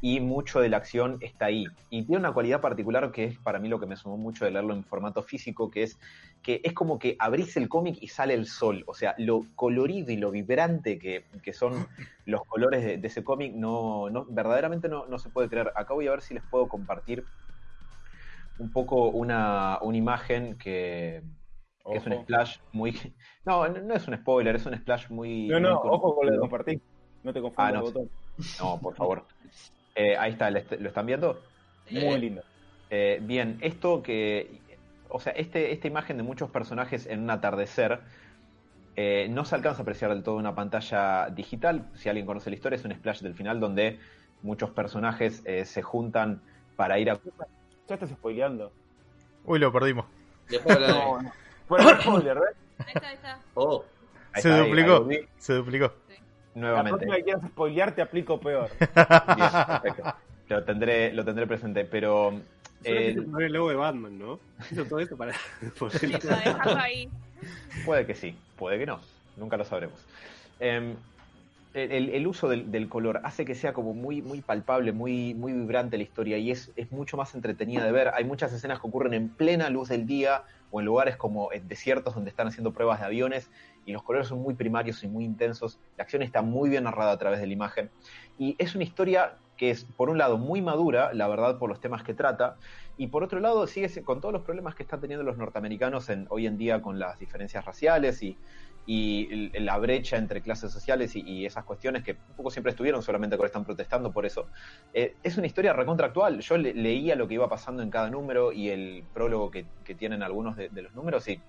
y 0.03 0.21
mucho 0.21 0.61
de 0.61 0.69
la 0.71 0.79
acción 0.79 1.19
está 1.21 1.47
ahí. 1.47 1.67
Y 1.91 2.05
tiene 2.07 2.21
una 2.21 2.33
cualidad 2.33 2.61
particular 2.61 3.13
que 3.13 3.25
es 3.25 3.39
para 3.39 3.59
mí 3.59 3.69
lo 3.69 3.79
que 3.79 3.87
me 3.87 3.97
sumó 3.97 4.17
mucho 4.17 4.45
de 4.45 4.51
leerlo 4.51 4.73
en 4.75 4.85
formato 4.85 5.23
físico, 5.23 5.71
que 5.71 5.83
es 5.83 5.99
que 6.43 6.61
es 6.65 6.73
como 6.73 6.99
que 6.99 7.17
abrís 7.19 7.57
el 7.57 7.69
cómic 7.69 7.97
y 8.01 8.09
sale 8.09 8.35
el 8.35 8.47
sol. 8.47 8.83
O 8.87 8.95
sea, 8.95 9.15
lo 9.19 9.45
colorido 9.57 10.11
y 10.13 10.17
lo 10.17 10.31
vibrante 10.31 10.99
que, 10.99 11.27
que 11.43 11.53
son 11.53 11.87
los 12.25 12.43
colores 12.47 12.83
de, 12.85 12.97
de 12.99 13.09
ese 13.09 13.23
cómic, 13.25 13.55
no, 13.55 14.09
no, 14.11 14.25
verdaderamente 14.29 14.89
no, 14.89 15.07
no 15.07 15.19
se 15.19 15.31
puede 15.31 15.49
creer. 15.51 15.73
Acá 15.77 15.95
voy 15.95 16.07
a 16.09 16.13
ver 16.13 16.23
si 16.23 16.35
les 16.35 16.45
puedo 16.45 16.69
compartir 16.69 17.25
un 18.57 18.73
poco 18.73 19.11
una, 19.11 19.79
una 19.83 19.97
imagen 19.97 20.57
que, 20.59 21.23
que 21.91 21.99
es 21.99 22.07
un 22.07 22.13
splash 22.23 22.59
muy... 22.73 22.93
No, 23.45 23.67
no 23.69 23.81
no 23.83 23.95
es 23.95 24.07
un 24.09 24.17
spoiler, 24.17 24.57
es 24.57 24.67
un 24.67 24.77
splash 24.77 25.09
muy... 25.11 25.49
No, 25.49 25.61
no, 25.61 25.81
muy 25.83 25.89
ojo 25.89 26.15
con 26.15 26.27
lo 26.27 26.39
conocido. 26.39 26.41
compartir. 26.41 26.83
No 27.23 27.33
te 27.33 27.39
Ah, 27.41 27.43
confundas, 27.43 27.73
no. 27.73 27.83
botón. 27.83 28.11
No, 28.61 28.81
por 28.81 28.95
favor. 28.97 29.27
Eh, 29.95 30.17
ahí 30.17 30.33
está, 30.33 30.51
¿le- 30.51 30.65
¿lo 30.79 30.89
están 30.89 31.07
viendo? 31.07 31.43
Muy 31.91 32.19
lindo. 32.19 32.43
Eh, 32.91 33.19
bien, 33.23 33.59
esto 33.61 34.03
que. 34.03 34.61
O 35.09 35.19
sea, 35.21 35.33
este, 35.33 35.73
esta 35.73 35.89
imagen 35.89 36.17
de 36.17 36.23
muchos 36.23 36.51
personajes 36.51 37.07
en 37.07 37.21
un 37.23 37.31
atardecer 37.31 38.01
eh, 38.97 39.27
no 39.31 39.45
se 39.45 39.55
alcanza 39.55 39.81
a 39.81 39.83
apreciar 39.83 40.11
del 40.13 40.23
todo 40.23 40.35
en 40.37 40.41
una 40.41 40.55
pantalla 40.55 41.29
digital. 41.31 41.89
Si 41.95 42.09
alguien 42.09 42.27
conoce 42.27 42.51
la 42.51 42.57
historia, 42.57 42.77
es 42.77 42.85
un 42.85 42.93
splash 42.95 43.21
del 43.21 43.35
final 43.35 43.59
donde 43.61 43.99
muchos 44.43 44.71
personajes 44.71 45.43
eh, 45.47 45.65
se 45.65 45.83
juntan 45.83 46.41
para 46.77 46.99
ir 46.99 47.11
a. 47.11 47.19
Ya 47.89 47.95
estás 47.95 48.11
spoileando. 48.11 48.73
Uy, 49.45 49.59
lo 49.59 49.73
perdimos. 49.73 50.07
Después 50.49 50.79
de- 50.79 50.89
No, 50.89 51.21
no. 51.23 51.33
Fuera 51.67 52.01
spoiler, 52.01 52.39
¿ves? 52.39 52.57
Ahí 52.79 52.93
está, 52.95 53.09
ahí 53.09 53.15
está. 53.15 53.39
Oh, 53.55 53.85
Ahí 54.33 54.43
Se 54.43 54.49
está, 54.51 54.63
duplicó. 54.63 55.07
ahí 55.11 55.29
Se 55.39 55.55
duplicó. 55.55 55.93
La 56.55 56.61
nuevamente. 56.61 56.91
próxima 56.91 57.17
que 57.17 57.23
quieras 57.25 57.43
spoilear 57.47 57.95
te 57.95 58.03
aplico 58.03 58.41
peor. 58.41 58.71
Bien, 58.79 59.51
perfecto. 59.83 60.15
Lo 60.49 60.65
tendré, 60.65 61.13
lo 61.13 61.25
tendré 61.25 61.47
presente, 61.47 61.85
pero. 61.85 62.41
Eh, 62.83 63.15
el 63.39 63.53
logo 63.53 63.69
de 63.69 63.77
Batman, 63.77 64.19
¿no? 64.19 64.41
Hizo 64.71 64.85
todo 64.87 65.01
eso 65.01 65.17
para 65.17 65.33
ahí. 66.83 67.09
Puede 67.85 68.07
que 68.07 68.15
sí, 68.15 68.35
puede 68.57 68.79
que 68.79 68.87
no, 68.87 69.01
nunca 69.37 69.57
lo 69.59 69.65
sabremos. 69.65 70.05
Eh, 70.61 70.95
el, 71.75 72.09
el 72.09 72.27
uso 72.27 72.49
del, 72.49 72.73
del 72.73 72.89
color 72.89 73.21
hace 73.23 73.45
que 73.45 73.55
sea 73.55 73.73
como 73.73 73.95
muy, 73.95 74.23
muy 74.23 74.41
palpable, 74.41 74.93
muy, 74.93 75.35
muy 75.35 75.53
vibrante 75.53 75.97
la 75.99 76.03
historia 76.03 76.37
y 76.39 76.51
es, 76.51 76.73
es 76.75 76.91
mucho 76.91 77.17
más 77.17 77.35
entretenida 77.35 77.85
de 77.85 77.93
ver. 77.93 78.09
Hay 78.15 78.25
muchas 78.25 78.53
escenas 78.53 78.81
que 78.81 78.87
ocurren 78.89 79.15
en 79.15 79.29
plena 79.29 79.71
luz 79.71 79.91
del 79.91 80.07
día 80.07 80.43
o 80.73 80.81
en 80.81 80.87
lugares 80.87 81.17
como 81.17 81.53
en 81.53 81.69
desiertos 81.69 82.15
donde 82.15 82.31
están 82.31 82.49
haciendo 82.49 82.73
pruebas 82.73 83.01
de 83.01 83.07
aviones 83.07 83.51
y 83.85 83.93
los 83.93 84.03
colores 84.03 84.29
son 84.29 84.41
muy 84.41 84.55
primarios 84.55 85.03
y 85.03 85.09
muy 85.09 85.25
intensos. 85.25 85.81
La 85.97 86.05
acción 86.05 86.23
está 86.23 86.43
muy 86.43 86.69
bien 86.71 86.85
narrada 86.85 87.13
a 87.13 87.19
través 87.19 87.41
de 87.41 87.47
la 87.47 87.53
imagen 87.53 87.93
y 88.37 88.57
es 88.59 88.75
una 88.75 88.85
historia 88.85 89.39
que 89.57 89.71
es, 89.71 89.85
por 89.95 90.09
un 90.09 90.17
lado, 90.17 90.39
muy 90.39 90.63
madura, 90.63 91.13
la 91.13 91.29
verdad, 91.29 91.59
por 91.59 91.69
los 91.69 91.81
temas 91.81 92.03
que 92.03 92.15
trata, 92.15 92.57
y 92.97 93.09
por 93.09 93.23
otro 93.23 93.41
lado, 93.41 93.67
sigue 93.67 93.91
si- 93.91 94.03
con 94.03 94.19
todos 94.21 94.33
los 94.33 94.43
problemas 94.43 94.75
que 94.75 94.83
están 94.85 95.01
teniendo 95.03 95.23
los 95.23 95.37
norteamericanos 95.37 96.09
hoy 96.31 96.47
en 96.47 96.57
día 96.57 96.81
con 96.81 96.99
las 96.99 97.19
diferencias 97.19 97.65
raciales 97.67 98.23
y, 98.23 98.41
y 98.87 99.51
la 99.61 99.77
brecha 99.79 100.17
entre 100.17 100.43
clases 100.43 100.73
sociales 100.73 101.13
y, 101.15 101.45
esas 101.45 101.65
cuestiones 101.65 102.03
que 102.03 102.21
un 102.27 102.35
poco 102.35 102.51
siempre 102.51 102.71
estuvieron, 102.71 103.03
solamente 103.03 103.37
ahora 103.37 103.47
están 103.47 103.65
protestando 103.65 104.13
por 104.13 104.25
eso. 104.27 104.49
Eh, 104.93 105.19
es 105.23 105.37
una 105.37 105.47
historia 105.47 105.73
recontractual. 105.75 106.41
Yo 106.41 106.57
le- 106.57 106.75
leía 106.75 107.15
lo 107.17 107.29
que 107.29 107.35
iba 107.35 107.49
pasando 107.49 107.83
en 107.83 107.91
cada 107.91 108.11
número 108.11 108.53
y 108.53 108.71
el 108.71 109.09
prólogo 109.13 109.51
que, 109.51 109.71
que 109.85 109.95
tienen 109.95 110.23
algunos 110.23 110.57
de, 110.57 110.71
de 110.71 110.83
los 110.83 110.95
números 110.95 111.29
y 111.29 111.45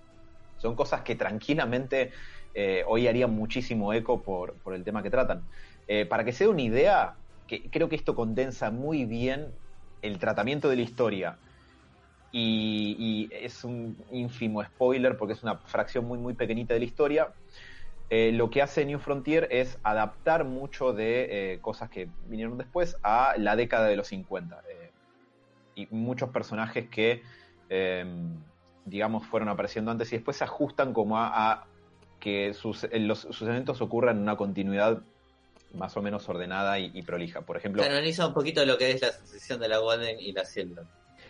son 0.61 0.75
cosas 0.75 1.01
que 1.01 1.15
tranquilamente 1.15 2.11
eh, 2.53 2.83
hoy 2.87 3.07
harían 3.07 3.31
muchísimo 3.31 3.93
eco 3.93 4.21
por, 4.21 4.53
por 4.59 4.73
el 4.73 4.83
tema 4.83 5.01
que 5.01 5.09
tratan. 5.09 5.43
Eh, 5.87 6.05
para 6.05 6.23
que 6.23 6.31
se 6.31 6.43
dé 6.43 6.49
una 6.49 6.61
idea, 6.61 7.15
que 7.47 7.69
creo 7.69 7.89
que 7.89 7.95
esto 7.95 8.15
condensa 8.15 8.69
muy 8.69 9.05
bien 9.05 9.53
el 10.01 10.19
tratamiento 10.19 10.69
de 10.69 10.75
la 10.75 10.81
historia. 10.83 11.37
Y, 12.33 13.27
es 13.31 13.65
un 13.65 13.97
ínfimo 14.11 14.63
spoiler 14.63 15.17
porque 15.17 15.33
es 15.33 15.43
una 15.43 15.57
fracción 15.57 16.05
muy 16.05 16.17
muy 16.17 16.33
pequeñita 16.33 16.73
de 16.73 16.79
la 16.79 16.85
historia. 16.85 17.33
Eh, 18.09 18.31
lo 18.31 18.49
que 18.49 18.61
hace 18.61 18.85
New 18.85 18.99
Frontier 18.99 19.47
es 19.51 19.79
adaptar 19.83 20.45
mucho 20.45 20.93
de 20.93 21.59
cosas 21.61 21.89
que 21.89 22.07
vinieron 22.27 22.57
después 22.57 22.95
a 23.03 23.33
la 23.37 23.55
década 23.55 23.87
de 23.87 23.95
los 23.95 24.07
50. 24.07 24.61
eh, 24.69 24.91
y 25.75 25.87
muchos 25.89 26.29
personajes 26.29 26.89
que, 26.89 27.23
digamos, 28.85 29.25
fueron 29.27 29.49
apareciendo 29.49 29.91
antes 29.91 30.11
y 30.13 30.17
después 30.17 30.37
se 30.37 30.43
ajustan 30.43 30.93
como 30.93 31.17
a, 31.17 31.51
a 31.51 31.65
que 32.19 32.53
sus, 32.53 32.87
los, 32.91 33.19
sus 33.21 33.41
eventos 33.43 33.81
ocurran 33.81 34.17
en 34.17 34.23
una 34.23 34.35
continuidad 34.37 35.01
más 35.73 35.95
o 35.97 36.01
menos 36.01 36.27
ordenada 36.29 36.77
y, 36.79 36.91
y 36.93 37.01
prolija. 37.01 37.41
Por 37.41 37.57
ejemplo, 37.57 37.81
canoniza 37.81 38.27
un 38.27 38.33
poquito 38.33 38.65
lo 38.65 38.77
que 38.77 38.91
es 38.91 39.01
la 39.01 39.11
sucesión 39.11 39.59
de 39.59 39.67
la 39.69 39.77
Golden 39.77 40.19
y 40.19 40.31
la 40.33 40.45
Silver. 40.45 40.83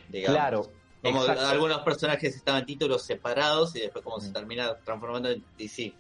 digamos. 0.10 0.36
claro, 0.38 0.62
Como 1.02 1.22
exacto. 1.22 1.47
algunos 1.47 1.80
personajes 1.82 2.36
estaban 2.36 2.62
en 2.62 2.66
títulos 2.66 3.04
separados 3.04 3.76
y 3.76 3.82
después 3.82 4.04
como 4.04 4.20
se 4.20 4.30
Mm. 4.30 4.34
termina 4.34 4.76
transformando 4.84 5.30
en 5.30 5.43
DC, 5.58 5.93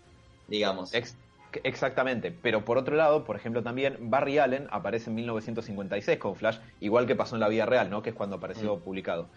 digamos. 0.47 0.93
Ex- 0.93 1.15
exactamente, 1.63 2.31
pero 2.31 2.65
por 2.65 2.77
otro 2.77 2.95
lado, 2.95 3.23
por 3.23 3.35
ejemplo, 3.35 3.61
también 3.61 3.97
Barry 4.09 4.37
Allen 4.39 4.67
aparece 4.71 5.09
en 5.09 5.15
1956 5.17 6.17
con 6.17 6.35
Flash, 6.35 6.57
igual 6.79 7.05
que 7.05 7.15
pasó 7.15 7.35
en 7.35 7.41
la 7.41 7.47
vida 7.49 7.65
real, 7.65 7.89
¿no? 7.89 8.01
Que 8.01 8.09
es 8.11 8.15
cuando 8.15 8.37
apareció 8.37 8.79
publicado. 8.79 9.29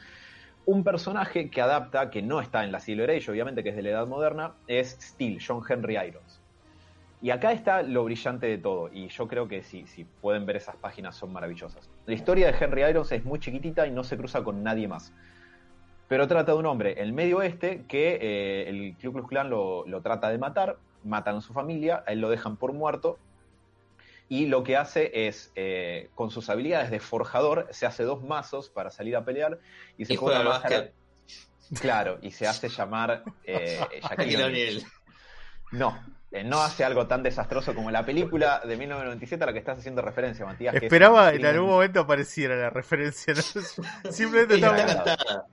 Un 0.66 0.82
personaje 0.82 1.50
que 1.50 1.60
adapta, 1.60 2.10
que 2.10 2.22
no 2.22 2.40
está 2.40 2.64
en 2.64 2.72
la 2.72 2.80
Silver 2.80 3.10
Age, 3.10 3.30
obviamente, 3.30 3.62
que 3.62 3.70
es 3.70 3.76
de 3.76 3.82
la 3.82 3.90
edad 3.90 4.06
moderna, 4.06 4.54
es 4.66 4.96
Steel, 5.00 5.38
John 5.46 5.62
Henry 5.68 5.96
Irons. 5.96 6.40
Y 7.20 7.30
acá 7.30 7.52
está 7.52 7.82
lo 7.82 8.04
brillante 8.04 8.46
de 8.46 8.58
todo, 8.58 8.90
y 8.92 9.08
yo 9.08 9.28
creo 9.28 9.48
que 9.48 9.62
si, 9.62 9.86
si 9.86 10.04
pueden 10.04 10.46
ver 10.46 10.56
esas 10.56 10.76
páginas 10.76 11.16
son 11.16 11.32
maravillosas. 11.32 11.90
La 12.06 12.14
historia 12.14 12.50
de 12.50 12.64
Henry 12.64 12.84
Irons 12.84 13.12
es 13.12 13.24
muy 13.24 13.38
chiquitita 13.38 13.86
y 13.86 13.90
no 13.90 14.04
se 14.04 14.16
cruza 14.16 14.42
con 14.44 14.62
nadie 14.62 14.88
más. 14.88 15.12
Pero 16.08 16.28
trata 16.28 16.52
de 16.52 16.58
un 16.58 16.66
hombre, 16.66 16.94
el 16.98 17.12
medio 17.12 17.38
oeste, 17.38 17.84
que 17.88 18.18
eh, 18.20 18.68
el 18.68 18.94
Ku 19.00 19.12
Klux 19.12 19.28
Klan 19.28 19.48
lo, 19.48 19.86
lo 19.86 20.02
trata 20.02 20.28
de 20.28 20.38
matar, 20.38 20.76
matan 21.02 21.36
a 21.36 21.40
su 21.40 21.52
familia, 21.52 22.04
a 22.06 22.12
él 22.12 22.20
lo 22.20 22.28
dejan 22.28 22.56
por 22.56 22.72
muerto, 22.72 23.18
y 24.28 24.46
lo 24.46 24.64
que 24.64 24.76
hace 24.76 25.26
es, 25.28 25.52
eh, 25.54 26.10
con 26.14 26.30
sus 26.30 26.48
habilidades 26.50 26.90
de 26.90 27.00
forjador, 27.00 27.68
se 27.70 27.86
hace 27.86 28.02
dos 28.04 28.22
mazos 28.22 28.70
para 28.70 28.90
salir 28.90 29.16
a 29.16 29.24
pelear 29.24 29.58
y 29.98 30.04
se 30.06 30.14
Y 30.14 30.16
pone 30.16 30.36
juega 30.36 30.40
una 30.40 30.50
al 30.56 30.62
máscara- 30.62 30.80
básquet. 30.80 30.94
Claro, 31.80 32.18
y 32.22 32.30
se 32.30 32.46
hace 32.46 32.68
llamar 32.68 33.22
eh, 33.44 33.80
Shaquille. 34.02 34.84
No, 35.72 35.98
eh, 36.30 36.44
no 36.44 36.62
hace 36.62 36.84
algo 36.84 37.06
tan 37.06 37.22
desastroso 37.22 37.74
como 37.74 37.90
la 37.90 38.04
película 38.04 38.60
de 38.64 38.76
1997 38.76 39.42
a 39.42 39.46
la 39.46 39.52
que 39.52 39.58
estás 39.60 39.78
haciendo 39.78 40.02
referencia, 40.02 40.44
Matías. 40.44 40.72
que 40.72 40.78
es 40.78 40.82
Esperaba 40.84 41.32
en 41.32 41.44
algún 41.46 41.70
momento 41.70 42.00
apareciera 42.00 42.54
la 42.54 42.70
referencia. 42.70 43.34
¿no? 43.34 43.42
Simplemente 44.12 44.56
estaba... 44.56 44.76
cantada. 44.76 45.46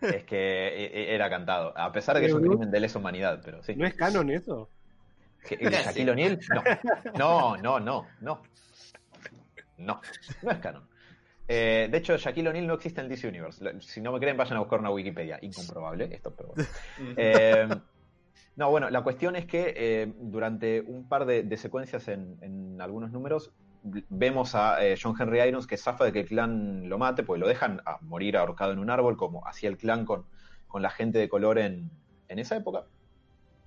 Es 0.00 0.24
que 0.24 0.36
eh, 0.68 1.14
era 1.14 1.28
cantado, 1.30 1.76
a 1.76 1.92
pesar 1.92 2.14
de 2.16 2.22
que 2.22 2.26
es 2.28 2.32
un 2.32 2.42
no- 2.42 2.50
crimen 2.50 2.70
de 2.70 2.80
lesa 2.80 2.98
humanidad, 2.98 3.40
pero 3.44 3.62
sí. 3.62 3.74
¿No 3.76 3.86
es 3.86 3.94
canon 3.94 4.30
eso? 4.30 4.68
¿Que- 5.46 5.58
Casi. 5.58 5.76
¿Shaquille 5.84 6.10
O'Neal? 6.10 6.38
No. 7.14 7.56
No, 7.56 7.56
no, 7.56 7.80
no, 7.80 8.06
no. 8.20 8.42
No, 9.78 10.00
no 10.42 10.50
es 10.50 10.58
canon. 10.58 10.86
Eh, 11.48 11.88
de 11.90 11.98
hecho, 11.98 12.16
Shaquille 12.16 12.48
O'Neal 12.48 12.66
no 12.66 12.74
existe 12.74 13.00
en 13.00 13.08
DC 13.08 13.26
Universe. 13.28 13.64
Si 13.80 14.00
no 14.00 14.12
me 14.12 14.20
creen, 14.20 14.36
vayan 14.36 14.56
a 14.56 14.60
buscar 14.60 14.78
una 14.78 14.90
Wikipedia. 14.90 15.38
Incomprobable, 15.42 16.08
esto, 16.12 16.34
pero 16.34 16.50
bueno. 16.50 16.64
Eh, 17.16 17.68
no, 18.56 18.70
bueno, 18.70 18.90
la 18.90 19.02
cuestión 19.02 19.34
es 19.34 19.46
que 19.46 19.72
eh, 19.76 20.12
durante 20.18 20.80
un 20.82 21.08
par 21.08 21.24
de, 21.24 21.42
de 21.42 21.56
secuencias 21.56 22.06
en, 22.08 22.36
en 22.42 22.80
algunos 22.80 23.10
números 23.10 23.50
vemos 23.82 24.54
a 24.54 24.76
John 25.02 25.16
Henry 25.18 25.40
Irons 25.40 25.66
que 25.66 25.76
zafa 25.76 26.04
de 26.04 26.12
que 26.12 26.20
el 26.20 26.28
clan 26.28 26.88
lo 26.88 26.98
mate, 26.98 27.22
pues 27.24 27.40
lo 27.40 27.48
dejan 27.48 27.80
a 27.84 27.98
morir 28.02 28.36
ahorcado 28.36 28.72
en 28.72 28.78
un 28.78 28.90
árbol, 28.90 29.16
como 29.16 29.44
hacía 29.48 29.68
el 29.70 29.76
clan 29.78 30.04
con, 30.04 30.26
con 30.68 30.82
la 30.82 30.90
gente 30.90 31.18
de 31.18 31.28
color 31.28 31.58
en, 31.58 31.90
en 32.28 32.38
esa 32.38 32.54
época. 32.56 32.84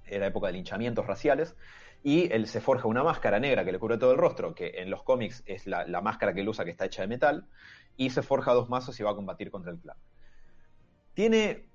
Era 0.08 0.28
época 0.28 0.48
de 0.48 0.54
linchamientos 0.54 1.06
raciales. 1.06 1.56
Y 2.04 2.32
él 2.32 2.48
se 2.48 2.62
forja 2.62 2.88
una 2.88 3.04
máscara 3.04 3.40
negra 3.40 3.66
que 3.66 3.72
le 3.72 3.80
cubre 3.80 3.98
todo 3.98 4.12
el 4.12 4.18
rostro, 4.18 4.54
que 4.54 4.74
en 4.78 4.90
los 4.92 5.02
cómics 5.04 5.42
es 5.48 5.66
la, 5.66 5.86
la 5.88 6.02
máscara 6.02 6.34
que 6.34 6.42
él 6.42 6.50
usa, 6.50 6.64
que 6.64 6.72
está 6.72 6.86
hecha 6.86 7.02
de 7.02 7.08
metal. 7.08 7.46
Y 7.98 8.12
se 8.12 8.22
forja 8.22 8.54
dos 8.54 8.70
mazos 8.70 9.00
y 9.00 9.04
va 9.04 9.12
a 9.12 9.16
combatir 9.16 9.50
contra 9.50 9.72
el 9.72 9.80
clan. 9.80 9.98
Tiene 11.14 11.70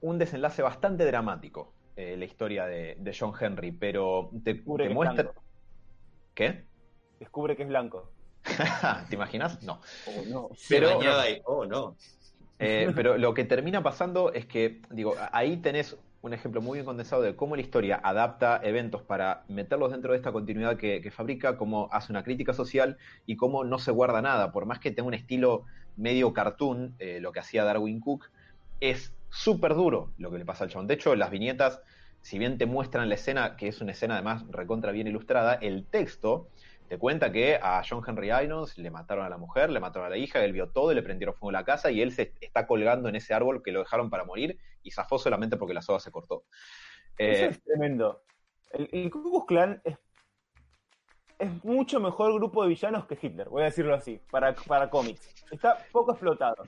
un 0.00 0.18
desenlace 0.18 0.62
bastante 0.62 1.04
dramático 1.04 1.72
eh, 1.96 2.16
la 2.16 2.24
historia 2.24 2.66
de, 2.66 2.96
de 2.98 3.16
John 3.18 3.32
Henry, 3.38 3.72
pero 3.72 4.30
te, 4.44 4.54
Descubre 4.54 4.84
te 4.84 4.88
que 4.88 4.92
es 4.92 4.94
muestra... 4.94 5.22
blanco. 5.22 5.42
¿Qué? 6.34 6.64
Descubre 7.20 7.56
que 7.56 7.62
es 7.62 7.68
blanco. 7.68 8.10
¿Te 9.08 9.14
imaginas? 9.14 9.62
No. 9.62 9.80
Oh, 10.06 10.22
no. 10.28 10.48
Pero- 10.68 10.98
oh, 11.44 11.64
no. 11.66 11.96
Eh, 12.58 12.90
pero 12.94 13.18
lo 13.18 13.34
que 13.34 13.44
termina 13.44 13.82
pasando 13.82 14.32
es 14.32 14.46
que, 14.46 14.80
digo, 14.90 15.14
ahí 15.32 15.58
tenés 15.58 15.96
un 16.26 16.34
ejemplo 16.34 16.60
muy 16.60 16.76
bien 16.76 16.84
condensado 16.84 17.22
de 17.22 17.36
cómo 17.36 17.56
la 17.56 17.62
historia 17.62 18.00
adapta 18.02 18.60
eventos 18.62 19.02
para 19.02 19.44
meterlos 19.48 19.92
dentro 19.92 20.12
de 20.12 20.18
esta 20.18 20.32
continuidad 20.32 20.76
que, 20.76 21.00
que 21.00 21.10
fabrica, 21.10 21.56
cómo 21.56 21.88
hace 21.92 22.12
una 22.12 22.24
crítica 22.24 22.52
social 22.52 22.98
y 23.24 23.36
cómo 23.36 23.64
no 23.64 23.78
se 23.78 23.92
guarda 23.92 24.20
nada. 24.20 24.52
Por 24.52 24.66
más 24.66 24.78
que 24.80 24.90
tenga 24.90 25.08
un 25.08 25.14
estilo 25.14 25.64
medio 25.96 26.32
cartoon, 26.32 26.94
eh, 26.98 27.20
lo 27.20 27.32
que 27.32 27.40
hacía 27.40 27.64
Darwin 27.64 28.00
Cook, 28.00 28.30
es 28.80 29.14
súper 29.30 29.74
duro 29.74 30.12
lo 30.18 30.30
que 30.30 30.38
le 30.38 30.44
pasa 30.44 30.64
al 30.64 30.70
chabón. 30.70 30.86
De 30.86 30.94
hecho, 30.94 31.14
las 31.14 31.30
viñetas, 31.30 31.80
si 32.20 32.38
bien 32.38 32.58
te 32.58 32.66
muestran 32.66 33.08
la 33.08 33.14
escena, 33.14 33.56
que 33.56 33.68
es 33.68 33.80
una 33.80 33.92
escena 33.92 34.14
además 34.14 34.44
recontra 34.50 34.92
bien 34.92 35.06
ilustrada, 35.06 35.54
el 35.54 35.86
texto 35.86 36.48
te 36.86 36.98
cuenta 36.98 37.30
que 37.32 37.58
a 37.60 37.82
John 37.88 38.02
Henry 38.06 38.30
Irons 38.30 38.78
le 38.78 38.90
mataron 38.90 39.24
a 39.26 39.28
la 39.28 39.36
mujer, 39.38 39.70
le 39.70 39.80
mataron 39.80 40.06
a 40.06 40.10
la 40.10 40.16
hija, 40.16 40.44
él 40.44 40.52
vio 40.52 40.70
todo 40.70 40.92
y 40.92 40.94
le 40.94 41.02
prendieron 41.02 41.34
fuego 41.34 41.50
a 41.50 41.60
la 41.60 41.64
casa 41.64 41.90
y 41.90 42.00
él 42.02 42.12
se 42.12 42.32
está 42.40 42.66
colgando 42.66 43.08
en 43.08 43.16
ese 43.16 43.34
árbol 43.34 43.62
que 43.62 43.72
lo 43.72 43.80
dejaron 43.80 44.10
para 44.10 44.24
morir 44.24 44.58
y 44.82 44.90
zafó 44.90 45.18
solamente 45.18 45.56
porque 45.56 45.74
la 45.74 45.82
soga 45.82 46.00
se 46.00 46.10
cortó. 46.10 46.44
Eso 47.18 47.44
Eh, 47.44 47.48
es 47.50 47.62
tremendo. 47.62 48.22
El, 48.70 48.88
el 48.92 49.10
Ku 49.10 49.22
Klux 49.22 49.46
Klan 49.46 49.80
es, 49.84 49.96
es 51.38 51.64
mucho 51.64 52.00
mejor 52.00 52.32
grupo 52.34 52.62
de 52.62 52.68
villanos 52.70 53.06
que 53.06 53.18
Hitler, 53.20 53.48
voy 53.48 53.62
a 53.62 53.66
decirlo 53.66 53.94
así, 53.94 54.20
para, 54.30 54.54
para 54.54 54.88
cómics. 54.90 55.34
Está 55.50 55.78
poco 55.92 56.12
explotado. 56.12 56.66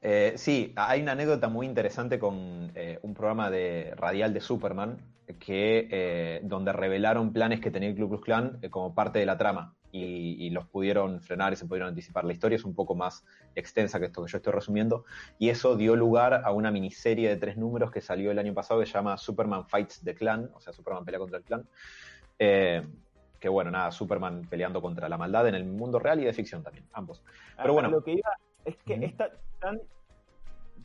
eh, 0.00 0.32
sí, 0.36 0.72
hay 0.76 1.02
una 1.02 1.12
anécdota 1.12 1.48
muy 1.48 1.66
interesante 1.66 2.18
con 2.18 2.70
eh, 2.74 2.98
un 3.02 3.14
programa 3.14 3.50
de 3.50 3.92
radial 3.96 4.32
de 4.32 4.40
Superman 4.40 4.98
que 5.38 5.88
eh, 5.90 6.40
donde 6.42 6.72
revelaron 6.72 7.32
planes 7.32 7.60
que 7.60 7.70
tenía 7.70 7.88
el 7.88 7.96
Ku 7.96 8.08
Klux 8.08 8.24
Klan 8.24 8.58
eh, 8.62 8.70
como 8.70 8.94
parte 8.94 9.18
de 9.18 9.26
la 9.26 9.36
trama 9.36 9.74
y, 9.92 10.36
y 10.38 10.50
los 10.50 10.66
pudieron 10.66 11.20
frenar 11.20 11.52
y 11.52 11.56
se 11.56 11.66
pudieron 11.66 11.88
anticipar. 11.88 12.24
La 12.24 12.32
historia 12.32 12.56
es 12.56 12.64
un 12.64 12.74
poco 12.74 12.94
más 12.94 13.24
extensa 13.54 13.98
que 13.98 14.06
esto 14.06 14.24
que 14.24 14.30
yo 14.30 14.38
estoy 14.38 14.52
resumiendo 14.52 15.04
y 15.38 15.50
eso 15.50 15.76
dio 15.76 15.96
lugar 15.96 16.42
a 16.44 16.52
una 16.52 16.70
miniserie 16.70 17.28
de 17.28 17.36
tres 17.36 17.56
números 17.56 17.90
que 17.90 18.00
salió 18.00 18.30
el 18.30 18.38
año 18.38 18.54
pasado 18.54 18.80
que 18.80 18.86
se 18.86 18.92
llama 18.92 19.16
Superman 19.18 19.66
Fights 19.66 20.02
the 20.04 20.14
Clan, 20.14 20.50
o 20.54 20.60
sea, 20.60 20.72
Superman 20.72 21.04
pelea 21.04 21.18
contra 21.20 21.38
el 21.38 21.44
clan. 21.44 21.66
Eh, 22.38 22.86
que 23.40 23.48
bueno, 23.48 23.70
nada, 23.70 23.90
Superman 23.92 24.46
peleando 24.48 24.82
contra 24.82 25.08
la 25.08 25.16
maldad 25.16 25.46
en 25.46 25.54
el 25.54 25.64
mundo 25.64 25.98
real 25.98 26.20
y 26.20 26.24
de 26.24 26.32
ficción 26.32 26.62
también, 26.62 26.86
ambos. 26.92 27.22
Pero 27.56 27.70
A- 27.70 27.72
bueno. 27.72 27.90
Lo 27.90 28.02
que 28.02 28.12
iba 28.14 28.30
es 28.64 28.76
que 28.84 28.94
está 29.04 29.30
tan 29.60 29.80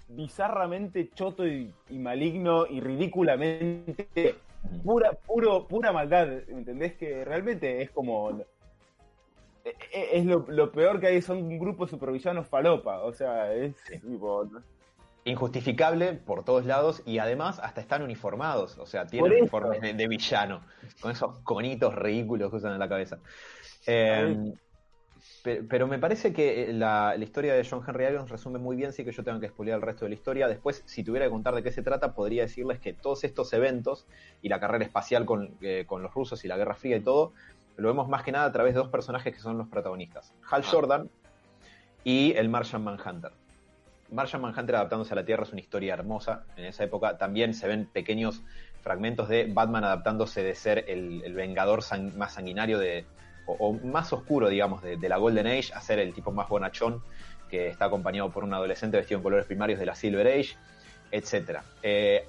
bizarramente 0.08 1.10
choto 1.14 1.48
y, 1.48 1.74
y 1.90 1.98
maligno 1.98 2.66
y 2.68 2.80
ridículamente 2.82 4.36
pura, 4.84 5.12
puro, 5.14 5.68
pura 5.68 5.92
maldad, 5.92 6.28
¿me 6.48 6.60
¿entendés? 6.60 6.94
Que 6.94 7.26
realmente 7.26 7.82
es 7.82 7.90
como... 7.92 8.32
e- 9.64 9.76
e- 9.92 10.18
Es 10.18 10.26
lo, 10.26 10.46
lo 10.48 10.72
peor 10.72 11.00
que 11.00 11.08
hay, 11.08 11.22
son 11.22 11.38
un 11.38 11.60
grupo 11.60 11.88
supervillanos 11.88 12.48
falopa, 12.48 13.00
o 13.02 13.14
sea, 13.14 13.54
es 13.54 13.76
tipo... 14.02 14.48
Injustificable 15.26 16.14
por 16.14 16.44
todos 16.44 16.66
lados 16.66 17.02
y 17.06 17.20
además 17.20 17.58
hasta 17.64 17.80
están 17.80 18.02
uniformados, 18.02 18.78
o 18.78 18.86
sea, 18.86 19.08
tienen 19.08 19.32
uniformes 19.40 19.80
de, 19.80 19.94
de 19.94 20.08
villano, 20.10 20.62
con 21.00 21.12
esos 21.12 21.40
conitos 21.44 21.96
ridículos 21.96 22.50
que 22.50 22.58
usan 22.58 22.74
en 22.74 22.80
la 22.80 22.90
cabeza. 22.90 23.20
Eh, 23.88 24.54
pe- 25.44 25.62
pero 25.64 25.86
me 25.88 26.00
parece 26.00 26.34
que 26.34 26.64
eh, 26.70 26.74
la, 26.74 27.14
la 27.16 27.24
historia 27.24 27.54
de 27.54 27.64
John 27.70 27.84
Henry 27.88 28.06
Irons 28.06 28.32
resume 28.32 28.58
muy 28.58 28.76
bien, 28.76 28.92
sí 28.94 29.06
que 29.06 29.12
yo 29.12 29.24
tengo 29.24 29.40
que 29.40 29.50
spoilear 29.50 29.76
el 29.76 29.82
resto 29.84 30.06
de 30.06 30.10
la 30.10 30.16
historia. 30.16 30.48
Después, 30.48 30.82
si 30.88 31.04
tuviera 31.04 31.28
que 31.28 31.32
contar 31.32 31.54
de 31.54 31.62
qué 31.62 31.72
se 31.72 31.84
trata, 31.84 32.14
podría 32.16 32.44
decirles 32.44 32.80
que 32.80 32.94
todos 32.94 33.24
estos 33.24 33.54
eventos 33.54 34.08
y 34.42 34.50
la 34.50 34.60
carrera 34.60 34.84
espacial 34.86 35.26
con, 35.26 35.52
eh, 35.62 35.84
con 35.86 36.02
los 36.02 36.12
rusos 36.14 36.44
y 36.44 36.48
la 36.48 36.58
Guerra 36.58 36.74
Fría 36.74 36.98
y 36.98 37.02
todo, 37.02 37.34
lo 37.78 37.88
vemos 37.90 38.08
más 38.10 38.24
que 38.24 38.32
nada 38.32 38.46
a 38.46 38.52
través 38.52 38.74
de 38.74 38.80
dos 38.80 38.90
personajes 38.90 39.34
que 39.34 39.40
son 39.40 39.58
los 39.58 39.68
protagonistas, 39.68 40.34
Hal 40.50 40.64
Ah. 40.66 40.70
Jordan 40.72 41.10
y 42.04 42.34
el 42.34 42.50
Martian 42.50 42.84
Manhunter. 42.84 43.32
Martian 44.12 44.42
Manhunter 44.42 44.76
adaptándose 44.76 45.14
a 45.14 45.16
la 45.16 45.26
Tierra 45.26 45.44
es 45.44 45.52
una 45.52 45.62
historia 45.62 45.94
hermosa. 45.96 46.44
En 46.56 46.66
esa 46.66 46.84
época 46.84 47.18
también 47.18 47.54
se 47.54 47.68
ven 47.68 47.88
pequeños 47.92 48.44
fragmentos 48.82 49.28
de 49.30 49.46
Batman 49.52 49.84
adaptándose 49.86 50.44
de 50.44 50.54
ser 50.54 50.86
el, 50.88 51.24
el 51.24 51.34
vengador 51.34 51.82
sang- 51.82 52.14
más 52.16 52.34
sanguinario 52.34 52.78
de, 52.78 53.06
o, 53.46 53.74
más 53.74 54.14
oscuro, 54.14 54.50
digamos, 54.50 54.82
de, 54.82 54.98
la 55.10 55.18
Golden 55.18 55.48
Age, 55.48 55.74
a 55.74 55.82
ser 55.82 56.00
el 56.00 56.14
tipo 56.14 56.32
más 56.32 56.48
bonachón 56.50 57.02
que 57.50 57.68
está 57.68 57.86
acompañado 57.86 58.32
por 58.32 58.44
un 58.44 58.54
adolescente 58.54 58.98
vestido 58.98 59.20
en 59.20 59.24
colores 59.24 59.46
primarios 59.46 59.80
de 59.80 59.86
la 59.86 59.96
Silver 59.96 60.28
Age, 60.28 60.56
etc. 61.12 61.60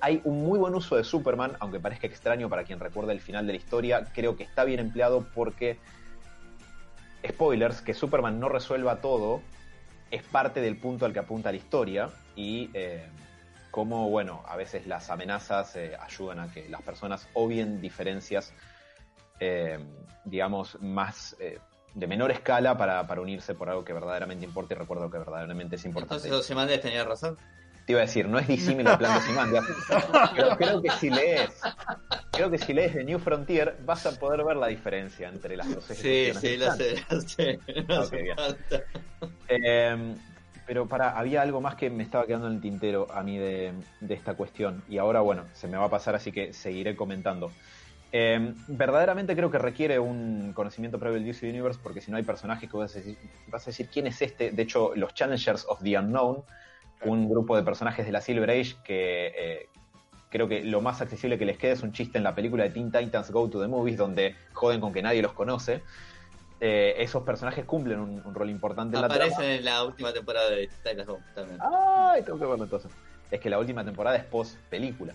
hay 0.01 0.21
un 0.25 0.45
muy 0.45 0.59
buen 0.59 0.75
uso 0.75 0.97
de 0.97 1.05
Superman, 1.05 1.57
aunque 1.61 1.81
parezca 1.81 2.07
extraño 2.07 2.51
para 2.51 2.65
quien 2.65 2.79
recuerda 2.79 3.13
el 3.13 3.21
final 3.21 3.47
de 3.47 3.55
la 3.55 3.59
historia. 3.59 4.05
Creo 4.15 4.37
que 4.37 4.43
está 4.43 4.65
bien 4.65 4.81
empleado 4.81 5.27
porque, 5.35 5.79
spoilers, 7.27 7.81
que 7.81 7.95
Superman 7.95 8.39
no 8.39 8.51
resuelva 8.51 9.01
todo 9.01 9.41
es 10.15 10.23
parte 10.23 10.61
del 10.61 10.77
punto 10.77 11.07
al 11.07 11.13
que 11.13 11.19
apunta 11.19 11.51
la 11.51 11.57
historia 11.57 12.11
y 12.37 12.71
eh, 12.75 13.05
cómo, 13.71 14.09
bueno, 14.11 14.43
a 14.47 14.57
veces 14.57 14.87
las 14.87 15.11
amenazas 15.11 15.75
eh, 15.77 15.97
ayudan 16.01 16.39
a 16.39 16.53
que 16.53 16.69
las 16.69 16.83
personas 16.83 17.29
obvien 17.35 17.81
diferencias, 17.81 18.53
eh, 19.41 19.79
digamos, 20.25 20.79
más 20.81 21.37
eh, 21.41 21.59
de 21.95 22.07
menor 22.07 22.31
escala 22.31 22.77
para, 22.77 23.07
para 23.07 23.21
unirse 23.21 23.55
por 23.55 23.69
algo 23.71 23.85
que 23.85 23.93
verdaderamente 23.93 24.45
importa 24.45 24.75
y 24.75 24.79
recuerdo 24.79 25.11
que 25.11 25.19
verdaderamente 25.19 25.77
es 25.77 25.85
importante. 25.85 26.27
Entonces 26.27 26.33
Ozymandias 26.47 26.81
tenía 26.81 27.05
razón. 27.05 27.37
Te 27.87 27.93
iba 27.93 28.01
a 28.01 28.07
decir, 28.07 28.27
no 28.27 28.39
es 28.39 28.49
disímil 28.49 28.87
al 28.89 28.97
plan 28.97 29.13
de 29.13 29.19
Ozymandias, 29.19 29.65
pero 30.35 30.57
creo 30.57 30.81
que 30.81 30.91
si 30.93 31.11
lees, 31.11 31.51
creo 32.33 32.51
que 32.51 32.57
si 32.57 32.73
lees 32.73 32.95
The 32.95 33.05
New 33.05 33.19
Frontier 33.19 33.77
vas 33.85 34.07
a 34.07 34.19
poder 34.19 34.43
ver 34.43 34.57
la 34.57 34.69
diferencia 34.69 35.29
entre 35.29 35.55
las 35.55 35.73
dos 35.75 35.85
Sí, 35.85 36.33
sí, 36.41 36.57
plan. 36.57 36.79
sé. 37.29 37.59
No 37.87 38.09
bien. 38.09 38.37
Eh, 39.49 40.15
pero 40.67 40.87
para, 40.89 41.11
había 41.19 41.43
algo 41.43 41.61
más 41.61 41.75
que 41.75 41.91
me 41.91 42.03
estaba 42.03 42.25
quedando 42.27 42.47
en 42.47 42.55
el 42.55 42.61
tintero 42.63 43.07
a 43.13 43.23
mí 43.23 43.37
de, 43.37 43.75
de 44.01 44.15
esta 44.15 44.33
cuestión. 44.35 44.83
Y 44.89 44.97
ahora, 44.97 45.21
bueno, 45.21 45.45
se 45.53 45.69
me 45.69 45.77
va 45.77 45.85
a 45.85 45.91
pasar, 45.91 46.15
así 46.15 46.33
que 46.33 46.55
seguiré 46.55 46.97
comentando. 46.97 47.53
Eh, 48.17 48.55
verdaderamente 48.69 49.35
creo 49.35 49.51
que 49.51 49.59
requiere 49.59 49.99
un 49.99 50.53
conocimiento 50.53 51.01
previo 51.01 51.19
del 51.19 51.27
DC 51.27 51.51
Universe, 51.51 51.81
porque 51.83 52.01
si 52.01 52.13
no 52.13 52.17
hay 52.17 52.23
personajes 52.23 52.71
que 52.71 52.77
vas 52.77 52.95
a, 52.95 52.99
decir, 53.01 53.19
vas 53.49 53.65
a 53.65 53.67
decir 53.67 53.89
quién 53.93 54.07
es 54.07 54.23
este. 54.23 54.53
De 54.53 54.63
hecho, 54.63 54.93
los 54.95 55.15
Challengers 55.15 55.67
of 55.69 55.83
the 55.83 55.99
Unknown, 55.99 56.45
un 57.03 57.29
grupo 57.29 57.57
de 57.57 57.65
personajes 57.65 58.07
de 58.07 58.13
la 58.13 58.21
Silver 58.21 58.49
Age 58.49 58.77
que, 58.85 59.33
eh, 59.37 59.69
creo 60.31 60.47
que 60.47 60.63
lo 60.63 60.81
más 60.81 61.01
accesible 61.01 61.39
que 61.39 61.45
les 61.45 61.59
queda 61.59 61.73
es 61.73 61.83
un 61.83 61.91
chiste 61.91 62.17
en 62.17 62.23
la 62.23 62.37
película 62.37 62.63
de 62.63 62.71
Teen 62.71 62.93
Titans 62.93 63.33
Go 63.33 63.51
to 63.51 63.61
the 63.61 63.67
Movies, 63.67 63.97
donde 63.97 64.37
joden 64.53 64.81
con 64.81 64.93
que 64.93 65.03
nadie 65.03 65.21
los 65.21 65.33
conoce. 65.33 65.83
Eh, 66.61 66.95
esos 66.99 67.25
personajes 67.25 67.65
cumplen 67.65 67.99
un, 67.99 68.23
un 68.25 68.33
rol 68.33 68.49
importante 68.49 68.95
en 68.95 69.03
la 69.03 69.09
trama. 69.09 69.25
Aparecen 69.25 69.57
en 69.57 69.65
la 69.65 69.83
última 69.83 70.13
temporada 70.13 70.51
de 70.51 70.69
Titans 70.69 71.07
Go 71.09 71.19
también. 71.35 71.59
Ay, 71.61 72.23
tengo 72.23 72.39
que 72.39 72.47
verlo 72.47 72.63
entonces. 72.63 72.93
Es 73.29 73.41
que 73.41 73.51
la 73.51 73.59
última 73.59 73.85
temporada 73.85 74.17
es 74.17 74.25
post 74.25 74.57
película. 74.71 75.15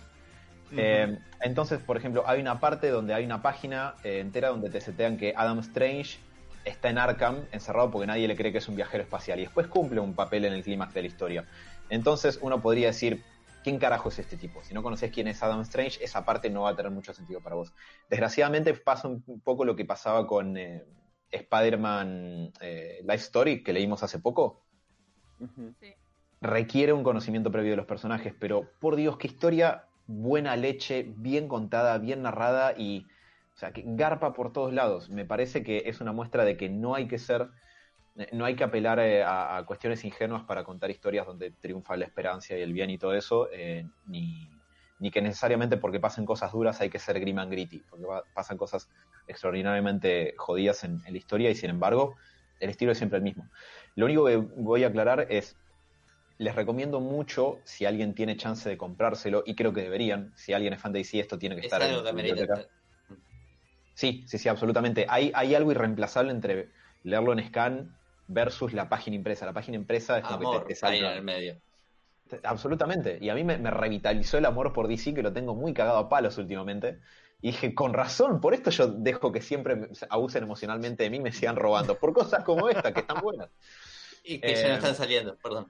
Eh, 0.76 1.18
entonces, 1.40 1.80
por 1.80 1.96
ejemplo, 1.96 2.24
hay 2.26 2.40
una 2.40 2.60
parte 2.60 2.90
donde 2.90 3.14
hay 3.14 3.24
una 3.24 3.42
página 3.42 3.94
eh, 4.04 4.20
entera 4.20 4.48
donde 4.48 4.70
te 4.70 4.80
setean 4.80 5.16
que 5.16 5.34
Adam 5.36 5.58
Strange 5.60 6.18
está 6.64 6.90
en 6.90 6.98
Arkham 6.98 7.44
encerrado 7.52 7.90
porque 7.90 8.06
nadie 8.06 8.28
le 8.28 8.36
cree 8.36 8.52
que 8.52 8.58
es 8.58 8.68
un 8.68 8.76
viajero 8.76 9.02
espacial 9.02 9.38
y 9.38 9.42
después 9.42 9.66
cumple 9.66 10.00
un 10.00 10.14
papel 10.14 10.44
en 10.44 10.52
el 10.52 10.62
clímax 10.62 10.94
de 10.94 11.02
la 11.02 11.08
historia. 11.08 11.44
Entonces 11.88 12.38
uno 12.42 12.60
podría 12.60 12.88
decir, 12.88 13.22
¿quién 13.64 13.78
carajo 13.78 14.10
es 14.10 14.18
este 14.18 14.36
tipo? 14.36 14.62
Si 14.62 14.74
no 14.74 14.82
conoces 14.82 15.10
quién 15.10 15.28
es 15.28 15.42
Adam 15.42 15.60
Strange, 15.62 16.02
esa 16.02 16.24
parte 16.24 16.50
no 16.50 16.62
va 16.62 16.70
a 16.70 16.76
tener 16.76 16.92
mucho 16.92 17.12
sentido 17.12 17.40
para 17.40 17.56
vos. 17.56 17.72
Desgraciadamente 18.08 18.74
pasa 18.74 19.08
un 19.08 19.40
poco 19.42 19.64
lo 19.64 19.74
que 19.74 19.84
pasaba 19.84 20.26
con 20.26 20.56
eh, 20.56 20.84
Spider-Man 21.30 22.52
eh, 22.60 23.00
Life 23.02 23.24
Story 23.24 23.62
que 23.62 23.72
leímos 23.72 24.02
hace 24.02 24.18
poco. 24.18 24.62
Sí. 25.80 25.94
Requiere 26.42 26.92
un 26.92 27.02
conocimiento 27.02 27.50
previo 27.50 27.70
de 27.70 27.76
los 27.76 27.86
personajes, 27.86 28.34
pero 28.38 28.70
por 28.78 28.96
Dios, 28.96 29.16
qué 29.16 29.26
historia 29.26 29.86
buena 30.10 30.56
leche, 30.56 31.06
bien 31.16 31.48
contada, 31.48 31.98
bien 31.98 32.22
narrada 32.22 32.74
y, 32.76 33.06
o 33.54 33.58
sea, 33.58 33.72
que 33.72 33.84
garpa 33.86 34.32
por 34.32 34.52
todos 34.52 34.72
lados. 34.72 35.08
Me 35.10 35.24
parece 35.24 35.62
que 35.62 35.84
es 35.86 36.00
una 36.00 36.12
muestra 36.12 36.44
de 36.44 36.56
que 36.56 36.68
no 36.68 36.94
hay 36.94 37.06
que 37.06 37.18
ser, 37.18 37.48
no 38.32 38.44
hay 38.44 38.56
que 38.56 38.64
apelar 38.64 38.98
eh, 38.98 39.22
a, 39.24 39.62
cuestiones 39.66 40.04
ingenuas 40.04 40.44
para 40.44 40.64
contar 40.64 40.90
historias 40.90 41.26
donde 41.26 41.52
triunfa 41.52 41.96
la 41.96 42.06
esperanza 42.06 42.56
y 42.56 42.60
el 42.60 42.72
bien 42.72 42.90
y 42.90 42.98
todo 42.98 43.14
eso, 43.14 43.48
eh, 43.52 43.86
ni, 44.06 44.50
ni 44.98 45.10
que 45.10 45.22
necesariamente 45.22 45.76
porque 45.76 46.00
pasen 46.00 46.26
cosas 46.26 46.52
duras 46.52 46.80
hay 46.80 46.90
que 46.90 46.98
ser 46.98 47.20
grim 47.20 47.38
and 47.38 47.52
gritty, 47.52 47.82
porque 47.88 48.06
pasan 48.34 48.56
cosas 48.56 48.88
extraordinariamente 49.28 50.34
jodidas 50.36 50.82
en 50.84 51.02
la 51.08 51.16
historia 51.16 51.50
y 51.50 51.54
sin 51.54 51.70
embargo 51.70 52.16
el 52.60 52.70
estilo 52.70 52.92
es 52.92 52.98
siempre 52.98 53.18
el 53.18 53.24
mismo. 53.24 53.48
Lo 53.96 54.04
único 54.04 54.26
que 54.26 54.36
voy 54.36 54.84
a 54.84 54.88
aclarar 54.88 55.26
es, 55.30 55.56
les 56.44 56.54
recomiendo 56.54 57.00
mucho, 57.00 57.62
si 57.64 57.84
alguien 57.86 58.14
tiene 58.14 58.36
chance 58.36 58.68
de 58.68 58.76
comprárselo, 58.78 59.42
y 59.46 59.54
creo 59.56 59.72
que 59.72 59.82
deberían, 59.82 60.32
si 60.36 60.52
alguien 60.52 60.72
es 60.74 60.80
fan 60.80 60.92
de 60.92 61.00
DC, 61.00 61.20
esto 61.20 61.38
tiene 61.38 61.54
que 61.56 61.62
Es 61.66 61.66
estar 61.66 61.82
en 61.82 61.90
algo 61.92 62.08
biblioteca. 62.10 62.54
amerita. 62.54 62.70
Sí, 63.94 64.24
sí, 64.28 64.38
sí, 64.38 64.48
absolutamente. 64.48 65.06
Hay, 65.08 65.30
hay 65.34 65.54
algo 65.54 65.70
irreemplazable 65.72 66.30
entre 66.32 66.72
leerlo 67.02 67.32
en 67.32 67.46
scan 67.48 67.98
versus 68.26 68.72
la 68.72 68.88
página 68.88 69.16
impresa. 69.16 69.44
La 69.46 69.52
página 69.52 69.76
impresa 69.76 70.18
es 70.18 70.24
como 70.24 70.38
que 70.38 70.46
Amor, 70.46 70.64
te, 70.64 70.74
te 70.74 70.86
ahí 70.86 70.98
en 70.98 71.04
el 71.06 71.22
medio. 71.22 71.62
te- 72.28 72.40
Absolutamente. 72.44 73.18
Y 73.20 73.28
a 73.30 73.34
mí 73.34 73.44
me, 73.44 73.58
me 73.58 73.70
revitalizó 73.70 74.38
el 74.38 74.44
amor 74.46 74.72
por 74.72 74.88
DC, 74.88 75.14
que 75.14 75.22
lo 75.22 75.32
tengo 75.32 75.54
muy 75.54 75.74
cagado 75.74 75.98
a 75.98 76.08
palos 76.08 76.38
últimamente. 76.38 77.00
Y 77.40 77.48
dije, 77.48 77.74
con 77.74 77.94
razón, 77.94 78.40
por 78.40 78.54
esto 78.54 78.70
yo 78.70 78.88
dejo 78.88 79.32
que 79.32 79.40
siempre 79.40 79.88
abusen 80.10 80.42
emocionalmente 80.44 81.04
de 81.04 81.10
mí 81.10 81.16
y 81.18 81.20
me 81.20 81.32
sigan 81.32 81.56
robando. 81.56 81.98
Por 81.98 82.12
cosas 82.12 82.44
como 82.44 82.68
esta, 82.68 82.92
que 82.92 83.00
están 83.00 83.20
buenas. 83.20 83.50
Y 84.22 84.40
que 84.40 84.52
Eh, 84.52 84.62
ya 84.62 84.68
no 84.68 84.74
están 84.74 84.94
saliendo, 84.94 85.36
perdón. 85.36 85.66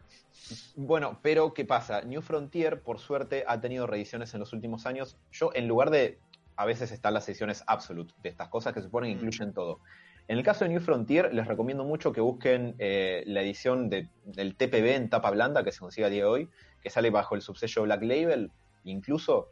Bueno, 0.74 1.20
pero 1.22 1.54
¿qué 1.54 1.64
pasa? 1.64 2.02
New 2.02 2.22
Frontier, 2.22 2.82
por 2.82 2.98
suerte, 2.98 3.44
ha 3.46 3.60
tenido 3.60 3.86
reediciones 3.86 4.32
en 4.34 4.40
los 4.40 4.52
últimos 4.52 4.86
años. 4.86 5.16
Yo, 5.30 5.50
en 5.54 5.68
lugar 5.68 5.90
de. 5.90 6.18
A 6.56 6.66
veces 6.66 6.92
están 6.92 7.14
las 7.14 7.26
ediciones 7.28 7.64
Absolute, 7.66 8.12
de 8.22 8.28
estas 8.28 8.48
cosas 8.48 8.74
que 8.74 8.80
se 8.80 8.86
suponen 8.86 9.10
que 9.10 9.14
Mm. 9.16 9.18
incluyen 9.18 9.54
todo. 9.54 9.80
En 10.28 10.36
el 10.36 10.44
caso 10.44 10.64
de 10.64 10.68
New 10.70 10.80
Frontier, 10.80 11.32
les 11.32 11.46
recomiendo 11.46 11.84
mucho 11.84 12.12
que 12.12 12.20
busquen 12.20 12.74
eh, 12.78 13.22
la 13.26 13.40
edición 13.40 13.88
de- 13.88 14.08
del 14.24 14.56
TPB 14.56 14.94
en 14.94 15.08
tapa 15.08 15.30
blanda 15.30 15.64
que 15.64 15.72
se 15.72 15.78
consigue 15.78 16.06
a 16.06 16.10
día 16.10 16.24
de 16.24 16.28
hoy, 16.28 16.48
que 16.82 16.90
sale 16.90 17.10
bajo 17.10 17.34
el 17.34 17.40
subsello 17.40 17.82
Black 17.84 18.02
Label, 18.02 18.50
incluso 18.84 19.48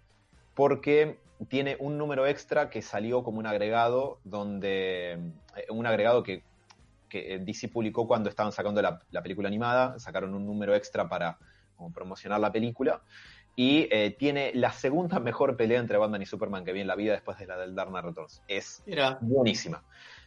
porque 0.55 1.19
tiene 1.49 1.77
un 1.81 1.97
número 1.99 2.27
extra 2.27 2.69
que 2.69 2.83
salió 2.83 3.23
como 3.23 3.39
un 3.39 3.47
agregado, 3.47 4.19
donde. 4.25 5.13
eh, 5.57 5.67
un 5.71 5.87
agregado 5.87 6.23
que 6.23 6.43
que 7.09 7.35
eh, 7.35 7.39
DC 7.39 7.69
publicó 7.69 8.07
cuando 8.07 8.29
estaban 8.29 8.53
sacando 8.53 8.83
la, 8.83 9.01
la 9.11 9.23
película 9.23 9.49
animada, 9.49 9.99
sacaron 9.99 10.35
un 10.35 10.47
número 10.47 10.75
extra 10.75 11.09
para 11.09 11.39
como, 11.77 11.93
promocionar 11.93 12.41
la 12.41 12.53
película, 12.53 13.03
y 13.57 13.89
eh, 13.91 14.15
tiene 14.17 14.53
la 14.55 14.71
segunda 14.71 15.19
mejor 15.21 15.57
pelea 15.57 15.81
entre 15.81 15.99
Batman 15.99 16.23
y 16.23 16.27
Superman 16.27 16.65
que 16.65 16.73
vi 16.73 16.81
en 16.81 16.87
la 16.87 16.95
vida 16.97 17.13
después 17.13 17.39
de 17.39 17.47
la 17.47 17.57
del 17.57 17.75
Dark 17.75 17.91
Knight 17.91 18.05
Returns. 18.05 18.43
Es 18.47 18.83
Mira, 18.87 19.19
buenísima. 19.21 19.83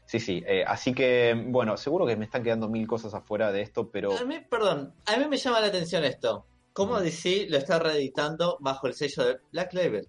Sí, 0.05 0.19
sí, 0.19 0.43
eh, 0.45 0.65
así 0.67 0.93
que, 0.93 1.41
bueno, 1.47 1.77
seguro 1.77 2.05
que 2.05 2.17
me 2.17 2.25
están 2.25 2.43
quedando 2.43 2.67
mil 2.67 2.85
cosas 2.85 3.13
afuera 3.13 3.51
de 3.51 3.61
esto, 3.61 3.89
pero 3.89 4.17
a 4.17 4.25
mí, 4.25 4.39
perdón, 4.49 4.93
a 5.05 5.15
mí 5.15 5.25
me 5.29 5.37
llama 5.37 5.61
la 5.61 5.67
atención 5.67 6.03
esto. 6.03 6.45
¿Cómo 6.73 6.99
Mm. 6.99 7.03
DC 7.03 7.47
lo 7.49 7.57
está 7.57 7.79
reeditando 7.79 8.57
bajo 8.59 8.87
el 8.87 8.93
sello 8.93 9.25
de 9.25 9.39
Black 9.51 9.73
Label? 9.73 10.07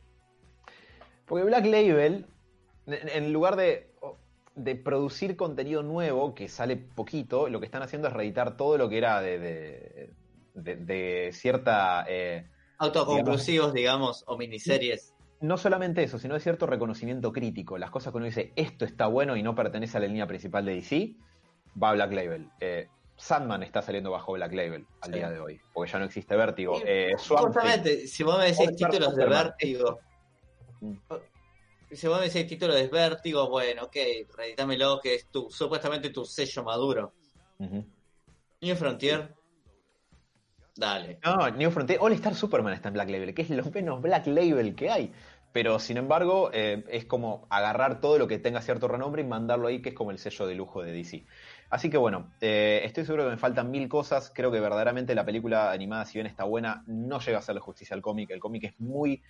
Porque 1.26 1.44
Black 1.44 1.66
Label, 1.66 2.26
en 2.86 3.32
lugar 3.32 3.54
de, 3.56 3.91
de 4.54 4.74
producir 4.76 5.36
contenido 5.36 5.82
nuevo, 5.82 6.34
que 6.34 6.48
sale 6.48 6.76
poquito, 6.76 7.48
lo 7.48 7.58
que 7.60 7.66
están 7.66 7.82
haciendo 7.82 8.08
es 8.08 8.14
reeditar 8.14 8.56
todo 8.56 8.76
lo 8.78 8.88
que 8.88 8.98
era 8.98 9.20
de, 9.20 9.38
de, 9.38 10.10
de- 10.54 10.76
de 10.76 11.30
cierta... 11.32 12.04
eh, 12.08 12.46
Autoconclusivos, 12.78 13.72
digamos, 13.72 14.24
o 14.26 14.36
miniseries. 14.36 15.14
no 15.40 15.56
solamente 15.56 16.02
eso, 16.02 16.18
sino 16.18 16.34
de 16.34 16.40
cierto 16.40 16.66
reconocimiento 16.66 17.32
crítico. 17.32 17.78
Las 17.78 17.90
cosas 17.90 18.12
que 18.12 18.16
uno 18.18 18.26
dice, 18.26 18.52
esto 18.56 18.84
está 18.84 19.06
bueno 19.06 19.36
y 19.36 19.42
no 19.42 19.54
pertenece 19.54 19.96
a 19.96 20.00
la 20.00 20.06
línea 20.08 20.26
principal 20.26 20.64
de 20.64 20.74
DC, 20.74 21.14
va 21.82 21.90
a 21.90 21.92
Black 21.94 22.12
Label. 22.12 22.48
Eh, 22.60 22.88
Sandman 23.16 23.62
está 23.62 23.82
saliendo 23.82 24.10
bajo 24.10 24.32
Black 24.32 24.52
Label 24.52 24.84
al 25.00 25.10
Sí. 25.12 25.16
día 25.18 25.30
de 25.30 25.38
hoy, 25.40 25.60
porque 25.72 25.92
ya 25.92 25.98
no 26.00 26.04
existe 26.06 26.34
Vértigo. 26.36 26.80
Eh, 26.84 27.12
Thing- 27.16 27.36
Justamente, 27.38 28.06
si 28.08 28.22
vos 28.24 28.36
me 28.38 28.46
decís 28.46 28.74
títulos 28.76 29.14
de. 29.16 29.26
Vértigo, 29.26 30.00
Si 31.92 32.06
vos 32.06 32.18
me 32.18 32.26
decís 32.26 32.46
títulos 32.46 32.76
de 32.76 32.88
Vértigo, 32.88 33.48
bueno, 33.48 33.84
ok, 33.84 33.96
reeditámelo, 34.34 35.00
que 35.00 35.14
es 35.14 35.26
tu, 35.26 35.50
supuestamente 35.50 36.10
tu 36.10 36.24
sello 36.24 36.64
maduro. 36.64 37.12
New 37.58 38.76
Frontier, 38.76 39.34
dale. 40.74 41.18
No, 41.24 41.50
New 41.50 41.70
Frontier, 41.70 41.98
All 42.00 42.12
Star 42.12 42.34
Superman 42.34 42.72
está 42.72 42.88
en 42.88 42.94
Black 42.94 43.10
Label, 43.10 43.34
que 43.34 43.42
es 43.42 43.50
lo 43.50 43.64
menos 43.70 44.00
Black 44.00 44.26
Label 44.26 44.74
que 44.74 44.90
hay. 44.90 45.12
Pero 45.52 45.78
sin 45.78 45.98
embargo, 45.98 46.50
eh, 46.52 46.82
es 46.88 47.04
como 47.04 47.46
agarrar 47.50 48.00
todo 48.00 48.18
lo 48.18 48.26
que 48.26 48.38
tenga 48.38 48.62
cierto 48.62 48.88
renombre 48.88 49.22
y 49.22 49.26
mandarlo 49.26 49.68
ahí, 49.68 49.82
que 49.82 49.90
es 49.90 49.94
como 49.94 50.10
el 50.10 50.18
sello 50.18 50.46
de 50.46 50.54
lujo 50.54 50.82
de 50.82 50.92
DC. 50.92 51.26
Así 51.68 51.90
que 51.90 51.98
bueno, 51.98 52.32
eh, 52.40 52.80
estoy 52.84 53.04
seguro 53.04 53.24
que 53.24 53.30
me 53.30 53.36
faltan 53.36 53.70
mil 53.70 53.86
cosas. 53.88 54.32
Creo 54.34 54.50
que 54.50 54.60
verdaderamente 54.60 55.14
la 55.14 55.26
película 55.26 55.70
animada, 55.70 56.06
si 56.06 56.14
bien 56.14 56.26
está 56.26 56.44
buena, 56.44 56.82
no 56.86 57.20
llega 57.20 57.36
a 57.36 57.40
hacerle 57.40 57.60
justicia 57.60 57.94
al 57.94 58.00
cómic. 58.00 58.30
El 58.30 58.40
cómic 58.40 58.64
es 58.64 58.80
muy, 58.80 59.22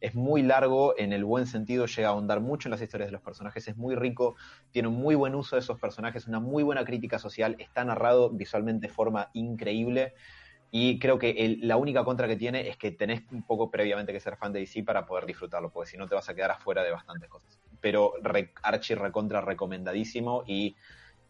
es 0.00 0.14
muy 0.14 0.42
largo 0.42 0.94
en 0.98 1.12
el 1.12 1.24
buen 1.24 1.46
sentido, 1.46 1.86
llega 1.86 2.08
a 2.08 2.12
ahondar 2.12 2.40
mucho 2.40 2.68
en 2.68 2.72
las 2.72 2.82
historias 2.82 3.08
de 3.08 3.12
los 3.12 3.22
personajes, 3.22 3.66
es 3.68 3.76
muy 3.76 3.94
rico, 3.94 4.36
tiene 4.70 4.88
un 4.88 4.94
muy 4.94 5.14
buen 5.14 5.34
uso 5.34 5.56
de 5.56 5.60
esos 5.60 5.78
personajes, 5.78 6.26
una 6.26 6.40
muy 6.40 6.62
buena 6.62 6.84
crítica 6.84 7.18
social, 7.18 7.56
está 7.58 7.84
narrado 7.84 8.30
visualmente 8.30 8.88
de 8.88 8.92
forma 8.92 9.30
increíble. 9.32 10.14
Y 10.70 10.98
creo 10.98 11.18
que 11.18 11.56
la 11.62 11.78
única 11.78 12.04
contra 12.04 12.28
que 12.28 12.36
tiene 12.36 12.68
es 12.68 12.76
que 12.76 12.90
tenés 12.90 13.22
un 13.32 13.42
poco 13.42 13.70
previamente 13.70 14.12
que 14.12 14.20
ser 14.20 14.36
fan 14.36 14.52
de 14.52 14.60
DC 14.60 14.82
para 14.82 15.06
poder 15.06 15.24
disfrutarlo, 15.24 15.70
porque 15.70 15.90
si 15.90 15.96
no 15.96 16.06
te 16.06 16.14
vas 16.14 16.28
a 16.28 16.34
quedar 16.34 16.50
afuera 16.50 16.82
de 16.82 16.90
bastantes 16.90 17.28
cosas. 17.30 17.58
Pero 17.80 18.12
re, 18.22 18.52
archi 18.62 18.94
recontra 18.94 19.40
recomendadísimo 19.40 20.44
y 20.46 20.76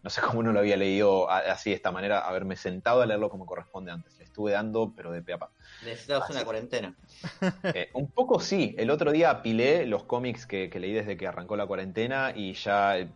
no 0.09 0.11
sé 0.11 0.21
cómo 0.23 0.43
no 0.43 0.53
lo 0.53 0.61
había 0.61 0.77
leído 0.77 1.29
a- 1.31 1.39
así 1.41 1.71
de 1.71 1.77
esta 1.77 1.93
manera, 1.93 2.21
haberme 2.27 2.57
sentado 2.57 3.03
a 3.03 3.07
leerlo 3.07 3.29
como 3.31 3.47
corresponde 3.47 3.93
antes. 3.93 4.17
Le 4.19 4.25
estuve 4.25 4.53
dando, 4.53 4.95
pero 4.95 5.13
de 5.13 5.23
peapa. 5.23 5.53
Necesitabas 5.81 6.29
Ah, 6.29 6.31
una 6.31 6.45
sí. 6.45 6.45
cuarentena. 6.45 6.97
Eh, 7.73 7.91
un 7.95 8.11
poco 8.13 8.41
sí. 8.41 8.75
El 8.79 8.91
otro 8.91 9.13
día 9.13 9.31
apilé 9.31 9.87
los 9.87 10.05
cómics 10.05 10.47
que, 10.47 10.71
que 10.71 10.81
leí 10.81 10.93
desde 10.93 11.17
que 11.17 11.27
arrancó 11.27 11.57
la 11.57 11.67
cuarentena 11.67 12.33
y 12.35 12.55
ya 12.55 12.99
eh, 12.99 13.15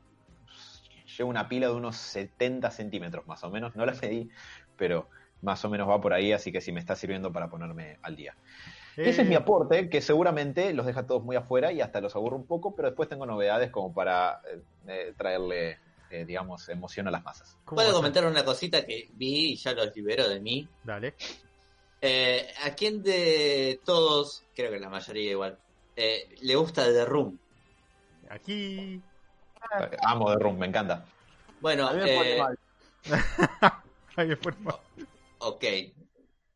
llevo 1.16 1.30
una 1.30 1.48
pila 1.48 1.68
de 1.68 1.74
unos 1.74 1.96
70 1.96 2.70
centímetros 2.70 3.26
más 3.26 3.42
o 3.44 3.50
menos. 3.50 3.74
No 3.76 3.86
la 3.86 3.94
medí, 3.94 4.28
pero 4.76 5.08
más 5.40 5.64
o 5.64 5.70
menos 5.70 5.88
va 5.88 6.00
por 6.00 6.12
ahí, 6.12 6.32
así 6.32 6.52
que 6.52 6.60
sí 6.60 6.72
me 6.72 6.80
está 6.80 6.94
sirviendo 6.96 7.32
para 7.32 7.48
ponerme 7.50 7.98
al 8.02 8.16
día. 8.16 8.36
Ese 9.02 9.22
es 9.22 9.28
mi 9.28 9.34
Eh, 9.34 9.36
aporte, 9.36 9.90
que 9.90 10.02
seguramente 10.02 10.74
los 10.74 10.86
deja 10.86 11.02
a 11.02 11.08
todos 11.08 11.24
muy 11.24 11.36
afuera 11.36 11.72
y 11.72 11.82
hasta 11.82 12.00
los 12.02 12.16
aburro 12.16 12.36
un 12.38 12.46
poco, 12.48 12.74
pero 12.76 12.88
después 12.90 13.08
tengo 13.10 13.26
novedades 13.26 13.70
como 13.72 13.94
para 13.94 14.40
eh, 14.50 14.62
eh, 14.88 15.14
traerle, 15.18 15.81
eh, 16.12 16.24
digamos, 16.24 16.68
emoción 16.68 17.08
a 17.08 17.10
las 17.10 17.24
masas. 17.24 17.56
¿cómo 17.64 17.76
Puedo 17.76 17.90
a- 17.90 17.94
comentar 17.94 18.24
una 18.26 18.44
cosita 18.44 18.84
que 18.86 19.08
vi 19.14 19.52
y 19.52 19.56
ya 19.56 19.72
los 19.72 19.94
libero 19.96 20.28
de 20.28 20.40
mí. 20.40 20.68
Dale. 20.84 21.14
Eh, 22.00 22.48
¿A 22.64 22.70
quién 22.74 23.02
de 23.02 23.80
todos, 23.84 24.44
creo 24.54 24.70
que 24.70 24.78
la 24.80 24.88
mayoría 24.90 25.30
igual, 25.30 25.58
eh, 25.96 26.28
le 26.42 26.54
gusta 26.56 26.84
The 26.84 27.04
Room? 27.04 27.38
Aquí. 28.28 29.00
Eh, 29.80 29.96
Amo 30.02 30.32
The 30.32 30.38
Room, 30.38 30.58
me 30.58 30.66
encanta. 30.66 31.04
Bueno, 31.60 31.86
A 31.88 31.92
mí 31.92 32.00
me 32.00 32.14
pone 32.16 32.36
eh, 32.36 32.38
mal. 32.40 32.58
Ahí 34.16 34.28
después 34.28 34.58
más. 34.60 34.76
ok. 35.38 35.64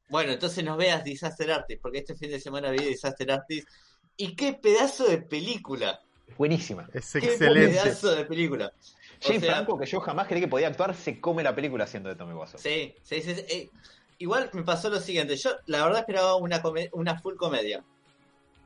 Bueno, 0.09 0.32
entonces 0.32 0.62
nos 0.64 0.76
veas 0.76 1.02
Disaster 1.02 1.50
Artist, 1.50 1.80
porque 1.82 1.98
este 1.98 2.14
fin 2.16 2.30
de 2.30 2.40
semana 2.40 2.70
vi 2.70 2.78
Disaster 2.78 3.30
Artist. 3.32 3.68
¿Y 4.16 4.34
qué 4.34 4.52
pedazo 4.54 5.04
de 5.07 5.18
película? 5.18 6.00
Buenísima. 6.38 6.88
Es 6.92 7.12
¿Qué 7.12 7.26
excelente. 7.26 7.68
pedazo 7.78 8.14
de 8.14 8.24
película? 8.24 8.72
James 9.20 9.42
sea, 9.42 9.54
Franco, 9.54 9.78
que 9.78 9.86
yo 9.86 10.00
jamás 10.00 10.26
creí 10.26 10.40
que 10.40 10.48
podía 10.48 10.68
actuar, 10.68 10.94
se 10.94 11.20
come 11.20 11.42
la 11.42 11.54
película 11.54 11.84
haciendo 11.84 12.08
de 12.08 12.16
Tommy 12.16 12.34
Wiseau. 12.34 12.60
Sí, 12.60 12.94
sí, 13.02 13.22
sí. 13.22 13.34
sí. 13.34 13.44
Eh, 13.48 13.70
igual 14.18 14.50
me 14.52 14.62
pasó 14.62 14.90
lo 14.90 15.00
siguiente. 15.00 15.36
Yo, 15.36 15.50
la 15.66 15.84
verdad, 15.84 16.00
esperaba 16.00 16.36
una, 16.36 16.62
una 16.92 17.18
full 17.18 17.36
comedia. 17.36 17.84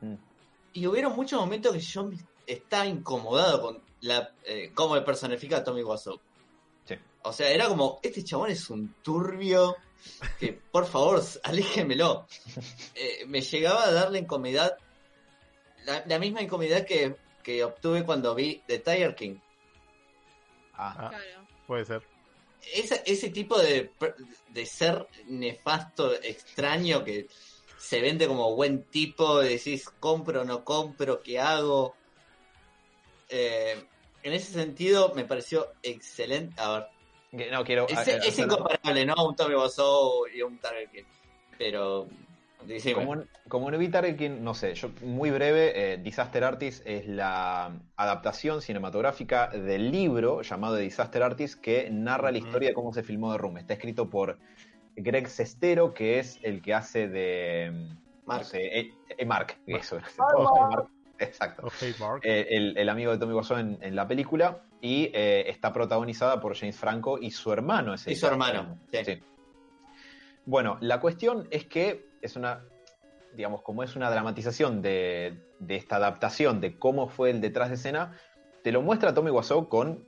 Mm. 0.00 0.14
Y 0.72 0.86
hubieron 0.86 1.14
muchos 1.14 1.40
momentos 1.40 1.72
que 1.72 1.80
yo 1.80 2.10
estaba 2.46 2.86
incomodado 2.86 3.60
con 3.62 3.82
la 4.00 4.32
eh, 4.44 4.70
cómo 4.74 4.94
me 4.94 5.02
personifica 5.02 5.58
a 5.58 5.64
Tommy 5.64 5.82
Wiseau. 5.82 6.20
Sí. 6.86 6.94
O 7.22 7.32
sea, 7.32 7.50
era 7.50 7.68
como, 7.68 7.98
este 8.02 8.24
chabón 8.24 8.50
es 8.50 8.70
un 8.70 8.94
turbio, 9.02 9.76
que 10.38 10.52
por 10.52 10.86
favor, 10.86 11.22
aléjenmelo. 11.42 12.26
Eh, 12.94 13.24
me 13.26 13.40
llegaba 13.40 13.84
a 13.84 13.92
dar 13.92 14.10
la 14.10 14.18
incomodidad, 14.18 14.76
la, 15.84 16.04
la 16.06 16.18
misma 16.18 16.42
incomodidad 16.42 16.86
que, 16.86 17.16
que 17.42 17.64
obtuve 17.64 18.04
cuando 18.04 18.34
vi 18.34 18.62
The 18.66 18.78
Tiger 18.78 19.14
King. 19.14 19.36
Ah. 20.82 21.08
Claro. 21.10 21.46
Puede 21.66 21.84
ser. 21.84 22.02
Ese, 22.74 23.02
ese 23.06 23.30
tipo 23.30 23.58
de, 23.58 23.90
de 24.48 24.66
ser 24.66 25.06
nefasto, 25.26 26.12
extraño, 26.14 27.02
que 27.04 27.26
se 27.78 28.00
vende 28.00 28.26
como 28.28 28.54
buen 28.54 28.84
tipo, 28.84 29.38
decís 29.40 29.88
compro 29.98 30.42
o 30.42 30.44
no 30.44 30.64
compro, 30.64 31.22
¿qué 31.22 31.38
hago? 31.40 31.94
Eh, 33.28 33.82
en 34.22 34.32
ese 34.32 34.52
sentido 34.52 35.12
me 35.14 35.24
pareció 35.24 35.72
excelente. 35.82 36.60
A 36.60 36.86
ver, 37.32 37.50
no 37.52 37.64
quiero. 37.64 37.86
es, 37.88 37.96
a- 37.96 38.00
a- 38.00 38.04
es 38.04 38.26
hacer- 38.28 38.44
incomparable, 38.44 39.06
¿no? 39.06 39.14
Un 39.26 39.36
Tommy 39.36 39.54
Wiseau 39.54 40.26
y 40.26 40.42
un 40.42 40.58
Target. 40.58 41.04
Pero. 41.56 42.08
Como, 42.94 43.24
como 43.48 43.70
no 43.70 43.76
evitar 43.76 44.16
que, 44.16 44.28
no 44.28 44.54
sé, 44.54 44.74
yo 44.74 44.90
muy 45.02 45.30
breve, 45.30 45.92
eh, 45.94 45.96
Disaster 45.98 46.44
Artist 46.44 46.86
es 46.86 47.06
la 47.06 47.72
adaptación 47.96 48.62
cinematográfica 48.62 49.48
del 49.48 49.90
libro 49.90 50.42
llamado 50.42 50.76
Disaster 50.76 51.22
Artist 51.22 51.60
que 51.60 51.90
narra 51.90 52.30
la 52.30 52.38
historia 52.38 52.68
de 52.68 52.74
cómo 52.74 52.92
se 52.92 53.02
filmó 53.02 53.32
The 53.32 53.38
Room. 53.38 53.58
Está 53.58 53.74
escrito 53.74 54.10
por 54.10 54.38
Greg 54.96 55.28
Sestero, 55.28 55.94
que 55.94 56.18
es 56.18 56.38
el 56.42 56.62
que 56.62 56.74
hace 56.74 57.08
de... 57.08 57.72
Mark. 58.26 58.42
No 58.42 58.44
sé, 58.44 58.78
eh, 58.78 58.90
eh, 59.18 59.26
Mark, 59.26 59.56
eso. 59.66 59.98
Mark. 60.70 60.88
Exacto. 61.18 61.68
Hey, 61.80 61.94
Mark. 61.98 62.20
Eh, 62.24 62.46
el, 62.50 62.76
el 62.76 62.88
amigo 62.88 63.12
de 63.12 63.18
Tommy 63.18 63.34
Wiseau 63.34 63.58
en, 63.58 63.78
en 63.80 63.94
la 63.94 64.06
película 64.06 64.62
y 64.80 65.10
eh, 65.12 65.44
está 65.48 65.72
protagonizada 65.72 66.40
por 66.40 66.56
James 66.56 66.76
Franco 66.76 67.18
y 67.18 67.30
su 67.30 67.52
hermano. 67.52 67.94
Es 67.94 68.06
el 68.06 68.12
Y 68.14 68.16
su 68.16 68.26
hermano, 68.26 68.78
sí. 68.90 69.04
Sí. 69.04 69.22
Bueno, 70.46 70.78
la 70.80 71.00
cuestión 71.00 71.46
es 71.50 71.66
que 71.66 72.08
es 72.22 72.36
una, 72.36 72.64
digamos, 73.34 73.62
como 73.62 73.82
es 73.82 73.96
una 73.96 74.10
dramatización 74.10 74.82
de, 74.82 75.38
de 75.58 75.76
esta 75.76 75.96
adaptación 75.96 76.60
de 76.60 76.78
cómo 76.78 77.08
fue 77.08 77.30
el 77.30 77.40
detrás 77.40 77.68
de 77.68 77.74
escena, 77.76 78.18
te 78.62 78.72
lo 78.72 78.82
muestra 78.82 79.14
Tommy 79.14 79.30
Wiseau 79.30 79.68
con 79.68 80.04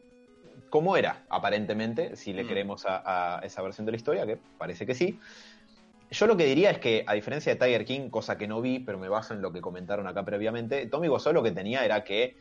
cómo 0.70 0.96
era, 0.96 1.24
aparentemente, 1.28 2.16
si 2.16 2.32
le 2.32 2.44
Mm. 2.44 2.48
creemos 2.48 2.86
a, 2.86 3.38
a 3.38 3.40
esa 3.40 3.62
versión 3.62 3.84
de 3.86 3.92
la 3.92 3.96
historia, 3.96 4.26
que 4.26 4.38
parece 4.58 4.86
que 4.86 4.94
sí. 4.94 5.18
Yo 6.10 6.26
lo 6.26 6.36
que 6.36 6.44
diría 6.44 6.70
es 6.70 6.78
que, 6.78 7.04
a 7.06 7.14
diferencia 7.14 7.54
de 7.54 7.58
Tiger 7.58 7.84
King, 7.84 8.10
cosa 8.10 8.36
que 8.36 8.46
no 8.46 8.60
vi, 8.60 8.78
pero 8.80 8.98
me 8.98 9.08
baso 9.08 9.32
en 9.32 9.40
lo 9.40 9.52
que 9.52 9.60
comentaron 9.60 10.06
acá 10.06 10.24
previamente, 10.24 10.86
Tommy 10.86 11.08
Wiseau 11.08 11.32
lo 11.32 11.42
que 11.42 11.52
tenía 11.52 11.84
era 11.84 12.04
que 12.04 12.36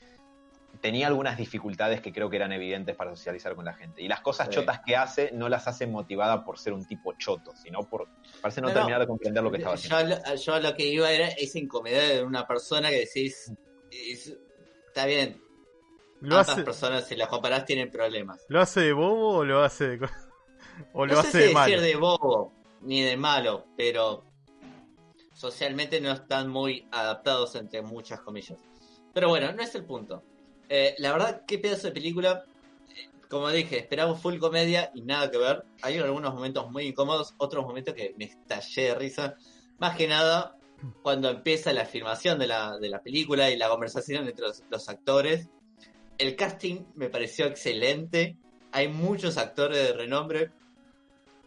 tenía 0.80 1.08
algunas 1.08 1.38
dificultades 1.38 2.02
que 2.02 2.12
creo 2.14 2.30
que 2.30 2.38
eran 2.38 2.52
evidentes 2.52 2.96
para 2.96 3.12
socializar 3.16 3.56
con 3.56 3.66
la 3.66 3.74
gente. 3.74 4.02
Y 4.02 4.08
las 4.08 4.22
cosas 4.22 4.48
Sí. 4.48 4.56
chotas 4.56 4.80
que 4.86 4.96
hace 4.96 5.32
no 5.34 5.50
las 5.50 5.68
hace 5.68 5.86
motivada 5.86 6.44
por 6.46 6.58
ser 6.58 6.74
un 6.74 6.86
tipo 6.86 7.14
choto, 7.18 7.54
sino 7.56 7.88
por 7.88 8.08
parece 8.42 8.62
no, 8.62 8.68
No, 8.70 8.74
no. 8.74 8.80
terminar 8.80 9.02
de 9.02 9.08
comprender 9.08 9.44
lo 9.44 9.52
que 9.52 9.58
estaba 9.58 9.76
yo, 9.76 9.96
haciendo. 9.98 10.36
yo 10.36 10.60
lo 10.60 10.74
que 10.76 10.86
iba 10.88 11.12
era 11.12 11.28
esa 11.28 11.60
incomodidad 11.60 12.08
de 12.08 12.24
una 12.24 12.48
persona 12.48 12.90
que 12.90 13.00
decís, 13.00 13.52
es- 13.92 14.38
está 14.88 15.06
bien, 15.06 15.42
¿Lo 16.22 16.36
ambas 16.36 16.50
hace, 16.50 16.64
personas 16.64 17.08
si 17.08 17.16
las 17.16 17.28
comparás 17.28 17.66
tienen 17.66 17.92
problemas. 17.92 18.46
¿Lo 18.48 18.62
hace 18.62 18.80
de 18.82 18.94
bobo 18.94 19.38
o 19.38 19.46
lo 19.46 19.62
hace 19.64 19.88
de, 19.98 20.00
o 20.94 21.06
lo 21.06 21.14
no 21.14 21.20
hace 21.20 21.32
sé 21.32 21.38
de 21.40 21.48
si 21.50 21.54
malo? 21.54 21.72
decir 21.72 21.82
de 21.86 21.96
bobo 21.96 22.54
ni 22.82 23.02
de 23.02 23.18
malo, 23.18 23.66
pero 23.76 24.24
socialmente 25.34 26.00
no 26.02 26.12
están 26.12 26.50
muy 26.50 26.88
adaptados 26.92 27.56
entre 27.56 27.82
muchas 27.82 28.22
comillas. 28.22 28.58
Pero 29.14 29.30
bueno, 29.30 29.52
no 29.52 29.62
es 29.62 29.74
el 29.76 29.86
punto. 29.86 30.24
Eh, 30.74 30.96
la 31.00 31.12
verdad, 31.12 31.44
qué 31.46 31.60
pedazo 31.60 31.88
de 31.88 31.94
película. 31.94 32.46
Eh, 32.96 33.10
Como 33.30 33.50
dije, 33.50 33.78
esperamos 33.78 34.22
full 34.22 34.38
comedia 34.40 34.90
y 34.96 35.02
nada 35.02 35.30
que 35.30 35.38
ver. 35.38 35.66
Hay 35.82 35.98
algunos 35.98 36.34
momentos 36.34 36.72
muy 36.72 36.86
incómodos, 36.86 37.34
otros 37.38 37.66
momentos 37.66 37.94
que 37.94 38.16
me 38.18 38.26
estallé 38.26 38.84
de 38.84 38.96
risa. 38.96 39.36
Más 39.80 39.98
que 39.98 40.08
nada, 40.08 40.56
cuando 41.02 41.30
empieza 41.30 41.74
la 41.74 41.86
filmación 41.86 42.40
de 42.40 42.48
la, 42.48 42.78
de 42.78 42.88
la 42.88 43.02
película 43.02 43.52
y 43.52 43.58
la 43.58 43.68
conversación 43.68 44.28
entre 44.28 44.48
los, 44.48 44.64
los 44.70 44.88
actores. 44.88 45.50
El 46.18 46.38
casting 46.38 46.86
me 46.96 47.10
pareció 47.10 47.48
excelente. 47.48 48.38
Hay 48.72 48.88
muchos 48.88 49.38
actores 49.38 49.78
de 49.78 49.92
renombre 49.94 50.52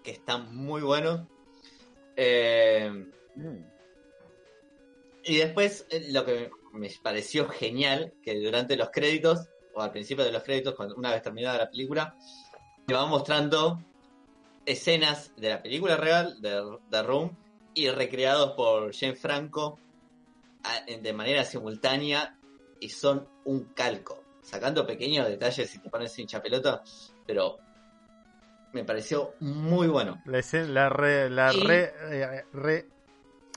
que 0.03 0.11
están 0.11 0.55
muy 0.55 0.83
buenos. 0.83 1.23
Eh, 2.17 3.07
Mm. 3.37 3.65
y 5.25 5.37
después 5.39 5.87
lo 6.11 6.25
que 6.25 6.51
me 6.75 6.91
pareció 7.03 7.49
genial, 7.49 8.13
que 8.23 8.39
durante 8.41 8.77
los 8.77 8.91
créditos, 8.91 9.49
o 9.75 9.81
al 9.83 9.91
principio 9.93 10.25
de 10.25 10.33
los 10.33 10.43
créditos, 10.43 10.75
cuando 10.75 10.95
una 10.97 11.11
vez 11.13 11.23
terminada 11.23 11.59
la 11.59 11.71
película, 11.71 12.17
te 12.87 12.95
van 12.95 13.09
mostrando 13.09 13.81
escenas 14.67 15.33
de 15.37 15.51
la 15.51 15.63
película 15.63 15.97
real, 15.97 16.41
de 16.41 16.63
The 16.91 17.03
Room, 17.03 17.37
y 17.75 17.89
recreados 17.91 18.53
por 18.53 18.95
James 18.95 19.21
Franco 19.21 19.79
a- 20.65 20.85
de 20.91 21.13
manera 21.13 21.45
simultánea, 21.45 22.37
y 22.81 22.89
son 22.89 23.29
un 23.45 23.73
calco, 23.75 24.23
sacando 24.43 24.87
pequeños 24.87 25.29
detalles 25.29 25.71
si 25.71 25.79
te 25.79 25.91
pones 25.91 26.19
hincha 26.19 26.43
pelota, 26.43 26.83
pero 27.27 27.59
me 28.73 28.85
pareció 28.85 29.35
muy 29.41 29.87
bueno. 29.89 30.21
La, 30.27 30.39
escena- 30.41 30.69
la 30.69 30.89
re, 30.89 31.31
la 31.31 31.53
Y- 31.53 31.67
re, 31.67 31.93
eh, 32.11 32.45
re, 32.53 32.89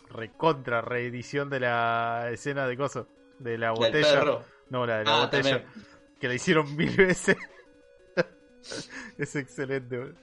recontra 0.09 0.81
reedición 0.81 1.49
de 1.49 1.59
la 1.59 2.29
escena 2.31 2.67
de 2.67 2.77
coso, 2.77 3.07
de 3.39 3.57
la 3.57 3.71
botella. 3.71 4.41
No, 4.69 4.85
la 4.85 4.99
de 4.99 5.05
la 5.05 5.17
Ah, 5.17 5.25
botella. 5.25 5.43
también. 5.63 5.85
Que 6.19 6.27
la 6.27 6.33
hicieron 6.33 6.75
mil 6.75 6.95
veces. 6.95 7.37
es 9.17 9.35
excelente, 9.35 10.13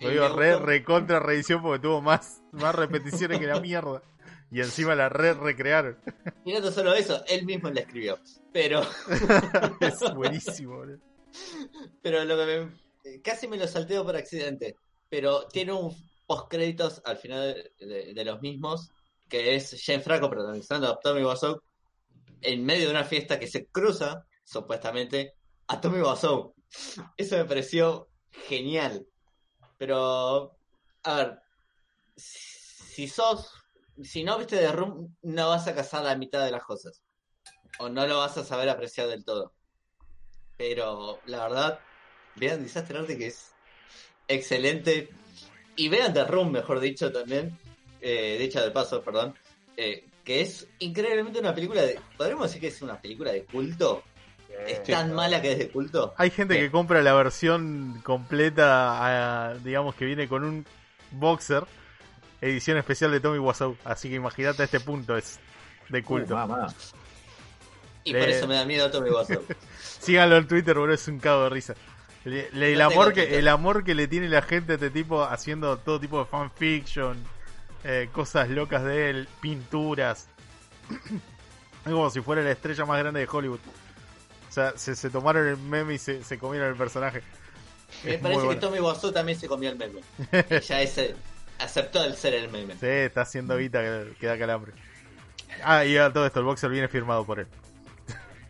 Lo 0.00 0.10
digo 0.10 0.28
re, 0.30 0.58
recontra 0.58 1.20
reedición 1.20 1.62
porque 1.62 1.80
tuvo 1.80 2.00
más, 2.02 2.42
más 2.52 2.74
repeticiones 2.74 3.38
que 3.38 3.46
la 3.46 3.60
mierda. 3.60 4.02
Y 4.50 4.60
encima 4.60 4.94
la 4.94 5.08
re 5.10 5.34
recrearon. 5.34 5.98
Y 6.44 6.52
no 6.52 6.70
solo 6.70 6.94
eso, 6.94 7.22
él 7.28 7.44
mismo 7.44 7.68
la 7.70 7.80
escribió. 7.80 8.18
Pero, 8.52 8.80
es 9.80 10.14
buenísimo, 10.14 10.76
boludo. 10.76 10.98
pero 12.02 12.24
lo 12.24 12.36
que 12.38 12.46
me- 13.04 13.20
casi 13.22 13.46
me 13.46 13.58
lo 13.58 13.66
salteo 13.68 14.04
por 14.04 14.16
accidente. 14.16 14.76
Pero 15.10 15.46
tiene 15.48 15.72
un 15.72 15.94
post 16.26 16.50
créditos 16.50 17.02
al 17.04 17.18
final 17.18 17.54
de, 17.78 17.86
de- 17.86 18.14
de 18.14 18.24
los 18.24 18.40
mismos, 18.40 18.90
que 19.28 19.56
es 19.56 19.82
James 19.84 20.04
Franco 20.04 20.30
protagonizando 20.30 20.88
a 20.88 20.98
Tommy 20.98 21.22
Wiseau 21.22 21.60
en 22.40 22.64
medio 22.64 22.86
de 22.86 22.92
una 22.92 23.04
fiesta 23.04 23.38
que 23.38 23.46
se 23.46 23.66
cruza, 23.66 24.26
supuestamente, 24.44 25.34
a 25.66 25.80
Tommy 25.80 26.00
Wiseau. 26.00 26.54
Eso 27.16 27.36
me 27.36 27.44
pareció 27.44 28.08
genial. 28.30 29.06
Pero, 29.76 30.56
a 31.02 31.14
ver, 31.14 31.42
si 32.16 33.08
sos, 33.08 33.52
si 34.02 34.24
no 34.24 34.38
viste 34.38 34.56
The 34.56 34.72
Room, 34.72 35.16
no 35.22 35.48
vas 35.48 35.66
a 35.68 35.74
cazar 35.74 36.04
la 36.04 36.16
mitad 36.16 36.44
de 36.44 36.50
las 36.50 36.64
cosas. 36.64 37.02
O 37.78 37.88
no 37.88 38.06
lo 38.06 38.18
vas 38.18 38.36
a 38.38 38.44
saber 38.44 38.68
apreciar 38.68 39.08
del 39.08 39.24
todo. 39.24 39.52
Pero, 40.56 41.20
la 41.26 41.44
verdad, 41.44 41.80
vean 42.34 42.62
Disaster 42.62 42.96
Arte 42.96 43.16
que 43.16 43.28
es 43.28 43.52
excelente. 44.26 45.10
Y 45.76 45.88
vean 45.88 46.12
The 46.12 46.24
Room, 46.24 46.50
mejor 46.50 46.80
dicho, 46.80 47.12
también. 47.12 47.56
Eh, 48.00 48.36
dicha 48.38 48.62
de 48.62 48.70
paso, 48.70 49.02
perdón. 49.02 49.34
eh, 49.76 50.04
que 50.24 50.40
es 50.42 50.66
increíblemente 50.80 51.38
una 51.40 51.54
película 51.54 51.82
de. 51.82 51.98
¿Podríamos 52.16 52.48
decir 52.48 52.60
que 52.60 52.66
es 52.68 52.82
una 52.82 53.00
película 53.00 53.32
de 53.32 53.44
culto? 53.44 54.02
Es 54.66 54.82
tan 54.82 55.12
mala 55.14 55.40
que 55.40 55.52
es 55.52 55.58
de 55.58 55.68
culto. 55.68 56.14
Hay 56.16 56.30
gente 56.30 56.54
Sí. 56.54 56.60
que 56.60 56.70
compra 56.70 57.00
la 57.00 57.14
versión 57.14 58.00
completa, 58.02 59.54
digamos 59.64 59.94
que 59.94 60.04
viene 60.04 60.26
con 60.28 60.42
un 60.44 60.66
boxer, 61.12 61.64
edición 62.40 62.76
especial 62.76 63.10
de 63.12 63.20
Tommy 63.20 63.38
Wiseau. 63.38 63.76
Así 63.84 64.08
que 64.08 64.16
imagínate 64.16 64.62
a 64.62 64.64
este 64.64 64.80
punto, 64.80 65.16
es 65.16 65.38
de 65.88 66.02
culto. 66.02 66.34
Uh, 66.34 66.38
mamá. 66.38 66.66
Y 68.04 68.12
Le- 68.12 68.20
por 68.20 68.28
eso 68.28 68.46
me 68.48 68.54
da 68.56 68.64
miedo 68.64 68.90
Tommy 68.90 69.10
Wiseau. 69.10 69.42
Síganlo 70.00 70.36
en 70.38 70.48
Twitter, 70.48 70.76
boludo, 70.76 70.94
es 70.94 71.06
un 71.08 71.18
cago 71.20 71.44
de 71.44 71.50
risa. 71.50 71.74
Le- 72.24 72.50
le- 72.52 72.72
el, 72.72 72.78
No 72.80 72.86
amor 72.86 73.12
que, 73.12 73.38
el 73.38 73.48
amor 73.48 73.84
que 73.84 73.94
le 73.94 74.08
tiene 74.08 74.28
la 74.28 74.42
gente 74.42 74.72
a 74.72 74.74
este 74.74 74.90
tipo 74.90 75.22
haciendo 75.22 75.76
todo 75.78 76.00
tipo 76.00 76.18
de 76.18 76.24
fanfiction, 76.26 77.16
eh, 77.84 78.08
cosas 78.12 78.48
locas 78.48 78.84
de 78.84 79.10
él, 79.10 79.28
pinturas. 79.40 80.28
es 81.84 81.92
como 81.92 82.10
si 82.10 82.20
fuera 82.20 82.42
la 82.42 82.50
estrella 82.50 82.84
más 82.84 82.98
grande 82.98 83.20
de 83.20 83.28
Hollywood. 83.30 83.60
O 84.48 84.52
sea, 84.52 84.72
se, 84.76 84.96
se 84.96 85.10
tomaron 85.10 85.46
el 85.46 85.56
meme 85.56 85.94
y 85.94 85.98
se, 85.98 86.24
se 86.24 86.38
comieron 86.38 86.68
el 86.68 86.76
personaje. 86.76 87.22
Me 88.04 88.14
Es 88.14 88.20
parece 88.20 88.40
que 88.40 88.46
bueno. 88.46 88.60
Tommy 88.60 88.80
Wiseau 88.80 89.12
también 89.12 89.38
se 89.38 89.48
comió 89.48 89.70
el 89.70 89.76
meme. 89.76 90.00
Ya 90.60 90.80
ese 90.80 91.14
aceptó 91.58 92.02
el 92.04 92.16
ser 92.16 92.34
el 92.34 92.48
meme. 92.50 92.74
Sí, 92.74 92.86
está 92.86 93.22
haciendo 93.22 93.56
guita 93.56 93.80
que, 93.80 94.14
que 94.18 94.26
da 94.26 94.38
calambre. 94.38 94.72
Ah, 95.62 95.84
y 95.84 95.96
a 95.96 96.12
todo 96.12 96.26
esto, 96.26 96.40
el 96.40 96.46
boxer 96.46 96.70
viene 96.70 96.88
firmado 96.88 97.24
por 97.24 97.40
él. 97.40 97.46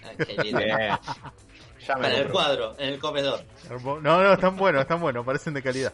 Ah, 0.04 0.10
qué 0.16 0.42
lindo. 0.42 0.60
Para 1.86 2.18
el 2.18 2.28
cuadro, 2.28 2.74
en 2.78 2.90
el 2.90 2.98
comedor. 2.98 3.42
No, 3.82 4.00
no, 4.00 4.32
están 4.32 4.56
buenos, 4.56 4.82
están 4.82 5.00
buenos, 5.00 5.24
parecen 5.24 5.54
de 5.54 5.62
calidad. 5.62 5.92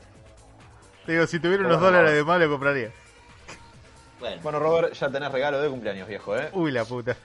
Te 1.07 1.13
digo, 1.13 1.27
si 1.27 1.39
tuviera 1.39 1.65
unos 1.65 1.81
dólares 1.81 2.13
de 2.13 2.25
más 2.25 2.41
lo 2.41 2.51
compraría. 2.51 2.91
Bueno, 4.25 4.43
Bueno, 4.43 4.59
Robert, 4.59 4.95
ya 4.95 5.11
tenés 5.11 5.31
regalo 5.31 5.61
de 5.61 5.69
cumpleaños, 5.69 6.09
viejo, 6.09 6.37
¿eh? 6.37 6.49
Uy, 6.53 6.73
la 6.73 6.85
puta. 6.85 7.17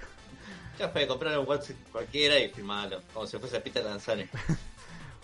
ya 0.78 0.92
puede 0.92 1.08
comprar 1.08 1.38
un 1.40 1.48
WhatsApp 1.48 1.78
cualquiera 1.92 2.38
y 2.40 2.50
firmarlo, 2.50 3.02
como 3.14 3.26
si 3.26 3.38
fuese 3.38 3.60
Peter 3.62 3.84
Lanzani. 3.84 4.26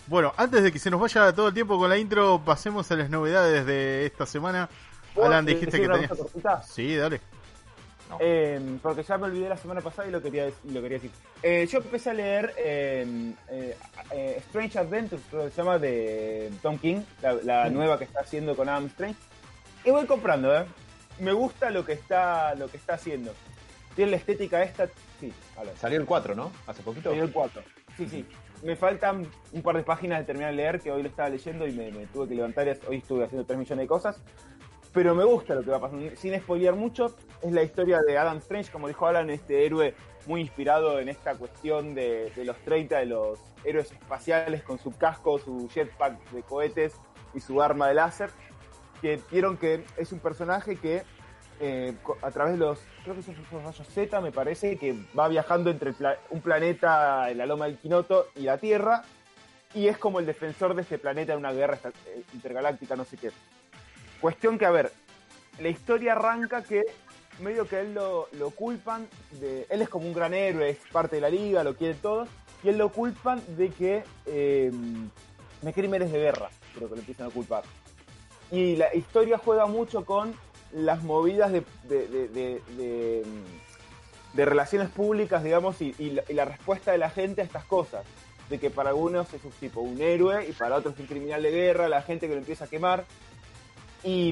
Bueno, 0.08 0.32
antes 0.36 0.62
de 0.62 0.70
que 0.70 0.78
se 0.78 0.88
nos 0.88 1.00
vaya 1.00 1.32
todo 1.34 1.48
el 1.48 1.54
tiempo 1.54 1.76
con 1.80 1.90
la 1.90 1.98
intro, 1.98 2.40
pasemos 2.44 2.88
a 2.92 2.94
las 2.94 3.10
novedades 3.10 3.66
de 3.66 4.06
esta 4.06 4.24
semana. 4.24 4.68
¿Puedo 5.12 5.26
Alan, 5.26 5.44
dijiste 5.44 5.78
decir 5.78 5.90
que 5.90 6.06
tenías... 6.06 6.68
Sí, 6.68 6.94
dale. 6.94 7.20
Eh, 8.20 8.78
porque 8.84 9.02
ya 9.02 9.18
me 9.18 9.24
olvidé 9.24 9.48
la 9.48 9.56
semana 9.56 9.80
pasada 9.80 10.06
y 10.06 10.12
lo 10.12 10.22
quería, 10.22 10.44
lo 10.44 10.80
quería 10.80 10.98
decir. 10.98 11.10
Eh, 11.42 11.66
yo 11.68 11.78
empecé 11.78 12.10
a 12.10 12.14
leer 12.14 12.54
eh, 12.56 13.32
eh, 13.48 13.76
eh, 14.12 14.36
Strange 14.46 14.78
Adventures, 14.78 15.22
creo 15.28 15.44
que 15.46 15.50
se 15.50 15.56
llama, 15.56 15.80
de 15.80 16.52
Tom 16.62 16.78
King, 16.78 17.00
la, 17.20 17.32
la 17.42 17.68
nueva 17.70 17.98
que 17.98 18.04
está 18.04 18.20
haciendo 18.20 18.54
con 18.54 18.68
Adam 18.68 18.86
Strange. 18.86 19.18
Y 19.84 19.90
voy 19.90 20.06
comprando, 20.06 20.56
¿eh? 20.56 20.66
Me 21.18 21.32
gusta 21.32 21.70
lo 21.70 21.84
que 21.84 21.92
está, 21.92 22.54
lo 22.54 22.68
que 22.68 22.76
está 22.76 22.94
haciendo. 22.94 23.32
Tiene 23.94 24.10
la 24.12 24.16
estética 24.18 24.62
esta. 24.62 24.88
Sí. 25.18 25.32
Salió 25.80 25.98
el 25.98 26.06
4, 26.06 26.34
¿no? 26.34 26.52
Hace 26.66 26.82
poquito. 26.82 27.10
Salió 27.10 27.24
el 27.24 27.32
4. 27.32 27.62
Sí, 27.96 28.08
sí. 28.08 28.26
Me 28.62 28.76
faltan 28.76 29.26
un 29.52 29.62
par 29.62 29.76
de 29.76 29.82
páginas 29.82 30.18
de 30.18 30.24
terminar 30.24 30.50
de 30.50 30.56
leer, 30.56 30.80
que 30.80 30.90
hoy 30.90 31.02
lo 31.02 31.08
estaba 31.08 31.28
leyendo 31.28 31.66
y 31.66 31.72
me, 31.72 31.90
me 31.90 32.06
tuve 32.06 32.28
que 32.28 32.34
levantar. 32.34 32.66
y 32.66 32.86
Hoy 32.86 32.96
estuve 32.98 33.24
haciendo 33.24 33.46
3 33.46 33.58
millones 33.58 33.84
de 33.84 33.88
cosas. 33.88 34.20
Pero 34.92 35.14
me 35.14 35.24
gusta 35.24 35.54
lo 35.54 35.62
que 35.62 35.70
va 35.70 35.80
pasando. 35.80 36.14
Sin 36.16 36.38
spoilear 36.40 36.74
mucho, 36.74 37.16
es 37.42 37.52
la 37.52 37.62
historia 37.62 38.00
de 38.06 38.16
Adam 38.16 38.38
Strange, 38.38 38.70
como 38.70 38.88
dijo 38.88 39.06
Alan, 39.06 39.28
este 39.30 39.66
héroe 39.66 39.94
muy 40.26 40.40
inspirado 40.40 40.98
en 41.00 41.08
esta 41.08 41.34
cuestión 41.34 41.94
de, 41.94 42.30
de 42.34 42.44
los 42.44 42.56
30, 42.58 42.98
de 42.98 43.06
los 43.06 43.38
héroes 43.64 43.92
espaciales 43.92 44.62
con 44.62 44.78
su 44.78 44.90
casco, 44.92 45.38
su 45.38 45.68
jetpack 45.68 46.30
de 46.30 46.42
cohetes 46.42 46.94
y 47.34 47.40
su 47.40 47.60
arma 47.60 47.88
de 47.88 47.94
láser. 47.94 48.30
Que 49.00 49.20
vieron 49.30 49.56
que 49.56 49.84
es 49.96 50.12
un 50.12 50.20
personaje 50.20 50.76
que 50.76 51.02
eh, 51.60 51.94
a 52.22 52.30
través 52.30 52.54
de 52.54 52.58
los, 52.58 52.78
creo 53.02 53.14
que 53.16 53.22
son 53.22 53.34
esos 53.34 53.62
rayos 53.62 53.86
Z, 53.88 54.20
me 54.20 54.32
parece, 54.32 54.76
que 54.76 54.94
va 55.18 55.28
viajando 55.28 55.70
entre 55.70 55.92
pla- 55.92 56.18
un 56.30 56.40
planeta, 56.40 57.32
la 57.34 57.46
loma 57.46 57.66
del 57.66 57.78
Quinoto, 57.78 58.28
y 58.34 58.40
la 58.40 58.58
Tierra, 58.58 59.02
y 59.74 59.88
es 59.88 59.96
como 59.98 60.18
el 60.20 60.26
defensor 60.26 60.74
de 60.74 60.82
este 60.82 60.98
planeta 60.98 61.32
en 61.32 61.38
una 61.38 61.52
guerra 61.52 61.78
eh, 62.06 62.22
intergaláctica, 62.34 62.96
no 62.96 63.04
sé 63.04 63.16
qué. 63.16 63.30
Cuestión 64.20 64.58
que, 64.58 64.66
a 64.66 64.70
ver, 64.70 64.92
la 65.58 65.68
historia 65.68 66.12
arranca 66.12 66.62
que 66.62 66.82
medio 67.40 67.66
que 67.66 67.80
él 67.80 67.94
lo, 67.94 68.28
lo 68.32 68.50
culpan 68.50 69.06
de. 69.40 69.66
Él 69.68 69.82
es 69.82 69.88
como 69.88 70.06
un 70.06 70.14
gran 70.14 70.32
héroe, 70.34 70.70
es 70.70 70.78
parte 70.90 71.16
de 71.16 71.22
la 71.22 71.28
liga, 71.30 71.62
lo 71.64 71.74
quieren 71.76 71.98
todos, 71.98 72.28
y 72.62 72.68
él 72.70 72.78
lo 72.78 72.90
culpan 72.90 73.42
de 73.56 73.70
que. 73.70 74.04
eh, 74.26 74.70
de 75.62 75.72
crímenes 75.72 76.12
de 76.12 76.18
guerra, 76.18 76.50
creo 76.74 76.88
que 76.88 76.94
lo 76.94 77.00
empiezan 77.00 77.26
a 77.28 77.30
culpar. 77.30 77.62
Y 78.50 78.76
la 78.76 78.94
historia 78.94 79.38
juega 79.38 79.66
mucho 79.66 80.04
con 80.04 80.34
las 80.72 81.02
movidas 81.02 81.52
de, 81.52 81.64
de, 81.88 83.24
relaciones 84.34 84.90
públicas, 84.90 85.42
digamos, 85.42 85.80
y, 85.80 86.20
la, 86.32 86.44
respuesta 86.44 86.92
de 86.92 86.98
la 86.98 87.10
gente 87.10 87.40
a 87.40 87.44
estas 87.44 87.64
cosas. 87.64 88.04
De 88.48 88.60
que 88.60 88.70
para 88.70 88.90
algunos 88.90 89.32
es 89.34 89.44
un 89.44 89.50
tipo 89.50 89.80
un 89.80 90.00
héroe 90.00 90.46
y 90.48 90.52
para 90.52 90.76
otros 90.76 90.96
un 91.00 91.06
criminal 91.06 91.42
de 91.42 91.50
guerra, 91.50 91.88
la 91.88 92.02
gente 92.02 92.28
que 92.28 92.34
lo 92.34 92.38
empieza 92.38 92.66
a 92.66 92.68
quemar. 92.68 93.04
Y, 94.04 94.28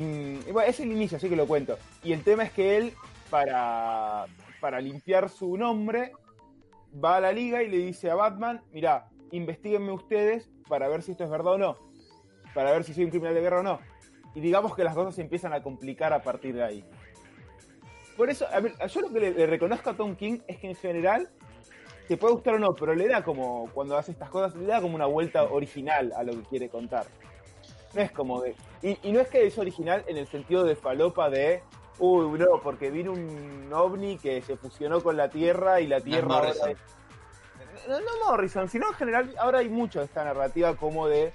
y 0.47 0.53
bueno, 0.53 0.71
es 0.71 0.79
el 0.79 0.93
inicio, 0.93 1.17
así 1.17 1.29
que 1.29 1.35
lo 1.35 1.49
cuento. 1.49 1.77
Y 2.05 2.12
el 2.12 2.23
tema 2.23 2.45
es 2.45 2.53
que 2.53 2.77
él, 2.77 2.95
para, 3.29 4.27
para 4.61 4.81
limpiar 4.81 5.29
su 5.29 5.57
nombre, 5.57 6.12
va 7.03 7.17
a 7.17 7.21
la 7.21 7.33
liga 7.33 7.62
y 7.62 7.69
le 7.69 7.79
dice 7.79 8.09
a 8.11 8.15
Batman, 8.15 8.62
mirá, 8.73 9.09
investiguenme 9.33 9.93
ustedes 9.93 10.49
para 10.69 10.89
ver 10.89 11.03
si 11.03 11.12
esto 11.12 11.25
es 11.25 11.31
verdad 11.31 11.55
o 11.55 11.59
no. 11.59 11.77
Para 12.55 12.73
ver 12.73 12.85
si 12.85 12.95
soy 12.95 13.05
un 13.05 13.11
criminal 13.11 13.35
de 13.35 13.41
guerra 13.41 13.61
o 13.61 13.63
no. 13.63 13.81
Y 14.35 14.41
digamos 14.41 14.75
que 14.75 14.85
las 14.85 14.95
cosas 14.95 15.15
se 15.15 15.23
empiezan 15.23 15.53
a 15.53 15.63
complicar 15.63 16.13
a 16.13 16.23
partir 16.23 16.55
de 16.55 16.63
ahí. 16.65 16.85
Por 18.17 18.31
eso, 18.31 18.47
a 18.53 18.61
ver, 18.61 18.75
yo 18.89 19.01
lo 19.01 19.13
que 19.13 19.21
le, 19.21 19.31
le 19.33 19.47
reconozco 19.47 19.91
a 19.91 19.95
Tom 19.95 20.15
King 20.17 20.39
es 20.47 20.59
que 20.59 20.69
en 20.69 20.77
general, 20.77 21.29
te 22.09 22.17
puede 22.17 22.35
gustar 22.35 22.55
o 22.55 22.59
no, 22.59 22.75
pero 22.75 22.95
le 22.95 23.09
da 23.09 23.25
como, 23.25 23.69
cuando 23.75 23.97
hace 23.97 24.13
estas 24.13 24.31
cosas, 24.31 24.55
le 24.57 24.67
da 24.67 24.81
como 24.81 24.95
una 24.95 25.07
vuelta 25.07 25.43
original 25.45 26.13
a 26.17 26.23
lo 26.23 26.33
que 26.33 26.43
quiere 26.43 26.69
contar. 26.69 27.07
No 27.93 28.01
es 28.01 28.11
como 28.13 28.41
de. 28.41 28.55
Y, 28.83 28.99
y 29.03 29.13
no 29.13 29.21
es 29.21 29.29
que 29.29 29.47
es 29.47 29.57
original 29.59 30.05
en 30.07 30.17
el 30.17 30.27
sentido 30.27 30.65
de 30.65 30.75
falopa 30.77 31.31
de. 31.31 31.63
Uy, 32.01 32.39
no, 32.41 32.61
porque 32.63 32.91
vino 32.91 33.13
un 33.13 33.69
ovni 33.73 34.19
que 34.19 34.43
se 34.43 34.57
fusionó 34.57 35.01
con 35.01 35.17
la 35.17 35.29
Tierra 35.29 35.81
y 35.81 35.87
la 35.87 36.01
Tierra 36.01 36.35
ahora 36.35 36.49
Morrison. 36.49 36.71
es- 36.71 37.89
No, 37.89 38.01
no 38.01 38.07
Morrison, 38.31 38.69
sino 38.69 38.89
en 38.89 38.95
general, 38.95 39.35
ahora 39.39 39.61
hay 39.61 39.69
mucho 39.69 40.01
de 40.01 40.07
esta 40.07 40.25
narrativa 40.25 40.75
como 40.77 41.07
de. 41.07 41.33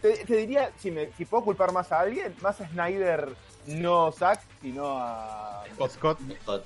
Te, 0.00 0.24
te 0.24 0.36
diría, 0.36 0.70
si, 0.78 0.90
me, 0.90 1.10
si 1.12 1.24
puedo 1.24 1.44
culpar 1.44 1.72
más 1.72 1.90
a 1.92 2.00
alguien, 2.00 2.34
más 2.40 2.60
a 2.60 2.68
Snyder, 2.68 3.28
no 3.66 4.12
Zack, 4.12 4.40
sino 4.60 4.98
a. 4.98 5.64
Scott. 5.88 6.18
Scott. 6.42 6.64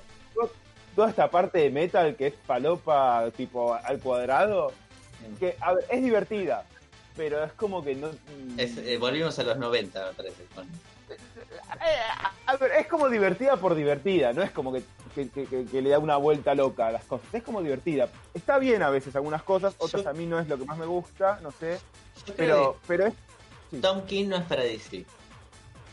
Toda 0.95 1.09
esta 1.09 1.29
parte 1.29 1.59
de 1.59 1.69
metal 1.69 2.15
que 2.15 2.27
es 2.27 2.33
falopa 2.45 3.29
tipo 3.37 3.73
al 3.73 3.99
cuadrado, 3.99 4.73
que 5.39 5.55
a 5.61 5.73
ver, 5.73 5.85
es 5.89 6.03
divertida, 6.03 6.65
pero 7.15 7.43
es 7.43 7.53
como 7.53 7.83
que 7.83 7.95
no. 7.95 8.09
Es, 8.57 8.75
eh, 8.77 8.97
volvimos 8.97 9.37
a 9.39 9.43
los 9.43 9.57
90, 9.57 10.07
me 10.07 10.13
parece. 10.13 10.43
Bueno, 10.55 10.69
Eh, 11.09 11.99
a 12.47 12.57
ver, 12.57 12.71
es 12.73 12.87
como 12.87 13.07
divertida 13.07 13.55
por 13.55 13.75
divertida, 13.75 14.33
no 14.33 14.41
es 14.41 14.51
como 14.51 14.73
que, 14.73 14.83
que- 15.13 15.29
que- 15.29 15.45
que- 15.45 15.65
que 15.65 15.81
le 15.81 15.89
da 15.89 15.99
una 15.99 16.17
vuelta 16.17 16.55
loca 16.55 16.87
a 16.87 16.91
las 16.91 17.03
cosas, 17.05 17.27
es 17.33 17.43
como 17.43 17.61
divertida. 17.61 18.09
Está 18.33 18.57
bien 18.59 18.81
a 18.83 18.89
veces 18.89 19.15
algunas 19.15 19.43
cosas, 19.43 19.75
otras 19.79 20.03
Yo- 20.03 20.09
a 20.09 20.13
mí 20.13 20.25
no 20.25 20.39
es 20.39 20.47
lo 20.47 20.57
que 20.57 20.65
más 20.65 20.77
me 20.77 20.85
gusta, 20.85 21.39
no 21.41 21.51
sé, 21.51 21.79
pero, 22.37 22.77
pero 22.87 23.07
es... 23.07 23.13
Tom 23.81 24.05
King 24.05 24.27
no 24.29 24.37
es 24.37 24.43
para 24.43 24.63
DC. 24.63 25.05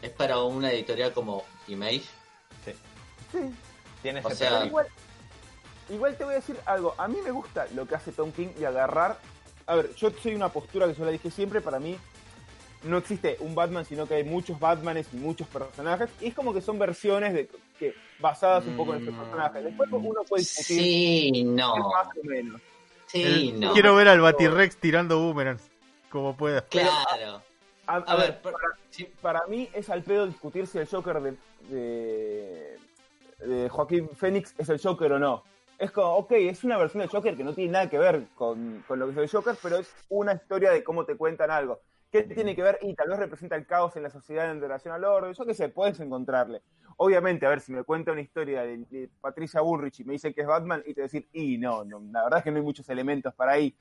Es 0.02 0.10
para 0.10 0.40
una 0.42 0.70
editorial 0.72 1.12
como 1.12 1.42
Image. 1.68 2.04
Sí, 2.64 2.72
Tiene 4.02 4.20
O 4.22 4.30
sea, 4.30 4.64
igual, 4.64 4.86
igual 5.88 6.16
te 6.16 6.24
voy 6.24 6.34
a 6.34 6.36
decir 6.36 6.56
algo, 6.64 6.94
a 6.96 7.08
mí 7.08 7.18
me 7.24 7.30
gusta 7.32 7.66
lo 7.74 7.86
que 7.86 7.94
hace 7.96 8.12
Tom 8.12 8.30
King 8.32 8.48
y 8.58 8.64
agarrar... 8.64 9.18
A 9.66 9.74
ver, 9.74 9.92
yo 9.96 10.10
soy 10.22 10.34
una 10.36 10.48
postura 10.48 10.86
que 10.86 10.94
yo 10.94 11.04
la 11.04 11.10
dije 11.10 11.30
siempre, 11.30 11.60
para 11.60 11.80
mí 11.80 11.98
no 12.86 12.98
existe 12.98 13.36
un 13.40 13.54
Batman, 13.54 13.84
sino 13.84 14.06
que 14.06 14.14
hay 14.14 14.24
muchos 14.24 14.58
Batmanes 14.58 15.08
y 15.12 15.16
muchos 15.16 15.46
personajes, 15.48 16.08
y 16.20 16.28
es 16.28 16.34
como 16.34 16.54
que 16.54 16.60
son 16.60 16.78
versiones 16.78 17.34
de 17.34 17.48
que 17.78 17.94
basadas 18.18 18.64
un 18.66 18.76
poco 18.76 18.94
en 18.94 19.00
estos 19.00 19.14
Mm. 19.14 19.18
personajes. 19.18 19.64
Después 19.64 19.90
uno 19.92 20.22
puede 20.28 20.42
discutir 20.42 20.76
Sí, 20.78 21.44
no. 21.44 21.76
más 21.76 22.08
o 22.08 22.24
menos. 22.24 22.60
Sí, 23.06 23.22
El- 23.22 23.60
no. 23.60 23.72
Quiero 23.72 23.94
ver 23.94 24.08
al 24.08 24.20
Batirex 24.20 24.76
tirando 24.78 25.18
boomerangs. 25.20 25.62
Como 26.10 26.36
pueda. 26.36 26.62
Claro. 26.62 27.42
A, 27.86 27.96
a 27.96 27.96
A 27.98 28.16
ver, 28.16 28.30
ver, 28.32 28.42
por- 28.42 28.54
sí, 28.90 29.06
para 29.20 29.46
mí 29.46 29.68
es 29.72 29.90
al 29.90 30.02
pedo 30.02 30.26
discutir 30.26 30.66
si 30.66 30.78
el 30.78 30.88
Joker 30.88 31.20
de, 31.20 31.36
de, 31.68 32.78
de 33.46 33.68
Joaquín 33.68 34.08
Phoenix 34.16 34.54
es 34.58 34.68
el 34.68 34.80
Joker 34.80 35.12
o 35.12 35.18
no. 35.18 35.44
Es 35.78 35.90
como, 35.90 36.14
ok, 36.16 36.32
es 36.32 36.64
una 36.64 36.78
versión 36.78 37.00
del 37.02 37.10
Joker 37.10 37.36
que 37.36 37.44
no 37.44 37.52
tiene 37.52 37.72
nada 37.72 37.90
que 37.90 37.98
ver 37.98 38.26
con, 38.34 38.82
con 38.88 38.98
lo 38.98 39.06
que 39.06 39.12
es 39.12 39.18
el 39.18 39.28
Joker, 39.30 39.56
pero 39.62 39.76
es 39.76 39.92
una 40.08 40.32
historia 40.32 40.70
de 40.70 40.82
cómo 40.82 41.04
te 41.04 41.16
cuentan 41.16 41.50
algo. 41.50 41.80
¿Qué 42.26 42.34
tiene 42.34 42.54
que 42.56 42.62
ver? 42.62 42.78
Y 42.82 42.94
tal 42.94 43.08
vez 43.08 43.18
representa 43.18 43.56
el 43.56 43.66
caos 43.66 43.96
en 43.96 44.02
la 44.02 44.10
sociedad 44.10 44.50
en 44.50 44.60
relación 44.60 44.94
al 44.94 45.04
orden. 45.04 45.32
Yo 45.34 45.44
qué 45.44 45.54
sé, 45.54 45.68
puedes 45.68 45.98
encontrarle. 46.00 46.62
Obviamente, 46.98 47.44
a 47.46 47.50
ver, 47.50 47.60
si 47.60 47.72
me 47.72 47.82
cuenta 47.84 48.12
una 48.12 48.20
historia 48.22 48.62
de, 48.62 48.78
de 48.78 49.10
Patricia 49.20 49.60
Bullrich 49.60 50.00
y 50.00 50.04
me 50.04 50.14
dicen 50.14 50.32
que 50.32 50.40
es 50.40 50.46
Batman, 50.46 50.82
y 50.86 50.94
te 50.94 51.02
decir, 51.02 51.28
y 51.32 51.58
no, 51.58 51.84
no, 51.84 52.00
la 52.10 52.24
verdad 52.24 52.38
es 52.38 52.44
que 52.44 52.50
no 52.50 52.56
hay 52.56 52.62
muchos 52.62 52.88
elementos 52.88 53.34
para 53.34 53.52
ahí. 53.52 53.76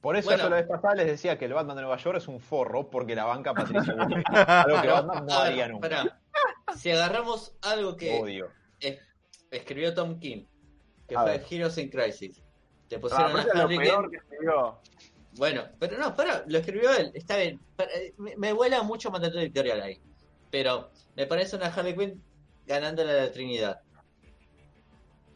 Por 0.00 0.16
eso 0.16 0.28
Bueno. 0.30 0.44
yo 0.44 0.50
la 0.50 0.56
vez 0.56 0.66
pasada 0.66 0.94
les 0.94 1.06
decía 1.06 1.36
que 1.38 1.44
el 1.44 1.52
Batman 1.52 1.76
de 1.76 1.82
Nueva 1.82 1.96
York 1.98 2.16
es 2.18 2.28
un 2.28 2.40
forro 2.40 2.88
porque 2.88 3.14
la 3.14 3.24
banca 3.24 3.52
Patricia 3.52 3.92
Bullrich. 3.98 4.24
Algo 4.30 4.80
que 4.82 4.88
Batman 4.88 5.26
no 5.26 5.34
haría 5.34 5.68
nunca. 5.68 5.88
pará. 5.88 6.20
Si 6.76 6.90
agarramos 6.90 7.56
algo 7.62 7.96
que 7.96 8.18
Odio. 8.20 8.48
es- 8.78 8.98
escribió 9.50 9.92
Tom 9.92 10.18
King, 10.20 10.44
que 11.08 11.16
A 11.16 11.22
fue 11.22 11.30
ver. 11.32 11.44
Heroes 11.50 11.76
in 11.78 11.90
Crisis, 11.90 12.40
te 12.88 12.96
Ah, 12.96 13.00
pusieron 13.00 13.32
pero 13.32 13.58
a 13.58 13.62
Harley 13.64 13.78
Quinn. 13.78 14.10
Bueno, 15.40 15.64
pero 15.78 15.96
no, 15.96 16.14
pero 16.14 16.42
lo 16.48 16.58
escribió 16.58 16.92
él, 16.92 17.12
está 17.14 17.38
bien. 17.38 17.58
Eh, 17.78 18.12
Me, 18.18 18.36
me 18.36 18.52
vuela 18.52 18.82
mucho 18.82 19.10
mandato 19.10 19.38
editorial 19.38 19.80
ahí. 19.80 19.98
Pero 20.50 20.90
me 21.16 21.26
parece 21.26 21.56
una 21.56 21.68
Harley 21.68 21.96
Quinn 21.96 22.22
ganándole 22.66 23.10
a 23.10 23.24
la 23.24 23.32
Trinidad. 23.32 23.80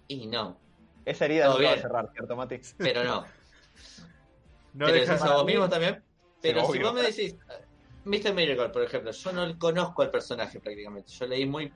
Y 0.06 0.26
no, 0.26 0.60
Esa 1.06 1.24
herida 1.24 1.46
no 1.48 1.58
la 1.58 1.70
va 1.70 1.74
a 1.76 1.80
cerrar, 1.80 2.10
¿cierto, 2.12 2.36
Mati? 2.36 2.60
pero 2.76 3.02
no. 3.02 3.24
No 4.74 4.86
pero 4.86 5.10
a 5.10 5.36
vos 5.36 5.46
mismo 5.46 5.70
también. 5.70 6.04
Pero 6.42 6.60
si 6.66 6.72
obvio. 6.72 6.82
vos 6.82 6.94
me 6.94 7.02
decís, 7.02 7.32
eh, 7.32 7.64
Mr. 8.04 8.34
Miracle, 8.34 8.68
por 8.68 8.82
ejemplo, 8.82 9.10
yo 9.10 9.32
no 9.32 9.58
conozco 9.58 10.02
al 10.02 10.10
personaje 10.10 10.60
prácticamente. 10.60 11.10
Yo 11.12 11.26
leí 11.26 11.46
muy. 11.46 11.72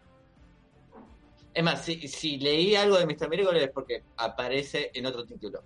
Es 1.54 1.64
más, 1.64 1.82
si, 1.82 2.06
si 2.08 2.36
leí 2.36 2.74
algo 2.74 2.98
de 2.98 3.06
Mr. 3.06 3.30
Miracle 3.30 3.64
es 3.64 3.70
porque 3.70 4.02
aparece 4.18 4.90
en 4.92 5.06
otro 5.06 5.24
título. 5.24 5.62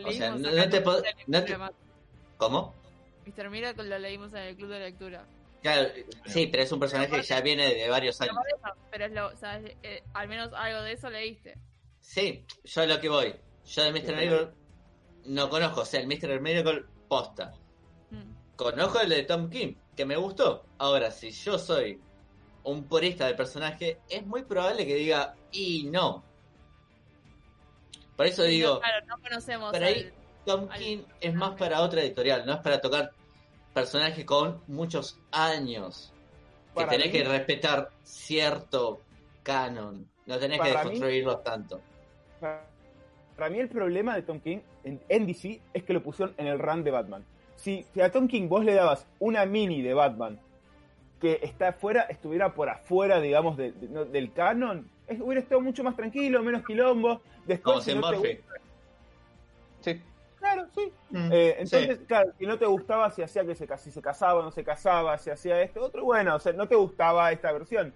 Lo 0.00 0.08
O 0.08 0.12
sea, 0.12 0.30
no- 0.30 0.68
te 0.68 0.80
no 1.26 1.44
te-. 1.44 1.56
¿Cómo? 2.36 2.74
Mr. 3.26 3.50
Miracle 3.50 3.84
lo 3.88 3.98
leímos 3.98 4.32
en 4.34 4.40
el 4.42 4.56
club 4.56 4.70
de 4.70 4.78
lectura. 4.80 5.26
Claro, 5.62 5.88
sí, 6.26 6.46
pero 6.46 6.62
es 6.62 6.70
un 6.72 6.78
personaje 6.78 7.10
que 7.10 7.22
ya 7.22 7.40
viene 7.40 7.74
de 7.74 7.88
varios 7.88 8.20
años. 8.20 8.36
Pero, 8.90 9.04
es 9.06 9.12
lo, 9.12 9.26
o 9.28 9.36
sea, 9.36 9.58
es- 9.58 9.76
eh, 9.82 10.02
al 10.14 10.28
menos 10.28 10.50
algo 10.54 10.82
de 10.82 10.92
eso 10.92 11.10
leíste. 11.10 11.58
Sí, 12.00 12.44
yo 12.64 12.82
a 12.82 12.86
lo 12.86 13.00
que 13.00 13.08
voy. 13.08 13.34
Yo 13.66 13.82
de 13.82 13.92
Mr. 13.92 14.16
Miracle 14.16 14.48
no 15.24 15.50
conozco, 15.50 15.80
o 15.80 15.84
sea, 15.84 16.00
el 16.00 16.06
Mr. 16.06 16.40
Miracle 16.40 16.84
posta. 17.08 17.52
Mm. 18.10 18.32
Conozco 18.56 19.00
el 19.00 19.08
de 19.10 19.22
Tom 19.24 19.50
King, 19.50 19.74
que 19.96 20.06
me 20.06 20.16
gustó. 20.16 20.64
Ahora, 20.78 21.10
si 21.10 21.30
yo 21.32 21.58
soy 21.58 22.00
un 22.62 22.84
purista 22.84 23.26
del 23.26 23.36
personaje, 23.36 23.98
es 24.08 24.24
muy 24.26 24.44
probable 24.44 24.86
que 24.86 24.94
diga, 24.94 25.34
y 25.50 25.84
no. 25.90 26.24
Por 28.18 28.26
eso 28.26 28.42
digo, 28.42 28.74
no, 28.74 28.80
claro, 28.80 29.06
no 29.06 29.18
conocemos. 29.22 29.70
pero 29.72 29.86
ahí 29.86 29.94
al- 29.94 30.12
Tom 30.44 30.68
al 30.70 30.78
King 30.78 30.98
es 31.20 31.34
más 31.34 31.54
para 31.56 31.80
otra 31.80 32.02
editorial, 32.02 32.44
no 32.44 32.52
es 32.54 32.60
para 32.60 32.80
tocar 32.80 33.12
personajes 33.72 34.24
con 34.26 34.60
muchos 34.66 35.18
años. 35.30 36.12
Que 36.74 36.74
Para 36.84 36.88
tenés 36.90 37.06
mí- 37.06 37.12
que 37.12 37.24
respetar 37.24 37.88
cierto 38.02 39.00
canon, 39.42 40.06
no 40.26 40.38
tenés 40.38 40.60
que 40.60 40.68
mí- 40.68 40.82
construirlos 40.82 41.42
tanto. 41.44 41.80
Para 42.40 42.66
para 43.36 43.50
mí 43.50 43.60
el 43.60 43.68
problema 43.68 44.16
de 44.16 44.22
Tom 44.22 44.40
King 44.40 44.58
en, 44.82 45.00
en 45.08 45.24
DC 45.26 45.60
es 45.72 45.84
que 45.84 45.92
lo 45.92 46.02
pusieron 46.02 46.34
en 46.38 46.48
el 46.48 46.58
run 46.58 46.82
de 46.82 46.90
Batman. 46.90 47.24
Si, 47.54 47.84
si 47.94 48.00
a 48.00 48.10
Tom 48.10 48.26
King 48.26 48.48
vos 48.48 48.64
le 48.64 48.74
dabas 48.74 49.06
una 49.20 49.46
mini 49.46 49.80
de 49.80 49.94
Batman 49.94 50.40
que 51.20 51.38
está 51.42 51.68
afuera, 51.68 52.02
estuviera 52.08 52.52
por 52.54 52.68
afuera, 52.68 53.20
digamos, 53.20 53.56
de- 53.56 53.70
de- 53.72 53.88
no- 53.88 54.04
del 54.04 54.32
canon, 54.32 54.90
es- 55.08 55.20
hubiera 55.20 55.40
estado 55.40 55.60
mucho 55.60 55.82
más 55.84 55.96
tranquilo, 55.96 56.42
menos 56.42 56.64
quilombo. 56.64 57.20
Después, 57.46 57.74
Como 57.74 57.80
si 57.80 57.94
no 57.94 58.10
te 58.20 58.42
Sí. 59.80 60.02
claro, 60.38 60.66
sí. 60.74 60.92
Mm, 61.10 61.32
Eh, 61.32 61.54
entonces, 61.60 61.98
sí. 61.98 62.04
claro, 62.06 62.32
si 62.38 62.46
no 62.46 62.58
te 62.58 62.66
gustaba, 62.66 63.10
si 63.10 63.22
hacía 63.22 63.44
que 63.44 63.54
se, 63.54 63.66
si 63.78 63.90
se 63.90 64.02
casaba 64.02 64.40
o 64.40 64.42
no 64.42 64.50
se 64.50 64.64
casaba, 64.64 65.16
si 65.18 65.30
hacía 65.30 65.60
esto, 65.62 65.80
otro, 65.82 66.04
bueno, 66.04 66.34
o 66.36 66.38
sea, 66.38 66.52
no 66.52 66.66
te 66.68 66.74
gustaba 66.74 67.30
esta 67.32 67.52
versión. 67.52 67.92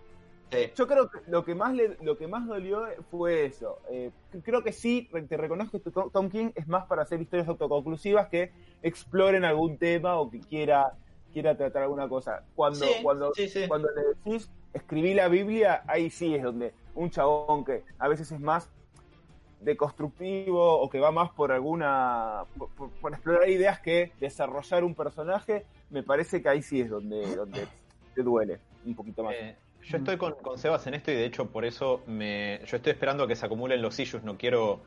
Sí. 0.51 0.71
Yo 0.77 0.87
creo 0.87 1.09
que 1.11 1.19
lo 1.29 1.45
que 1.45 1.55
más 1.55 1.73
le, 1.75 1.97
lo 2.03 2.19
que 2.19 2.27
más 2.29 2.47
dolió 2.47 2.85
fue 3.11 3.47
eso. 3.47 3.79
Eh, 3.91 4.11
creo 4.45 4.63
que 4.63 4.73
sí, 4.73 5.09
te 5.29 5.37
reconozco 5.39 5.81
que 5.83 5.91
Tom 5.91 6.11
Tom 6.11 6.29
King 6.29 6.51
es 6.55 6.69
más 6.69 6.85
para 6.87 7.03
hacer 7.03 7.23
historias 7.23 7.49
autoconclusivas 7.49 8.29
que 8.29 8.53
exploren 8.83 9.45
algún 9.47 9.79
tema 9.79 10.17
o 10.21 10.31
que 10.31 10.41
quiera 10.41 10.93
quiera 11.33 11.57
tratar 11.57 11.85
alguna 11.85 12.07
cosa. 12.07 12.43
Cuando 12.55 12.85
Sí, 12.85 12.93
cuando 13.03 13.33
sí, 13.35 13.49
sí. 13.49 13.67
cuando 13.67 13.89
le 13.93 14.03
decís 14.15 14.51
escribí 14.73 15.15
la 15.15 15.29
Biblia, 15.29 15.83
ahí 15.87 16.11
sí 16.11 16.35
es 16.35 16.43
donde 16.43 16.73
un 16.95 17.11
chabón 17.11 17.65
que 17.65 17.83
a 17.99 18.09
veces 18.09 18.31
es 18.33 18.41
más 18.41 18.71
deconstructivo 19.61 20.81
o 20.81 20.91
que 20.91 20.99
va 20.99 21.13
más 21.13 21.31
por 21.31 21.53
alguna 21.53 22.45
por, 23.01 23.13
explorar 23.13 23.49
ideas 23.49 23.81
que 23.81 24.13
desarrollar 24.21 24.85
un 24.85 24.95
personaje, 24.95 25.65
me 25.91 26.03
parece 26.03 26.43
que 26.43 26.49
ahí 26.49 26.63
sí 26.63 26.81
es 26.81 26.91
donde 26.91 27.37
donde 27.37 27.67
te 28.15 28.23
duele 28.23 28.59
un 28.85 28.95
poquito 28.95 29.23
más. 29.23 29.35
Eh, 29.35 29.57
yo 29.83 29.99
estoy 29.99 30.17
con, 30.17 30.35
con 30.35 30.59
Sebas 30.59 30.87
en 30.87 30.95
esto 30.95 31.11
y 31.11 31.15
de 31.15 31.25
hecho 31.25 31.47
por 31.47 31.65
eso 31.65 32.03
me, 32.07 32.61
yo 32.67 32.77
estoy 32.77 32.93
esperando 32.93 33.25
a 33.25 33.29
que 33.29 33.37
se 33.37 33.47
acumulen 33.47 33.83
los 33.83 33.99
issues, 33.99 34.25
no 34.25 34.37
quiero 34.37 34.81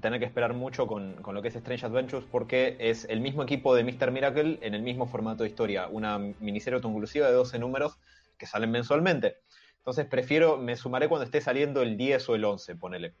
tener 0.00 0.18
que 0.18 0.24
esperar 0.24 0.54
mucho 0.54 0.86
con, 0.86 1.14
con 1.16 1.34
lo 1.34 1.42
que 1.42 1.48
es 1.48 1.56
Strange 1.56 1.84
Adventures 1.84 2.26
porque 2.30 2.76
es 2.78 3.04
el 3.10 3.20
mismo 3.20 3.42
equipo 3.42 3.74
de 3.74 3.84
Mr. 3.84 4.10
Miracle 4.10 4.58
en 4.62 4.74
el 4.74 4.82
mismo 4.82 5.06
formato 5.06 5.42
de 5.42 5.50
historia, 5.50 5.88
una 5.88 6.18
miniserie 6.18 6.76
autoconclusiva 6.76 7.26
de 7.26 7.34
12 7.34 7.58
números 7.58 7.98
que 8.42 8.46
salen 8.46 8.72
mensualmente. 8.72 9.36
Entonces 9.78 10.04
prefiero, 10.06 10.56
me 10.58 10.74
sumaré 10.74 11.08
cuando 11.08 11.24
esté 11.24 11.40
saliendo 11.40 11.80
el 11.80 11.96
10 11.96 12.28
o 12.28 12.34
el 12.34 12.44
11, 12.44 12.74
ponele. 12.74 13.14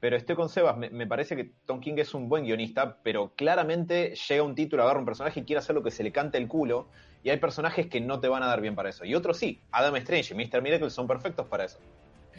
Pero 0.00 0.16
estoy 0.16 0.34
con 0.34 0.48
Sebas, 0.48 0.78
me, 0.78 0.88
me 0.88 1.06
parece 1.06 1.36
que 1.36 1.52
Tom 1.66 1.80
King 1.80 1.96
es 1.98 2.14
un 2.14 2.30
buen 2.30 2.44
guionista, 2.44 2.96
pero 3.02 3.32
claramente 3.36 4.14
llega 4.14 4.42
un 4.42 4.54
título, 4.54 4.82
agarra 4.82 4.98
un 4.98 5.04
personaje 5.04 5.40
y 5.40 5.44
quiere 5.44 5.58
hacer 5.58 5.74
lo 5.74 5.82
que 5.82 5.90
se 5.90 6.02
le 6.02 6.10
cante 6.10 6.38
el 6.38 6.48
culo, 6.48 6.88
y 7.22 7.28
hay 7.28 7.36
personajes 7.36 7.86
que 7.86 8.00
no 8.00 8.18
te 8.18 8.28
van 8.28 8.42
a 8.42 8.46
dar 8.46 8.62
bien 8.62 8.74
para 8.74 8.88
eso. 8.88 9.04
Y 9.04 9.14
otros 9.14 9.36
sí, 9.36 9.60
Adam 9.72 9.94
Strange 9.96 10.32
y 10.32 10.36
Mr. 10.36 10.62
Miracle 10.62 10.88
son 10.88 11.06
perfectos 11.06 11.46
para 11.48 11.66
eso. 11.66 11.78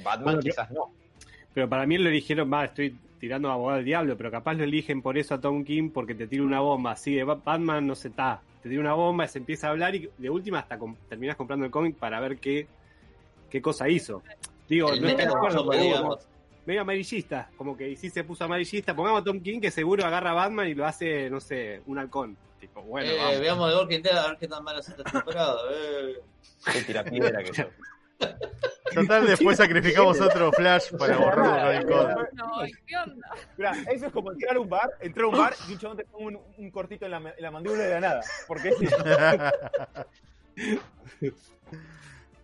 Batman 0.04 0.24
Bueno, 0.24 0.40
quizás 0.42 0.72
no. 0.72 0.92
Pero 1.54 1.70
para 1.70 1.86
mí 1.86 2.00
lo 2.00 2.10
eligieron, 2.10 2.52
va, 2.52 2.66
estoy 2.66 2.98
tirando 3.20 3.50
a 3.50 3.54
abogado 3.54 3.78
del 3.78 3.86
diablo, 3.86 4.18
pero 4.18 4.32
capaz 4.32 4.56
lo 4.56 4.64
eligen 4.64 5.04
por 5.04 5.20
eso 5.20 5.36
a 5.36 5.40
Tom 5.40 5.64
King 5.64 5.92
porque 5.94 6.16
te 6.16 6.26
tira 6.26 6.42
una 6.44 6.62
bomba. 6.62 6.94
Así 6.94 7.14
de 7.14 7.24
Ba- 7.24 7.36
Batman 7.36 7.86
no 7.86 7.94
se 7.94 8.08
está. 8.08 8.42
Te 8.64 8.69
tira 8.69 8.81
una 8.81 8.94
bomba, 8.94 9.27
se 9.27 9.38
empieza 9.40 9.68
a 9.68 9.72
hablar 9.72 9.94
y 9.94 10.10
de 10.18 10.30
última 10.30 10.60
hasta 10.60 10.80
com- 10.80 10.95
terminas 11.10 11.35
comprando 11.35 11.65
el 11.65 11.72
cómic 11.72 11.98
para 11.98 12.19
ver 12.22 12.38
qué, 12.38 12.65
qué 13.49 13.61
cosa 13.61 13.90
hizo. 13.90 14.23
Digo, 14.69 14.90
El 14.94 15.02
no 15.02 15.10
estoy 15.10 15.26
de 15.26 15.31
acuerdo, 15.31 15.57
como 15.60 15.72
pero 15.72 16.19
medio 16.65 16.81
amarillista, 16.81 17.49
como 17.57 17.76
que 17.76 17.94
sí 17.98 18.10
se 18.10 18.23
puso 18.23 18.45
amarillista. 18.45 18.95
Pongamos 18.95 19.22
a 19.22 19.23
Tom 19.26 19.41
King 19.41 19.60
que 19.60 19.69
seguro 19.69 20.06
agarra 20.06 20.31
a 20.31 20.34
Batman 20.34 20.68
y 20.69 20.73
lo 20.73 20.85
hace, 20.85 21.30
no 21.30 21.41
sé, 21.41 21.81
un 21.88 21.99
halcón. 21.99 22.38
Tipo, 22.60 22.81
bueno, 22.84 23.11
Eh, 23.11 23.18
vamos. 23.18 23.40
veamos 23.41 23.69
de 23.69 23.76
Walking 23.76 24.02
Dead 24.02 24.18
a 24.18 24.27
ver 24.30 24.38
qué 24.38 24.48
tan 24.48 24.64
mala 24.64 24.80
es 24.80 24.88
esta 24.88 25.03
temporada. 25.03 25.57
Eh. 25.73 26.14
Qué 26.72 26.81
tirapiedra 26.84 27.44
que 27.44 27.53
sos. 27.53 27.65
Total, 28.94 29.26
después 29.26 29.57
sacrificamos 29.57 30.22
otro 30.22 30.52
flash 30.52 30.91
para 30.98 31.18
borrarlo 31.18 31.64
con 31.64 31.76
el 31.76 31.85
code. 31.85 32.15
No, 32.34 32.52
¿qué 32.85 32.98
onda? 32.98 33.27
Mirá, 33.57 33.72
eso 33.91 34.06
es 34.06 34.11
como 34.11 34.31
entrar 34.31 34.56
a 34.56 34.60
un 34.60 34.69
bar, 34.69 34.91
entrar 35.02 35.26
a 35.26 35.27
un 35.30 35.38
bar 35.38 35.53
y 35.68 35.73
un 35.73 35.80
chabón 35.80 35.98
te 35.98 36.06
pone 36.06 36.26
un, 36.27 36.40
un 36.57 36.72
cortito 36.72 37.06
en 37.06 37.11
la, 37.11 37.18
en 37.18 37.41
la 37.41 37.52
mandíbula 37.52 37.84
de 37.84 37.90
la 37.90 37.99
nada. 37.99 38.22
Porque 38.48 38.69
es 38.69 38.77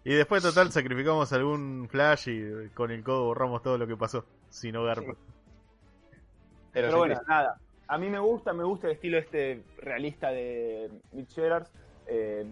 y 0.03 0.13
después, 0.13 0.41
total, 0.41 0.71
sacrificamos 0.71 1.31
algún 1.33 1.87
flash 1.89 2.29
y 2.29 2.69
con 2.69 2.89
el 2.91 3.03
codo 3.03 3.25
borramos 3.25 3.61
todo 3.61 3.77
lo 3.77 3.85
que 3.85 3.95
pasó. 3.95 4.25
Sin 4.49 4.75
hogar. 4.75 5.03
Pero, 6.71 6.97
bueno, 6.97 7.15
sí. 7.15 7.21
nada. 7.27 7.59
A 7.87 7.97
mí 7.97 8.09
me 8.09 8.19
gusta, 8.19 8.53
me 8.53 8.63
gusta 8.63 8.87
el 8.87 8.93
estilo 8.93 9.17
este 9.17 9.63
realista 9.77 10.29
de 10.29 10.89
Mitch 11.11 11.35
Gerards. 11.35 11.71
Eh, 12.07 12.45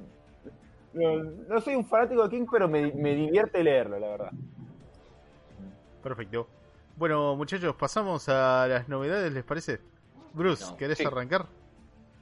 no, 0.98 1.62
soy 1.62 1.76
un 1.76 1.86
fanático 1.86 2.24
de 2.28 2.30
King, 2.30 2.46
pero 2.52 2.68
me, 2.68 2.92
me 2.94 3.14
divierte 3.16 3.64
leerlo, 3.64 4.00
la 4.00 4.08
verdad. 4.08 4.32
Perfecto. 6.04 6.48
Bueno, 6.96 7.36
muchachos, 7.36 7.76
pasamos 7.76 8.28
a 8.30 8.68
las 8.68 8.90
novedades, 8.90 9.32
¿les 9.32 9.44
parece? 9.44 9.80
Bruce, 10.34 10.66
No, 10.66 10.78
¿querés 10.78 10.98
sí. 10.98 11.06
arrancar? 11.06 11.46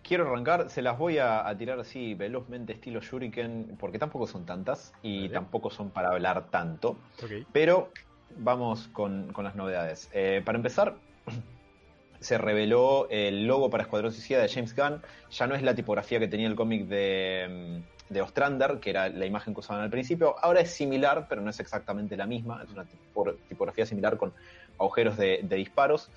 Quiero 0.03 0.27
arrancar, 0.27 0.69
se 0.69 0.81
las 0.81 0.97
voy 0.97 1.17
a, 1.17 1.47
a 1.47 1.57
tirar 1.57 1.79
así 1.79 2.13
velozmente 2.13 2.73
estilo 2.73 2.99
Shuriken, 3.01 3.77
porque 3.79 3.97
tampoco 3.97 4.27
son 4.27 4.45
tantas 4.45 4.93
y 5.01 5.21
Vale. 5.21 5.33
tampoco 5.33 5.69
son 5.71 5.89
para 5.89 6.09
hablar 6.09 6.49
tanto. 6.51 6.97
Ok. 7.23 7.47
Pero 7.51 7.89
vamos 8.37 8.87
con, 8.89 9.31
con 9.33 9.45
las 9.45 9.55
novedades. 9.55 10.09
Eh, 10.13 10.41
para 10.45 10.57
empezar, 10.57 10.95
se 12.19 12.37
reveló 12.37 13.07
el 13.09 13.47
logo 13.47 13.69
para 13.69 13.83
Escuadrón 13.83 14.11
Suicida 14.11 14.41
de 14.41 14.49
James 14.49 14.75
Gunn. 14.75 15.01
Ya 15.31 15.47
no 15.47 15.55
es 15.55 15.63
la 15.63 15.73
tipografía 15.73 16.19
que 16.19 16.27
tenía 16.27 16.47
el 16.47 16.55
cómic 16.55 16.85
de, 16.87 17.81
mm, 17.81 17.94
de 18.09 18.21
Ostrander, 18.21 18.79
que 18.79 18.91
era 18.91 19.09
la 19.09 19.25
imagen 19.25 19.53
que 19.53 19.61
usaban 19.61 19.83
al 19.83 19.89
principio. 19.89 20.35
Ahora 20.39 20.61
es 20.61 20.71
similar, 20.71 21.25
pero 21.27 21.41
no 21.41 21.49
es 21.49 21.59
exactamente 21.59 22.15
la 22.15 22.25
misma. 22.27 22.63
Es 22.63 22.69
una 22.71 22.85
tipo- 22.85 23.33
tipografía 23.47 23.85
similar 23.85 24.17
con 24.17 24.33
agujeros 24.77 25.17
de, 25.17 25.39
de 25.43 25.55
disparos. 25.55 26.09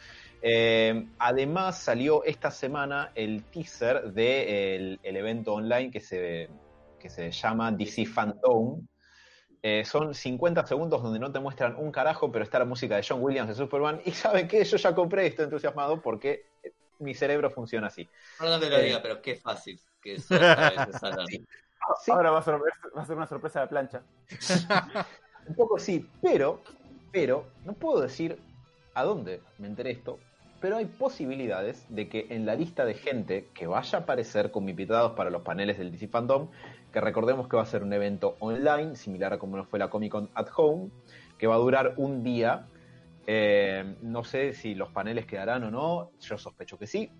Eh, 0.42 1.06
además 1.18 1.78
salió 1.80 2.22
esta 2.24 2.50
semana 2.50 3.10
el 3.14 3.42
teaser 3.44 4.12
del 4.12 5.00
el 5.02 5.16
evento 5.16 5.54
online 5.54 5.90
que 5.90 6.00
se, 6.00 6.48
que 7.00 7.08
se 7.08 7.30
llama 7.30 7.72
DC 7.72 8.06
Phantom. 8.06 8.86
Eh, 9.60 9.84
son 9.84 10.14
50 10.14 10.66
segundos 10.66 11.02
donde 11.02 11.18
no 11.18 11.32
te 11.32 11.40
muestran 11.40 11.74
un 11.76 11.90
carajo, 11.90 12.30
pero 12.30 12.44
está 12.44 12.60
la 12.60 12.64
música 12.64 12.94
de 12.94 13.04
John 13.08 13.20
Williams 13.20 13.48
de 13.48 13.54
Superman. 13.56 14.00
Y 14.04 14.12
saben 14.12 14.46
que 14.46 14.62
yo 14.64 14.76
ya 14.76 14.94
compré 14.94 15.24
y 15.24 15.28
estoy 15.28 15.46
entusiasmado 15.46 16.00
porque 16.00 16.46
eh, 16.62 16.72
mi 17.00 17.14
cerebro 17.14 17.50
funciona 17.50 17.88
así. 17.88 18.08
Perdón 18.38 18.60
que 18.60 18.70
lo 18.70 18.78
diga, 18.78 19.02
pero 19.02 19.20
qué 19.20 19.34
fácil 19.34 19.80
que 20.00 20.20
salga. 20.20 21.24
Sí. 22.02 22.10
Ahora 22.10 22.30
va 22.30 22.38
a, 22.38 22.42
ser, 22.42 22.54
va 22.54 23.02
a 23.02 23.06
ser 23.06 23.16
una 23.16 23.26
sorpresa 23.26 23.60
de 23.60 23.66
plancha. 23.66 24.02
Un 25.48 25.54
poco 25.54 25.78
sí, 25.78 26.06
pero, 26.20 26.60
pero, 27.10 27.46
no 27.64 27.72
puedo 27.72 28.00
decir 28.00 28.38
a 28.94 29.04
dónde 29.04 29.40
me 29.58 29.66
enteré 29.66 29.92
esto, 29.92 30.18
pero 30.60 30.76
hay 30.76 30.86
posibilidades 30.86 31.86
de 31.88 32.08
que 32.08 32.26
en 32.30 32.44
la 32.44 32.54
lista 32.54 32.84
de 32.84 32.94
gente 32.94 33.48
que 33.54 33.66
vaya 33.66 33.98
a 33.98 34.02
aparecer 34.02 34.50
como 34.50 34.68
invitados 34.68 35.12
para 35.12 35.30
los 35.30 35.42
paneles 35.42 35.78
del 35.78 35.90
DC 35.92 36.08
Fandom, 36.08 36.48
que 36.92 37.00
recordemos 37.00 37.48
que 37.48 37.56
va 37.56 37.62
a 37.62 37.66
ser 37.66 37.82
un 37.82 37.92
evento 37.92 38.36
online, 38.40 38.96
similar 38.96 39.32
a 39.32 39.38
como 39.38 39.64
fue 39.64 39.78
la 39.78 39.88
Comic 39.88 40.12
Con 40.12 40.30
at 40.34 40.48
Home, 40.56 40.90
que 41.38 41.46
va 41.46 41.54
a 41.54 41.58
durar 41.58 41.94
un 41.96 42.22
día. 42.22 42.66
Eh, 43.26 43.96
no 44.02 44.24
sé 44.24 44.54
si 44.54 44.74
los 44.74 44.90
paneles 44.90 45.26
quedarán 45.26 45.62
o 45.64 45.70
no, 45.70 46.10
yo 46.20 46.38
sospecho 46.38 46.78
que 46.78 46.86
sí, 46.86 47.10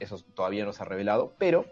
eso 0.00 0.18
todavía 0.34 0.64
no 0.64 0.72
se 0.72 0.82
ha 0.82 0.86
revelado, 0.86 1.32
pero 1.38 1.66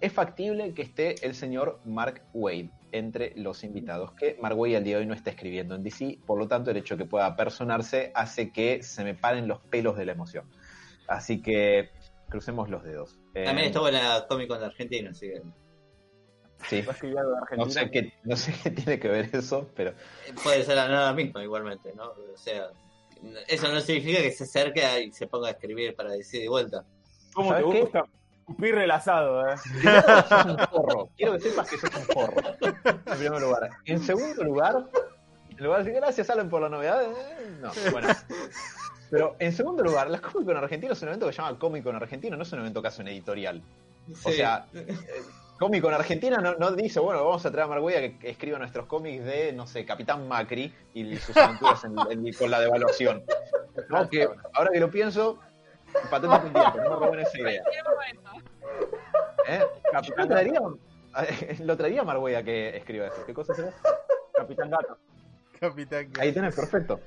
es 0.00 0.12
factible 0.12 0.74
que 0.74 0.82
esté 0.82 1.26
el 1.26 1.34
señor 1.34 1.80
Mark 1.84 2.22
Wade 2.32 2.70
entre 2.92 3.32
los 3.36 3.64
invitados, 3.64 4.12
que 4.12 4.38
Mark 4.40 4.58
Wade 4.58 4.76
al 4.76 4.84
día 4.84 4.96
de 4.96 5.02
hoy 5.02 5.06
no 5.06 5.14
está 5.14 5.30
escribiendo 5.30 5.74
en 5.74 5.82
DC, 5.82 6.20
por 6.26 6.38
lo 6.38 6.48
tanto 6.48 6.70
el 6.70 6.76
hecho 6.76 6.96
de 6.96 7.04
que 7.04 7.10
pueda 7.10 7.34
personarse 7.36 8.12
hace 8.14 8.50
que 8.52 8.82
se 8.82 9.04
me 9.04 9.14
paren 9.14 9.48
los 9.48 9.60
pelos 9.60 9.96
de 9.96 10.06
la 10.06 10.12
emoción. 10.12 10.48
Así 11.06 11.42
que 11.42 11.90
crucemos 12.28 12.68
los 12.68 12.84
dedos. 12.84 13.18
Eh, 13.34 13.44
También 13.44 13.68
estuvo 13.68 13.88
en 13.88 13.94
la 13.94 14.26
Comic 14.28 14.48
Con 14.48 14.60
de 14.60 14.66
Argentina, 14.66 15.10
así 15.10 15.28
que 15.28 15.42
sí, 16.68 16.84
no 17.56 17.70
sé, 17.70 17.90
qué, 17.90 18.12
no 18.24 18.36
sé 18.36 18.54
qué 18.62 18.70
tiene 18.70 18.98
que 18.98 19.08
ver 19.08 19.30
eso, 19.32 19.70
pero 19.74 19.94
puede 20.42 20.62
ser 20.64 20.76
la 20.76 20.88
nada 20.88 21.12
misma 21.12 21.42
igualmente, 21.42 21.92
¿no? 21.94 22.10
O 22.10 22.36
sea, 22.36 22.68
eso 23.48 23.72
no 23.72 23.80
significa 23.80 24.22
que 24.22 24.30
se 24.30 24.44
acerque 24.44 24.82
y 25.04 25.12
se 25.12 25.26
ponga 25.26 25.48
a 25.48 25.52
escribir 25.52 25.94
para 25.94 26.12
decir 26.12 26.42
de 26.42 26.48
vuelta. 26.48 26.84
¿Cómo 27.34 27.54
te 27.54 27.62
¿Sabes 27.62 27.90
qué? 27.92 28.17
Gusta? 28.48 28.56
Cupir 28.56 28.74
el 28.78 28.90
asado, 28.90 29.48
eh. 29.48 29.54
Primero, 29.78 30.02
sos 30.28 30.44
un 30.46 30.58
forro. 30.58 31.08
Quiero 31.16 31.32
que 31.34 31.40
sepas 31.40 31.68
que 31.70 31.76
sos 31.78 31.90
un 31.94 32.02
forro. 32.02 32.42
En 33.06 33.18
primer 33.18 33.40
lugar. 33.42 33.70
En 33.84 34.00
segundo 34.02 34.44
lugar, 34.44 34.84
en 35.50 35.64
lugar 35.64 35.78
de 35.80 35.84
decir 35.84 36.00
gracias, 36.00 36.30
Alan, 36.30 36.48
por 36.48 36.62
la 36.62 36.68
novedad. 36.68 37.02
eh, 37.02 37.58
No, 37.60 37.70
bueno. 37.92 38.08
Pero 39.10 39.36
en 39.38 39.52
segundo 39.52 39.82
lugar, 39.82 40.10
la 40.10 40.20
Comic 40.20 40.46
Con 40.46 40.56
Argentina 40.58 40.92
es 40.92 41.00
un 41.02 41.08
evento 41.08 41.26
que 41.26 41.32
se 41.32 41.40
llama 41.42 41.58
Comic 41.58 41.82
Con 41.84 41.96
Argentina, 41.96 42.36
no 42.36 42.42
es 42.42 42.52
un 42.52 42.60
evento 42.60 42.82
que 42.82 42.88
hace 42.88 43.00
una 43.02 43.10
editorial. 43.10 43.62
O 44.24 44.30
sea, 44.30 44.66
eh, 44.74 44.94
Cómic 45.58 45.82
con 45.82 45.92
Argentina 45.92 46.36
no, 46.38 46.54
no 46.54 46.70
dice, 46.72 47.00
bueno, 47.00 47.24
vamos 47.24 47.44
a 47.44 47.50
traer 47.50 47.64
a 47.64 47.68
Marguella 47.68 48.00
que, 48.00 48.18
que 48.18 48.30
escriba 48.30 48.58
nuestros 48.58 48.86
cómics 48.86 49.24
de, 49.24 49.52
no 49.52 49.66
sé, 49.66 49.84
Capitán 49.84 50.28
Macri 50.28 50.72
y 50.94 51.16
sus 51.16 51.36
aventuras 51.36 51.82
en- 51.84 51.96
en- 52.26 52.32
con 52.34 52.50
la 52.50 52.60
devaluación. 52.60 53.22
No, 53.90 54.08
que 54.08 54.28
ahora 54.54 54.70
que 54.72 54.78
lo 54.80 54.88
pienso, 54.90 55.38
patente 56.10 56.36
un 56.46 56.52
tiempo, 56.52 56.78
no 56.78 56.90
me 57.00 57.06
roben 57.06 57.20
esa 57.20 57.38
idea. 57.38 57.62
¿Eh? 59.48 59.64
Yo 60.02 60.14
lo 60.16 60.26
traería, 60.26 60.60
lo 61.64 61.76
traería 61.76 62.02
a 62.02 62.42
que 62.42 62.76
escriba 62.76 63.06
eso. 63.06 63.24
¿Qué 63.26 63.34
cosa 63.34 63.54
será? 63.54 63.72
Capitán 64.34 64.70
Gato. 64.70 64.98
Capitán. 65.58 66.10
Ahí 66.20 66.32
tenés, 66.32 66.54
perfecto. 66.54 67.00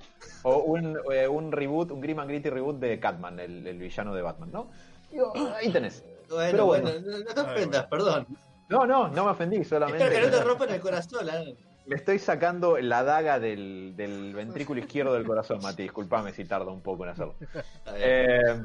O 0.44 0.58
un, 0.58 0.98
eh, 1.12 1.28
un 1.28 1.52
reboot, 1.52 1.92
un 1.92 2.02
Grim 2.02 2.20
and 2.20 2.30
Gritty 2.30 2.50
reboot 2.50 2.80
de 2.80 3.00
Catman, 3.00 3.40
el, 3.40 3.66
el 3.66 3.78
villano 3.78 4.14
de 4.14 4.22
Batman, 4.22 4.52
¿no? 4.52 4.68
Digo, 5.10 5.34
ahí 5.56 5.72
tenés. 5.72 6.04
Bueno, 6.30 6.52
Pero 6.52 6.66
bueno, 6.66 6.90
bueno. 6.92 7.18
no, 7.28 7.34
te 7.34 7.42
ofendas, 7.42 7.86
perdón. 7.88 8.28
No, 8.70 8.86
no, 8.86 9.10
no 9.10 9.26
me 9.26 9.32
ofendí, 9.32 9.64
solamente. 9.64 10.04
Espero 10.04 10.26
que 10.26 10.32
no 10.32 10.38
te 10.38 10.44
rompan 10.44 10.70
el 10.72 10.82
corazón. 10.82 11.28
¿eh? 11.30 11.56
Le 11.86 11.96
estoy 11.96 12.20
sacando 12.20 12.78
la 12.78 13.04
daga 13.04 13.40
del, 13.40 13.94
del 13.98 14.34
ventrículo 14.34 14.80
izquierdo 14.80 15.14
del 15.14 15.26
corazón, 15.26 15.60
Mati. 15.62 15.84
Disculpame 15.84 16.32
si 16.32 16.46
tarda 16.46 16.72
un 16.72 16.82
poco 16.82 17.04
en 17.04 17.10
hacerlo. 17.10 17.36
Eh, 17.96 18.64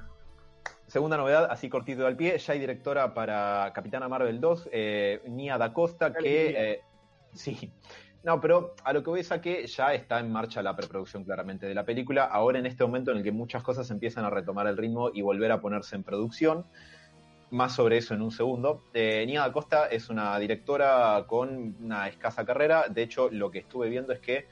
segunda 0.86 1.16
novedad, 1.16 1.48
así 1.50 1.68
cortito 1.68 2.06
al 2.06 2.16
pie. 2.16 2.38
Ya 2.38 2.52
hay 2.52 2.58
directora 2.58 3.14
para 3.14 3.72
Capitana 3.74 4.08
Marvel 4.08 4.40
2, 4.40 4.68
eh, 4.72 5.22
Nia 5.26 5.58
Da 5.58 5.72
Costa, 5.72 6.12
que. 6.12 6.48
eh, 6.50 6.80
sí. 7.32 7.72
No, 8.26 8.40
pero 8.40 8.74
a 8.82 8.92
lo 8.92 9.04
que 9.04 9.10
voy 9.10 9.20
es 9.20 9.30
a 9.30 9.40
que 9.40 9.64
ya 9.68 9.94
está 9.94 10.18
en 10.18 10.32
marcha 10.32 10.60
la 10.60 10.74
preproducción 10.74 11.22
claramente 11.22 11.66
de 11.66 11.74
la 11.76 11.84
película. 11.84 12.24
Ahora 12.24 12.58
en 12.58 12.66
este 12.66 12.82
momento 12.82 13.12
en 13.12 13.18
el 13.18 13.22
que 13.22 13.30
muchas 13.30 13.62
cosas 13.62 13.88
empiezan 13.92 14.24
a 14.24 14.30
retomar 14.30 14.66
el 14.66 14.76
ritmo 14.76 15.12
y 15.14 15.22
volver 15.22 15.52
a 15.52 15.60
ponerse 15.60 15.94
en 15.94 16.02
producción. 16.02 16.66
Más 17.50 17.76
sobre 17.76 17.98
eso 17.98 18.14
en 18.14 18.22
un 18.22 18.32
segundo. 18.32 18.82
Eh, 18.92 19.22
Nia 19.28 19.42
Da 19.42 19.52
Costa 19.52 19.86
es 19.86 20.08
una 20.08 20.36
directora 20.40 21.24
con 21.28 21.76
una 21.80 22.08
escasa 22.08 22.44
carrera. 22.44 22.86
De 22.88 23.02
hecho, 23.02 23.28
lo 23.30 23.52
que 23.52 23.60
estuve 23.60 23.88
viendo 23.88 24.12
es 24.12 24.18
que, 24.18 24.48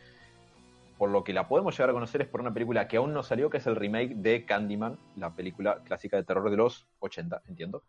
por 0.99 1.11
lo 1.11 1.25
que 1.25 1.33
la 1.33 1.49
podemos 1.49 1.75
llegar 1.75 1.91
a 1.91 1.93
conocer, 1.93 2.23
es 2.23 2.29
por 2.29 2.41
una 2.41 2.53
película 2.53 2.89
que 2.89 2.97
aún 2.97 3.13
no 3.13 3.23
salió, 3.23 3.51
que 3.51 3.59
es 3.59 3.67
el 3.67 3.77
remake 3.77 4.15
de 4.17 4.45
Candyman, 4.45 4.99
la 5.17 5.35
película 5.35 5.83
clásica 5.85 6.17
de 6.17 6.25
terror 6.25 6.51
de 6.51 6.57
los 6.57 6.87
80, 7.01 7.43
entiendo. 7.49 7.83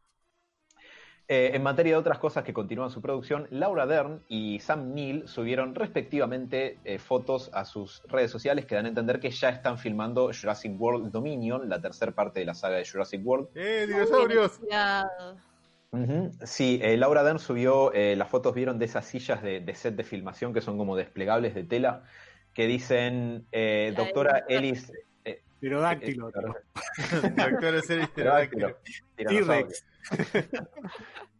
Eh, 1.27 1.51
en 1.55 1.63
materia 1.63 1.93
de 1.93 1.97
otras 1.97 2.19
cosas 2.19 2.43
que 2.43 2.53
continúan 2.53 2.91
su 2.91 3.01
producción, 3.01 3.47
Laura 3.49 3.87
Dern 3.87 4.23
y 4.27 4.59
Sam 4.59 4.93
Neill 4.93 5.27
subieron 5.27 5.73
respectivamente 5.73 6.77
eh, 6.83 6.99
fotos 6.99 7.49
a 7.51 7.65
sus 7.65 8.03
redes 8.07 8.29
sociales 8.29 8.67
que 8.67 8.75
dan 8.75 8.85
a 8.85 8.89
entender 8.89 9.19
que 9.19 9.31
ya 9.31 9.49
están 9.49 9.79
filmando 9.79 10.29
Jurassic 10.39 10.79
World 10.79 11.11
Dominion, 11.11 11.67
la 11.67 11.81
tercera 11.81 12.11
parte 12.11 12.41
de 12.41 12.45
la 12.45 12.53
saga 12.53 12.77
de 12.77 12.85
Jurassic 12.85 13.25
World. 13.25 13.47
¡Eh, 13.55 13.87
dinosaurios! 13.87 14.59
Sí, 16.43 16.79
eh, 16.83 16.97
Laura 16.97 17.23
Dern 17.23 17.39
subió 17.39 17.93
eh, 17.93 18.15
las 18.15 18.29
fotos, 18.29 18.53
vieron 18.53 18.79
de 18.79 18.85
esas 18.85 19.05
sillas 19.05 19.41
de, 19.41 19.61
de 19.61 19.75
set 19.75 19.95
de 19.95 20.03
filmación 20.03 20.53
que 20.53 20.61
son 20.61 20.77
como 20.77 20.95
desplegables 20.95 21.55
de 21.55 21.63
tela, 21.63 22.03
que 22.55 22.65
dicen 22.67 23.45
eh, 23.51 23.93
de 23.95 24.03
doctora 24.03 24.39
Doctor 24.39 24.51
Ellis. 24.51 24.91
eh, 25.25 25.41
Pterodáctilo. 25.59 26.29
eh, 26.29 26.33
Doctor 27.35 27.81
Series 27.83 28.09
Pterodáctilo. 28.09 28.77
T-Rex. 29.15 29.85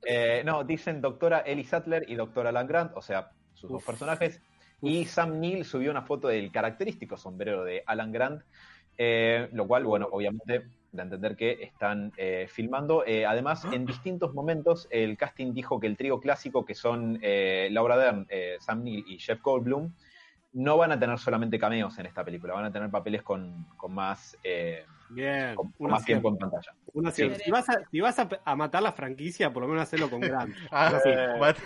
Eh, 0.07 0.43
no, 0.45 0.63
dicen 0.63 1.01
doctora 1.01 1.39
Ellie 1.39 1.63
Sattler 1.63 2.05
y 2.07 2.13
doctora 2.13 2.49
Alan 2.49 2.67
Grant, 2.67 2.91
o 2.95 3.01
sea, 3.01 3.31
sus 3.53 3.71
dos 3.71 3.81
Uf. 3.81 3.87
personajes. 3.87 4.39
Y 4.81 5.05
Sam 5.05 5.39
Neill 5.39 5.65
subió 5.65 5.89
una 5.89 6.03
foto 6.03 6.27
del 6.27 6.51
característico 6.51 7.17
sombrero 7.17 7.63
de 7.63 7.81
Alan 7.87 8.11
Grant, 8.11 8.43
eh, 8.99 9.49
lo 9.51 9.65
cual, 9.65 9.83
bueno, 9.85 10.07
obviamente 10.11 10.67
da 10.91 11.01
a 11.01 11.05
entender 11.05 11.35
que 11.35 11.53
están 11.63 12.11
eh, 12.17 12.45
filmando. 12.47 13.03
Eh, 13.05 13.25
además, 13.25 13.65
en 13.71 13.85
distintos 13.87 14.35
momentos, 14.35 14.87
el 14.91 15.17
casting 15.17 15.53
dijo 15.53 15.79
que 15.79 15.87
el 15.87 15.97
trío 15.97 16.19
clásico, 16.19 16.65
que 16.65 16.75
son 16.75 17.17
eh, 17.23 17.67
Laura 17.71 17.97
Dern, 17.97 18.27
eh, 18.29 18.57
Sam 18.59 18.83
Neill 18.83 19.05
y 19.07 19.17
Jeff 19.17 19.41
Goldblum, 19.41 19.91
no 20.55 20.77
van 20.77 20.91
a 20.91 20.99
tener 20.99 21.19
solamente 21.19 21.59
cameos 21.59 21.97
en 21.99 22.05
esta 22.07 22.23
película, 22.23 22.53
van 22.53 22.65
a 22.65 22.71
tener 22.71 22.89
papeles 22.89 23.21
con, 23.21 23.65
con 23.77 23.93
más, 23.93 24.37
eh, 24.43 24.85
Bien. 25.09 25.53
con, 25.55 25.71
con 25.73 25.85
un 25.87 25.91
más 25.91 26.03
tiempo 26.05 26.29
en 26.29 26.37
pantalla. 26.37 26.73
Sí. 27.13 27.29
Si 27.43 27.51
vas, 27.51 27.69
a, 27.69 27.79
si 27.91 27.99
vas 28.01 28.17
a, 28.19 28.27
a 28.43 28.55
matar 28.55 28.81
la 28.81 28.93
franquicia, 28.93 29.51
por 29.53 29.61
lo 29.63 29.67
menos 29.67 29.83
hacelo 29.83 30.09
con 30.09 30.21
Grant. 30.21 30.55
Ah, 30.71 30.99
Sí. 31.03 31.09
mat- 31.39 31.57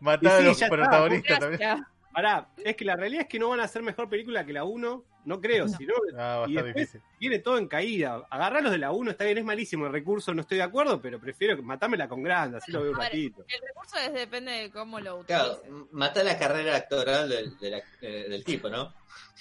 matar 0.00 0.32
a 0.32 0.40
los 0.40 0.60
protagonistas 0.62 1.38
también. 1.38 1.84
Pará, 2.12 2.48
es 2.64 2.74
que 2.74 2.84
la 2.84 2.96
realidad 2.96 3.22
es 3.22 3.28
que 3.28 3.38
no 3.38 3.50
van 3.50 3.60
a 3.60 3.64
hacer 3.64 3.82
mejor 3.82 4.08
película 4.08 4.44
que 4.44 4.52
la 4.52 4.64
1, 4.64 5.04
no 5.28 5.40
creo, 5.40 5.68
si 5.68 5.86
no, 5.86 5.94
Ah, 6.16 6.38
va 6.38 6.44
a 6.46 6.48
y 6.48 6.54
después 6.54 6.98
viene 7.20 7.38
todo 7.38 7.58
en 7.58 7.68
caída. 7.68 8.26
Agarrarlos 8.30 8.72
de 8.72 8.78
la 8.78 8.90
1 8.90 9.10
está 9.12 9.24
bien, 9.24 9.38
es 9.38 9.44
malísimo 9.44 9.86
el 9.86 9.92
recurso, 9.92 10.34
no 10.34 10.40
estoy 10.40 10.58
de 10.58 10.64
acuerdo, 10.64 11.00
pero 11.00 11.20
prefiero 11.20 11.54
que 11.54 11.62
matármela 11.62 12.08
con 12.08 12.22
Grant, 12.22 12.56
así 12.56 12.72
lo 12.72 12.82
veo 12.82 12.92
un 12.92 12.98
ratito. 12.98 13.44
El 13.46 13.60
recurso 13.68 13.96
es 13.98 14.12
depende 14.12 14.50
de 14.52 14.70
cómo 14.70 14.98
lo 14.98 15.24
Claro, 15.24 15.52
utilices. 15.60 15.86
mata 15.92 16.24
la 16.24 16.38
carrera 16.38 16.76
actoral 16.76 17.28
del, 17.28 17.56
del, 17.58 17.74
eh, 18.00 18.26
del 18.28 18.44
tipo, 18.44 18.68
¿no? 18.68 18.92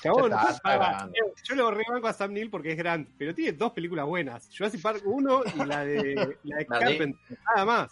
Chabón, 0.02 0.32
está, 0.32 0.50
está 0.52 0.78
ganando. 0.78 1.14
yo 1.44 1.56
lo 1.56 1.72
rebanco 1.72 2.08
a 2.08 2.14
Sam 2.14 2.34
Neill 2.34 2.52
porque 2.52 2.72
es 2.72 2.78
Grant, 2.78 3.10
pero 3.18 3.34
tiene 3.34 3.54
dos 3.58 3.72
películas 3.72 4.06
buenas, 4.06 4.48
Jurassic 4.56 4.82
Park 4.82 5.02
1 5.06 5.44
y 5.56 5.66
la 5.66 5.84
de, 5.86 6.38
la 6.44 6.58
de. 6.58 6.66
Carpenter, 6.68 7.38
nada 7.56 7.66
más. 7.66 7.92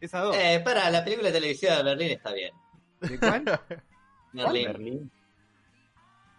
Esas 0.00 0.24
dos. 0.24 0.36
Eh, 0.36 0.60
para, 0.64 0.90
la 0.90 1.04
película 1.04 1.30
televisiva 1.30 1.76
de 1.76 1.82
Berlín 1.84 2.10
está 2.10 2.32
bien. 2.32 2.52
¿De 3.00 3.18
cuál? 3.18 3.44
Berlín. 4.32 4.64
Berlín. 4.66 5.10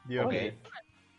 Dios 0.06 0.26
Ok. 0.26 0.32
mío. 0.32 0.53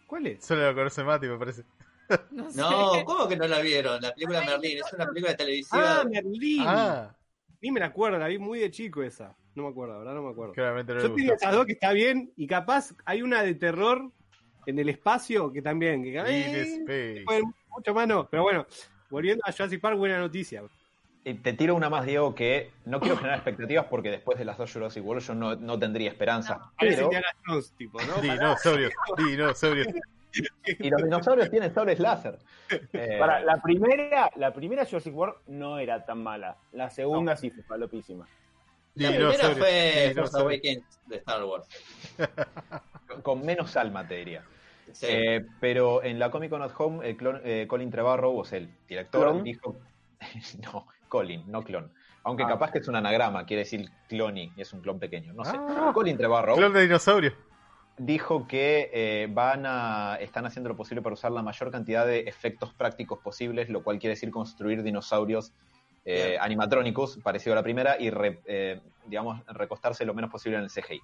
¿Cuál 0.08 0.26
es? 0.26 0.44
Solo 0.44 0.66
lo 0.66 0.74
conoce 0.74 1.04
Mati, 1.04 1.28
me 1.28 1.38
parece. 1.38 1.62
No, 2.30 2.50
sé. 2.50 2.58
No, 2.58 3.04
¿cómo 3.04 3.28
que 3.28 3.36
no 3.36 3.46
la 3.46 3.60
vieron? 3.60 4.00
La 4.00 4.14
película 4.14 4.40
Merlín 4.42 4.78
es 4.78 4.92
una 4.94 5.06
película 5.06 5.36
televisiva. 5.36 6.00
Ah, 6.00 6.04
Merlín. 6.04 6.62
Ah, 6.66 7.14
Ni 7.60 7.70
me 7.70 7.80
la 7.80 7.86
acuerdo, 7.86 8.18
la 8.18 8.28
vi 8.28 8.38
muy 8.38 8.60
de 8.60 8.70
chico 8.70 9.02
esa. 9.02 9.36
No 9.54 9.64
me 9.64 9.68
acuerdo, 9.68 9.98
¿verdad? 9.98 10.14
No 10.14 10.22
me 10.22 10.30
acuerdo. 10.30 10.54
claramente 10.54 10.94
no 10.94 11.00
Yo 11.00 11.12
tengo 11.14 11.32
gustó. 11.32 11.34
esas 11.34 11.52
dos 11.54 11.66
que 11.66 11.72
está 11.72 11.92
bien, 11.92 12.32
y 12.34 12.46
capaz 12.46 12.94
hay 13.04 13.20
una 13.20 13.42
de 13.42 13.54
terror 13.56 14.10
en 14.64 14.78
el 14.78 14.88
espacio 14.88 15.52
que 15.52 15.60
también, 15.60 16.02
que 16.02 16.12
In 16.12 16.86
eh, 16.88 17.42
mucho 17.68 17.92
más 17.92 18.08
no. 18.08 18.26
Pero 18.30 18.42
bueno, 18.42 18.66
volviendo 19.10 19.42
a 19.44 19.52
Jurassic 19.52 19.78
Park, 19.78 19.98
buena 19.98 20.18
noticia. 20.18 20.62
Y 21.24 21.34
te 21.34 21.52
tiro 21.52 21.74
una 21.74 21.90
más, 21.90 22.06
Diego, 22.06 22.34
que 22.34 22.70
no 22.86 23.00
quiero 23.00 23.16
generar 23.16 23.38
expectativas 23.38 23.86
porque 23.86 24.10
después 24.10 24.38
de 24.38 24.44
las 24.44 24.56
dos 24.56 24.72
Jurassic 24.72 25.04
World 25.04 25.22
yo 25.22 25.34
no, 25.34 25.56
no 25.56 25.78
tendría 25.78 26.10
esperanza. 26.10 26.70
Parece 26.78 26.96
Pero, 26.96 27.06
Indiana 27.06 27.28
Jones, 27.46 27.72
tipo, 27.76 28.00
¿no? 28.00 28.14
Pará. 28.16 28.22
Dinosaurios, 28.22 28.92
dinosaurios. 29.16 29.88
y 30.64 30.90
los 30.90 31.02
dinosaurios 31.02 31.50
tienen 31.50 31.74
sables 31.74 31.98
láser. 31.98 32.38
Eh, 32.92 33.16
Para, 33.18 33.40
la 33.40 33.60
primera, 33.60 34.30
la 34.36 34.52
primera 34.52 34.86
Jurassic 34.86 35.14
World 35.14 35.36
no 35.48 35.78
era 35.78 36.04
tan 36.04 36.22
mala. 36.22 36.56
La 36.72 36.88
segunda 36.88 37.36
sí 37.36 37.50
fue 37.50 37.62
falopísima. 37.62 38.26
La 38.94 39.10
primera 39.10 39.50
fue 39.50 40.12
Force. 40.14 40.38
Awakens 40.38 41.00
de 41.06 41.16
Star 41.16 41.44
Wars. 41.44 41.68
Con 43.22 43.44
menos 43.44 43.76
alma, 43.76 44.06
te 44.06 44.16
diría. 44.16 44.44
Sí. 44.92 45.06
Eh, 45.08 45.46
pero 45.60 46.02
en 46.02 46.18
la 46.18 46.30
Comic 46.30 46.50
Con 46.50 46.62
at 46.62 46.72
Home, 46.78 47.08
el 47.08 47.16
clon- 47.16 47.40
eh, 47.44 47.66
Colin 47.68 47.90
Trevorrow, 47.90 48.38
o 48.38 48.44
sea, 48.44 48.58
el 48.58 48.70
director, 48.88 49.30
¿Clon? 49.30 49.44
dijo. 49.44 49.76
no, 50.72 50.86
Colin, 51.08 51.44
no 51.50 51.62
clon. 51.62 51.92
Aunque 52.24 52.42
Ah. 52.42 52.48
capaz 52.48 52.70
que 52.72 52.78
es 52.78 52.88
un 52.88 52.96
anagrama, 52.96 53.46
quiere 53.46 53.62
decir 53.62 53.88
cloni, 54.08 54.52
y 54.56 54.60
es 54.60 54.72
un 54.72 54.80
clon 54.80 54.98
pequeño. 54.98 55.32
No 55.32 55.44
sé. 55.44 55.56
Ah. 55.56 55.90
Colin 55.94 56.16
Trevorrow 56.16 56.56
Clon 56.56 56.72
de 56.72 56.82
dinosaurio. 56.82 57.32
dijo 57.96 58.46
que 58.46 58.90
eh, 58.92 59.28
van 59.30 59.64
a 59.66 60.16
están 60.20 60.46
haciendo 60.46 60.68
lo 60.68 60.76
posible 60.76 61.02
para 61.02 61.14
usar 61.14 61.32
la 61.32 61.42
mayor 61.42 61.70
cantidad 61.70 62.06
de 62.06 62.20
efectos 62.20 62.72
prácticos 62.74 63.18
posibles, 63.20 63.68
lo 63.70 63.82
cual 63.82 63.98
quiere 63.98 64.14
decir 64.14 64.30
construir 64.30 64.82
dinosaurios 64.82 65.52
eh, 66.04 66.38
animatrónicos, 66.40 67.18
parecido 67.22 67.52
a 67.52 67.56
la 67.56 67.62
primera, 67.62 67.96
y 68.00 68.08
re- 68.10 68.40
eh, 68.46 68.80
digamos 69.06 69.42
recostarse 69.48 70.04
lo 70.06 70.14
menos 70.14 70.30
posible 70.30 70.56
en 70.58 70.64
el 70.64 70.70
CGI. 70.70 71.00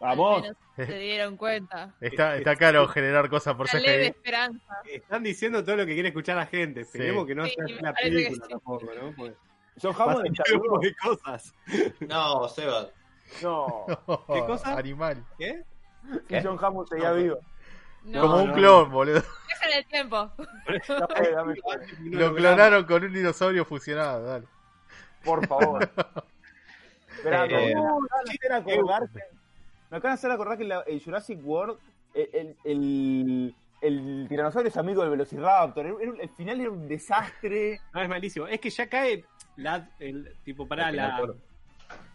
Vamos. 0.00 0.46
Se 0.76 0.84
dieron 0.98 1.36
cuenta. 1.36 1.92
Está, 2.00 2.36
está 2.36 2.54
caro 2.56 2.86
generar 2.88 3.28
cosas 3.28 3.54
por 3.56 3.66
Una 3.72 3.80
CGI. 3.80 4.06
esperanza. 4.06 4.76
Están 4.84 5.22
diciendo 5.24 5.64
todo 5.64 5.76
lo 5.76 5.86
que 5.86 5.94
quiere 5.94 6.08
escuchar 6.10 6.36
la 6.36 6.46
gente. 6.46 6.82
Esperemos 6.82 7.26
que 7.26 7.34
no 7.34 7.44
Sí, 7.46 7.54
sea 7.56 7.66
que 7.94 8.02
película 8.02 8.44
sí. 8.44 8.50
tampoco, 8.50 8.86
¿no? 8.94 9.12
Vivo. 9.12 10.78
de 10.80 10.94
cosas. 10.96 11.54
No, 12.00 12.48
Seba. 12.48 12.88
No. 13.42 13.86
¿Qué 14.32 14.40
cosa? 14.46 14.76
Animal. 14.76 15.24
¿Qué? 15.38 15.62
¿Qué? 16.28 16.40
Si 16.40 16.46
John 16.46 16.58
Hammond 16.60 16.88
seguía 16.88 17.12
vivo. 17.12 17.38
No, 18.04 18.20
Como 18.22 18.36
No, 18.36 18.42
un 18.44 18.48
no. 18.50 18.54
clon, 18.54 18.90
boludo. 18.90 19.14
dejen 19.48 19.78
el 19.78 19.86
tiempo. 19.86 20.30
Dame, 20.88 21.30
dame, 21.32 21.54
Lo 22.04 22.34
clonaron 22.34 22.84
con 22.84 23.02
un 23.04 23.12
dinosaurio 23.12 23.64
fusionado, 23.64 24.24
dale. 24.24 24.46
por 25.24 25.46
favor. 25.46 25.90
Esperá, 27.10 27.44
Eh, 27.46 27.74
me 27.74 27.82
me 29.90 29.96
acaban 29.98 30.14
de 30.14 30.18
hacer 30.18 30.30
acordar 30.30 30.58
que 30.58 30.64
la, 30.64 30.80
el 30.82 31.02
Jurassic 31.02 31.40
World, 31.44 31.78
el, 32.14 32.28
el, 32.32 32.56
el, 32.64 33.54
el 33.80 34.26
tiranosaurio 34.28 34.68
es 34.68 34.76
amigo 34.76 35.02
del 35.02 35.10
Velociraptor. 35.10 35.86
El 36.20 36.28
final 36.30 36.60
era 36.60 36.70
un 36.70 36.88
desastre. 36.88 37.80
No, 37.94 38.02
es 38.02 38.08
malísimo. 38.08 38.46
Es 38.46 38.60
que 38.60 38.70
ya 38.70 38.88
cae 38.88 39.24
la, 39.56 39.88
el 39.98 40.34
tipo 40.44 40.66
para 40.66 40.90
la. 40.92 41.16
final, 41.16 41.34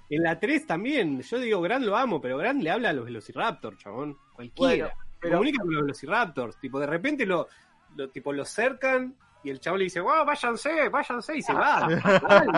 En 0.10 0.24
la 0.24 0.40
3 0.40 0.68
también. 0.68 1.22
Yo 1.22 1.40
digo, 1.40 1.62
Gran 1.62 1.86
lo 1.86 1.96
amo, 1.96 2.20
pero 2.22 2.38
Gran 2.38 2.62
le 2.64 2.70
habla 2.72 2.90
a 2.90 2.94
los 2.94 3.06
Velociraptors, 3.06 3.78
chabón. 3.78 4.18
Cualquiera. 4.34 4.86
Bueno, 4.86 4.90
pero- 5.20 5.34
Comunica 5.38 5.64
con 5.64 5.74
los 5.74 5.82
Velociraptors. 5.84 6.58
Tipo, 6.60 6.80
de 6.80 6.88
repente 6.88 7.26
lo, 7.26 7.48
lo, 7.96 8.10
tipo, 8.10 8.34
lo 8.34 8.44
cercan 8.46 9.16
y 9.44 9.50
el 9.50 9.60
chabón 9.60 9.80
le 9.80 9.86
dice, 9.86 10.00
wow, 10.02 10.26
váyanse, 10.26 10.90
váyanse, 10.90 11.38
y 11.38 11.42
se 11.42 11.54
va. 11.54 11.88
Dale, 12.28 12.52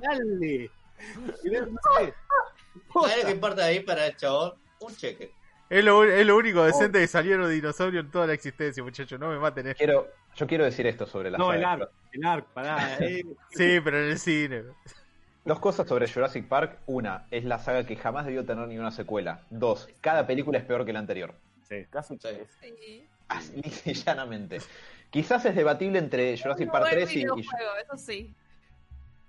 dale. 0.00 0.70
Y 1.44 1.50
no- 1.50 1.66
no 1.66 1.78
sé. 1.98 2.14
¿Sabes 2.92 3.18
lo 3.22 3.26
que 3.26 3.32
importa 3.32 3.64
ahí 3.64 3.80
para 3.80 4.06
el 4.06 4.16
chabón? 4.16 4.54
Un 4.80 4.94
cheque. 4.96 5.32
Es 5.70 5.84
lo, 5.84 6.04
es 6.04 6.26
lo 6.26 6.36
único 6.36 6.62
decente 6.64 7.00
que 7.00 7.06
salieron 7.06 7.50
dinosaurios 7.50 8.04
en 8.04 8.10
toda 8.10 8.26
la 8.26 8.34
existencia, 8.34 8.82
muchachos. 8.82 9.18
No 9.18 9.30
me 9.30 9.38
maten 9.38 9.66
esto. 9.68 9.78
Quiero, 9.78 10.08
yo 10.36 10.46
quiero 10.46 10.64
decir 10.64 10.86
esto 10.86 11.06
sobre 11.06 11.30
la 11.30 11.38
No, 11.38 11.46
saga 11.46 11.54
el 11.54 11.60
de 11.60 11.66
ARC, 11.84 11.90
el 12.12 12.24
ARC, 12.26 12.46
pará. 12.52 12.96
eh. 13.00 13.24
Sí, 13.50 13.80
pero 13.82 13.98
en 14.04 14.10
el 14.10 14.18
cine. 14.18 14.62
Dos 15.44 15.58
cosas 15.60 15.88
sobre 15.88 16.06
Jurassic 16.10 16.46
Park. 16.48 16.78
Una, 16.86 17.26
es 17.30 17.44
la 17.44 17.58
saga 17.58 17.84
que 17.86 17.96
jamás 17.96 18.26
debió 18.26 18.44
tener 18.44 18.66
ninguna 18.68 18.90
secuela. 18.90 19.42
Dos, 19.50 19.88
cada 20.00 20.26
película 20.26 20.58
es 20.58 20.64
peor 20.64 20.84
que 20.84 20.92
la 20.92 20.98
anterior. 21.00 21.34
Casi 21.90 22.16
Sí. 22.18 22.28
es- 22.28 22.58
Sí. 22.60 23.06
Así 23.28 23.62
llanamente. 24.04 24.58
Quizás 25.10 25.44
es 25.46 25.54
debatible 25.56 25.98
entre 25.98 26.36
Jurassic 26.36 26.70
Park 26.70 26.84
buen 26.84 26.94
3 26.94 27.10
y, 27.10 27.12
y- 27.14 27.16
videojuego, 27.22 27.70
eso 27.82 27.96
sí. 27.96 28.34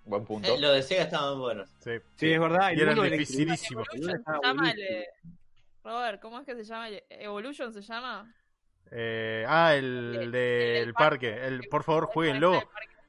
Buen 0.06 0.24
punto. 0.26 0.54
Eh, 0.54 0.60
lo 0.60 0.72
de 0.72 0.82
Sega 0.84 1.04
estaban 1.04 1.40
buenos. 1.40 1.70
Sí. 1.80 1.92
Sí, 2.16 2.32
es 2.32 2.40
verdad. 2.40 2.72
Y 2.76 2.80
eran 2.82 3.02
dificilísimos. 3.02 3.88
eh, 3.94 5.06
Robert, 5.84 6.22
¿cómo 6.22 6.40
es 6.40 6.46
que 6.46 6.56
se 6.56 6.64
llama? 6.64 6.90
el- 6.90 7.04
¿Evolution 7.10 7.74
se 7.74 7.82
llama? 7.82 8.34
Eh, 8.92 9.46
ah, 9.48 9.74
el, 9.76 9.86
El- 9.86 10.16
el 10.16 10.32
del 10.32 10.86
del 10.86 10.94
parque. 10.94 11.46
El, 11.46 11.62
por 11.70 11.84
favor, 11.84 12.06
jueguenlo. 12.06 12.62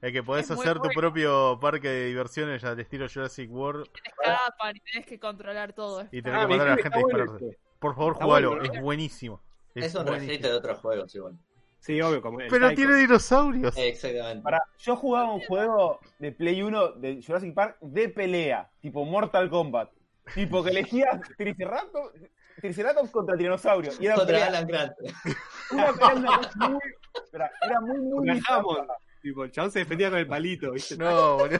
El 0.03 0.13
que 0.13 0.23
podés 0.23 0.45
Es 0.45 0.51
hacer 0.53 0.75
tu 0.75 0.81
bueno. 0.85 1.01
propio 1.01 1.59
parque 1.61 1.89
de 1.89 2.07
diversiones 2.07 2.63
al 2.65 2.79
estilo 2.79 3.07
Jurassic 3.13 3.51
World 3.51 3.89
Te 3.91 4.09
escapan 4.11 4.77
y 4.77 4.81
tenés 4.81 5.07
que 5.07 5.19
controlar 5.19 5.73
todo. 5.73 6.07
y 6.13 6.21
tener 6.23 6.39
Ah, 6.39 6.43
que 6.43 6.49
mandar 6.49 6.69
a 6.69 6.77
la 6.77 6.83
gente 6.83 6.97
a 6.99 6.99
dispararse. 6.99 7.33
bueno 7.33 7.47
este. 7.51 7.59
Por 7.79 7.95
favor, 7.95 8.15
jugalo. 8.15 8.51
bueno, 8.57 8.65
es 8.73 8.81
buenísimo. 8.81 9.43
Es 9.75 9.95
un 9.95 10.05
buenísimo. 10.05 10.49
de 10.49 10.55
otros 10.55 10.79
juegos, 10.81 11.15
igual. 11.15 11.39
Sí, 11.87 12.01
obvio, 12.01 12.21
como 12.21 12.41
el 12.41 12.49
Pero 12.49 12.75
tiene 12.75 12.97
dinosaurios. 12.97 13.77
Exactamente. 13.79 14.43
Para, 14.43 14.61
yo 14.77 14.97
jugaba 14.97 15.33
un 15.33 15.41
juego 15.41 16.01
de 16.19 16.33
Play 16.33 16.61
1 16.61 16.93
de 16.95 17.23
Jurassic 17.25 17.55
Park 17.55 17.77
de 17.81 18.09
pelea, 18.09 18.69
tipo 18.81 19.05
Mortal 19.05 19.49
Kombat. 19.49 19.93
Tipo 20.35 20.65
que 20.65 20.71
elegías 20.71 21.21
Triceratops, 21.39 22.21
Triceratops 22.61 23.11
contra 23.13 23.37
Tiranosaurio. 23.37 23.93
Y 24.01 24.07
era 24.07 24.17
Contra 24.17 24.35
pelea, 24.35 24.49
Alan 24.49 24.67
Grant. 24.67 24.93
una 25.71 25.93
pelea, 25.93 26.41
muy, 26.69 26.81
era 27.63 27.81
muy, 27.81 27.99
muy 28.01 28.17
Con 28.17 28.31
Hammond. 28.31 28.81
bizarra, 28.81 28.97
Tipo, 29.23 29.45
el 29.45 29.51
chabón 29.53 29.71
se 29.71 29.79
defendía 29.79 30.11
con 30.11 30.19
el 30.19 30.27
palito, 30.27 30.73
¿viste? 30.73 30.97
No, 30.97 31.37
boludo. 31.37 31.59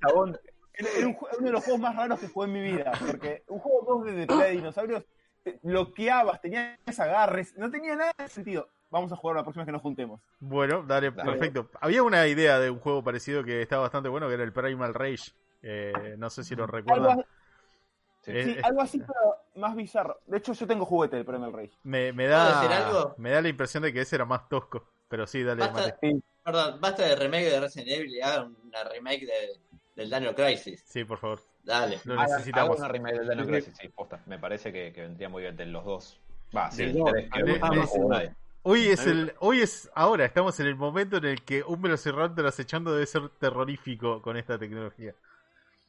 chabón. 0.00 0.38
Era, 0.74 0.88
era 0.96 1.06
un 1.06 1.16
uno 1.38 1.46
de 1.46 1.52
los 1.52 1.62
juegos 1.62 1.80
más 1.80 1.94
raros 1.94 2.18
que 2.18 2.26
jugué 2.26 2.46
en 2.48 2.52
mi 2.52 2.62
vida. 2.62 2.90
Porque 2.98 3.44
un 3.46 3.60
juego 3.60 4.02
2 4.04 4.16
de 4.16 4.26
pelea 4.26 4.46
de 4.46 4.52
dinosaurios, 4.52 5.04
te 5.44 5.60
bloqueabas, 5.62 6.40
tenías 6.40 6.98
agarres, 6.98 7.56
no 7.56 7.70
tenía 7.70 7.94
nada 7.94 8.12
de 8.18 8.28
sentido. 8.28 8.68
Vamos 8.90 9.12
a 9.12 9.16
jugar 9.16 9.36
la 9.36 9.42
próxima 9.42 9.62
vez 9.62 9.66
que 9.68 9.72
nos 9.72 9.82
juntemos. 9.82 10.20
Bueno, 10.40 10.82
dale, 10.82 11.10
Dale. 11.12 11.30
perfecto. 11.32 11.70
Había 11.80 12.02
una 12.02 12.26
idea 12.26 12.58
de 12.58 12.70
un 12.70 12.80
juego 12.80 13.02
parecido 13.04 13.44
que 13.44 13.62
estaba 13.62 13.82
bastante 13.82 14.08
bueno, 14.08 14.26
que 14.28 14.34
era 14.34 14.42
el 14.44 14.52
Primal 14.52 14.94
Rage. 14.94 15.32
Eh, 15.62 16.14
no 16.18 16.28
sé 16.30 16.42
si 16.42 16.56
lo 16.56 16.64
Algo, 16.64 16.76
recuerdan. 16.76 17.24
Sí. 18.22 18.32
Eh, 18.32 18.44
sí, 18.44 18.50
eh, 18.52 18.60
algo 18.64 18.80
así, 18.82 18.98
pero 18.98 19.36
más 19.56 19.74
bizarro. 19.76 20.20
De 20.26 20.38
hecho, 20.38 20.52
yo 20.52 20.66
tengo 20.66 20.84
juguete 20.84 21.16
del 21.16 21.24
Primal 21.24 21.52
Rage. 21.52 21.72
me, 21.84 22.12
me 22.12 22.26
¿Puedo 22.26 22.44
decir 22.46 22.68
da 22.70 22.86
algo? 22.88 23.14
me 23.18 23.30
da 23.30 23.40
la 23.40 23.48
impresión 23.48 23.82
de 23.82 23.92
que 23.92 24.00
ese 24.00 24.16
era 24.16 24.24
más 24.24 24.48
tosco. 24.48 24.84
Pero 25.08 25.26
sí, 25.26 25.42
dale, 25.42 25.60
Basta, 25.60 25.80
Mate. 26.02 26.20
perdón, 26.44 26.80
basta 26.80 27.02
de 27.04 27.16
remake 27.16 27.44
de 27.50 27.60
Resident 27.60 27.88
Evil 27.90 28.14
y 28.14 28.20
hagan 28.20 28.56
una 28.64 28.84
remake 28.84 29.26
de, 29.26 29.60
del 29.96 30.10
Daniel 30.10 30.34
Crisis. 30.34 30.82
Sí, 30.86 31.04
por 31.04 31.18
favor. 31.18 31.40
Dale. 31.64 31.98
Lo 32.04 32.14
necesitamos. 32.16 32.70
hagan 32.76 32.78
una 32.84 32.88
remake 32.88 33.18
del 33.20 33.28
Dino 33.30 33.46
Crisis, 33.46 33.74
sí, 33.80 33.88
posta. 33.88 34.20
Me 34.26 34.38
parece 34.38 34.72
que, 34.72 34.92
que 34.92 35.02
vendría 35.02 35.28
muy 35.28 35.42
bien 35.42 35.56
de 35.56 35.66
los 35.66 35.84
dos. 35.84 36.20
Va, 36.56 36.70
sí, 36.70 36.92
tres, 36.92 37.28
que 37.32 37.42
no 37.42 37.74
no. 37.74 38.18
Hoy 38.62 38.88
es 38.88 39.06
el, 39.06 39.32
hoy 39.38 39.60
es, 39.60 39.90
ahora 39.94 40.24
estamos 40.26 40.60
en 40.60 40.66
el 40.66 40.76
momento 40.76 41.16
en 41.16 41.24
el 41.24 41.42
que 41.42 41.62
un 41.62 41.80
Velociraptor 41.80 42.46
acechando 42.46 42.92
debe 42.92 43.06
ser 43.06 43.28
terrorífico 43.30 44.20
con 44.20 44.36
esta 44.36 44.58
tecnología. 44.58 45.14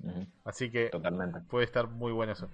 Ujú, 0.04 0.26
Así 0.46 0.72
que 0.72 0.90
Totalmente. 0.90 1.42
puede 1.50 1.66
estar 1.66 1.88
muy 1.88 2.12
bueno 2.14 2.32
eso. 2.32 2.50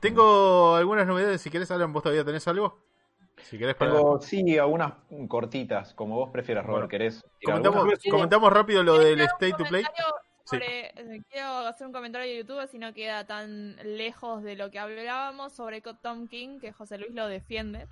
Tengo 0.00 0.74
algunas 0.76 1.06
novedades, 1.06 1.40
si 1.42 1.50
querés, 1.50 1.70
Alan, 1.70 1.92
vos 1.92 2.02
todavía 2.02 2.24
tenés 2.24 2.46
algo. 2.48 2.82
Si 3.42 3.58
querés 3.58 3.74
para... 3.74 3.92
Tengo, 3.92 4.20
sí, 4.20 4.58
algunas 4.58 4.94
cortitas, 5.28 5.92
como 5.94 6.16
vos 6.16 6.30
prefieras, 6.30 6.64
Robert. 6.64 6.82
Bueno. 6.84 6.88
¿Querés? 6.88 7.22
Comentamos, 7.44 7.86
comentamos 8.10 8.52
rápido 8.52 8.82
lo 8.82 8.98
del 8.98 9.20
State 9.20 9.52
to 9.58 9.64
Play. 9.64 9.84
comentario 9.84 10.14
Sí. 10.46 10.56
sobre- 10.56 10.86
eh, 11.16 11.22
Quiero 11.30 11.48
hacer 11.66 11.86
un 11.86 11.92
comentario 11.92 12.30
de 12.30 12.38
YouTube, 12.38 12.66
si 12.68 12.78
no 12.78 12.92
queda 12.92 13.26
tan 13.26 13.76
lejos 13.96 14.42
de 14.42 14.56
lo 14.56 14.70
que 14.70 14.78
hablábamos 14.78 15.52
sobre 15.54 15.80
Tom 15.80 16.28
King, 16.28 16.60
que 16.60 16.72
José 16.72 16.98
Luis 16.98 17.14
lo 17.14 17.26
defiende. 17.28 17.86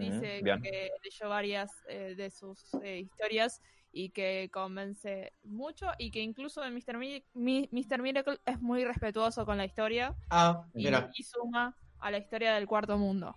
Dice 0.00 0.42
que 0.62 0.90
leyó 1.04 1.28
varias 1.28 1.70
eh, 1.88 2.14
de 2.16 2.30
sus 2.30 2.72
eh, 2.82 3.00
historias 3.00 3.60
y 3.92 4.10
que 4.10 4.48
convence 4.52 5.32
mucho 5.44 5.86
y 5.98 6.10
que 6.10 6.20
incluso 6.20 6.64
en 6.64 6.74
Mr. 6.74 6.96
Mi- 6.96 7.24
Mi- 7.34 7.68
Mr. 7.72 8.00
Miracle 8.02 8.38
es 8.46 8.60
muy 8.60 8.84
respetuoso 8.84 9.44
con 9.44 9.56
la 9.58 9.64
historia 9.64 10.14
Ah, 10.30 10.64
y, 10.74 10.84
mira, 10.84 11.10
y 11.14 11.22
suma 11.24 11.76
a 11.98 12.10
la 12.10 12.18
historia 12.18 12.54
del 12.54 12.66
cuarto 12.66 12.96
mundo. 12.96 13.34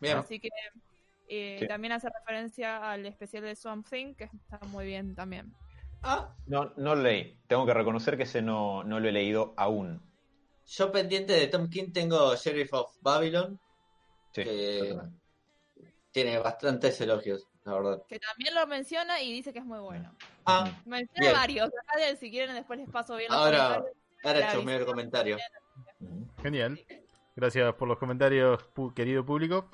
bien. 0.00 0.18
Así 0.18 0.40
que 0.40 0.48
eh, 1.28 1.56
Sí. 1.60 1.66
también 1.68 1.92
hace 1.92 2.08
referencia 2.10 2.90
al 2.90 3.06
especial 3.06 3.42
de 3.44 3.56
Swamp 3.56 3.86
Thing, 3.88 4.14
que 4.14 4.24
está 4.24 4.58
muy 4.66 4.84
bien 4.86 5.14
también. 5.14 5.52
Ah, 6.02 6.34
No, 6.46 6.72
no 6.76 6.94
lo 6.94 7.02
leí. 7.02 7.38
Tengo 7.46 7.64
que 7.64 7.72
reconocer 7.72 8.16
que 8.18 8.24
ese 8.24 8.42
no, 8.42 8.84
no 8.84 9.00
lo 9.00 9.08
he 9.08 9.12
leído 9.12 9.54
aún. 9.56 10.02
yo 10.66 10.90
pendiente 10.92 11.34
de 11.34 11.46
Tom 11.46 11.68
King 11.68 11.92
tengo 11.92 12.34
Sheriff 12.36 12.72
of 12.72 12.94
Babylon, 13.02 13.58
Sí, 14.32 14.42
Que-. 14.44 14.96
Tiene 16.14 16.38
bastantes 16.38 16.98
elogios, 17.00 17.48
la 17.64 17.74
verdad. 17.74 18.02
Que 18.08 18.20
también 18.20 18.54
lo 18.54 18.64
menciona 18.68 19.20
y 19.20 19.32
dice 19.32 19.52
que 19.52 19.58
es 19.58 19.64
muy 19.64 19.80
bueno. 19.80 20.14
Ah, 20.46 20.64
Menciona 20.86 21.20
Bien. 21.20 21.32
varios. 21.32 21.66
Acá 21.68 22.16
si 22.18 22.30
quieren 22.30 22.54
después 22.54 22.78
les 22.78 22.88
paso 22.88 23.16
bien 23.16 23.30
los 23.32 23.36
ahora, 23.38 23.58
comentarios. 23.58 23.96
ahora 24.24 24.52
chusmeo 24.52 24.78
el 24.78 24.86
comentario. 24.86 25.36
Genial. 26.40 26.78
Gracias 27.34 27.74
por 27.74 27.88
los 27.88 27.98
comentarios, 27.98 28.60
pu- 28.74 28.94
querido 28.94 29.26
público. 29.26 29.68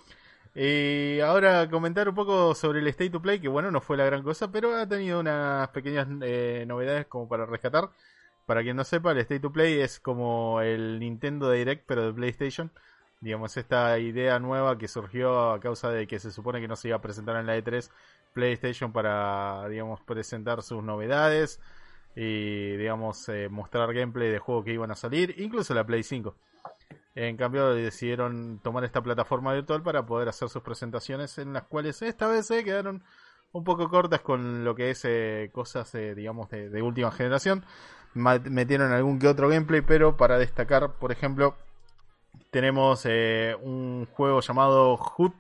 Y 0.55 1.21
ahora 1.21 1.69
comentar 1.69 2.09
un 2.09 2.15
poco 2.15 2.55
sobre 2.55 2.81
el 2.81 2.87
State 2.89 3.11
to 3.11 3.21
Play, 3.23 3.39
que 3.39 3.49
bueno, 3.49 3.71
no 3.71 3.81
fue 3.83 3.97
la 3.99 4.07
gran 4.07 4.23
cosa, 4.23 4.51
pero 4.51 4.75
ha 4.75 4.89
tenido 4.89 5.21
unas 5.21 5.69
pequeñas 5.69 6.09
eh, 6.23 6.65
novedades 6.67 7.07
como 7.07 7.29
para 7.29 7.45
rescatar. 7.47 7.91
Para 8.47 8.63
quien 8.63 8.77
no 8.77 8.85
sepa, 8.85 9.13
el 9.13 9.19
State 9.19 9.41
to 9.41 9.53
Play 9.53 9.79
es 9.81 10.01
como 10.01 10.61
el 10.63 10.99
Nintendo 10.99 11.51
Direct, 11.51 11.85
pero 11.87 12.07
de 12.07 12.13
PlayStation. 12.15 12.73
Digamos, 13.21 13.57
esta 13.57 13.99
idea 13.99 14.39
nueva 14.39 14.79
que 14.79 14.89
surgió 14.89 15.53
a 15.53 15.61
causa 15.61 15.91
de 15.91 16.07
que 16.07 16.19
se 16.19 16.31
supone 16.31 16.61
que 16.61 16.69
no 16.69 16.77
se 16.77 16.89
iba 16.89 16.97
a 16.97 17.03
presentar 17.03 17.37
en 17.37 17.47
la 17.47 17.57
E3 17.57 17.91
PlayStation 18.33 18.93
para, 18.93 19.69
digamos, 19.69 20.01
presentar 20.01 20.63
sus 20.63 20.83
novedades 20.83 21.61
y, 22.17 22.77
digamos, 22.77 23.29
eh, 23.29 23.49
mostrar 23.51 23.93
gameplay 23.93 24.31
de 24.31 24.39
juegos 24.39 24.65
que 24.65 24.73
iban 24.73 24.91
a 24.91 24.95
salir, 24.95 25.35
incluso 25.39 25.75
la 25.75 25.85
Play 25.85 26.03
5. 26.03 26.35
En 27.15 27.37
cambio, 27.37 27.75
decidieron 27.75 28.61
tomar 28.63 28.85
esta 28.85 29.03
plataforma 29.03 29.53
virtual 29.53 29.83
para 29.83 30.07
poder 30.07 30.29
hacer 30.29 30.49
sus 30.49 30.63
presentaciones, 30.63 31.39
en 31.39 31.53
las 31.53 31.65
cuales 31.65 32.01
esta 32.03 32.29
vez 32.29 32.47
se 32.47 32.65
quedaron 32.65 33.03
un 33.53 33.65
poco 33.65 33.89
cortas 33.89 34.21
con 34.21 34.65
lo 34.65 34.75
que 34.75 34.91
es 34.91 35.05
eh, 35.05 35.51
cosas, 35.53 35.95
eh, 35.95 36.15
digamos, 36.15 36.49
de, 36.51 36.83
última 36.83 37.11
generación. 37.11 37.65
Metieron 38.15 38.93
algún 38.93 39.19
que 39.19 39.29
otro 39.29 39.49
gameplay, 39.49 39.83
pero 39.83 40.17
para 40.17 40.39
destacar, 40.39 40.95
por 40.95 41.13
ejemplo, 41.13 41.57
tenemos 42.51 43.03
eh, 43.07 43.57
un 43.63 44.07
juego 44.13 44.41
llamado 44.41 44.97
Hood, 44.97 45.33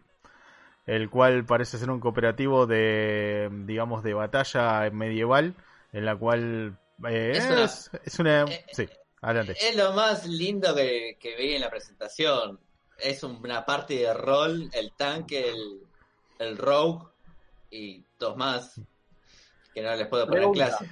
el 0.86 1.10
cual 1.10 1.44
parece 1.44 1.78
ser 1.78 1.90
un 1.90 2.00
cooperativo 2.00 2.66
de, 2.66 3.48
digamos, 3.64 4.02
de 4.02 4.14
batalla 4.14 4.90
medieval, 4.90 5.54
en 5.92 6.04
la 6.04 6.16
cual 6.16 6.78
eh, 7.08 7.32
Es 7.36 7.50
una- 7.50 7.64
es, 7.64 7.90
es 8.04 8.18
una... 8.18 8.44
eh, 8.44 8.64
Sí, 8.72 8.88
adelante. 9.22 9.56
Es 9.60 9.76
lo 9.76 9.92
más 9.92 10.26
lindo 10.26 10.74
que, 10.74 11.16
que 11.20 11.36
vi 11.36 11.54
en 11.54 11.60
la 11.62 11.70
presentación. 11.70 12.58
Es 12.98 13.22
una 13.22 13.64
parte 13.64 13.94
de 13.94 14.12
rol, 14.14 14.68
el 14.72 14.92
tanque, 14.92 15.48
el, 15.50 15.80
el 16.38 16.58
rogue 16.58 17.06
y 17.70 18.04
dos 18.18 18.36
más 18.36 18.80
que 19.74 19.82
no 19.82 19.94
les 19.96 20.06
puedo 20.08 20.26
poner 20.26 20.42
Pregunta. 20.42 20.64
clase. 20.66 20.90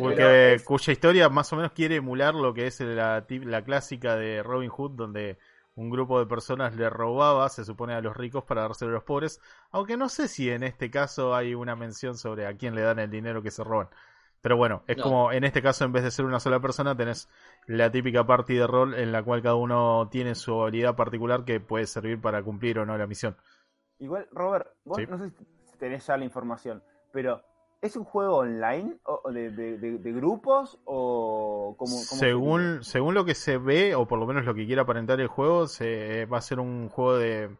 Porque, 0.00 0.56
cuya 0.64 0.92
historia 0.92 1.28
más 1.28 1.52
o 1.52 1.56
menos 1.56 1.72
quiere 1.72 1.96
emular 1.96 2.34
lo 2.34 2.54
que 2.54 2.66
es 2.66 2.80
la, 2.80 3.26
ti- 3.26 3.40
la 3.40 3.62
clásica 3.64 4.16
de 4.16 4.42
Robin 4.42 4.70
Hood, 4.70 4.92
donde 4.92 5.38
un 5.76 5.90
grupo 5.90 6.18
de 6.20 6.26
personas 6.26 6.76
le 6.76 6.88
robaba, 6.88 7.48
se 7.48 7.64
supone, 7.64 7.94
a 7.94 8.00
los 8.00 8.16
ricos 8.16 8.44
para 8.44 8.62
dárselo 8.62 8.90
a 8.92 8.94
los 8.94 9.04
pobres. 9.04 9.40
Aunque 9.72 9.96
no 9.96 10.08
sé 10.08 10.28
si 10.28 10.48
en 10.50 10.62
este 10.62 10.90
caso 10.90 11.34
hay 11.34 11.54
una 11.54 11.74
mención 11.76 12.16
sobre 12.16 12.46
a 12.46 12.56
quién 12.56 12.74
le 12.74 12.82
dan 12.82 12.98
el 13.00 13.10
dinero 13.10 13.42
que 13.42 13.50
se 13.50 13.64
roban. 13.64 13.88
Pero 14.40 14.56
bueno, 14.56 14.84
es 14.86 14.98
No. 14.98 15.02
como 15.02 15.32
en 15.32 15.42
este 15.42 15.62
caso, 15.62 15.84
en 15.84 15.92
vez 15.92 16.04
de 16.04 16.10
ser 16.10 16.26
una 16.26 16.38
sola 16.38 16.60
persona, 16.60 16.94
tenés 16.96 17.28
la 17.66 17.90
típica 17.90 18.26
party 18.26 18.54
de 18.54 18.66
rol 18.66 18.94
en 18.94 19.10
la 19.10 19.22
cual 19.22 19.40
cada 19.42 19.54
uno 19.54 20.08
tiene 20.10 20.34
su 20.34 20.62
habilidad 20.62 20.94
particular 20.96 21.44
que 21.44 21.60
puede 21.60 21.86
servir 21.86 22.20
para 22.20 22.42
cumplir 22.42 22.78
o 22.78 22.84
no 22.86 22.96
la 22.98 23.06
misión. 23.06 23.36
Igual, 23.98 24.28
Robert, 24.32 24.66
vos 24.84 24.98
Sí. 24.98 25.06
no 25.08 25.18
sé 25.18 25.30
si 25.30 25.78
tenés 25.78 26.06
ya 26.06 26.16
la 26.18 26.24
información, 26.24 26.82
pero 27.10 27.42
¿es 27.84 27.96
un 27.96 28.04
juego 28.04 28.38
online 28.38 28.96
o 29.04 29.30
de, 29.30 29.50
de- 29.50 29.78
de- 29.78 29.98
de 29.98 30.12
grupos 30.12 30.78
o 30.86 31.74
como 31.78 31.96
según, 31.96 32.82
según 32.82 33.14
lo 33.14 33.24
que 33.26 33.34
se 33.34 33.58
ve, 33.58 33.94
o 33.94 34.06
por 34.06 34.18
lo 34.18 34.26
menos 34.26 34.44
lo 34.46 34.54
que 34.54 34.64
quiere 34.66 34.80
aparentar 34.80 35.20
el 35.20 35.28
juego, 35.28 35.66
se 35.66 36.24
va 36.26 36.38
a 36.38 36.40
ser 36.40 36.60
un 36.60 36.88
juego 36.88 37.16
de. 37.18 37.50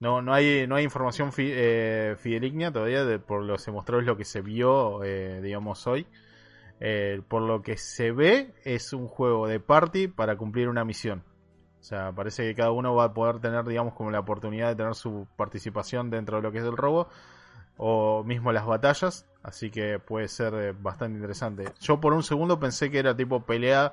No, 0.00 0.20
no 0.20 0.34
hay, 0.34 0.66
no 0.66 0.74
hay 0.76 0.84
información 0.84 1.32
fi- 1.32 1.52
eh, 1.54 2.16
fideligna 2.18 2.72
todavía, 2.72 3.04
de, 3.04 3.18
por 3.18 3.42
lo 3.44 3.54
que 3.54 3.60
se 3.62 3.70
mostró 3.72 4.00
es 4.00 4.04
lo 4.06 4.16
que 4.16 4.24
se 4.24 4.42
vio, 4.42 5.02
eh, 5.04 5.40
digamos, 5.40 5.86
hoy. 5.86 6.06
Eh, 6.80 7.22
por 7.28 7.42
lo 7.42 7.62
que 7.62 7.78
se 7.78 8.12
ve, 8.12 8.52
es 8.64 8.92
un 8.92 9.06
juego 9.08 9.46
de 9.46 9.60
party 9.60 10.08
para 10.08 10.36
cumplir 10.36 10.68
una 10.68 10.84
misión. 10.84 11.22
O 11.80 11.82
sea, 11.82 12.12
parece 12.12 12.42
que 12.44 12.54
cada 12.56 12.72
uno 12.72 12.94
va 12.94 13.04
a 13.04 13.14
poder 13.14 13.38
tener, 13.40 13.64
digamos, 13.64 13.94
como 13.94 14.10
la 14.10 14.20
oportunidad 14.20 14.68
de 14.68 14.76
tener 14.76 14.94
su 14.96 15.26
participación 15.36 16.10
dentro 16.10 16.36
de 16.38 16.42
lo 16.42 16.52
que 16.52 16.58
es 16.58 16.64
el 16.64 16.76
robo 16.76 17.08
o 17.76 18.24
mismo 18.24 18.52
las 18.52 18.66
batallas, 18.66 19.26
así 19.42 19.70
que 19.70 19.98
puede 19.98 20.28
ser 20.28 20.54
eh, 20.54 20.72
bastante 20.72 21.16
interesante. 21.16 21.64
Yo 21.80 22.00
por 22.00 22.12
un 22.14 22.22
segundo 22.22 22.58
pensé 22.60 22.90
que 22.90 22.98
era 22.98 23.16
tipo 23.16 23.44
pelea, 23.44 23.92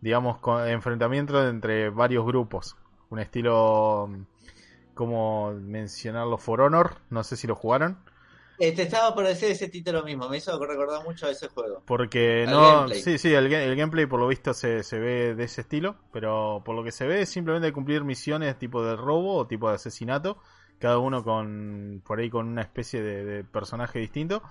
digamos, 0.00 0.38
con, 0.38 0.66
enfrentamiento 0.68 1.46
entre 1.48 1.90
varios 1.90 2.24
grupos, 2.26 2.76
un 3.10 3.18
estilo 3.20 4.08
mm, 4.08 4.22
como 4.94 5.52
mencionarlo 5.52 6.38
For 6.38 6.60
Honor, 6.62 6.98
no 7.10 7.24
sé 7.24 7.36
si 7.36 7.46
lo 7.46 7.56
jugaron. 7.56 7.98
Eh, 8.58 8.72
te 8.72 8.82
estaba 8.82 9.14
por 9.14 9.26
decir 9.26 9.50
ese 9.50 9.68
título 9.68 10.04
mismo, 10.04 10.28
me 10.28 10.36
hizo 10.36 10.58
recordar 10.64 11.02
mucho 11.04 11.26
a 11.26 11.30
ese 11.30 11.48
juego. 11.48 11.82
Porque 11.84 12.46
Al 12.46 12.54
no, 12.54 12.60
gameplay. 12.60 13.00
sí, 13.00 13.18
sí, 13.18 13.32
el, 13.34 13.52
el 13.52 13.76
gameplay 13.76 14.06
por 14.06 14.20
lo 14.20 14.28
visto 14.28 14.54
se, 14.54 14.82
se 14.84 14.98
ve 14.98 15.34
de 15.34 15.44
ese 15.44 15.62
estilo, 15.62 15.96
pero 16.12 16.62
por 16.64 16.76
lo 16.76 16.84
que 16.84 16.92
se 16.92 17.06
ve 17.06 17.22
es 17.22 17.28
simplemente 17.30 17.72
cumplir 17.72 18.04
misiones 18.04 18.58
tipo 18.58 18.84
de 18.84 18.96
robo 18.96 19.36
o 19.36 19.46
tipo 19.46 19.68
de 19.68 19.74
asesinato, 19.76 20.38
cada 20.80 20.98
uno 20.98 21.24
con 21.24 22.02
por 22.06 22.18
ahí 22.20 22.30
con 22.30 22.48
una 22.48 22.62
especie 22.62 23.02
de, 23.02 23.24
de 23.24 23.44
personaje 23.44 23.98
distinto. 24.00 24.42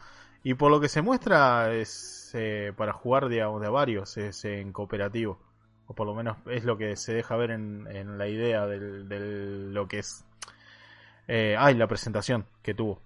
Y 0.43 0.53
por 0.55 0.71
lo 0.71 0.79
que 0.79 0.89
se 0.89 1.01
muestra 1.01 1.73
es 1.73 2.31
eh, 2.35 2.73
para 2.77 2.93
jugar 2.93 3.27
digamos, 3.29 3.61
de 3.61 3.67
a 3.67 3.71
varios, 3.71 4.17
es 4.17 4.45
en 4.45 4.71
cooperativo. 4.71 5.39
O 5.87 5.93
por 5.95 6.07
lo 6.07 6.15
menos 6.15 6.37
es 6.47 6.63
lo 6.65 6.77
que 6.77 6.95
se 6.95 7.13
deja 7.13 7.35
ver 7.35 7.51
en, 7.51 7.87
en 7.91 8.17
la 8.17 8.27
idea 8.27 8.65
del- 8.67 9.73
lo 9.73 9.87
que 9.87 9.99
es... 9.99 10.23
Eh, 11.27 11.55
ay, 11.57 11.75
la 11.75 11.87
presentación 11.87 12.45
que 12.61 12.73
tuvo. 12.73 13.01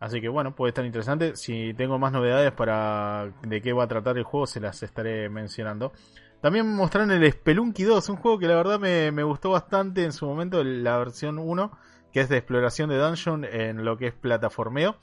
Así 0.00 0.20
que 0.20 0.28
bueno, 0.28 0.54
puede 0.54 0.70
estar 0.70 0.84
interesante. 0.84 1.36
Si 1.36 1.74
tengo 1.74 1.98
más 1.98 2.12
novedades 2.12 2.52
para 2.52 3.32
de 3.42 3.60
qué 3.62 3.72
va 3.72 3.84
a 3.84 3.88
tratar 3.88 4.16
el 4.18 4.24
juego, 4.24 4.46
se 4.46 4.60
las 4.60 4.82
estaré 4.82 5.28
mencionando. 5.28 5.92
También 6.40 6.66
mostraron 6.74 7.10
el 7.10 7.30
Spelunky 7.32 7.84
2, 7.84 8.08
un 8.08 8.16
juego 8.16 8.38
que 8.38 8.48
la 8.48 8.56
verdad 8.56 8.80
me, 8.80 9.12
me 9.12 9.22
gustó 9.24 9.50
bastante 9.50 10.04
en 10.04 10.12
su 10.12 10.26
momento, 10.26 10.64
la 10.64 10.96
versión 10.98 11.38
1, 11.38 11.70
que 12.12 12.20
es 12.20 12.28
de 12.28 12.38
exploración 12.38 12.90
de 12.90 12.98
dungeon 12.98 13.44
en 13.44 13.84
lo 13.84 13.96
que 13.96 14.08
es 14.08 14.14
plataformeo. 14.14 14.96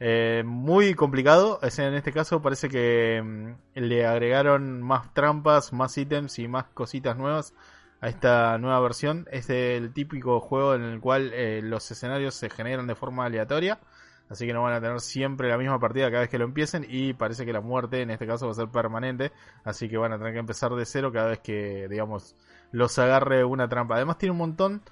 Eh, 0.00 0.42
muy 0.44 0.94
complicado, 0.94 1.60
en 1.62 1.94
este 1.94 2.12
caso 2.12 2.42
parece 2.42 2.68
que 2.68 3.22
mm, 3.24 3.78
le 3.78 4.06
agregaron 4.06 4.82
más 4.82 5.14
trampas, 5.14 5.72
más 5.72 5.96
ítems 5.96 6.38
y 6.38 6.48
más 6.48 6.64
cositas 6.74 7.16
nuevas 7.16 7.54
a 8.00 8.08
esta 8.08 8.58
nueva 8.58 8.80
versión. 8.80 9.26
Es 9.30 9.48
el 9.50 9.92
típico 9.92 10.40
juego 10.40 10.74
en 10.74 10.82
el 10.82 11.00
cual 11.00 11.30
eh, 11.32 11.60
los 11.62 11.90
escenarios 11.90 12.34
se 12.34 12.50
generan 12.50 12.86
de 12.86 12.94
forma 12.94 13.24
aleatoria. 13.24 13.80
Así 14.28 14.46
que 14.46 14.52
no 14.52 14.62
van 14.62 14.72
a 14.72 14.80
tener 14.80 15.00
siempre 15.00 15.48
la 15.48 15.58
misma 15.58 15.78
partida 15.78 16.10
cada 16.10 16.20
vez 16.20 16.30
que 16.30 16.38
lo 16.38 16.44
empiecen. 16.44 16.84
Y 16.88 17.14
parece 17.14 17.46
que 17.46 17.52
la 17.52 17.60
muerte 17.60 18.02
en 18.02 18.10
este 18.10 18.26
caso 18.26 18.46
va 18.46 18.52
a 18.52 18.54
ser 18.54 18.68
permanente. 18.68 19.32
Así 19.64 19.88
que 19.88 19.96
van 19.96 20.12
a 20.12 20.18
tener 20.18 20.32
que 20.32 20.38
empezar 20.40 20.74
de 20.74 20.84
cero 20.86 21.12
cada 21.12 21.28
vez 21.28 21.40
que, 21.40 21.88
digamos, 21.88 22.36
los 22.72 22.98
agarre 22.98 23.44
una 23.44 23.68
trampa. 23.68 23.96
Además 23.96 24.18
tiene 24.18 24.32
un 24.32 24.38
montón 24.38 24.82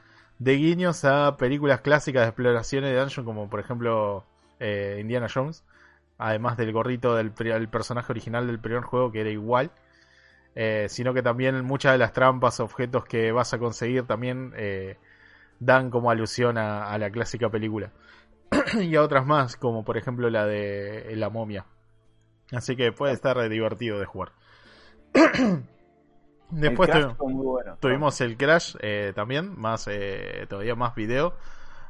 de 0.43 0.57
guiños 0.57 1.05
a 1.05 1.37
películas 1.37 1.83
clásicas 1.83 2.23
de 2.23 2.29
exploraciones 2.29 2.91
de 2.91 2.99
dungeon. 2.99 3.25
Como 3.25 3.49
por 3.49 3.61
ejemplo 3.61 4.25
eh, 4.59 4.99
Indiana 5.01 5.29
Jones. 5.33 5.65
Además 6.19 6.57
del 6.57 6.73
gorrito 6.73 7.15
del 7.15 7.33
el 7.39 7.69
personaje 7.69 8.13
original 8.13 8.47
del 8.47 8.61
primer 8.61 8.83
juego 8.83 9.13
que 9.13 9.21
era 9.21 9.31
igual. 9.31 9.71
Eh, 10.55 10.87
sino 10.89 11.15
que 11.15 11.23
también 11.23 11.65
muchas 11.65 11.93
de 11.93 11.99
las 11.99 12.13
trampas, 12.13 12.61
objetos 12.61 13.05
que 13.05 13.33
vas 13.33 13.55
a 13.55 13.59
conseguir 13.59 14.05
también 14.05 14.53
eh, 14.57 14.99
dan 15.61 15.91
como 15.91 16.11
alusión 16.11 16.59
a, 16.59 16.91
a 16.93 16.99
la 16.99 17.11
clásica 17.11 17.49
película. 17.49 17.93
y 18.81 18.95
a 18.97 19.03
otras 19.03 19.25
más, 19.25 19.57
como 19.57 19.85
por 19.85 19.97
ejemplo 19.97 20.29
la 20.29 20.47
de 20.47 21.15
la 21.17 21.31
momia. 21.31 21.65
Así 22.53 22.77
que 22.77 22.93
puede 22.93 23.15
estar 23.15 23.49
divertido 23.49 23.99
de 23.99 24.05
jugar. 24.05 24.33
Después 26.53 26.89
el 26.89 26.93
Crash 26.95 27.11
tu- 27.11 27.17
fue 27.17 27.33
muy 27.33 27.45
bueno. 27.47 27.77
tuvimos 27.81 28.21
el 28.21 28.37
Crash 28.37 28.77
eh, 28.81 29.13
también, 29.15 29.59
más 29.59 29.87
eh, 29.91 30.47
todavía 30.49 30.75
más 30.75 30.95
video. 30.95 31.35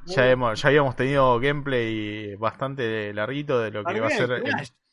Ya, 0.07 0.29
hemos, 0.31 0.61
ya 0.61 0.69
habíamos 0.69 0.97
tenido 0.97 1.39
gameplay 1.39 2.35
bastante 2.37 3.13
larguito 3.15 3.61
de 3.61 3.71
lo 3.71 3.85
que 3.85 4.01
va 4.01 4.07
a 4.09 4.11
ser. 4.11 4.33
el- 4.33 4.43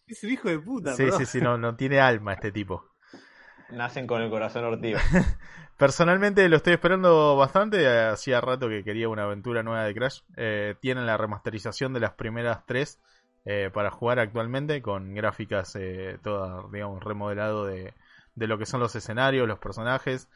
Es 0.08 0.24
el 0.24 0.32
hijo 0.32 0.50
de 0.50 0.60
puta, 0.60 0.96
Sí, 0.96 1.04
perdón. 1.04 1.20
sí, 1.20 1.26
sí, 1.26 1.41
no, 1.41 1.58
no 1.58 1.76
tiene 1.76 2.00
alma 2.00 2.34
este 2.34 2.52
tipo. 2.52 2.86
Nacen 3.72 4.08
con 4.08 4.22
el 4.22 4.30
corazón 4.30 4.66
ortigo. 4.66 5.00
Personalmente 5.78 6.48
lo 6.50 6.58
estoy 6.58 6.74
esperando 6.74 7.36
bastante. 7.38 7.88
Hacía 7.88 8.41
rato 8.41 8.68
que 8.68 8.84
quería 8.84 9.08
una 9.10 9.24
aventura 9.24 9.64
nueva 9.64 9.84
de 9.86 9.94
Crash. 9.94 10.22
Eh, 10.36 10.76
tienen 10.82 11.06
la 11.06 11.18
remasterización 11.18 11.94
de 11.94 12.00
las 12.02 12.14
primeras 12.14 12.66
tres 12.66 13.00
eh, 13.46 13.70
para 13.74 13.90
jugar 13.91 14.20
actualmente 14.20 14.82
con 14.82 15.14
gráficas 15.14 15.76
eh, 15.76 16.18
todas, 16.22 16.70
digamos, 16.72 17.04
remodelado 17.04 17.66
de, 17.66 17.94
de 18.35 18.47
lo 18.47 18.57
que 18.57 18.65
son 18.65 18.80
los 18.80 18.95
escenarios, 18.95 19.47
los 19.47 19.60
personajes, 19.60 20.30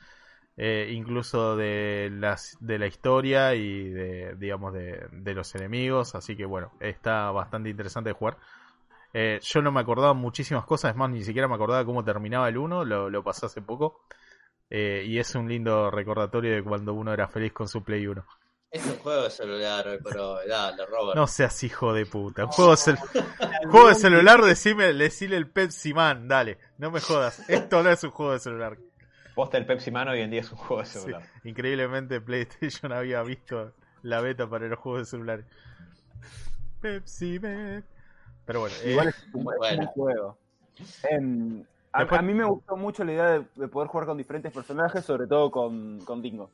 eh, 0.57 0.91
incluso 0.91 1.56
de 1.56 2.10
las 2.11 2.57
de 2.60 2.80
la 2.80 2.88
historia 2.88 3.56
y 3.56 3.90
de, 3.90 4.36
digamos, 4.38 4.74
de, 4.74 5.07
de 5.11 5.34
los 5.34 5.53
enemigos. 5.56 6.15
Así 6.15 6.36
que 6.36 6.45
bueno, 6.45 6.72
está 6.80 7.32
bastante 7.32 7.70
interesante 7.70 8.10
de 8.10 8.15
jugar. 8.15 8.38
Eh, 9.14 9.40
yo 9.44 9.61
no 9.61 9.72
me 9.72 9.80
acordaba 9.80 10.14
muchísimas 10.14 10.65
cosas, 10.65 10.91
es 10.91 10.98
más, 10.98 11.10
ni 11.10 11.24
siquiera 11.24 11.48
me 11.48 11.56
acordaba 11.56 11.86
cómo 11.86 12.03
terminaba 12.03 12.49
el 12.49 12.57
1, 12.57 12.84
lo, 12.86 13.24
pasé 13.24 13.45
hace 13.45 13.61
poco. 13.61 14.02
Eh, 14.70 15.03
y 15.06 15.20
es 15.20 15.36
un 15.36 15.48
lindo 15.48 15.91
recordatorio 15.91 16.53
de 16.56 16.64
cuando 16.64 16.94
uno 16.94 17.14
era 17.14 17.28
feliz 17.28 17.53
con 17.53 17.68
su 17.68 17.84
Play 17.84 18.07
1. 18.07 18.26
Es 18.74 18.84
un 18.88 18.98
juego 18.98 19.22
de 19.24 19.30
celular, 19.30 20.00
pero 20.04 20.40
dale, 20.48 20.84
Robert. 20.88 21.16
No 21.16 21.28
seas 21.28 21.64
hijo 21.64 21.94
de 21.94 22.08
puta. 22.08 22.45
Un 22.45 22.50
juego 22.52 22.72
de, 22.72 22.78
cel- 22.78 23.70
juego 23.70 23.88
de 23.90 23.95
celular, 23.95 24.41
decime, 24.41 24.91
decile 24.94 25.38
el 25.38 25.48
Pepsi 25.48 25.94
Man, 25.94 26.28
dale. 26.28 26.58
No 26.80 26.90
me 26.90 27.00
jodas. 27.00 27.48
Esto 27.48 27.84
no 27.84 27.91
es 27.91 28.04
un 28.04 28.10
juego 28.10 28.32
de 28.34 28.40
celular. 28.40 28.78
Posta 29.36 29.60
el 29.60 29.68
Pepsi 29.68 29.91
Man 29.91 30.08
hoy 30.08 30.22
en 30.22 30.32
día 30.32 30.41
es 30.41 30.52
un 30.52 30.58
juego 30.58 30.82
de 30.82 30.88
Sí, 30.88 30.98
celular. 31.00 31.24
Increíblemente 31.44 32.20
PlayStation 32.20 32.91
había 32.91 33.22
visto 33.22 33.74
la 34.02 34.22
beta 34.22 34.50
para 34.50 34.68
los 34.68 34.80
juegos 34.80 35.02
de 35.02 35.06
celulares. 35.06 35.45
Pepsi 36.82 37.40
Man. 37.40 37.86
Pero 38.45 38.60
bueno, 38.62 38.76
eh, 38.84 38.91
Igual 38.91 39.08
es 39.10 39.28
un, 39.34 39.44
bueno. 39.44 39.88
juego. 39.94 40.38
Em, 41.12 41.64
a, 41.91 42.00
Después- 42.00 42.20
a 42.20 42.22
mí 42.24 42.34
me 42.34 42.44
gustó 42.44 42.76
mucho 42.76 43.04
la 43.04 43.12
idea 43.14 43.26
de, 43.40 43.45
de 43.56 43.68
poder 43.68 43.88
jugar 43.88 44.08
con 44.08 44.18
diferentes 44.18 44.52
personajes, 44.52 45.06
sobre 45.06 45.28
todo 45.28 45.52
con, 45.52 46.00
con 46.06 46.22
Dingo. 46.24 46.50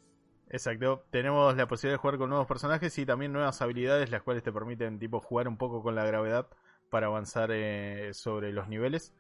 Exacto, 0.50 1.06
tenemos 1.12 1.56
la 1.56 1.68
posibilidad 1.68 1.94
de 1.96 2.02
jugar 2.02 2.18
con 2.18 2.30
nuevos 2.30 2.48
personajes 2.48 2.98
y 2.98 3.06
también 3.06 3.32
nuevas 3.32 3.62
habilidades, 3.62 4.10
las 4.10 4.24
cuales 4.24 4.44
te 4.44 4.52
permiten 4.52 4.98
tipo 4.98 5.20
jugar 5.22 5.48
un 5.48 5.58
poco 5.58 5.84
con 5.84 5.94
la 5.96 6.06
gravedad 6.06 6.48
para 6.90 7.06
avanzar 7.08 7.52
eh, 7.52 8.12
sobre 8.14 8.52
los 8.52 8.68
niveles. 8.68 9.14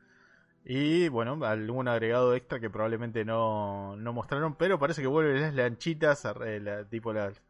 Y 0.65 1.09
bueno, 1.09 1.39
algún 1.45 1.87
agregado 1.89 2.35
extra 2.35 2.59
que 2.59 2.69
probablemente 2.69 3.25
no, 3.25 3.95
no 3.97 4.13
mostraron, 4.13 4.55
pero 4.55 4.79
parece 4.79 5.01
que 5.01 5.07
vuelven 5.07 5.41
las 5.41 5.55
lanchitas, 5.55 6.25
eh, 6.45 6.59
la- 6.61 6.85
tipo 6.85 7.13
las... 7.13 7.41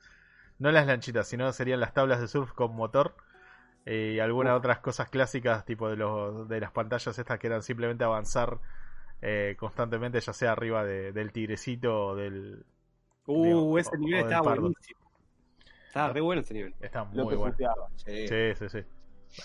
No 0.59 0.71
las 0.71 0.87
lanchitas, 0.87 1.27
sino 1.27 1.51
serían 1.53 1.79
las 1.79 1.93
tablas 1.93 2.21
de 2.21 2.27
surf 2.27 2.51
con 2.53 2.75
motor 2.75 3.15
eh, 3.85 4.13
y 4.15 4.19
algunas 4.19 4.57
otras 4.57 4.79
cosas 4.79 5.09
clásicas, 5.09 5.65
tipo 5.65 5.89
de, 5.89 5.97
los, 5.97 6.47
de 6.49 6.59
las 6.61 6.71
pantallas 6.71 7.17
estas 7.19 7.39
que 7.39 7.47
eran 7.47 7.63
simplemente 7.63 8.03
avanzar 8.05 8.59
eh, 9.21 9.55
constantemente, 9.59 10.19
ya 10.21 10.33
sea 10.33 10.53
arriba 10.53 10.83
de- 10.85 11.11
del 11.13 11.31
tigrecito 11.33 12.07
o 12.07 12.15
del, 12.15 12.65
Uh, 13.31 13.43
Digo, 13.43 13.77
ese 13.79 13.89
o- 13.93 13.97
nivel 13.99 14.21
estaba 14.23 14.55
buenísimo. 14.55 14.99
Estaba 15.87 16.13
re 16.13 16.21
bueno 16.21 16.41
ese 16.41 16.53
nivel. 16.53 16.75
Está 16.79 17.03
muy 17.03 17.27
que 17.29 17.35
bueno. 17.35 17.55
Sí. 18.05 18.27
Sí, 18.27 18.53
sí, 18.57 18.69
sí. 18.69 18.79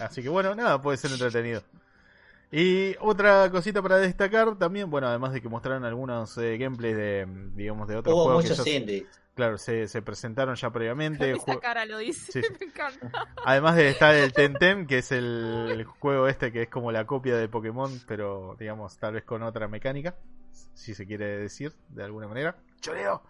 Así 0.02 0.22
que 0.22 0.28
bueno, 0.28 0.54
nada, 0.54 0.80
puede 0.80 0.96
ser 0.96 1.10
entretenido. 1.12 1.62
Y 2.50 2.94
otra 3.00 3.50
cosita 3.50 3.82
para 3.82 3.96
destacar 3.98 4.56
también, 4.56 4.88
bueno, 4.90 5.08
además 5.08 5.32
de 5.32 5.42
que 5.42 5.48
mostraron 5.48 5.84
algunos 5.84 6.38
eh, 6.38 6.56
gameplays 6.56 6.96
de, 6.96 7.26
digamos, 7.54 7.88
de 7.88 7.96
otros 7.96 8.14
Hubo 8.14 8.24
juegos 8.24 8.44
que 8.44 8.50
muchos 8.50 8.64
ya, 8.66 8.72
indies. 8.72 9.06
claro, 9.34 9.58
se, 9.58 9.88
se 9.88 10.02
presentaron 10.02 10.54
ya 10.54 10.70
previamente. 10.70 11.34
Jue- 11.34 11.58
cara 11.60 11.84
lo 11.84 11.98
dice, 11.98 12.30
Sí. 12.42 12.48
me 12.60 12.66
encanta. 12.66 13.10
Además 13.44 13.76
de 13.76 13.88
estar 13.90 14.14
el 14.14 14.32
Temtem, 14.32 14.86
que 14.86 14.98
es 14.98 15.10
el, 15.12 15.68
el 15.72 15.84
juego 15.84 16.28
este 16.28 16.52
que 16.52 16.62
es 16.62 16.68
como 16.68 16.92
la 16.92 17.06
copia 17.06 17.36
de 17.36 17.48
Pokémon, 17.48 17.90
pero 18.06 18.54
digamos, 18.58 18.96
tal 18.98 19.14
vez 19.14 19.24
con 19.24 19.42
otra 19.42 19.66
mecánica, 19.66 20.14
si 20.74 20.94
se 20.94 21.06
quiere 21.06 21.26
decir, 21.38 21.72
de 21.88 22.04
alguna 22.04 22.28
manera. 22.28 22.56
¡Choreo! 22.80 23.22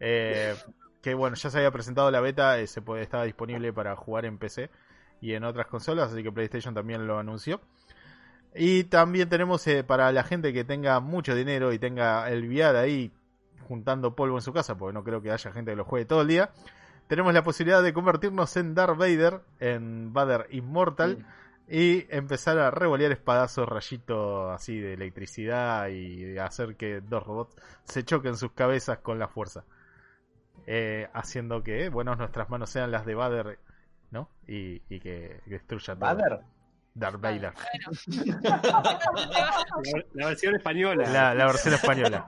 Eh, 0.00 0.54
que 1.02 1.14
bueno, 1.14 1.36
ya 1.36 1.50
se 1.50 1.58
había 1.58 1.70
presentado 1.70 2.10
la 2.10 2.20
beta, 2.20 2.58
eh, 2.58 2.66
se 2.66 2.82
puede, 2.82 3.02
estaba 3.02 3.24
disponible 3.24 3.72
para 3.72 3.96
jugar 3.96 4.24
en 4.24 4.38
PC 4.38 4.70
y 5.20 5.34
en 5.34 5.44
otras 5.44 5.66
consolas, 5.66 6.12
así 6.12 6.22
que 6.22 6.32
PlayStation 6.32 6.74
también 6.74 7.06
lo 7.06 7.18
anunció. 7.18 7.60
Y 8.54 8.84
también 8.84 9.28
tenemos 9.28 9.66
eh, 9.66 9.84
para 9.84 10.10
la 10.12 10.24
gente 10.24 10.52
que 10.52 10.64
tenga 10.64 10.98
mucho 11.00 11.34
dinero 11.34 11.72
y 11.72 11.78
tenga 11.78 12.28
el 12.30 12.48
VR 12.48 12.78
ahí 12.78 13.12
juntando 13.68 14.16
polvo 14.16 14.36
en 14.36 14.42
su 14.42 14.52
casa, 14.52 14.76
porque 14.76 14.94
no 14.94 15.04
creo 15.04 15.22
que 15.22 15.30
haya 15.30 15.52
gente 15.52 15.70
que 15.72 15.76
lo 15.76 15.84
juegue 15.84 16.06
todo 16.06 16.22
el 16.22 16.28
día. 16.28 16.50
Tenemos 17.06 17.32
la 17.32 17.44
posibilidad 17.44 17.82
de 17.82 17.92
convertirnos 17.92 18.56
en 18.56 18.74
Darth 18.74 18.96
Vader, 18.96 19.40
en 19.60 20.12
Vader 20.12 20.46
Immortal, 20.50 21.24
y 21.68 22.06
empezar 22.08 22.58
a 22.58 22.72
revolear 22.72 23.12
espadazos, 23.12 23.68
rayitos 23.68 24.52
así 24.52 24.80
de 24.80 24.94
electricidad 24.94 25.88
y 25.88 26.36
hacer 26.38 26.74
que 26.76 27.00
dos 27.00 27.22
robots 27.22 27.54
se 27.84 28.04
choquen 28.04 28.36
sus 28.36 28.52
cabezas 28.52 28.98
con 28.98 29.20
la 29.20 29.28
fuerza. 29.28 29.64
Eh, 30.66 31.08
haciendo 31.12 31.62
que, 31.62 31.88
bueno, 31.88 32.14
nuestras 32.16 32.48
manos 32.50 32.70
sean 32.70 32.90
las 32.90 33.06
de 33.06 33.14
Vader, 33.14 33.58
¿no? 34.10 34.30
Y, 34.46 34.82
y 34.88 35.00
que, 35.00 35.40
que 35.44 35.50
destruyan 35.50 35.98
todo. 35.98 36.14
¿Vader? 36.14 36.40
Darth 36.94 37.20
Vader. 37.20 37.52
La, 38.42 40.02
la 40.14 40.26
versión 40.26 40.56
española. 40.56 41.08
La, 41.10 41.34
la 41.34 41.46
versión 41.46 41.74
española. 41.74 42.24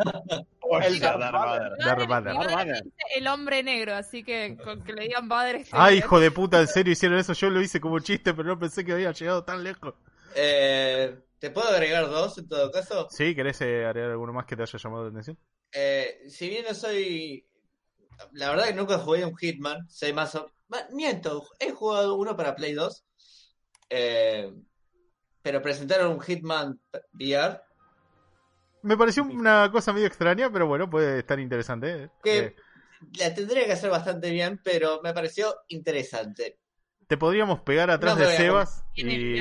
El 0.82 1.00
Darth 1.00 1.18
Darth 1.20 1.32
Vader. 1.32 1.72
Darth 1.78 2.08
Vader. 2.08 2.32
Mi 2.32 2.46
madre 2.46 2.72
dice 2.84 3.04
el 3.16 3.26
hombre 3.26 3.62
negro, 3.62 3.94
así 3.94 4.22
que 4.22 4.56
con 4.62 4.82
que 4.82 4.92
le 4.92 5.02
digan 5.02 5.28
padre 5.28 5.60
estoy 5.60 5.78
Ay, 5.80 5.98
hijo 5.98 6.20
de 6.20 6.30
puta, 6.30 6.60
en 6.60 6.68
serio 6.68 6.92
hicieron 6.92 7.18
eso. 7.18 7.32
Yo 7.32 7.50
lo 7.50 7.60
hice 7.60 7.80
como 7.80 7.98
chiste, 7.98 8.32
pero 8.32 8.48
no 8.48 8.58
pensé 8.58 8.84
que 8.84 8.92
había 8.92 9.12
llegado 9.12 9.44
tan 9.44 9.62
lejos. 9.62 9.94
Eh, 10.34 11.14
¿Te 11.38 11.50
puedo 11.50 11.68
agregar 11.68 12.08
dos 12.08 12.38
en 12.38 12.48
todo 12.48 12.70
caso? 12.70 13.08
¿Sí? 13.10 13.34
¿Querés 13.34 13.60
eh, 13.60 13.84
agregar 13.84 14.12
alguno 14.12 14.32
más 14.32 14.46
que 14.46 14.56
te 14.56 14.62
haya 14.62 14.78
llamado 14.78 15.04
la 15.04 15.10
atención? 15.10 15.36
Eh, 15.72 16.22
si 16.28 16.48
bien 16.48 16.64
no 16.66 16.74
soy. 16.74 17.44
La 18.32 18.50
verdad 18.50 18.66
que 18.66 18.74
nunca 18.74 18.98
jugué 18.98 19.24
un 19.24 19.36
Hitman, 19.36 19.88
sé 19.88 20.12
más 20.12 20.34
o. 20.34 20.50
Miento, 20.92 21.46
he 21.58 21.70
jugado 21.72 22.14
uno 22.16 22.36
para 22.36 22.54
Play 22.54 22.72
2. 22.74 23.04
eh, 23.90 24.50
pero 25.42 25.60
presentaron 25.60 26.12
un 26.12 26.20
Hitman 26.20 26.80
VR 27.14 27.60
Me 28.82 28.96
pareció 28.96 29.24
una 29.24 29.68
cosa 29.72 29.92
medio 29.92 30.06
extraña, 30.06 30.50
pero 30.52 30.66
bueno, 30.66 30.88
puede 30.88 31.18
estar 31.18 31.38
interesante. 31.40 32.04
¿eh? 32.04 32.10
que 32.22 32.38
Eh, 32.38 32.56
la 33.18 33.34
tendría 33.34 33.64
que 33.66 33.72
hacer 33.72 33.90
bastante 33.90 34.30
bien, 34.30 34.60
pero 34.64 35.00
me 35.02 35.12
pareció 35.12 35.54
interesante. 35.68 36.58
te 37.08 37.16
podríamos 37.18 37.60
pegar 37.62 37.90
atrás 37.90 38.16
No 38.16 38.24
de 38.24 38.32
a- 38.32 38.36
Sebas 38.36 38.84
y... 38.94 39.36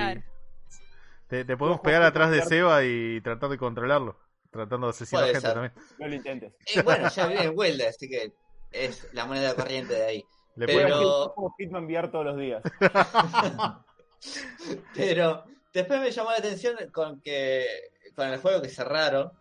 Te, 1.27 1.45
te 1.45 1.55
podemos 1.55 1.79
pegar 1.79 2.01
atrás 2.03 2.29
de. 2.29 2.41
Seba 2.41 2.83
y 2.83 3.21
tratar 3.21 3.49
de 3.49 3.57
controlarlo. 3.57 4.19
Tratando 4.49 4.87
de 4.87 4.91
asesinar 4.91 5.23
Puede 5.23 5.33
gente 5.35 5.47
ser. 5.47 5.53
también. 5.53 5.73
No 5.97 6.07
lo 6.09 6.15
intentes. 6.15 6.53
Y 6.75 6.81
bueno, 6.81 7.07
ya 7.09 7.27
vive 7.27 7.43
en 7.43 7.57
Huelda, 7.57 7.87
así 7.87 8.09
que 8.09 8.33
es 8.71 9.07
la 9.13 9.25
moneda 9.25 9.55
corriente 9.55 9.93
de 9.93 10.03
ahí. 10.05 10.25
Le 10.55 10.65
Pero- 10.65 11.33
como 11.35 11.55
Hitman 11.57 11.85
VR 11.85 12.09
todos 12.09 12.25
los 12.25 12.37
días. 12.37 12.61
Pero 14.95 15.43
después 15.73 15.99
me 15.99 16.11
llamó 16.11 16.31
la 16.31 16.37
atención 16.37 16.75
con 16.91 17.21
que 17.21 17.65
con 18.15 18.27
el 18.27 18.39
juego 18.39 18.61
que 18.61 18.69
cerraron, 18.69 19.31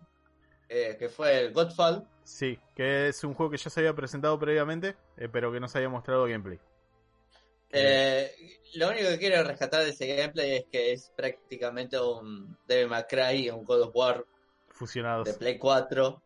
eh, 0.68 0.96
que 0.98 1.08
fue 1.08 1.38
el 1.40 1.52
Godfall. 1.52 2.06
Sí, 2.22 2.58
que 2.74 3.08
es 3.08 3.24
un 3.24 3.34
juego 3.34 3.50
que 3.50 3.58
ya 3.58 3.70
se 3.70 3.80
había 3.80 3.94
presentado 3.94 4.38
previamente, 4.38 4.96
eh, 5.16 5.28
pero 5.30 5.50
que 5.52 5.58
no 5.58 5.66
se 5.68 5.78
había 5.78 5.88
mostrado 5.88 6.24
gameplay. 6.26 6.58
Eh, 7.72 8.30
lo 8.74 8.88
único 8.88 9.08
que 9.08 9.18
quiero 9.18 9.42
rescatar 9.44 9.82
de 9.84 9.90
ese 9.90 10.06
gameplay 10.16 10.56
es 10.58 10.64
que 10.70 10.92
es 10.92 11.12
prácticamente 11.16 12.00
un 12.00 12.56
Devil 12.66 12.88
May 12.88 13.04
Cry 13.08 13.46
y 13.46 13.50
un 13.50 13.64
God 13.64 13.82
of 13.82 13.96
War 13.96 14.24
Fusionados. 14.68 15.26
de 15.26 15.34
Play 15.34 15.58
4. 15.58 16.22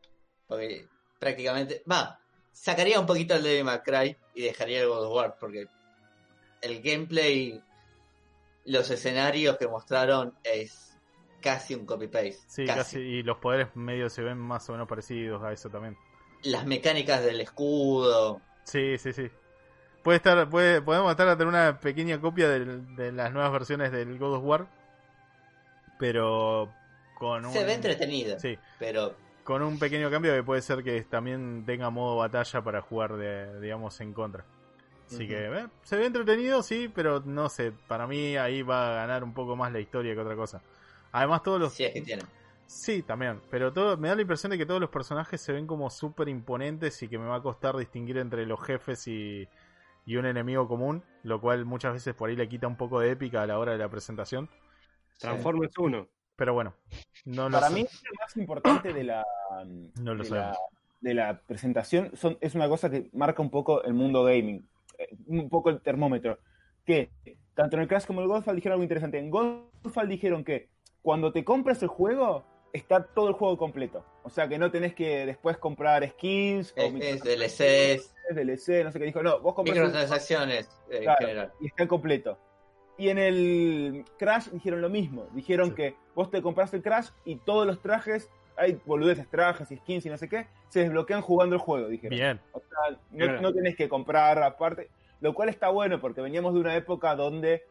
Porque 0.46 0.86
prácticamente. 1.18 1.82
Va, 1.90 2.20
sacaría 2.54 2.98
un 2.98 3.04
poquito 3.06 3.34
el 3.34 3.42
Devil 3.42 3.64
May 3.64 3.80
Cry 3.80 4.16
y 4.34 4.42
dejaría 4.42 4.80
el 4.80 4.88
God 4.88 5.04
of 5.06 5.14
War. 5.14 5.36
Porque 5.38 5.66
el 6.62 6.80
gameplay, 6.80 7.60
los 8.64 8.88
escenarios 8.90 9.58
que 9.58 9.68
mostraron 9.68 10.32
es 10.42 10.96
casi 11.42 11.74
un 11.74 11.84
copy-paste. 11.84 12.38
Sí, 12.46 12.64
casi. 12.64 12.78
casi. 12.78 12.98
Y 13.00 13.22
los 13.22 13.36
poderes 13.36 13.68
medio 13.74 14.08
se 14.08 14.22
ven 14.22 14.38
más 14.38 14.66
o 14.70 14.72
menos 14.72 14.88
parecidos 14.88 15.42
a 15.42 15.52
eso 15.52 15.68
también. 15.68 15.98
Las 16.42 16.64
mecánicas 16.64 17.22
del 17.22 17.40
escudo. 17.40 18.40
Sí, 18.64 18.96
sí, 18.96 19.12
sí. 19.12 19.30
Puede 20.02 20.16
estar, 20.16 20.48
puede, 20.48 20.82
podemos 20.82 21.10
estar 21.10 21.28
a 21.28 21.32
tener 21.32 21.48
una 21.48 21.80
pequeña 21.80 22.20
copia 22.20 22.48
de 22.48 23.12
las 23.12 23.32
nuevas 23.32 23.50
versiones 23.52 23.90
del 23.90 24.18
God 24.18 24.36
of 24.36 24.44
War, 24.44 24.66
pero 25.98 26.70
con 27.18 27.46
un, 27.46 27.52
Se 27.52 27.64
ve 27.64 27.72
entretenido. 27.74 28.38
sí, 28.38 28.58
Pero 28.78 29.16
con 29.44 29.62
un 29.62 29.78
pequeño 29.78 30.10
cambio 30.10 30.34
que 30.34 30.42
puede 30.42 30.62
ser 30.62 30.82
que 30.82 31.00
también 31.02 31.64
tenga 31.66 31.90
modo 31.90 32.16
batalla 32.16 32.62
para 32.62 32.80
jugar, 32.80 33.16
de, 33.16 33.60
digamos, 33.60 34.00
en 34.00 34.12
contra. 34.12 34.44
Así 35.06 35.28
que 35.28 35.46
eh, 35.46 35.66
se 35.82 35.96
ve 35.96 36.06
entretenido, 36.06 36.62
sí, 36.62 36.90
pero 36.92 37.20
no 37.20 37.48
sé, 37.50 37.72
para 37.86 38.06
mí 38.06 38.36
ahí 38.36 38.62
va 38.62 38.90
a 38.90 38.94
ganar 38.94 39.22
un 39.22 39.34
poco 39.34 39.54
más 39.54 39.70
la 39.70 39.80
historia 39.80 40.14
que 40.14 40.20
otra 40.20 40.34
cosa. 40.34 40.62
Además 41.12 41.42
todos 41.42 41.60
los... 41.60 41.74
si 41.74 41.84
es 41.84 41.92
que 41.92 42.00
tiene. 42.00 42.22
Sí, 42.66 43.02
también, 43.02 43.42
pero 43.50 43.72
todo 43.72 43.98
me 43.98 44.08
da 44.08 44.14
la 44.14 44.22
impresión 44.22 44.50
de 44.50 44.58
que 44.58 44.64
todos 44.64 44.80
los 44.80 44.88
personajes 44.88 45.40
se 45.40 45.52
ven 45.52 45.66
como 45.66 45.90
súper 45.90 46.28
imponentes 46.30 47.02
y 47.02 47.08
que 47.08 47.18
me 47.18 47.26
va 47.26 47.36
a 47.36 47.42
costar 47.42 47.76
distinguir 47.76 48.16
entre 48.16 48.46
los 48.46 48.60
jefes 48.64 49.06
y, 49.06 49.46
y 50.06 50.16
un 50.16 50.24
enemigo 50.24 50.66
común, 50.66 51.04
lo 51.22 51.40
cual 51.40 51.66
muchas 51.66 51.92
veces 51.92 52.14
por 52.14 52.30
ahí 52.30 52.36
le 52.36 52.48
quita 52.48 52.66
un 52.66 52.76
poco 52.76 53.00
de 53.00 53.10
épica 53.10 53.42
a 53.42 53.46
la 53.46 53.58
hora 53.58 53.72
de 53.72 53.78
la 53.78 53.90
presentación. 53.90 54.48
Transformers 55.18 55.76
1. 55.76 56.08
Pero 56.36 56.54
bueno, 56.54 56.74
no 57.24 57.48
lo 57.48 57.54
Para 57.58 57.68
sé. 57.68 57.74
mí, 57.74 57.80
lo 57.82 58.14
más 58.20 58.36
importante 58.36 58.92
de 58.92 59.04
la, 59.04 59.24
No 60.00 60.14
lo 60.14 60.24
de, 60.24 60.30
la 60.30 60.56
de 61.00 61.14
la 61.14 61.40
presentación 61.40 62.10
son, 62.16 62.38
es 62.40 62.54
una 62.54 62.68
cosa 62.68 62.90
que 62.90 63.08
marca 63.12 63.40
un 63.42 63.50
poco 63.50 63.82
el 63.84 63.94
mundo 63.94 64.24
gaming, 64.24 64.66
eh, 64.98 65.08
un 65.26 65.48
poco 65.48 65.70
el 65.70 65.80
termómetro. 65.80 66.38
Que 66.84 67.10
tanto 67.54 67.76
en 67.76 67.82
el 67.82 67.88
Crash 67.88 68.04
como 68.06 68.20
en 68.20 68.24
el 68.24 68.28
Godfall 68.28 68.56
dijeron 68.56 68.74
algo 68.74 68.82
interesante. 68.82 69.18
En 69.18 69.30
Godfall 69.30 70.08
dijeron 70.08 70.44
que 70.44 70.68
cuando 71.02 71.32
te 71.32 71.44
compras 71.44 71.82
el 71.82 71.88
juego, 71.88 72.44
está 72.72 73.04
todo 73.04 73.28
el 73.28 73.34
juego 73.34 73.56
completo. 73.56 74.04
O 74.24 74.28
sea 74.30 74.48
que 74.48 74.58
no 74.58 74.70
tenés 74.70 74.94
que 74.94 75.24
después 75.26 75.56
comprar 75.58 76.06
skins 76.10 76.74
o 76.76 76.80
Es, 76.80 76.94
es 76.94 77.22
DLCs, 77.22 78.14
DLC, 78.34 78.84
no 78.84 78.90
sé 78.90 78.98
qué 78.98 79.04
dijo. 79.04 79.22
No, 79.22 79.40
vos 79.40 79.54
compras 79.54 79.76
microtransacciones 79.76 80.68
eh, 80.90 81.00
Claro. 81.02 81.20
en 81.20 81.26
general. 81.28 81.52
y 81.60 81.66
está 81.68 81.86
completo. 81.86 82.38
Y 82.96 83.08
en 83.08 83.18
el 83.18 84.04
Crash 84.18 84.48
dijeron 84.50 84.80
lo 84.80 84.88
mismo. 84.88 85.26
Dijeron 85.32 85.70
Sí. 85.70 85.74
que 85.74 85.96
vos 86.14 86.30
te 86.30 86.42
compraste 86.42 86.76
el 86.76 86.82
Crash 86.82 87.08
y 87.24 87.36
todos 87.36 87.66
los 87.66 87.80
trajes, 87.82 88.30
hay 88.56 88.78
boludeces, 88.86 89.28
trajes 89.28 89.70
y 89.72 89.76
skins 89.78 90.06
y 90.06 90.10
no 90.10 90.16
sé 90.16 90.28
qué, 90.28 90.46
se 90.68 90.80
desbloquean 90.80 91.20
jugando 91.22 91.56
el 91.56 91.60
juego, 91.60 91.88
dijeron. 91.88 92.16
Bien, 92.16 92.40
O 92.52 92.60
sea, 92.60 93.40
no, 93.40 93.52
tenés 93.52 93.74
que 93.76 93.88
comprar 93.88 94.40
aparte. 94.42 94.88
Lo 95.20 95.34
cual 95.34 95.48
está 95.48 95.70
bueno 95.70 96.00
porque 96.00 96.20
veníamos 96.20 96.54
de 96.54 96.60
una 96.60 96.76
época 96.76 97.16
donde 97.16 97.64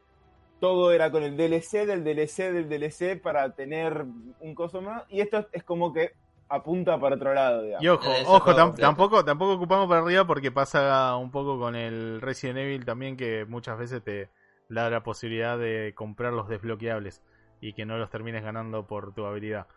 todo 0.59 0.91
era 0.91 1.11
con 1.11 1.23
el 1.23 1.35
DLC 1.37 1.85
del 1.85 2.03
DLC 2.03 2.51
del 2.51 2.69
DLC 2.69 3.21
para 3.21 3.49
tener 3.53 4.05
un 4.39 4.55
coso 4.55 4.81
más. 4.81 5.03
Y 5.09 5.21
esto 5.21 5.47
es 5.51 5.63
como 5.63 5.93
que 5.93 6.11
apunta 6.49 6.99
para 6.99 7.15
otro 7.15 7.33
lado, 7.33 7.61
digamos. 7.63 7.83
y 7.83 7.87
ojo, 7.87 8.11
Ese 8.11 8.25
ojo, 8.27 8.39
juego 8.41 8.59
tam- 8.59 8.75
tampoco, 8.77 9.25
tampoco 9.25 9.53
ocupamos 9.53 9.87
para 9.87 10.01
arriba 10.01 10.25
porque 10.25 10.51
pasa 10.51 11.15
un 11.17 11.31
poco 11.31 11.57
con 11.59 11.75
el 11.75 12.21
Resident 12.21 12.59
Evil 12.59 12.85
también 12.85 13.17
que 13.17 13.45
muchas 13.45 13.77
veces 13.77 14.03
te 14.03 14.29
la 14.73 15.03
posibilidad 15.03 15.57
de 15.57 15.93
comprar 15.95 16.33
los 16.33 16.47
desbloqueables 16.49 17.21
y 17.61 17.73
que 17.73 17.85
no 17.85 17.97
los 17.97 18.09
termines 18.09 18.43
ganando 18.43 18.85
por 18.87 19.13
tu 19.13 19.25
habilidad. 19.25 19.67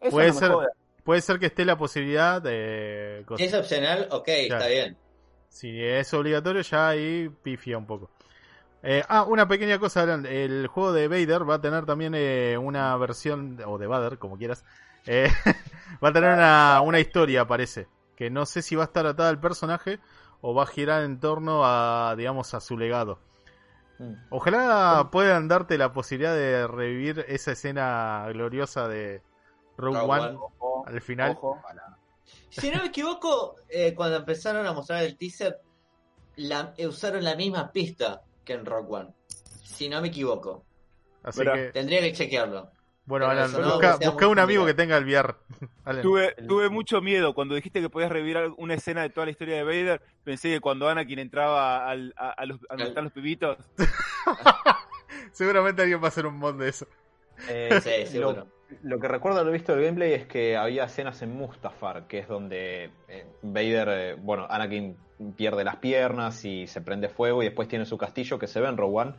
Eso 0.00 0.10
puede 0.12 0.28
no 0.28 0.34
ser-. 0.34 0.52
Puede 1.04 1.20
ser 1.22 1.38
que 1.38 1.46
esté 1.46 1.64
la 1.64 1.78
posibilidad 1.78 2.42
de... 2.42 3.24
Si 3.36 3.44
es 3.44 3.54
opcional, 3.54 4.08
ok, 4.10 4.24
Claro. 4.46 4.62
está 4.62 4.66
bien. 4.68 4.96
Si 5.48 5.82
es 5.82 6.12
obligatorio, 6.12 6.60
ya 6.60 6.88
ahí 6.88 7.30
pifia 7.42 7.78
un 7.78 7.86
poco. 7.86 8.10
Eh, 8.82 9.02
ah, 9.08 9.24
una 9.24 9.48
pequeña 9.48 9.78
cosa, 9.78 10.02
Alan. 10.02 10.26
El 10.26 10.66
juego 10.66 10.92
de 10.92 11.08
Vader 11.08 11.48
va 11.48 11.54
a 11.54 11.60
tener 11.62 11.86
también 11.86 12.12
eh, 12.14 12.58
una 12.58 12.94
versión, 12.98 13.58
o 13.66 13.78
de 13.78 13.86
Vader, 13.86 14.18
como 14.18 14.36
quieras. 14.36 14.64
eh, 15.06 15.28
va 16.04 16.10
a 16.10 16.12
tener 16.12 16.32
una, 16.34 16.80
una 16.82 17.00
historia, 17.00 17.46
parece. 17.46 17.88
Que 18.14 18.28
no 18.28 18.44
sé 18.44 18.60
si 18.60 18.76
va 18.76 18.82
a 18.82 18.86
estar 18.86 19.06
atada 19.06 19.30
al 19.30 19.40
personaje 19.40 20.00
o 20.42 20.54
va 20.54 20.64
a 20.64 20.66
girar 20.66 21.04
en 21.04 21.18
torno 21.20 21.62
a, 21.64 22.14
digamos, 22.18 22.52
a 22.52 22.60
su 22.60 22.76
legado. 22.76 23.18
Mm. 23.98 24.14
Ojalá 24.30 25.08
puedan 25.10 25.48
darte 25.48 25.76
la 25.78 25.92
posibilidad 25.92 26.34
de 26.34 26.66
revivir 26.66 27.24
esa 27.28 27.52
escena 27.52 28.26
gloriosa 28.32 28.88
de 28.88 29.22
Rogue, 29.76 29.98
Rogue 29.98 30.12
One, 30.12 30.26
One. 30.26 30.36
Ojo, 30.36 30.84
al 30.86 31.00
final. 31.00 31.30
ojo. 31.32 31.60
Si 32.50 32.70
no 32.70 32.80
me 32.80 32.86
equivoco, 32.86 33.56
eh, 33.68 33.94
cuando 33.94 34.16
empezaron 34.16 34.66
a 34.66 34.72
mostrar 34.72 35.02
el 35.04 35.16
teaser, 35.16 35.60
la, 36.36 36.74
eh, 36.76 36.86
usaron 36.86 37.24
la 37.24 37.34
misma 37.34 37.72
pista 37.72 38.22
que 38.44 38.54
en 38.54 38.64
Rock 38.64 38.90
One. 38.90 39.14
Si 39.62 39.88
no 39.88 40.00
me 40.00 40.08
equivoco. 40.08 40.64
Así 41.22 41.42
que, 41.42 41.70
Tendría 41.72 42.00
que 42.00 42.12
chequearlo. 42.12 42.70
Bueno, 43.08 43.26
Alan, 43.26 43.50
no, 43.52 43.80
busca, 44.00 44.28
un 44.28 44.38
amigo 44.38 44.66
que 44.66 44.74
tenga 44.74 44.98
el 44.98 45.04
VR. 45.04 45.34
Tuve, 46.02 46.68
mucho 46.68 47.00
miedo 47.00 47.34
cuando 47.34 47.54
dijiste 47.54 47.80
que 47.80 47.88
podías 47.88 48.12
revivir 48.12 48.38
una 48.58 48.74
escena 48.74 49.02
de 49.02 49.08
toda 49.08 49.24
la 49.24 49.30
historia 49.32 49.56
de 49.56 49.64
Vader. 49.64 50.02
Pensé 50.24 50.50
que 50.50 50.60
cuando 50.60 50.88
Anakin 50.88 51.18
entraba 51.18 51.88
al, 51.88 52.12
a, 52.18 52.30
a 52.30 52.44
los, 52.44 52.58
a 52.58 52.66
donde 52.68 52.82
Al- 52.84 52.88
están 52.90 53.04
los 53.04 53.12
pibitos, 53.14 53.56
Seguramente 55.32 55.82
alguien 55.82 56.00
va 56.00 56.06
a 56.06 56.08
hacer 56.08 56.26
un 56.26 56.36
mod 56.36 56.54
de 56.56 56.68
eso. 56.68 56.86
Eh, 57.48 57.80
Sí, 57.82 58.06
seguro. 58.06 58.46
Lo, 58.72 58.76
lo 58.82 59.00
que 59.00 59.08
recuerdo 59.08 59.40
haber 59.40 59.52
visto 59.54 59.72
del 59.74 59.84
gameplay 59.84 60.12
es 60.12 60.26
que 60.26 60.56
había 60.56 60.84
escenas 60.84 61.22
en 61.22 61.34
Mustafar, 61.34 62.06
que 62.06 62.18
es 62.18 62.28
donde 62.28 62.90
eh, 63.08 63.26
Vader, 63.42 63.88
eh, 63.88 64.14
bueno, 64.18 64.46
Anakin 64.50 64.96
pierde 65.36 65.64
las 65.64 65.76
piernas 65.76 66.44
y 66.44 66.66
se 66.66 66.80
prende 66.82 67.08
fuego 67.08 67.42
y 67.42 67.46
después 67.46 67.68
tiene 67.68 67.86
su 67.86 67.96
castillo 67.96 68.38
que 68.38 68.46
se 68.46 68.60
ve 68.60 68.68
en 68.68 68.76
Rogue 68.76 69.00
One, 69.00 69.14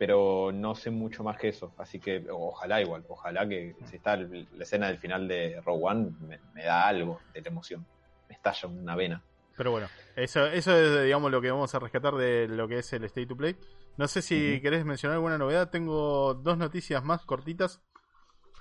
pero 0.00 0.50
no 0.50 0.74
sé 0.74 0.90
mucho 0.90 1.22
más 1.22 1.36
que 1.38 1.48
eso, 1.48 1.74
así 1.76 2.00
que 2.00 2.24
ojalá 2.30 2.80
igual, 2.80 3.04
ojalá 3.06 3.46
que 3.46 3.76
si 3.84 3.96
está 3.96 4.14
el- 4.14 4.48
la 4.50 4.62
escena 4.64 4.86
del 4.86 4.96
final 4.96 5.28
de 5.28 5.60
Rogue 5.60 5.82
One 5.84 6.10
me, 6.20 6.40
me 6.54 6.64
da 6.64 6.88
algo 6.88 7.20
de 7.34 7.42
la 7.42 7.48
emoción, 7.50 7.86
me 8.26 8.34
estalla 8.34 8.66
una 8.66 8.96
vena. 8.96 9.22
Pero 9.58 9.72
bueno, 9.72 9.88
eso, 10.16 10.46
eso 10.46 10.74
es, 10.74 11.04
digamos, 11.04 11.30
lo 11.30 11.42
que 11.42 11.50
vamos 11.50 11.74
a 11.74 11.78
rescatar 11.80 12.14
de 12.14 12.48
lo 12.48 12.66
que 12.66 12.78
es 12.78 12.90
el 12.94 13.04
State 13.04 13.26
to 13.26 13.36
Play. 13.36 13.56
No 13.98 14.08
sé 14.08 14.22
si 14.22 14.58
querés 14.62 14.86
mencionar 14.86 15.16
alguna 15.16 15.36
novedad. 15.36 15.68
Tengo 15.68 16.32
dos 16.32 16.56
noticias 16.56 17.04
más 17.04 17.20
cortitas. 17.26 17.82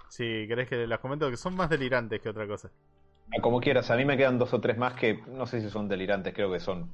Si 0.09 0.45
querés 0.45 0.67
que 0.67 0.85
las 0.87 0.99
comento, 0.99 1.29
que 1.29 1.37
son 1.37 1.55
más 1.55 1.69
delirantes 1.69 2.19
que 2.19 2.27
otra 2.27 2.45
cosa. 2.47 2.69
Ah, 3.31 3.41
Como 3.41 3.61
quieras, 3.61 3.89
a 3.91 3.95
mí 3.95 4.03
me 4.03 4.17
quedan 4.17 4.37
dos 4.37 4.53
o 4.53 4.59
tres 4.59 4.77
más 4.77 4.95
que 4.95 5.21
no 5.29 5.45
sé 5.45 5.61
si 5.61 5.69
son 5.69 5.87
delirantes, 5.87 6.33
creo 6.33 6.51
que 6.51 6.59
son 6.59 6.91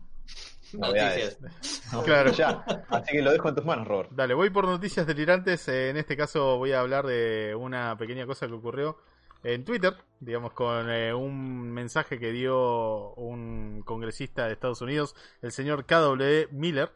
Noticias. 0.74 1.38
Claro. 2.04 2.32
Ya. 2.32 2.64
Así 2.90 3.12
que 3.14 3.22
lo 3.22 3.32
dejo 3.32 3.50
en 3.50 3.56
tus 3.56 3.66
manos, 3.66 3.88
Robert. 3.88 4.10
Dale, 4.12 4.34
voy 4.34 4.50
por 4.50 4.66
noticias 4.66 5.06
delirantes. 5.08 5.68
Eh, 5.68 5.90
En 5.90 5.98
este 5.98 6.18
caso 6.18 6.58
voy 6.58 6.72
a 6.74 6.80
hablar 6.80 7.06
de 7.06 7.56
una 7.56 7.98
pequeña 7.98 8.26
cosa 8.26 8.48
que 8.48 8.54
ocurrió 8.54 8.98
en 9.44 9.64
Twitter, 9.64 9.96
digamos, 10.20 10.54
con 10.54 10.90
eh, 10.90 11.14
un 11.14 11.72
mensaje 11.72 12.18
que 12.20 12.32
dio 12.32 13.14
un 13.14 13.84
congresista 13.86 14.48
de 14.48 14.54
Estados 14.54 14.82
Unidos, 14.82 15.16
el 15.44 15.52
señor 15.52 15.86
KW 15.86 16.52
Miller, 16.52 16.90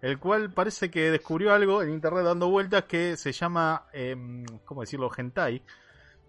el 0.00 0.18
cual 0.18 0.52
parece 0.54 0.90
que 0.90 1.10
descubrió 1.10 1.52
algo 1.52 1.82
en 1.82 1.90
internet 1.90 2.24
dando 2.24 2.48
vueltas 2.48 2.84
que 2.84 3.16
se 3.18 3.32
llama, 3.32 3.86
em, 3.92 4.44
¿cómo 4.64 4.80
decirlo?, 4.80 5.10
hentai. 5.14 5.62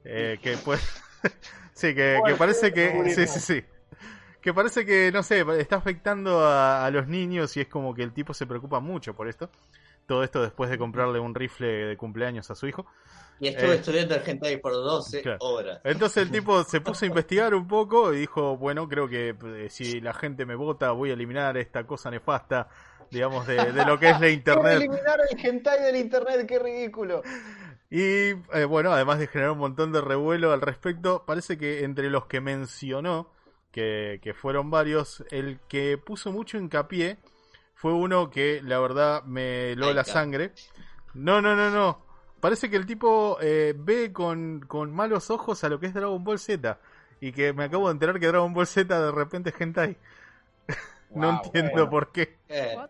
Eh, 0.04 0.38
que 0.42 0.58
pues, 0.58 0.82
sí, 1.74 1.96
que, 1.96 2.20
que 2.26 2.36
parece 2.36 2.74
que, 2.74 3.14
sí, 3.16 3.26
sí, 3.26 3.40
sí. 3.40 3.64
Que 4.44 4.54
parece 4.54 4.86
que, 4.86 5.12
no 5.12 5.24
sé, 5.24 5.46
está 5.60 5.78
afectando 5.78 6.42
a, 6.46 6.86
a 6.86 6.92
los 6.92 7.08
niños 7.08 7.56
y 7.58 7.62
es 7.62 7.68
como 7.68 7.94
que 7.96 8.04
el 8.04 8.14
tipo 8.14 8.34
se 8.34 8.46
preocupa 8.46 8.80
mucho 8.82 9.16
por 9.16 9.28
esto. 9.30 9.50
Todo 10.06 10.24
esto 10.24 10.42
después 10.42 10.70
de 10.70 10.78
comprarle 10.78 11.20
un 11.20 11.34
rifle 11.34 11.68
de 11.86 11.98
cumpleaños 11.98 12.52
a 12.52 12.56
su 12.56 12.68
hijo. 12.68 12.86
Y 13.40 13.48
estuve 13.48 13.72
Eh, 13.72 13.76
estudiando 13.76 14.16
el 14.16 14.22
hentai 14.30 14.58
por 14.62 14.74
12 14.74 15.22
claro. 15.22 15.38
horas. 15.40 15.80
Entonces 15.86 16.24
el 16.24 16.32
tipo 16.32 16.64
se 16.66 16.82
puso 16.82 17.06
a 17.06 17.08
investigar 17.08 17.56
un 17.56 17.68
poco 17.68 18.14
y 18.14 18.20
dijo, 18.20 18.58
bueno, 18.58 18.88
creo 18.90 19.08
que 19.08 19.36
eh, 19.44 19.70
si 19.70 20.02
la 20.02 20.14
gente 20.14 20.46
me 20.46 20.56
vota 20.56 20.92
voy 20.92 21.12
a 21.12 21.14
eliminar 21.14 21.58
esta 21.58 21.86
cosa 21.88 22.12
nefasta, 22.12 22.68
digamos, 23.10 23.48
de, 23.48 23.72
de 23.72 23.86
lo 23.86 23.98
que 23.98 24.10
es 24.10 24.20
la 24.20 24.30
internet. 24.30 24.84
eliminar 24.84 25.20
el 25.32 25.40
hentai 25.46 25.82
del 25.84 25.96
internet, 25.96 26.46
qué 26.48 26.60
ridículo. 26.60 27.22
Y 27.90 28.02
eh, 28.32 28.66
bueno, 28.68 28.92
además 28.92 29.20
de 29.20 29.28
generar 29.28 29.52
un 29.52 29.60
montón 29.60 29.92
de 29.92 30.02
revuelo 30.02 30.52
al 30.52 30.62
respecto, 30.62 31.24
parece 31.26 31.58
que 31.58 31.84
entre 31.84 32.10
los 32.10 32.26
que 32.26 32.42
mencionó, 32.42 33.32
que, 33.74 34.20
que 34.24 34.34
fueron 34.34 34.70
varios, 34.72 35.26
el 35.32 35.60
que 35.68 35.98
puso 35.98 36.32
mucho 36.32 36.58
hincapié 36.58 37.18
fue 37.76 37.92
uno 37.94 38.30
que 38.30 38.62
la 38.64 38.80
verdad 38.80 39.24
me 39.24 39.72
heló 39.72 39.92
la 39.94 40.06
sangre. 40.06 40.54
No, 41.14 41.42
no, 41.42 41.56
no, 41.58 41.70
no. 41.70 42.06
Parece 42.40 42.70
que 42.70 42.78
el 42.78 42.86
tipo 42.86 43.38
eh, 43.42 43.74
ve 43.78 44.14
con, 44.14 44.62
con 44.62 44.94
malos 44.94 45.30
ojos 45.32 45.64
a 45.66 45.70
lo 45.70 45.80
que 45.80 45.88
es 45.88 45.94
Dragon 45.94 46.24
Ball 46.24 46.40
Z. 46.40 46.80
Y 47.20 47.32
que 47.34 47.54
me 47.54 47.66
acabo 47.66 47.88
de 47.88 47.94
enterar 47.94 48.20
que 48.20 48.28
Dragon 48.28 48.54
Ball 48.54 48.68
Z 48.68 49.02
de 49.02 49.12
repente 49.12 49.50
es 49.50 49.60
hentai. 49.60 49.98
no 51.16 51.28
Wow, 51.28 51.42
entiendo 51.46 51.72
bueno. 51.72 51.90
por 51.90 52.12
qué. 52.12 52.38
Eh, 52.50 52.74
What? 52.76 52.90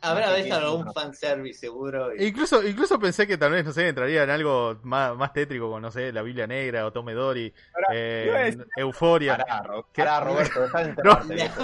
Habrá 0.00 0.26
No, 0.28 0.32
veces 0.32 0.52
algún 0.52 0.84
no. 0.86 0.92
fanservice 0.92 1.60
seguro. 1.60 2.14
y- 2.14 2.26
Incluso, 2.26 2.62
incluso 2.66 2.98
pensé 2.98 3.26
que 3.26 3.36
tal 3.38 3.52
vez, 3.52 3.64
no 3.64 3.72
sé, 3.72 3.88
entraría 3.88 4.22
en 4.24 4.30
algo 4.30 4.78
más, 4.82 5.16
más 5.16 5.32
tétrico, 5.32 5.66
como, 5.66 5.80
no 5.80 5.90
sé, 5.90 6.12
la 6.12 6.22
Biblia 6.22 6.46
Negra, 6.46 6.86
o 6.86 6.92
Tomedori, 6.92 7.52
eh, 7.92 8.56
Euforia. 8.76 9.36
Pará, 9.36 10.20
Roberto, 10.20 10.60
de 10.60 10.94
No. 11.04 11.20
La 11.28 11.54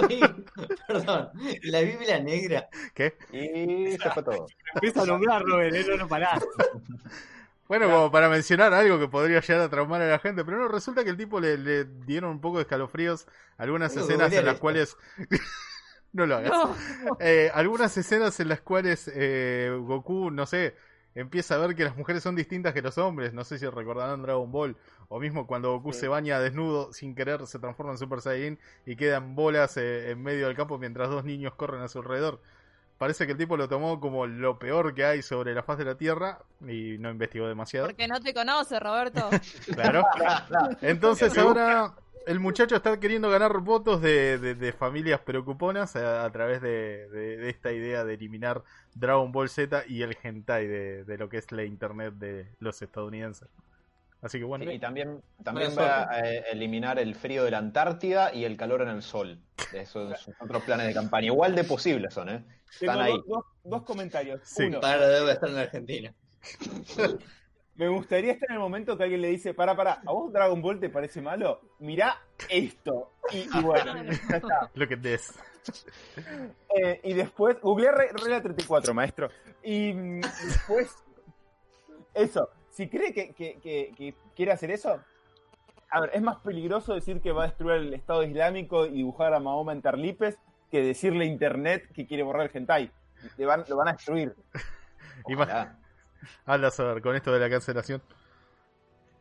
Perdón, 0.87 1.29
la 1.65 1.81
Biblia 1.81 2.21
negra. 2.21 2.69
¿Qué? 2.95 3.17
Y 3.33 3.97
se 3.99 4.11
fue 4.11 4.23
todo. 4.23 4.47
Empieza 4.75 5.03
a 5.03 5.07
nombrar, 5.07 5.43
Robert, 5.43 5.75
¿eh? 5.75 5.85
no 5.89 5.97
lo 5.97 6.09
parás. 6.09 6.43
Bueno, 7.69 7.87
como 7.91 8.13
para 8.13 8.29
mencionar 8.29 8.73
algo 8.75 8.99
que 8.99 9.09
podría 9.09 9.41
llegar 9.41 9.61
a 9.63 9.69
traumar 9.69 10.01
a 10.01 10.07
la 10.07 10.19
gente, 10.21 10.45
pero 10.45 10.57
no, 10.59 10.69
resulta 10.69 11.03
que 11.03 11.11
el 11.11 11.17
tipo 11.17 11.41
le, 11.41 11.59
le 11.59 11.85
dieron 11.85 12.31
un 12.31 12.41
poco 12.41 12.59
de 12.59 12.63
escalofríos 12.63 13.27
algunas 13.59 13.97
escenas 13.97 14.33
en 14.33 14.45
las 14.45 14.55
esto. 14.55 14.61
cuales... 14.61 14.97
no 16.17 16.27
lo 16.27 16.37
hagas. 16.37 16.51
No. 16.51 16.77
Eh, 17.21 17.51
algunas 17.55 17.97
escenas 17.97 18.39
en 18.41 18.49
las 18.49 18.61
cuales 18.61 19.11
eh, 19.15 19.71
Goku, 19.81 20.31
no 20.31 20.47
sé, 20.47 20.75
empieza 21.15 21.55
a 21.55 21.59
ver 21.59 21.77
que 21.77 21.85
las 21.85 21.97
mujeres 21.97 22.23
son 22.23 22.35
distintas 22.35 22.73
que 22.75 22.83
los 22.83 22.99
hombres. 22.99 23.33
No 23.33 23.45
sé 23.45 23.59
si 23.59 23.67
recordarán 23.69 24.23
Dragon 24.23 24.51
Ball. 24.51 24.77
O 25.09 25.21
mismo 25.21 25.47
cuando 25.47 25.71
Goku 25.73 25.93
Sí. 25.93 26.01
se 26.01 26.09
baña 26.09 26.41
desnudo 26.41 26.93
sin 26.93 27.15
querer, 27.15 27.47
se 27.47 27.59
transforma 27.61 27.93
en 27.93 27.99
Super 27.99 28.21
Saiyan 28.21 28.59
y 28.85 28.97
quedan 28.97 29.37
bolas 29.37 29.77
eh, 29.77 30.11
en 30.11 30.23
medio 30.23 30.47
del 30.49 30.57
campo 30.57 30.79
mientras 30.79 31.09
dos 31.09 31.25
niños 31.25 31.55
corren 31.55 31.83
a 31.83 31.89
su 31.89 31.99
alrededor. 32.01 32.41
Parece 32.99 33.27
que 33.27 33.33
el 33.33 33.39
tipo 33.39 33.59
lo 33.59 33.69
tomó 33.69 34.01
como 34.01 34.27
lo 34.27 34.59
peor 34.59 34.95
que 34.95 35.05
hay 35.05 35.21
sobre 35.23 35.55
la 35.55 35.63
faz 35.63 35.77
de 35.77 35.85
la 35.85 35.97
Tierra 35.97 36.39
y 36.67 36.97
no 36.99 37.11
investigó 37.11 37.47
demasiado. 37.47 37.87
Porque 37.89 38.09
no 38.09 38.19
te 38.21 38.33
conoce, 38.33 38.81
Roberto. 38.81 39.29
Claro. 39.75 40.03
Entonces 40.81 41.37
ahora 41.37 41.93
el 42.27 42.41
muchacho 42.41 42.77
está 42.77 42.99
queriendo 43.01 43.31
ganar 43.31 43.59
votos 43.61 44.03
de, 44.03 44.39
de- 44.39 44.55
de 44.55 44.73
familias 44.73 45.21
preocuponas 45.21 45.97
a, 45.97 46.25
a 46.25 46.31
través 46.33 46.61
de, 46.61 47.09
de- 47.09 47.37
de 47.39 47.49
esta 47.51 47.73
idea 47.73 48.05
de 48.05 48.15
eliminar 48.15 48.63
Dragon 48.95 49.33
Ball 49.33 49.49
Z 49.49 49.85
y 49.89 50.03
el 50.03 50.17
hentai 50.23 50.67
de, 50.67 51.05
de 51.05 51.19
lo 51.19 51.29
que 51.29 51.39
es 51.39 51.51
la 51.53 51.65
internet 51.65 52.15
de 52.15 52.47
los 52.61 52.81
estadounidenses. 52.83 53.49
Así 54.23 54.39
que 54.39 54.45
bueno, 54.45 54.71
Y 54.73 54.79
también, 54.79 55.23
también 55.45 55.71
va 55.79 56.11
a 56.11 56.21
eh, 56.29 56.45
eliminar 56.51 56.99
el 56.99 57.15
frío 57.15 57.45
de 57.45 57.51
la 57.53 57.59
Antártida 57.59 58.35
y 58.35 58.45
el 58.45 58.57
calor 58.57 58.83
en 58.83 58.89
el 58.89 59.03
sol. 59.03 59.39
Esos 59.73 60.19
son 60.21 60.35
otros 60.41 60.63
planes 60.65 60.87
de 60.87 60.95
campaña. 60.95 61.27
Igual 61.27 61.55
de 61.55 61.65
posibles 61.65 62.15
son, 62.15 62.31
¿eh? 62.31 62.45
Tengo 62.81 62.93
Están 62.93 63.01
ahí. 63.07 63.13
dos, 63.13 63.25
dos- 63.27 63.45
dos 63.63 63.83
comentarios. 63.85 64.41
Sí. 64.43 64.65
Uno, 64.65 64.81
Para 64.81 65.07
debe 65.07 65.33
estar 65.33 65.49
en 65.51 65.59
Argentina. 65.59 66.15
me 67.77 67.89
gustaría 67.89 68.33
estar 68.33 68.49
en 68.51 68.57
el 68.57 68.61
momento 68.61 68.97
que 68.97 69.05
alguien 69.05 69.21
le 69.23 69.29
dice, 69.29 69.53
para, 69.55 69.77
para, 69.77 69.93
¿a 70.07 70.13
vos 70.13 70.33
Dragon 70.33 70.61
Ball 70.63 70.81
te 70.81 70.89
parece 70.89 71.21
malo? 71.21 71.61
Mirá 71.79 72.17
esto. 72.49 73.13
Y, 73.33 73.49
y 73.59 73.63
bueno, 73.63 73.95
ya 74.31 74.37
está. 74.37 74.71
lo 74.75 74.89
que 74.89 74.97
des. 74.97 75.35
Eh, 76.75 77.01
y 77.05 77.15
después, 77.15 77.61
googleé 77.61 77.91
Re- 77.93 78.13
Regla 78.13 78.41
34, 78.43 78.95
maestro. 78.95 79.29
Y 79.63 79.93
mm, 79.93 80.21
después, 80.21 80.95
eso, 82.15 82.49
si 82.71 82.89
cree 82.89 83.13
que, 83.13 83.33
que- 83.35 83.59
que- 83.61 83.93
que 83.97 84.15
quiere 84.35 84.53
hacer 84.53 84.71
eso, 84.71 85.01
a 85.91 86.01
ver, 86.01 86.11
es 86.15 86.23
más 86.23 86.39
peligroso 86.39 86.95
decir 86.95 87.21
que 87.21 87.33
va 87.33 87.45
a 87.45 87.47
destruir 87.49 87.77
el 87.77 87.95
Estado 87.95 88.23
Islámico 88.23 88.87
y 88.87 88.91
dibujar 88.93 89.35
a 89.35 89.41
Mahoma 89.41 89.73
en 89.73 89.83
tarlipes 89.83 90.39
que 90.71 90.83
decirle 90.83 91.25
a 91.25 91.29
Internet 91.29 91.89
que 91.95 92.07
quiere 92.07 92.23
borrar 92.23 92.47
el 92.51 92.57
hentai. 92.57 92.91
Le 93.37 93.47
van, 93.47 93.65
lo 93.69 93.77
van 93.77 93.89
a 93.89 93.93
destruir. 93.93 94.35
Ojalá. 95.25 95.79
anda 96.47 96.69
a 96.69 96.71
saber 96.71 97.03
con 97.03 97.17
esto 97.17 97.33
de 97.33 97.41
la 97.41 97.51
cancelación. 97.51 98.03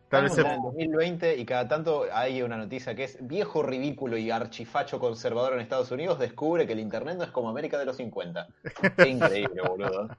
Tal 0.10 0.23
vez 0.23 0.34
Estamos 0.34 0.34
se... 0.34 0.45
en 0.45 0.52
el 0.52 0.61
2020 0.61 1.36
y 1.38 1.45
cada 1.45 1.68
tanto 1.68 2.06
hay 2.11 2.41
una 2.41 2.57
noticia 2.57 2.95
que 2.95 3.03
es 3.03 3.18
viejo 3.27 3.61
ridículo 3.61 4.18
y 4.18 4.32
archifacho 4.32 4.99
conservador 4.99 5.53
en 5.53 5.60
Estados 5.60 5.91
Unidos 5.91 6.18
descubre 6.19 6.65
que 6.65 6.73
el 6.73 6.80
internet 6.80 7.18
no 7.18 7.23
es 7.23 7.32
como 7.32 7.49
América 7.49 7.77
de 7.77 7.86
los 7.86 7.98
50. 7.98 8.48
Qué 8.98 9.07
increíble, 9.10 9.61
boludo. 9.61 10.15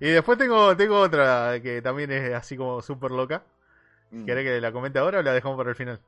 Y 0.00 0.10
después 0.10 0.38
tengo, 0.38 0.76
tengo 0.76 1.00
otra 1.00 1.60
que 1.62 1.80
también 1.82 2.10
es 2.12 2.34
así 2.34 2.56
como 2.56 2.82
súper 2.82 3.10
loca. 3.10 3.44
Mm. 4.12 4.36
¿Querés 4.36 4.44
que 4.44 4.60
la 4.60 4.72
comente 4.72 4.98
ahora 5.00 5.20
o 5.20 5.22
la 5.22 5.32
dejamos 5.34 5.56
para 5.58 5.70
el 5.70 5.76
final? 5.76 6.00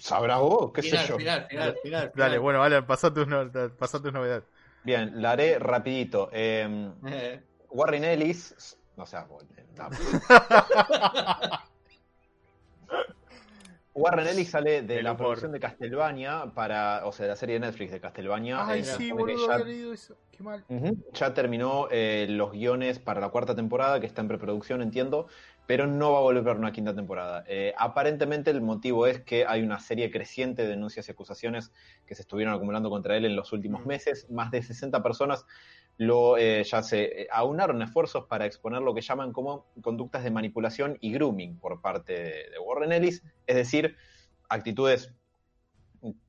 ¿Sabrás 0.00 0.40
vos? 0.40 0.72
¿Qué 0.72 0.82
Final, 0.82 0.96
sé 0.96 0.96
yo? 0.98 1.18
final, 1.18 1.46
final, 1.48 1.78
final. 1.82 2.14
Dale, 2.14 2.38
bueno, 2.38 2.62
Alan, 2.62 2.86
pasá 2.86 3.12
tus, 3.12 3.26
no- 3.28 3.50
pasá 3.78 4.00
tus 4.02 4.12
novedades. 4.12 4.44
Bien, 4.82 5.10
la 5.20 5.32
haré 5.32 5.58
rapidito. 5.58 6.30
Eh, 6.32 6.92
Eh, 7.08 7.42
Warren 7.70 8.04
Ellis, 8.04 8.54
no 8.96 9.04
no. 9.76 9.90
Warren 13.94 14.26
Ellis 14.26 14.50
sale 14.50 14.82
de 14.82 14.98
El 14.98 15.04
la 15.04 15.12
humor. 15.12 15.18
producción 15.24 15.52
de 15.52 15.60
Castlevania 15.60 16.52
para, 16.54 17.06
o 17.06 17.12
sea, 17.12 17.24
de 17.24 17.30
la 17.30 17.36
serie 17.36 17.54
de 17.54 17.60
Netflix 17.60 17.92
de 17.92 18.00
Castlevania. 18.00 18.66
Ay, 18.66 18.80
Eh, 18.80 18.84
sí, 18.84 19.10
boludo, 19.10 19.48
ya- 19.48 19.54
había 19.54 19.66
leído 19.66 19.92
eso. 19.94 20.16
Qué 20.32 20.42
mal. 20.42 20.64
Ya 21.14 21.32
terminó 21.32 21.88
eh, 21.90 22.26
los 22.28 22.52
guiones 22.52 22.98
para 22.98 23.22
la 23.22 23.30
cuarta 23.30 23.54
temporada, 23.56 23.98
que 23.98 24.04
está 24.06 24.20
en 24.20 24.28
preproducción, 24.28 24.82
entiendo, 24.82 25.28
pero 25.66 25.86
no 25.86 26.12
va 26.12 26.18
a 26.18 26.20
volver 26.20 26.44
para 26.44 26.58
una 26.58 26.72
quinta 26.72 26.94
temporada. 26.94 27.42
Eh, 27.48 27.72
aparentemente 27.78 28.50
el 28.50 28.60
motivo 28.60 29.06
es 29.06 29.20
que 29.22 29.46
hay 29.46 29.62
una 29.62 29.80
serie 29.80 30.10
creciente 30.10 30.62
de 30.62 30.68
denuncias 30.68 31.08
y 31.08 31.12
acusaciones 31.12 31.72
que 32.04 32.14
se 32.14 32.20
estuvieron 32.20 32.52
acumulando 32.52 32.90
contra 32.90 33.16
él 33.16 33.24
en 33.24 33.34
los 33.34 33.50
últimos 33.54 33.86
meses. 33.86 34.28
Más 34.30 34.50
de 34.50 34.62
60 34.62 35.02
personas 35.02 35.46
lo, 35.98 36.36
eh, 36.36 36.62
ya 36.64 36.82
se 36.82 37.22
eh, 37.22 37.28
aunaron 37.30 37.80
esfuerzos 37.82 38.24
para 38.26 38.44
exponer 38.46 38.82
lo 38.82 38.94
que 38.94 39.00
llaman 39.00 39.32
como 39.32 39.66
conductas 39.80 40.24
de 40.24 40.30
manipulación 40.30 40.98
y 41.00 41.12
grooming 41.12 41.58
por 41.58 41.80
parte 41.80 42.12
de, 42.12 42.50
de 42.50 42.58
Warren 42.62 42.92
Ellis, 42.92 43.22
es 43.46 43.56
decir, 43.56 43.96
actitudes 44.48 45.12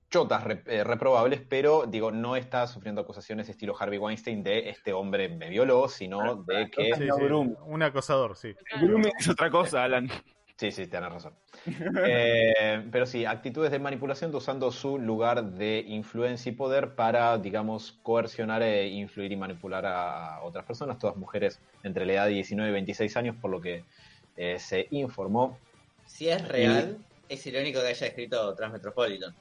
chotas 0.10 0.44
re- 0.46 0.64
eh, 0.68 0.86
reprobables, 0.86 1.42
pero 1.42 1.86
digo, 1.86 2.12
no 2.12 2.38
está 2.38 2.66
sufriendo 2.66 3.02
acusaciones 3.02 3.50
estilo 3.50 3.76
Harvey 3.78 4.00
Weinstein 4.00 4.42
de 4.42 4.70
este 4.70 4.94
hombre 4.94 5.28
me 5.28 5.50
violó, 5.50 5.90
sino 5.90 6.44
de 6.44 6.70
que... 6.72 6.94
Sí, 6.96 7.10
un 7.12 7.84
acosador, 7.84 8.38
sí. 8.38 8.56
El 8.74 8.88
grooming 8.88 9.12
es 9.20 9.28
otra 9.28 9.52
cosa, 9.52 9.84
Alan. 9.84 10.10
Sí, 10.58 10.72
sí, 10.72 10.88
tienes 10.88 11.12
razón. 11.12 11.34
Eh, 12.10 12.88
pero 12.92 13.06
sí, 13.06 13.26
actitudes 13.26 13.72
de 13.72 13.80
manipulación 13.80 14.34
usando 14.34 14.72
su 14.72 14.98
lugar 14.98 15.44
de 15.44 15.84
influencia 15.88 16.52
y 16.52 16.56
poder 16.56 16.96
para, 16.96 17.38
digamos, 17.38 18.00
coercionar 18.04 18.62
e 18.62 18.88
influir 18.88 19.32
y 19.32 19.36
manipular 19.36 19.86
a 19.86 20.42
otras 20.44 20.66
personas, 20.66 21.00
todas 21.00 21.16
mujeres 21.16 21.60
entre 21.84 22.06
la 22.06 22.14
edad 22.14 22.26
de 22.26 22.34
19 22.34 22.70
y 22.70 22.74
26 22.74 23.18
años, 23.18 23.36
por 23.42 23.52
lo 23.52 23.62
que 23.62 23.84
eh, 24.36 24.58
se 24.60 24.88
informó. 24.92 25.58
Si 26.06 26.30
es 26.30 26.48
real, 26.48 26.98
es 27.28 27.46
irónico 27.46 27.82
que 27.82 27.88
haya 27.88 28.08
escrito 28.08 28.56
Transmetropolitan. 28.56 29.36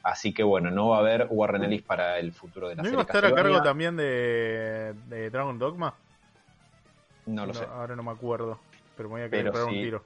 Así 0.03 0.33
que 0.33 0.43
bueno, 0.43 0.71
no 0.71 0.89
va 0.89 0.97
a 0.97 0.99
haber 1.01 1.27
Warren 1.29 1.63
Ellis 1.65 1.81
para 1.81 2.19
el 2.19 2.31
futuro 2.31 2.69
de 2.69 2.75
la 2.75 2.83
¿No 2.83 2.89
serie. 2.89 2.93
iba 2.93 3.01
a 3.01 3.05
estar 3.05 3.25
a 3.25 3.35
cargo 3.35 3.61
también 3.61 3.97
de, 3.97 4.93
de 5.07 5.29
Dragon 5.29 5.59
Dogma? 5.59 5.93
No 7.25 7.45
lo 7.45 7.53
No, 7.53 7.59
sé. 7.59 7.65
Ahora 7.65 7.95
no 7.95 8.03
me 8.03 8.11
acuerdo, 8.11 8.59
pero 8.95 9.09
me 9.09 9.15
voy 9.15 9.21
a 9.23 9.29
querer 9.29 9.51
pegar 9.51 9.67
sí. 9.69 9.75
un 9.75 9.83
tiro. 9.83 10.03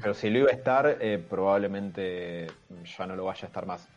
Pero 0.00 0.14
si 0.14 0.30
lo 0.30 0.38
iba 0.40 0.50
a 0.50 0.54
estar, 0.54 0.98
eh, 1.00 1.18
probablemente 1.28 2.46
ya 2.98 3.06
no 3.06 3.16
lo 3.16 3.24
vaya 3.24 3.44
a 3.44 3.46
estar 3.46 3.66
más. 3.66 3.88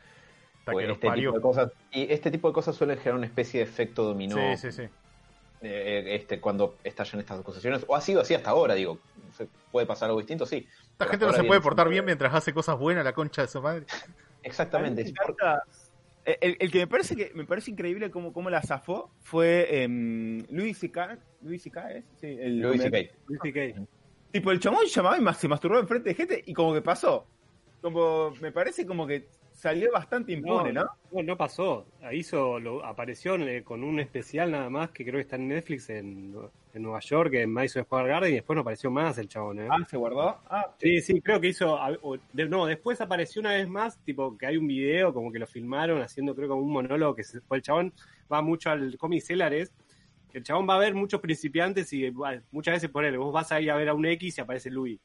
Los 0.66 0.82
este 0.82 1.12
tipo 1.12 1.34
de 1.34 1.42
cosas, 1.42 1.72
y 1.92 2.12
este 2.12 2.32
tipo 2.32 2.48
de 2.48 2.54
cosas 2.54 2.76
suelen 2.76 2.98
generar 2.98 3.18
una 3.18 3.26
especie 3.26 3.60
de 3.60 3.66
efecto 3.70 4.04
dominó 4.04 4.38
Sí, 4.38 4.58
sí, 4.58 4.72
sí. 4.72 4.90
eh, 5.62 6.16
este, 6.16 6.40
cuando 6.40 6.78
estallan 6.86 7.20
estas 7.20 7.40
acusaciones. 7.42 7.84
O 7.88 7.96
ha 7.98 8.02
sido 8.02 8.22
así 8.22 8.34
hasta 8.34 8.50
ahora, 8.52 8.74
digo. 8.76 8.98
¿Puede 9.72 9.86
pasar 9.88 10.08
algo 10.10 10.20
distinto? 10.20 10.46
Sí. 10.46 10.68
Esta 10.92 11.06
gente 11.08 11.26
no 11.26 11.34
se 11.34 11.44
puede 11.44 11.60
portar 11.60 11.90
bien 11.90 12.06
mientras 12.06 12.34
hace 12.34 12.54
cosas 12.54 12.78
buenas, 12.78 13.04
la 13.04 13.14
concha 13.14 13.42
de 13.42 13.48
su 13.50 13.62
madre. 13.62 13.86
Exactamente. 14.44 15.02
Eh, 16.26 16.38
El, 16.42 16.58
el 16.60 16.72
que 16.72 16.80
me 16.80 16.88
parece 16.88 17.16
que 17.16 17.32
me 17.34 17.46
parece 17.46 17.72
increíble 17.72 18.10
cómo, 18.10 18.32
cómo 18.32 18.50
la 18.50 18.62
zafó 18.62 19.12
fue 19.20 19.84
em, 19.84 20.46
Luis 20.50 20.78
C.K. 20.78 21.18
Luis 21.42 21.64
C.K. 21.64 21.92
es 21.92 22.06
sí, 22.22 22.28
el 22.40 22.60
Louis. 22.60 22.82
C.K. 22.82 23.14
Luis 23.28 23.42
C.K. 23.44 23.82
Tipo 24.32 24.52
el 24.52 24.60
chamón 24.60 24.86
llamaba 24.86 25.18
y 25.18 25.34
se 25.36 25.48
masturbó 25.48 25.80
enfrente 25.80 26.10
de 26.10 26.16
gente 26.16 26.44
y 26.46 26.54
como 26.54 26.74
que 26.74 26.82
pasó. 26.82 27.28
Como 27.82 28.32
me 28.42 28.52
parece 28.52 28.86
como 28.86 29.06
que 29.06 29.28
salió 29.64 29.92
bastante 29.94 30.34
impune, 30.34 30.74
¿no? 30.74 30.86
No, 31.14 31.24
no 31.24 31.38
pasó. 31.38 31.86
Ahí 32.02 32.20
Hizo, 32.20 32.60
lo, 32.60 32.84
apareció 32.86 33.36
eh, 33.36 33.64
con 33.64 33.82
un 33.84 34.00
especial 34.02 34.52
nada 34.52 34.70
más 34.70 34.92
que 34.92 35.04
creo 35.06 35.16
que 35.16 35.22
está 35.22 35.38
en 35.38 35.48
Netflix 35.48 35.90
en, 35.90 36.36
en 36.74 36.84
Nueva 36.84 37.00
York, 37.00 37.34
en 37.36 37.50
Madison 37.52 37.84
Square 37.86 38.10
Garden, 38.10 38.32
y 38.32 38.36
después 38.36 38.56
no 38.56 38.62
apareció 38.62 38.92
más 38.92 39.18
el 39.18 39.30
chabón. 39.30 39.60
¿eh? 39.62 39.68
Ah, 39.72 39.78
se 39.90 39.96
guardó. 39.96 40.38
Ah, 40.50 40.70
Sí, 40.80 41.00
sí, 41.02 41.22
creo 41.22 41.40
que 41.40 41.48
hizo. 41.48 41.76
o- 42.02 42.18
de- 42.34 42.50
no, 42.50 42.66
después 42.66 43.00
apareció 43.00 43.40
una 43.40 43.52
vez 43.54 43.68
más, 43.70 43.98
tipo 44.04 44.38
que 44.38 44.46
hay 44.48 44.58
un 44.58 44.68
video 44.68 45.14
como 45.14 45.32
que 45.32 45.40
lo 45.40 45.48
filmaron 45.48 46.02
haciendo, 46.02 46.36
creo, 46.36 46.50
como 46.50 46.62
un 46.62 46.72
monólogo 46.74 47.16
que 47.16 47.24
se 47.24 47.40
fue 47.42 47.58
el 47.58 47.64
chabón. 47.64 47.94
Va 48.32 48.42
mucho 48.42 48.70
al 48.70 48.98
cómic 48.98 49.22
Celares. 49.24 49.72
El 50.34 50.44
chabón 50.44 50.68
va 50.68 50.76
a 50.76 50.80
ver 50.80 50.96
muchos 50.96 51.22
principiantes 51.22 51.94
y 51.94 52.12
muchas 52.52 52.74
veces 52.74 52.90
por 52.90 53.06
él. 53.06 53.18
Vos 53.18 53.32
vas 53.32 53.52
ahí 53.52 53.70
a 53.70 53.76
ver 53.76 53.90
a 53.90 53.94
un 53.94 54.06
X 54.06 54.38
y 54.38 54.42
aparece 54.42 54.72
Luis. 54.72 55.00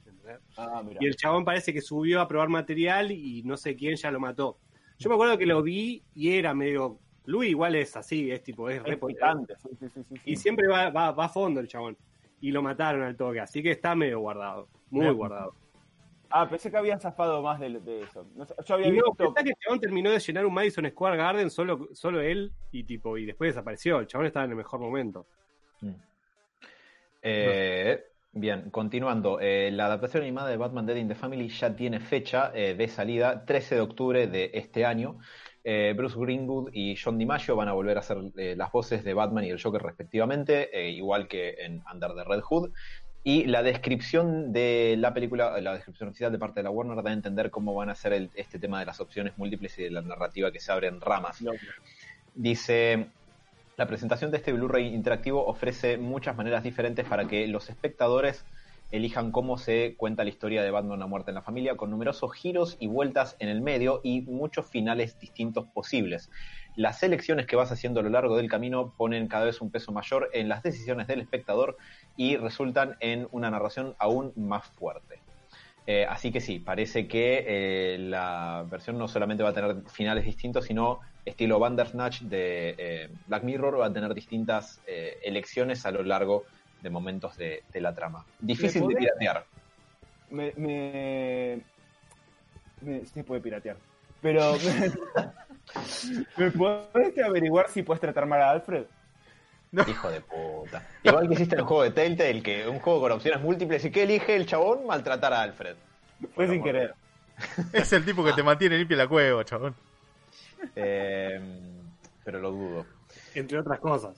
ah. 0.57 0.83
Y 0.99 1.07
el 1.07 1.17
chabón 1.17 1.45
parece 1.45 1.73
que 1.73 1.83
subió 1.83 2.21
a 2.21 2.29
probar 2.29 2.49
material 2.49 3.13
y 3.13 3.43
no 3.43 3.57
sé 3.59 3.77
quién 3.77 3.97
ya 3.97 4.11
lo 4.11 4.21
mató. 4.21 4.59
Yo 4.99 5.11
me 5.11 5.15
acuerdo 5.15 5.37
que 5.37 5.47
lo 5.47 5.63
vi 5.63 6.03
y 6.15 6.33
era 6.33 6.55
medio. 6.55 6.99
Luis 7.27 7.51
igual 7.51 7.75
es 7.75 7.95
así, 7.95 8.31
es 8.31 8.43
tipo, 8.43 8.71
es 8.71 8.81
Es 8.87 8.99
sí, 9.79 9.87
sí, 9.95 10.03
sí. 10.09 10.15
Y 10.25 10.37
siempre 10.37 10.67
va, 10.67 10.89
va, 10.89 11.13
va 11.13 11.27
a 11.27 11.29
fondo 11.29 11.61
el 11.61 11.69
chabón. 11.69 11.97
Y 12.41 12.51
lo 12.51 12.63
mataron 12.63 13.03
al 13.03 13.17
toque, 13.17 13.41
así 13.41 13.63
que 13.63 13.73
está 13.73 13.95
medio 13.95 14.21
guardado. 14.21 14.69
Muy 14.91 15.11
guardado. 15.11 15.55
Ah, 16.31 16.49
pensé 16.49 16.71
que 16.71 16.77
habían 16.77 17.01
zafado 17.01 17.43
más 17.43 17.59
de, 17.59 17.81
de 17.81 18.03
eso. 18.03 18.27
No 18.35 18.45
sé, 18.45 18.55
yo 18.67 18.75
había 18.75 18.89
Y 18.89 18.91
no, 18.91 18.97
visto. 18.97 19.15
pensá 19.17 19.43
que 19.43 19.51
el 19.51 19.57
chabón 19.59 19.81
terminó 19.81 20.11
de 20.11 20.19
llenar 20.19 20.45
un 20.47 20.53
Madison 20.55 20.87
Square 20.91 21.17
Garden 21.17 21.51
solo, 21.51 21.89
solo 21.93 22.21
él 22.21 22.53
y 22.71 22.85
tipo 22.85 23.17
y 23.17 23.25
después 23.27 23.55
desapareció. 23.55 24.01
El 24.01 24.07
chabón 24.07 24.27
estaba 24.27 24.45
en 24.45 24.51
el 24.51 24.57
mejor 24.57 24.81
momento. 24.81 25.27
Mm. 25.81 25.91
Eh, 27.23 28.05
bien, 28.33 28.71
continuando. 28.71 29.41
eh, 29.41 29.71
la 29.73 29.87
adaptación 29.87 30.23
animada 30.23 30.49
de 30.51 30.57
Batman 30.57 30.87
Dead 30.87 30.97
in 30.97 31.09
the 31.09 31.15
Family 31.15 31.49
ya 31.49 31.75
tiene 31.75 32.01
fecha 32.01 32.53
eh, 32.55 32.75
de 32.75 32.89
salida, 32.89 33.45
13 33.45 33.77
de 33.77 33.81
octubre 33.81 34.27
de 34.27 34.51
este 34.55 34.85
año. 34.85 35.19
Eh, 35.65 35.93
Bruce 35.97 36.17
Greenwood 36.19 36.71
y 36.73 36.97
John 36.97 37.19
DiMaggio 37.19 37.57
van 37.57 37.69
a 37.69 37.73
volver 37.73 37.97
a 37.97 38.01
hacer 38.01 38.19
eh, 38.37 38.55
las 38.57 38.71
voces 38.73 39.05
de 39.05 39.13
Batman 39.13 39.45
y 39.45 39.51
el 39.51 39.61
Joker 39.61 39.83
respectivamente, 39.83 40.71
eh, 40.79 40.91
igual 40.91 41.29
que 41.29 41.57
en 41.59 41.83
Under 41.93 42.15
the 42.15 42.25
Red 42.25 42.41
Hood. 42.41 42.71
Y 43.29 43.45
la 43.45 43.63
descripción 43.63 44.55
de 44.55 44.97
la 44.99 45.13
película, 45.13 45.61
la 45.61 45.75
descripción 45.75 46.09
oficial 46.09 46.33
de 46.33 46.39
parte 46.39 46.61
de 46.61 46.65
la 46.65 46.71
Warner 46.71 47.03
da 47.03 47.11
a 47.11 47.13
entender 47.13 47.51
cómo 47.51 47.75
van 47.75 47.91
a 47.91 47.93
hacer 47.93 48.15
el- 48.15 48.31
este 48.35 48.59
tema 48.59 48.81
de 48.81 48.87
las 48.87 49.01
opciones 49.01 49.37
múltiples 49.37 49.79
y 49.79 49.83
de 49.83 49.91
la 49.91 50.01
narrativa 50.01 50.51
que 50.51 50.61
se 50.61 50.73
abre 50.73 50.87
en 50.87 50.99
ramas. 50.99 51.43
No, 51.43 51.53
Dice, 52.35 53.11
la 53.77 53.87
presentación 53.87 54.31
de 54.31 54.39
este 54.39 54.55
Blu-ray 54.55 54.95
interactivo 54.95 55.45
ofrece 55.47 55.99
muchas 55.99 56.39
maneras 56.39 56.63
diferentes 56.63 57.05
para 57.05 57.29
que 57.29 57.47
los 57.49 57.69
espectadores 57.69 58.47
elijan 58.91 59.33
cómo 59.33 59.59
se 59.59 59.95
cuenta 59.97 60.25
la 60.25 60.31
historia 60.31 60.63
de 60.63 60.71
Batman, 60.71 60.99
la 60.99 61.07
muerte 61.07 61.31
en 61.31 61.37
la 61.37 61.43
familia, 61.43 61.77
con 61.77 61.91
numerosos 61.91 62.33
giros 62.33 62.77
y 62.81 62.87
vueltas 62.87 63.37
en 63.39 63.49
el 63.49 63.61
medio 63.61 64.01
y 64.03 64.23
muchos 64.23 64.69
finales 64.69 65.19
distintos 65.19 65.67
posibles. 65.67 66.31
Las 66.77 67.03
elecciones 67.03 67.47
que 67.47 67.57
vas 67.57 67.73
haciendo 67.73 68.01
a 68.01 68.03
lo 68.03 68.11
largo 68.11 68.37
del 68.37 68.49
camino 68.49 68.95
ponen 68.97 69.29
cada 69.29 69.45
vez 69.45 69.61
un 69.61 69.71
peso 69.71 69.93
mayor 69.93 70.31
en 70.33 70.49
las 70.49 70.63
decisiones 70.63 71.07
del 71.07 71.21
espectador 71.21 71.77
y 72.17 72.37
resultan 72.37 72.97
en 73.01 73.29
una 73.33 73.51
narración 73.51 73.95
aún 73.99 74.33
más 74.37 74.67
fuerte. 74.67 75.21
Eh, 75.87 76.05
así 76.07 76.31
que 76.31 76.41
sí, 76.41 76.59
parece 76.59 77.09
que 77.09 77.45
eh, 77.47 77.99
la 77.99 78.67
versión 78.71 78.99
no 78.99 79.09
solamente 79.09 79.43
va 79.43 79.51
a 79.51 79.55
tener 79.55 79.77
finales 79.87 80.25
distintos, 80.27 80.67
sino 80.67 81.01
estilo 81.25 81.59
Bandersnatch 81.59 82.23
de 82.23 82.75
eh, 82.77 83.09
Black 83.27 83.43
Mirror, 83.43 83.81
va 83.81 83.87
a 83.87 83.93
tener 83.93 84.13
distintas 84.13 84.83
elecciones 85.23 85.87
a 85.87 85.91
lo 85.91 86.03
largo 86.03 86.45
de 86.45 86.58
momentos 86.91 87.37
de, 87.37 87.63
de 87.73 87.81
la 87.81 87.95
trama. 87.95 88.25
Difícil 88.39 88.87
de 88.89 88.95
piratear. 88.97 89.45
me, 90.31 90.53
me, 90.57 91.61
me- 92.81 93.07
Se 93.07 93.25
puede 93.25 93.41
piratear. 93.41 93.77
Pero. 94.23 94.57
¿Me 96.37 96.51
podés 96.51 97.19
averiguar 97.25 97.69
si 97.69 97.83
puedes 97.83 98.01
tratar 98.01 98.27
mal 98.27 98.41
a 98.43 98.51
Alfred? 98.51 98.85
Hijo 99.87 100.11
de 100.11 100.21
puta. 100.23 100.83
Igual 101.03 101.29
que 101.29 101.35
hiciste 101.35 101.55
en 101.55 101.61
el 101.61 101.67
juego 101.67 101.83
de 101.83 101.91
Telltale, 101.91 102.43
que 102.43 102.67
un 102.67 102.79
juego 102.81 103.01
con 103.03 103.13
opciones 103.13 103.41
múltiples 103.43 103.85
y 103.85 103.91
que 103.91 104.05
elige 104.05 104.35
el 104.35 104.47
chabón 104.47 104.87
maltratar 104.87 105.33
a 105.35 105.43
Alfred. 105.43 105.77
Fue 106.35 106.49
sin 106.49 106.63
querer. 106.63 106.95
Es 107.73 107.93
el 107.93 108.05
tipo 108.05 108.25
que 108.25 108.33
te 108.33 108.43
mantiene 108.43 108.79
limpia 108.79 108.97
la 108.97 109.07
cueva, 109.07 109.45
chabón. 109.45 109.75
Eh, 110.75 111.39
pero 112.25 112.41
lo 112.41 112.51
dudo. 112.51 112.87
Entre 113.35 113.59
otras 113.59 113.79
cosas. 113.79 114.17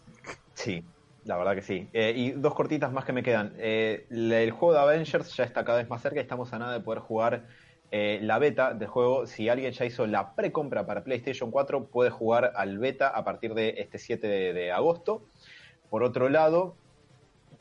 Sí, 0.55 0.83
la 1.25 1.37
verdad 1.37 1.55
que 1.55 1.63
sí. 1.63 1.89
Eh, 1.93 2.13
y 2.17 2.31
dos 2.33 2.55
cortitas 2.55 2.93
más 2.93 3.05
que 3.05 3.13
me 3.13 3.23
quedan. 3.23 3.55
Eh, 3.59 4.07
el 4.11 4.51
juego 4.53 4.75
de 4.75 4.81
Avengers 4.81 5.37
ya 5.37 5.45
está 5.45 5.65
cada 5.65 5.79
vez 5.79 5.89
más 5.89 6.01
cerca 6.03 6.19
y 6.19 6.23
estamos 6.23 6.53
a 6.53 6.59
nada 6.59 6.73
de 6.73 6.81
poder 6.81 7.01
jugar 7.01 7.47
eh, 7.91 8.21
la 8.23 8.39
beta 8.39 8.73
del 8.73 8.89
juego. 8.89 9.27
Si 9.27 9.49
alguien 9.49 9.73
ya 9.73 9.85
hizo 9.85 10.07
la 10.07 10.35
precompra 10.35 10.87
para 10.87 11.05
PlayStation 11.05 11.51
4, 11.51 11.87
puede 11.87 12.11
jugar 12.11 12.53
al 12.55 12.79
beta 12.79 13.09
a 13.09 13.25
partir 13.25 13.55
de 13.55 13.75
este 13.79 13.99
7 13.99 14.27
de, 14.27 14.73
agosto. 14.73 15.23
Por 15.91 16.03
otro 16.05 16.29
lado, 16.29 16.77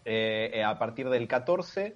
a 0.05 0.79
partir 0.79 1.09
del 1.09 1.27
14, 1.27 1.95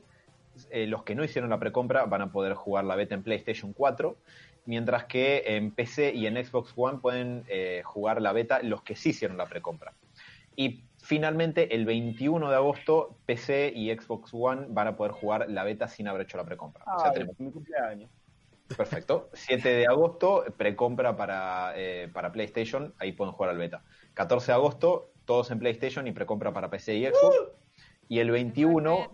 eh, 0.70 0.88
los 0.88 1.04
que 1.04 1.16
no 1.16 1.24
hicieron 1.24 1.50
la 1.50 1.60
precompra 1.60 2.06
van 2.06 2.22
a 2.22 2.32
poder 2.32 2.54
jugar 2.56 2.84
la 2.84 2.96
beta 2.96 3.16
en 3.16 3.24
PlayStation 3.24 3.74
4. 3.74 4.18
Mientras 4.66 5.06
que 5.06 5.44
en 5.46 5.72
PC 5.72 6.14
y 6.14 6.26
en 6.26 6.44
Xbox 6.44 6.74
One 6.76 7.00
pueden 7.00 7.44
jugar 7.84 8.22
la 8.22 8.34
beta 8.34 8.62
los 8.64 8.82
que 8.82 8.96
sí 8.96 9.10
hicieron 9.10 9.38
la 9.38 9.46
precompra. 9.46 9.94
Y 10.56 10.84
finalmente, 11.04 11.76
el 11.76 11.86
21 11.86 12.50
de 12.50 12.56
agosto, 12.56 13.18
PC 13.26 13.74
y 13.76 13.94
Xbox 13.94 14.32
One 14.34 14.68
van 14.70 14.88
a 14.88 14.96
poder 14.96 15.12
jugar 15.12 15.50
la 15.50 15.64
beta 15.64 15.88
sin 15.88 16.08
haber 16.08 16.22
hecho 16.22 16.38
la 16.38 16.46
precompra. 16.46 16.84
o 16.96 17.00
sea, 17.00 17.12
tenemos 17.12 17.38
mi 17.40 17.52
cumpleaños. 17.52 18.10
Perfecto. 18.76 19.30
7 19.34 19.68
de 19.68 19.86
agosto, 19.86 20.46
precompra 20.58 21.16
para, 21.16 21.74
eh, 21.76 22.10
para 22.12 22.32
PlayStation, 22.32 22.94
ahí 22.98 23.12
pueden 23.12 23.34
jugar 23.34 23.52
al 23.52 23.58
beta. 23.58 23.84
14 24.14 24.48
de 24.48 24.54
agosto, 24.54 25.12
todos 25.26 25.52
en 25.52 25.60
PlayStation 25.60 26.08
y 26.08 26.14
precompra 26.14 26.54
para 26.54 26.70
PC 26.70 26.96
y 26.96 27.06
Xbox. 27.06 27.36
Y 28.08 28.20
el 28.20 28.32
21, 28.32 29.12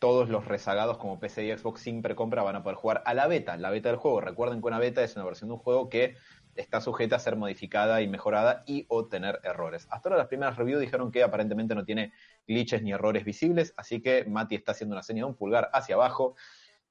todos 0.00 0.28
los 0.28 0.44
rezagados 0.46 0.98
como 0.98 1.20
PC 1.20 1.46
y 1.46 1.56
Xbox 1.56 1.82
sin 1.82 2.02
precompra 2.02 2.42
van 2.42 2.56
a 2.56 2.62
poder 2.62 2.76
jugar 2.76 3.02
a 3.06 3.14
la 3.14 3.28
beta, 3.28 3.56
la 3.56 3.70
beta 3.70 3.88
del 3.88 3.98
juego. 3.98 4.20
Recuerden 4.20 4.60
que 4.60 4.66
una 4.66 4.80
beta 4.80 5.02
es 5.04 5.14
una 5.14 5.24
versión 5.24 5.48
de 5.48 5.54
un 5.54 5.60
juego 5.60 5.88
que 5.88 6.16
está 6.56 6.80
sujeta 6.80 7.16
a 7.16 7.18
ser 7.18 7.36
modificada 7.36 8.02
y 8.02 8.08
mejorada 8.08 8.64
y 8.66 8.86
o 8.88 9.06
tener 9.06 9.40
errores. 9.44 9.86
Hasta 9.90 10.08
ahora 10.08 10.18
las 10.18 10.28
primeras 10.28 10.56
reviews 10.56 10.80
dijeron 10.80 11.12
que 11.12 11.22
aparentemente 11.22 11.74
no 11.74 11.84
tiene 11.84 12.12
glitches 12.46 12.82
ni 12.82 12.92
errores 12.92 13.24
visibles, 13.24 13.74
así 13.76 14.00
que 14.00 14.24
Mati 14.24 14.54
está 14.54 14.72
haciendo 14.72 14.94
una 14.94 15.02
señal 15.02 15.26
de 15.26 15.30
un 15.30 15.36
pulgar 15.36 15.70
hacia 15.72 15.94
abajo. 15.94 16.36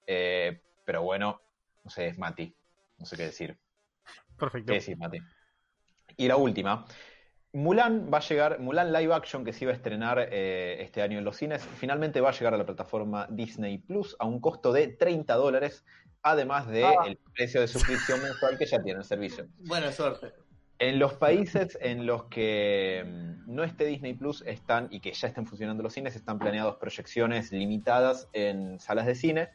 Eh, 0.07 0.61
pero 0.85 1.03
bueno, 1.03 1.41
no 1.83 1.89
sé, 1.89 2.07
es 2.07 2.17
Mati. 2.17 2.55
No 2.97 3.05
sé 3.05 3.17
qué 3.17 3.23
decir. 3.23 3.57
Perfecto. 4.37 4.67
¿Qué 4.71 4.75
decir, 4.75 4.97
Mati? 4.97 5.19
Y 6.17 6.27
la 6.27 6.37
última. 6.37 6.85
Mulan 7.55 8.09
va 8.13 8.17
a 8.17 8.21
llegar, 8.21 8.59
Mulan 8.59 8.91
Live 8.91 9.13
Action 9.13 9.45
que 9.45 9.53
se 9.53 9.63
iba 9.63 9.71
a 9.71 9.75
estrenar 9.75 10.27
eh, 10.29 10.75
este 10.81 11.01
año 11.01 11.17
en 11.17 11.23
los 11.23 11.37
cines, 11.37 11.63
finalmente 11.63 12.19
va 12.19 12.29
a 12.29 12.33
llegar 12.33 12.53
a 12.53 12.57
la 12.57 12.65
plataforma 12.65 13.27
Disney 13.29 13.77
Plus 13.77 14.13
a 14.19 14.25
un 14.25 14.41
costo 14.41 14.73
de 14.73 14.89
30 14.89 15.33
dólares, 15.35 15.85
además 16.21 16.67
del 16.67 16.83
Ah. 16.83 17.05
el 17.07 17.17
precio 17.33 17.61
de 17.61 17.69
suscripción 17.69 18.21
mensual 18.21 18.57
que 18.57 18.65
ya 18.65 18.83
tiene 18.83 18.99
el 18.99 19.05
servicio. 19.05 19.47
Buena 19.59 19.93
suerte. 19.93 20.33
En 20.79 20.99
los 20.99 21.13
países 21.13 21.77
en 21.79 22.05
los 22.05 22.25
que 22.25 23.05
mm, 23.07 23.55
no 23.55 23.63
esté 23.63 23.85
Disney 23.85 24.15
Plus 24.15 24.43
están 24.45 24.89
y 24.91 24.99
que 24.99 25.13
ya 25.13 25.29
estén 25.29 25.45
funcionando 25.45 25.81
los 25.81 25.93
cines, 25.93 26.17
están 26.17 26.39
planeados 26.39 26.75
proyecciones 26.75 27.53
limitadas 27.53 28.27
en 28.33 28.81
salas 28.81 29.05
de 29.05 29.15
cine. 29.15 29.49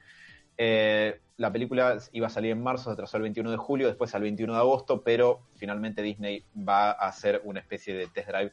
Eh, 0.62 1.18
la 1.38 1.50
película 1.50 1.96
iba 2.12 2.26
a 2.26 2.30
salir 2.30 2.50
en 2.50 2.62
marzo, 2.62 2.84
se 2.84 2.90
atrasó 2.90 3.16
el 3.16 3.22
21 3.22 3.50
de 3.50 3.56
julio, 3.56 3.86
después 3.86 4.14
al 4.14 4.20
21 4.20 4.52
de 4.52 4.58
agosto, 4.58 5.00
pero 5.00 5.40
finalmente 5.56 6.02
Disney 6.02 6.44
va 6.54 6.90
a 6.90 7.08
hacer 7.08 7.40
una 7.44 7.60
especie 7.60 7.94
de 7.94 8.08
test 8.08 8.28
drive 8.28 8.52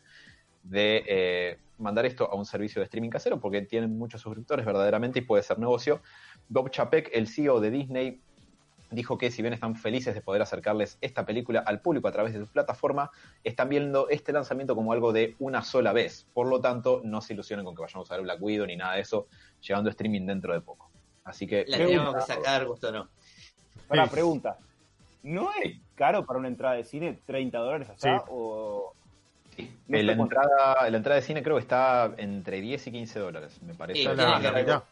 de 0.64 1.04
eh, 1.06 1.58
mandar 1.80 2.06
esto 2.06 2.32
a 2.32 2.36
un 2.36 2.46
servicio 2.46 2.80
de 2.80 2.86
streaming 2.86 3.10
casero 3.10 3.42
porque 3.42 3.62
tienen 3.64 3.98
muchos 3.98 4.22
suscriptores 4.22 4.66
verdaderamente 4.66 5.20
y 5.20 5.24
puede 5.24 5.44
ser 5.44 5.60
negocio. 5.60 6.02
Bob 6.48 6.70
Chapek, 6.70 7.10
el 7.12 7.28
CEO 7.28 7.60
de 7.60 7.72
Disney, 7.72 8.22
dijo 8.90 9.18
que 9.18 9.30
si 9.30 9.42
bien 9.42 9.54
están 9.54 9.76
felices 9.76 10.16
de 10.16 10.22
poder 10.22 10.42
acercarles 10.42 10.98
esta 11.02 11.26
película 11.26 11.60
al 11.60 11.82
público 11.82 12.08
a 12.08 12.14
través 12.14 12.32
de 12.32 12.40
su 12.40 12.50
plataforma, 12.50 13.12
están 13.44 13.68
viendo 13.68 14.08
este 14.08 14.32
lanzamiento 14.32 14.78
como 14.78 14.94
algo 14.94 15.12
de 15.12 15.36
una 15.40 15.62
sola 15.62 15.92
vez. 15.92 16.26
Por 16.34 16.48
lo 16.48 16.62
tanto, 16.62 17.02
no 17.04 17.20
se 17.20 17.34
ilusionen 17.34 17.66
con 17.66 17.76
que 17.76 17.82
vayamos 17.82 18.10
a 18.10 18.16
ver 18.16 18.24
Black 18.24 18.42
Widow 18.42 18.66
ni 18.66 18.78
nada 18.78 18.96
de 18.96 19.02
eso, 19.02 19.28
llegando 19.60 19.90
streaming 19.90 20.26
dentro 20.26 20.54
de 20.54 20.62
poco. 20.62 20.90
Así 21.28 21.45
que... 21.45 21.66
La 21.68 21.78
tenemos 21.78 22.16
que 22.16 22.22
sacar, 22.22 22.66
gusto 22.66 22.91
no. 22.91 23.08
Para 23.88 24.06
Sí. 24.06 24.12
pregunta. 24.12 24.58
¿No 25.24 25.49
es 25.62 25.76
caro 25.95 26.26
para 26.26 26.40
una 26.40 26.48
entrada 26.48 26.76
de 26.76 26.84
cine 26.86 27.20
30 27.26 27.58
dólares 27.60 27.90
allá? 27.90 28.20
Sí. 28.20 28.26
O... 28.30 28.94
Sí, 29.56 29.72
No 29.88 29.98
la, 30.04 30.14
entrada, 30.14 30.90
la 30.90 30.98
entrada 30.98 31.16
de 31.20 31.26
cine 31.26 31.41
creo 31.44 31.56
que 31.56 31.62
está 31.64 32.14
entre 32.18 32.62
10 32.62 32.88
y 32.88 32.91
15 32.91 33.20
dólares, 33.20 33.62
me 33.64 33.74
parece. 33.74 33.99
Sí, 34.02 34.06
la- 34.08 34.40
que 34.40 34.52
la 34.52 34.52
mitad. 34.54 34.84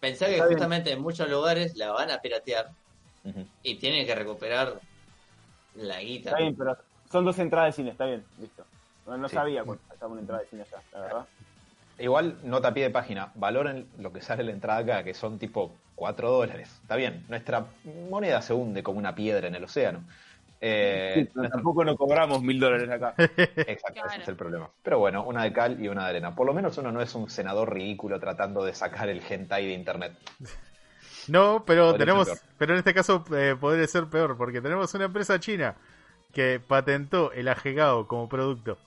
Pensá 0.00 0.26
que 0.26 0.32
Está 0.32 0.46
bien. 0.46 0.56
justamente 0.58 0.92
en 0.92 1.00
muchos 1.02 1.28
lugares 1.30 1.76
la 1.76 1.92
van 1.92 2.10
a 2.10 2.18
piratear 2.20 2.70
y 3.62 3.76
tienen 3.76 4.06
que 4.06 4.14
recuperar 4.14 4.80
la 5.76 6.00
guita. 6.00 6.30
Está 6.30 6.40
bien, 6.40 6.56
pero 6.56 6.76
son 7.10 7.24
dos 7.24 7.38
entradas 7.38 7.68
de 7.68 7.82
cine, 7.82 7.90
está 7.90 8.06
bien, 8.06 8.24
listo. 8.38 8.64
No, 9.06 9.16
no 9.18 9.28
Sí. 9.28 9.34
sabía 9.34 9.62
cuánto 9.64 9.84
estaba 9.92 10.12
una 10.12 10.20
entrada 10.22 10.42
de 10.42 10.48
cine 10.48 10.62
allá, 10.62 10.82
la 10.92 11.00
verdad. 11.00 11.26
Igual, 11.98 12.38
nota 12.42 12.68
a 12.68 12.74
pie 12.74 12.84
de 12.84 12.90
página, 12.90 13.32
valoren 13.34 13.86
lo 13.98 14.12
que 14.12 14.20
sale 14.20 14.42
la 14.42 14.52
entrada 14.52 14.80
acá, 14.80 15.04
que 15.04 15.14
son 15.14 15.38
tipo 15.38 15.76
4 15.94 16.30
dólares. 16.30 16.70
Está 16.82 16.96
bien, 16.96 17.24
nuestra 17.28 17.66
moneda 18.10 18.42
se 18.42 18.52
hunde 18.52 18.82
como 18.82 18.98
una 18.98 19.14
piedra 19.14 19.46
en 19.48 19.54
el 19.54 19.64
océano. 19.64 20.04
Eh, 20.60 21.12
Sí, 21.14 21.30
pero 21.34 21.48
tampoco 21.50 21.84
no 21.84 21.96
cobramos 21.96 22.42
mil 22.42 22.58
dólares 22.58 22.88
acá. 22.88 23.14
Exacto, 23.18 24.00
ese 24.06 24.22
es 24.22 24.28
el 24.28 24.36
problema. 24.36 24.70
Pero 24.82 24.98
bueno, 24.98 25.22
una 25.24 25.44
de 25.44 25.52
cal 25.52 25.82
y 25.82 25.88
una 25.88 26.04
de 26.04 26.10
arena. 26.10 26.34
Por 26.34 26.46
lo 26.46 26.54
menos 26.54 26.78
uno 26.78 26.90
no 26.90 27.02
es 27.02 27.14
un 27.14 27.28
senador 27.28 27.72
ridículo 27.72 28.18
tratando 28.18 28.64
de 28.64 28.74
sacar 28.74 29.08
el 29.08 29.22
hentai 29.28 29.66
de 29.66 29.74
internet. 29.74 30.14
No, 31.28 31.64
pero 31.66 31.92
Podría 31.92 31.98
tenemos, 31.98 32.28
pero 32.58 32.72
en 32.72 32.78
este 32.78 32.94
caso 32.94 33.24
eh, 33.34 33.56
podría 33.58 33.86
ser 33.86 34.06
peor, 34.06 34.36
porque 34.36 34.60
tenemos 34.60 34.92
una 34.94 35.04
empresa 35.06 35.38
china 35.40 35.76
que 36.32 36.60
patentó 36.60 37.32
el 37.32 37.48
ajegao 37.48 38.08
como 38.08 38.28
producto. 38.28 38.78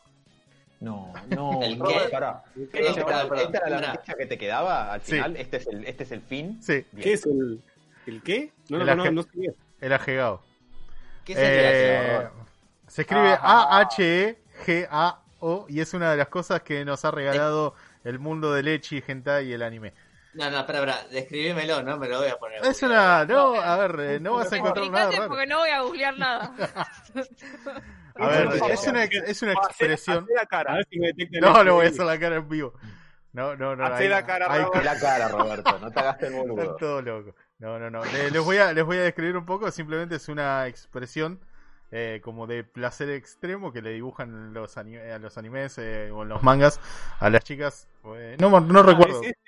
No, 0.80 1.12
no, 1.30 1.62
¿El 1.64 1.78
no. 1.80 1.86
Perdón, 1.86 2.08
Esta, 2.12 3.06
perdón, 3.06 3.30
perdón. 3.30 3.40
esta 3.40 3.58
era 3.58 3.70
la 3.70 3.88
noticia 3.94 4.14
que 4.16 4.26
te 4.28 4.38
quedaba 4.38 4.94
al 4.94 5.02
Sí. 5.02 5.14
final. 5.14 5.36
Este, 5.38 5.58
es 5.58 5.68
el, 5.68 5.86
este 5.86 6.04
es 6.04 6.12
el 6.12 6.22
fin. 6.22 6.62
Sí, 6.62 6.86
Bien. 6.91 7.04
¿Qué 7.04 7.14
es 7.14 7.26
el, 7.26 7.62
el 8.06 8.22
qué? 8.24 8.52
No, 8.70 8.80
El 8.82 8.86
no, 8.86 8.95
no, 8.95 9.12
no 9.12 9.24
sabía. 9.24 9.52
el 9.82 9.94
ajegao. 9.94 10.41
¿Qué 11.26 11.34
es 11.34 11.40
el 11.40 11.45
Eh, 11.48 12.28
se 12.88 13.02
escribe. 13.02 13.38
A-H-E-G-A-O 14.58 15.66
y 15.70 15.82
es 15.82 15.94
una 15.94 16.12
de 16.12 16.18
las 16.18 16.28
cosas 16.30 16.62
que 16.62 16.86
nos 16.86 17.04
ha 17.06 17.12
regalado 17.12 17.74
el 18.04 18.20
mundo 18.20 18.54
del 18.54 18.68
echi, 18.70 19.04
hentai 19.06 19.48
y 19.48 19.54
el 19.54 19.62
anime. 19.64 19.94
No, 20.34 20.49
no, 20.52 20.60
espera, 20.60 20.80
espera, 20.80 20.98
describímelo, 21.12 21.82
no 21.82 21.98
me 21.98 22.08
lo 22.08 22.20
voy 22.20 22.28
a 22.30 22.38
poner. 22.38 22.64
Es 22.64 22.84
una... 22.84 23.26
No, 23.26 23.56
a 23.56 23.76
ver, 23.78 23.99
eh, 23.99 24.20
no 24.20 24.34
vas 24.36 24.52
a 24.54 24.58
encontrar 24.58 24.88
nada 24.91 25.10
raro. 25.12 25.28
porque 25.30 25.48
no 25.48 25.58
voy 25.58 25.70
a 25.70 25.82
googlear 25.82 26.16
nada. 26.18 26.54
A 28.19 28.27
ver, 28.27 28.49
es 28.72 28.88
una, 28.88 29.03
es 29.03 29.41
una 29.41 29.53
expresión... 29.53 30.23
hacé 30.23 30.34
la 30.34 30.41
A 30.41 30.45
cara. 30.45 30.73
ver 30.76 30.88
si 30.89 30.99
me 30.99 31.07
detecta 31.07 31.38
el 31.38 31.44
No, 31.44 31.64
no 31.64 31.73
voy 31.76 31.85
a 31.85 31.89
hacer 31.89 32.06
la 32.06 32.19
cara 32.19 32.35
en 32.38 32.49
vivo. 32.49 32.73
No, 33.34 33.56
no, 33.56 33.76
no. 33.76 33.85
Hacé 33.85 34.10
la 34.10 34.26
cara. 34.26 34.48
La 34.48 35.30
Roberto, 35.30 35.80
no 35.80 35.91
te 35.91 35.99
hagas 35.99 36.22
el 36.23 36.34
Están 36.34 36.48
boludo. 36.48 36.76
todos 36.77 37.03
locos. 37.03 37.35
No, 37.60 37.77
no, 37.80 37.89
no. 37.89 38.03
Le- 38.06 38.31
Les 38.31 38.44
voy 38.44 38.57
a, 38.57 38.73
les 38.73 38.84
voy 38.84 38.98
a 38.98 39.03
describir 39.03 39.38
un 39.38 39.45
poco. 39.45 39.69
Simplemente 39.72 40.15
es 40.15 40.27
una 40.30 40.65
expresión 40.68 41.39
eh, 41.91 42.19
como 42.23 42.48
de 42.48 42.64
placer 42.64 43.10
extremo 43.11 43.72
que 43.72 43.81
le 43.81 43.91
dibujan 43.91 44.53
los 44.53 44.77
ani- 44.77 44.98
a 44.98 45.19
los 45.19 45.38
animes 45.38 45.77
eh, 45.77 46.10
o 46.11 46.23
en 46.23 46.30
los 46.30 46.41
mangas 46.44 46.80
a 47.19 47.30
las 47.30 47.44
chicas. 47.44 47.88
Eh, 48.15 48.38
no, 48.39 48.60
no 48.60 48.80
Ah, 48.80 48.84
recuerdo. 48.84 49.22
es 49.22 49.27
este. 49.30 49.39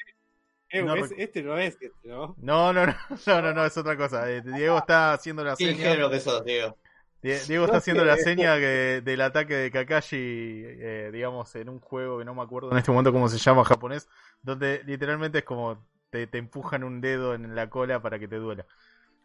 Eh, 0.72 0.84
No 0.84 0.94
es- 0.96 1.12
este 1.18 1.42
no 1.42 1.58
es 1.58 1.74
este, 1.74 1.92
¿no? 2.04 2.36
No, 2.38 2.72
no, 2.74 2.86
no, 2.86 2.96
no, 3.28 3.42
no, 3.42 3.54
no, 3.54 3.66
es 3.66 3.76
otra 3.76 3.98
cosa. 3.98 4.30
Eh, 4.30 4.42
Diego 4.44 4.78
está 4.78 5.14
haciendo 5.14 5.44
la 5.44 5.56
¿Qué 5.56 5.66
seña. 5.66 5.78
género 5.90 6.12
que 6.12 6.20
sos, 6.20 6.46
Diego? 6.46 6.78
Die- 7.22 7.40
Diego 7.48 7.66
está 7.66 7.78
haciendo 7.78 8.06
la 8.06 8.18
seña 8.18 8.56
que- 8.58 9.02
del 9.04 9.22
ataque 9.22 9.56
de 9.56 9.72
Kakashi, 9.72 10.18
eh, 10.18 11.10
digamos, 11.12 11.54
en 11.56 11.70
un 11.70 11.80
juego 11.80 12.20
que 12.20 12.26
no 12.26 12.34
me 12.34 12.42
acuerdo 12.42 12.72
en 12.72 12.78
este 12.78 12.92
momento 12.92 13.12
cómo 13.12 13.28
se 13.28 13.38
llama 13.38 13.66
japonés, 13.66 14.08
donde 14.42 14.82
literalmente 14.86 15.40
es 15.40 15.44
como 15.44 15.86
te, 16.10 16.28
te 16.28 16.38
empujan 16.38 16.84
un 16.84 17.02
dedo 17.02 17.36
en 17.36 17.56
la 17.56 17.70
cola 17.70 18.02
para 18.02 18.20
que 18.20 18.28
te 18.28 18.38
duela. 18.38 18.66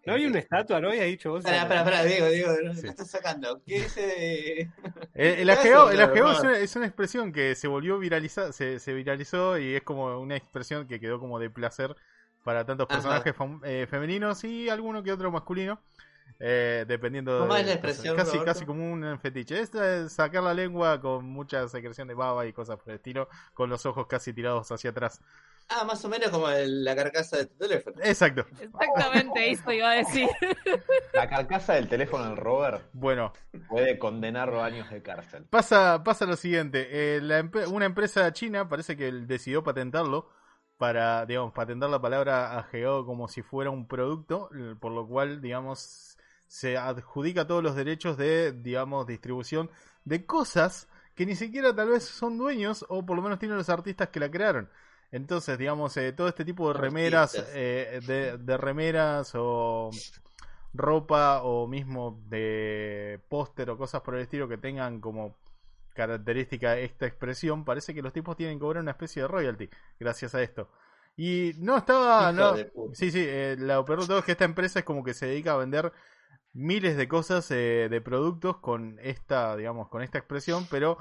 ¿No 0.06 0.12
había 0.12 0.28
una 0.28 0.38
estatua, 0.38 0.80
no 0.80 0.88
habías 0.90 1.06
dicho 1.06 1.30
vos? 1.30 1.38
Espera, 1.44 1.62
espera, 1.62 1.80
espera, 1.80 2.04
Diego, 2.04 2.26
Diego, 2.28 2.52
no 2.62 2.74
Sí. 2.74 2.82
me 2.82 2.88
estás 2.90 3.10
sacando. 3.10 3.62
¿Qué 3.66 3.74
dice 3.84 4.00
de.? 4.06 4.70
El, 5.14 5.26
el 5.40 5.50
ajeo, 5.50 5.90
el 5.90 6.00
ajeo 6.00 6.30
es, 6.32 6.40
una, 6.40 6.58
es 6.58 6.76
una 6.76 6.86
expresión 6.86 7.32
que 7.32 7.54
se 7.54 7.68
volvió 7.68 7.98
viralizada, 7.98 8.52
se, 8.52 8.80
se 8.80 8.92
viralizó 8.92 9.56
y 9.56 9.76
es 9.76 9.82
como 9.82 10.18
una 10.18 10.36
expresión 10.36 10.86
que 10.88 11.00
quedó 11.00 11.20
como 11.20 11.38
de 11.38 11.48
placer 11.48 11.94
para 12.42 12.66
tantos 12.66 12.86
personajes 12.86 13.34
eh, 13.62 13.86
femeninos 13.88 14.44
y 14.44 14.68
alguno 14.68 15.02
que 15.02 15.12
otro 15.12 15.30
masculino, 15.30 15.80
eh, 16.38 16.84
dependiendo 16.88 17.38
¿Cómo 17.40 17.54
de- 17.54 17.60
es 17.60 17.66
la 17.66 17.72
expresión, 17.74 18.16
casi 18.16 18.32
Roberto? 18.32 18.44
casi 18.52 18.66
como 18.66 18.90
un 18.92 19.18
fetiche. 19.20 19.60
Es 19.60 19.70
sacar 20.12 20.42
la 20.42 20.54
lengua 20.54 21.00
con 21.00 21.24
mucha 21.24 21.66
secreción 21.68 22.08
de 22.08 22.14
baba 22.14 22.46
y 22.46 22.52
cosas 22.52 22.76
por 22.78 22.90
el 22.90 22.96
estilo, 22.96 23.28
con 23.54 23.70
los 23.70 23.86
ojos 23.86 24.06
casi 24.06 24.32
tirados 24.32 24.70
hacia 24.72 24.90
atrás. 24.90 25.20
Ah, 25.68 25.84
más 25.84 26.04
o 26.04 26.08
menos 26.10 26.28
como 26.28 26.48
el- 26.50 26.84
la 26.84 26.94
carcasa 26.94 27.38
de 27.38 27.46
tu 27.46 27.56
teléfono. 27.56 27.96
Exacto. 28.02 28.44
Exactamente 28.60 29.50
eso 29.50 29.72
iba 29.72 29.90
a 29.90 29.94
decir. 29.94 30.28
La 31.14 31.28
carcasa 31.28 31.74
del 31.74 31.88
teléfono 31.88 32.24
del 32.26 32.36
Robert 32.36 32.88
Bueno, 32.92 33.32
puede 33.68 33.98
condenarlo 34.00 34.62
a 34.62 34.66
años 34.66 34.90
de 34.90 35.00
cárcel. 35.00 35.44
Pasa, 35.48 36.02
pasa 36.04 36.26
lo 36.26 36.34
siguiente, 36.36 36.88
eh, 37.16 37.20
la 37.22 37.40
empe- 37.40 37.68
una 37.68 37.86
empresa 37.86 38.32
china 38.32 38.68
parece 38.68 38.96
que 38.96 39.12
decidió 39.12 39.62
patentarlo 39.62 40.28
para, 40.76 41.24
digamos, 41.24 41.52
patentar 41.52 41.88
la 41.88 42.00
palabra 42.02 42.58
ajeo 42.58 43.06
como 43.06 43.28
si 43.28 43.42
fuera 43.42 43.70
un 43.70 43.86
producto, 43.86 44.50
por 44.80 44.90
lo 44.90 45.06
cual, 45.06 45.40
digamos, 45.40 46.13
se 46.46 46.76
adjudica 46.76 47.46
todos 47.46 47.62
los 47.62 47.74
derechos 47.74 48.16
de, 48.16 48.52
digamos, 48.52 49.06
distribución 49.06 49.70
de 50.04 50.26
cosas 50.26 50.88
que 51.14 51.26
ni 51.26 51.34
siquiera 51.34 51.74
tal 51.74 51.90
vez 51.90 52.04
son 52.04 52.38
dueños 52.38 52.84
o 52.88 53.04
por 53.04 53.16
lo 53.16 53.22
menos 53.22 53.38
tienen 53.38 53.56
los 53.56 53.68
artistas 53.68 54.08
que 54.08 54.20
la 54.20 54.30
crearon. 54.30 54.68
Entonces, 55.12 55.56
digamos, 55.58 55.96
eh, 55.96 56.12
todo 56.12 56.28
este 56.28 56.44
tipo 56.44 56.72
de 56.72 56.78
remeras, 56.78 57.34
eh, 57.54 58.00
de, 58.04 58.36
de 58.36 58.56
remeras 58.56 59.32
o 59.34 59.90
ropa 60.72 61.42
o 61.42 61.68
mismo 61.68 62.20
de 62.28 63.20
póster 63.28 63.70
o 63.70 63.78
cosas 63.78 64.02
por 64.02 64.16
el 64.16 64.22
estilo 64.22 64.48
que 64.48 64.58
tengan 64.58 65.00
como 65.00 65.36
característica 65.94 66.76
esta 66.76 67.06
expresión, 67.06 67.64
parece 67.64 67.94
que 67.94 68.02
los 68.02 68.12
tipos 68.12 68.36
tienen 68.36 68.58
que 68.58 68.62
cobrar 68.62 68.82
una 68.82 68.90
especie 68.90 69.22
de 69.22 69.28
royalty 69.28 69.70
gracias 69.98 70.34
a 70.34 70.42
esto. 70.42 70.68
Y 71.16 71.52
no 71.58 71.76
estaba, 71.76 72.32
no, 72.32 72.56
sí, 72.92 73.12
sí, 73.12 73.24
eh, 73.24 73.54
lo 73.56 73.84
peor 73.84 74.00
de 74.00 74.06
todo 74.08 74.18
es 74.18 74.24
que 74.24 74.32
esta 74.32 74.44
empresa 74.44 74.80
es 74.80 74.84
como 74.84 75.04
que 75.04 75.14
se 75.14 75.26
dedica 75.26 75.52
a 75.52 75.58
vender 75.58 75.92
miles 76.54 76.96
de 76.96 77.06
cosas 77.08 77.50
eh, 77.50 77.88
de 77.90 78.00
productos 78.00 78.56
con 78.58 78.98
esta, 79.02 79.56
digamos, 79.56 79.88
con 79.88 80.02
esta 80.02 80.18
expresión, 80.18 80.66
pero 80.70 80.96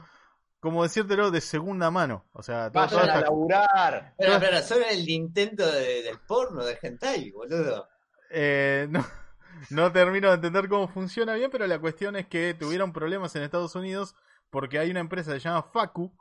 como 0.59 0.83
decírtelo 0.83 1.29
de 1.31 1.41
segunda 1.41 1.91
mano, 1.91 2.25
o 2.33 2.41
sea, 2.43 2.69
¡Vayan 2.69 2.99
a 3.01 3.03
esta- 3.03 3.21
laburar! 3.21 4.15
Espera, 4.17 4.33
espera, 4.35 4.61
son 4.61 4.79
el 4.89 5.07
intento 5.09 5.65
de- 5.71 6.03
del 6.03 6.19
porno, 6.27 6.63
del 6.65 6.77
hentai, 6.81 7.31
boludo. 7.31 7.87
Eh, 8.31 8.87
no, 8.89 9.05
no 9.69 9.91
termino 9.91 10.29
de 10.29 10.35
entender 10.35 10.67
cómo 10.67 10.87
funciona 10.87 11.35
bien, 11.35 11.51
pero 11.51 11.67
la 11.67 11.79
cuestión 11.79 12.15
es 12.15 12.27
que 12.27 12.53
tuvieron 12.53 12.91
problemas 12.93 13.35
en 13.35 13.43
Estados 13.43 13.75
Unidos 13.75 14.15
porque 14.49 14.79
hay 14.79 14.89
una 14.91 14.99
empresa 15.01 15.33
que 15.33 15.39
se 15.39 15.49
llama 15.49 15.63
Facu, 15.63 16.11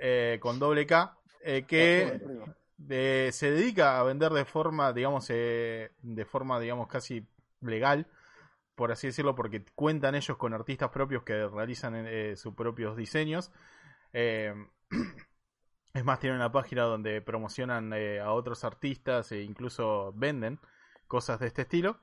eh, 0.00 0.38
con 0.40 0.58
doble 0.58 0.86
K, 0.86 1.16
eh, 1.42 1.64
que 1.66 2.20
eh, 2.90 3.30
se 3.32 3.50
dedica 3.50 3.98
a 3.98 4.02
vender 4.02 4.32
de 4.32 4.44
forma, 4.44 4.92
digamos, 4.92 5.26
eh, 5.30 5.90
de 6.02 6.24
forma, 6.24 6.58
digamos, 6.60 6.88
casi 6.88 7.26
legal, 7.60 8.06
por 8.78 8.92
así 8.92 9.08
decirlo, 9.08 9.34
porque 9.34 9.64
cuentan 9.74 10.14
ellos 10.14 10.36
con 10.36 10.54
artistas 10.54 10.90
propios 10.90 11.24
que 11.24 11.48
realizan 11.48 11.94
eh, 11.96 12.36
sus 12.36 12.54
propios 12.54 12.96
diseños. 12.96 13.50
Eh, 14.12 14.54
es 15.94 16.04
más, 16.04 16.20
tienen 16.20 16.36
una 16.36 16.52
página 16.52 16.84
donde 16.84 17.20
promocionan 17.20 17.92
eh, 17.92 18.20
a 18.20 18.30
otros 18.30 18.62
artistas 18.62 19.32
e 19.32 19.42
incluso 19.42 20.12
venden 20.14 20.60
cosas 21.08 21.40
de 21.40 21.48
este 21.48 21.62
estilo. 21.62 21.98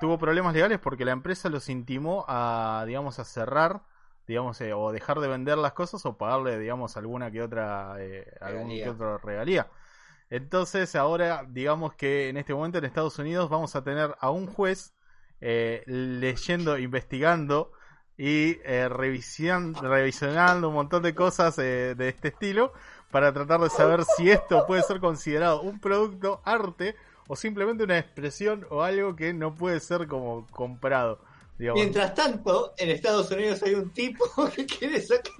Tuvo 0.00 0.18
problemas 0.18 0.54
legales 0.54 0.78
porque 0.78 1.04
la 1.04 1.12
empresa 1.12 1.50
los 1.50 1.68
intimó 1.68 2.24
a, 2.26 2.84
digamos, 2.86 3.18
a 3.18 3.24
cerrar, 3.24 3.82
digamos, 4.26 4.60
o 4.62 4.92
dejar 4.92 5.20
de 5.20 5.28
vender 5.28 5.58
las 5.58 5.74
cosas 5.74 6.06
o 6.06 6.16
pagarle, 6.16 6.58
digamos, 6.58 6.96
alguna 6.96 7.30
que 7.30 7.42
otra, 7.42 7.96
Regalía. 7.96 8.84
que 8.84 8.90
otro 8.90 9.18
regalía. 9.18 9.68
Entonces, 10.30 10.94
ahora, 10.96 11.44
digamos 11.46 11.94
que 11.94 12.30
en 12.30 12.38
este 12.38 12.54
momento 12.54 12.78
en 12.78 12.86
Estados 12.86 13.18
Unidos 13.18 13.50
vamos 13.50 13.76
a 13.76 13.84
tener 13.84 14.14
a 14.20 14.30
un 14.30 14.46
juez 14.46 14.94
eh, 15.40 15.82
leyendo, 15.86 16.78
investigando 16.78 17.72
y 18.16 18.58
eh, 18.64 18.88
revision- 18.90 19.74
revisionando 19.80 20.68
un 20.68 20.74
montón 20.74 21.02
de 21.02 21.14
cosas 21.14 21.58
eh, 21.58 21.94
de 21.96 22.08
este 22.08 22.28
estilo 22.28 22.72
para 23.10 23.32
tratar 23.32 23.60
de 23.60 23.70
saber 23.70 24.04
si 24.04 24.30
esto 24.30 24.66
puede 24.66 24.82
ser 24.82 25.00
considerado 25.00 25.62
un 25.62 25.80
producto, 25.80 26.40
arte 26.44 26.94
o 27.28 27.36
simplemente 27.36 27.84
una 27.84 27.98
expresión 27.98 28.66
o 28.70 28.82
algo 28.82 29.16
que 29.16 29.32
no 29.32 29.54
puede 29.54 29.80
ser 29.80 30.06
como 30.06 30.46
comprado. 30.48 31.20
Digamos. 31.58 31.80
Mientras 31.80 32.14
tanto, 32.14 32.72
en 32.78 32.90
Estados 32.90 33.30
Unidos 33.30 33.62
hay 33.62 33.74
un 33.74 33.90
tipo 33.90 34.24
que 34.56 34.64
quiere 34.66 35.00
sacar 35.00 35.32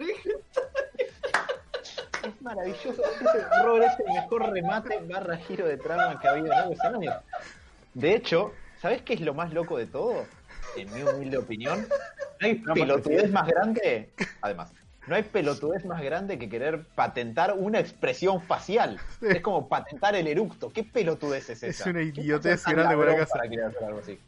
Es 2.23 2.43
maravilloso. 2.43 3.03
Ese, 3.03 3.63
Robert 3.65 3.87
es 3.93 4.07
el 4.07 4.15
mejor 4.15 4.51
remate 4.51 4.99
barra 5.09 5.37
giro 5.39 5.67
de 5.67 5.77
trama 5.79 6.21
que 6.21 6.29
ha 6.29 6.33
habido 6.33 6.47
en 6.47 6.95
años. 6.95 7.15
De 7.95 8.15
hecho, 8.15 8.53
¿sabes 8.81 9.03
qué 9.03 9.15
es 9.15 9.21
lo 9.21 9.35
más 9.35 9.53
loco 9.53 9.79
de 9.79 9.87
todo? 9.87 10.25
En 10.77 10.93
mi 10.93 11.03
humilde 11.03 11.39
opinión, 11.39 11.87
no 12.41 12.47
hay 12.47 12.55
pelotudez 12.57 13.31
más 13.31 13.47
grande. 13.49 14.11
Además, 14.41 14.73
no 15.07 15.17
hay 15.17 15.23
pelotudez 15.23 15.85
más 15.87 16.03
grande 16.03 16.39
que 16.39 16.49
querer 16.49 16.85
patentar 16.95 17.55
una 17.57 17.81
expresión 17.81 18.41
facial. 18.41 19.01
Es 19.21 19.41
como 19.41 19.69
patentar 19.69 20.15
el 20.15 20.27
eructo. 20.27 20.73
¿Qué 20.73 20.85
pelotudez 20.85 21.51
es 21.51 21.63
esa? 21.63 21.83
Es 21.83 21.87
una 21.87 22.01
¿Qué 22.01 22.21
idiotez 22.21 22.65
grande 22.65 22.95
por 22.95 23.09
acá. 23.09 23.27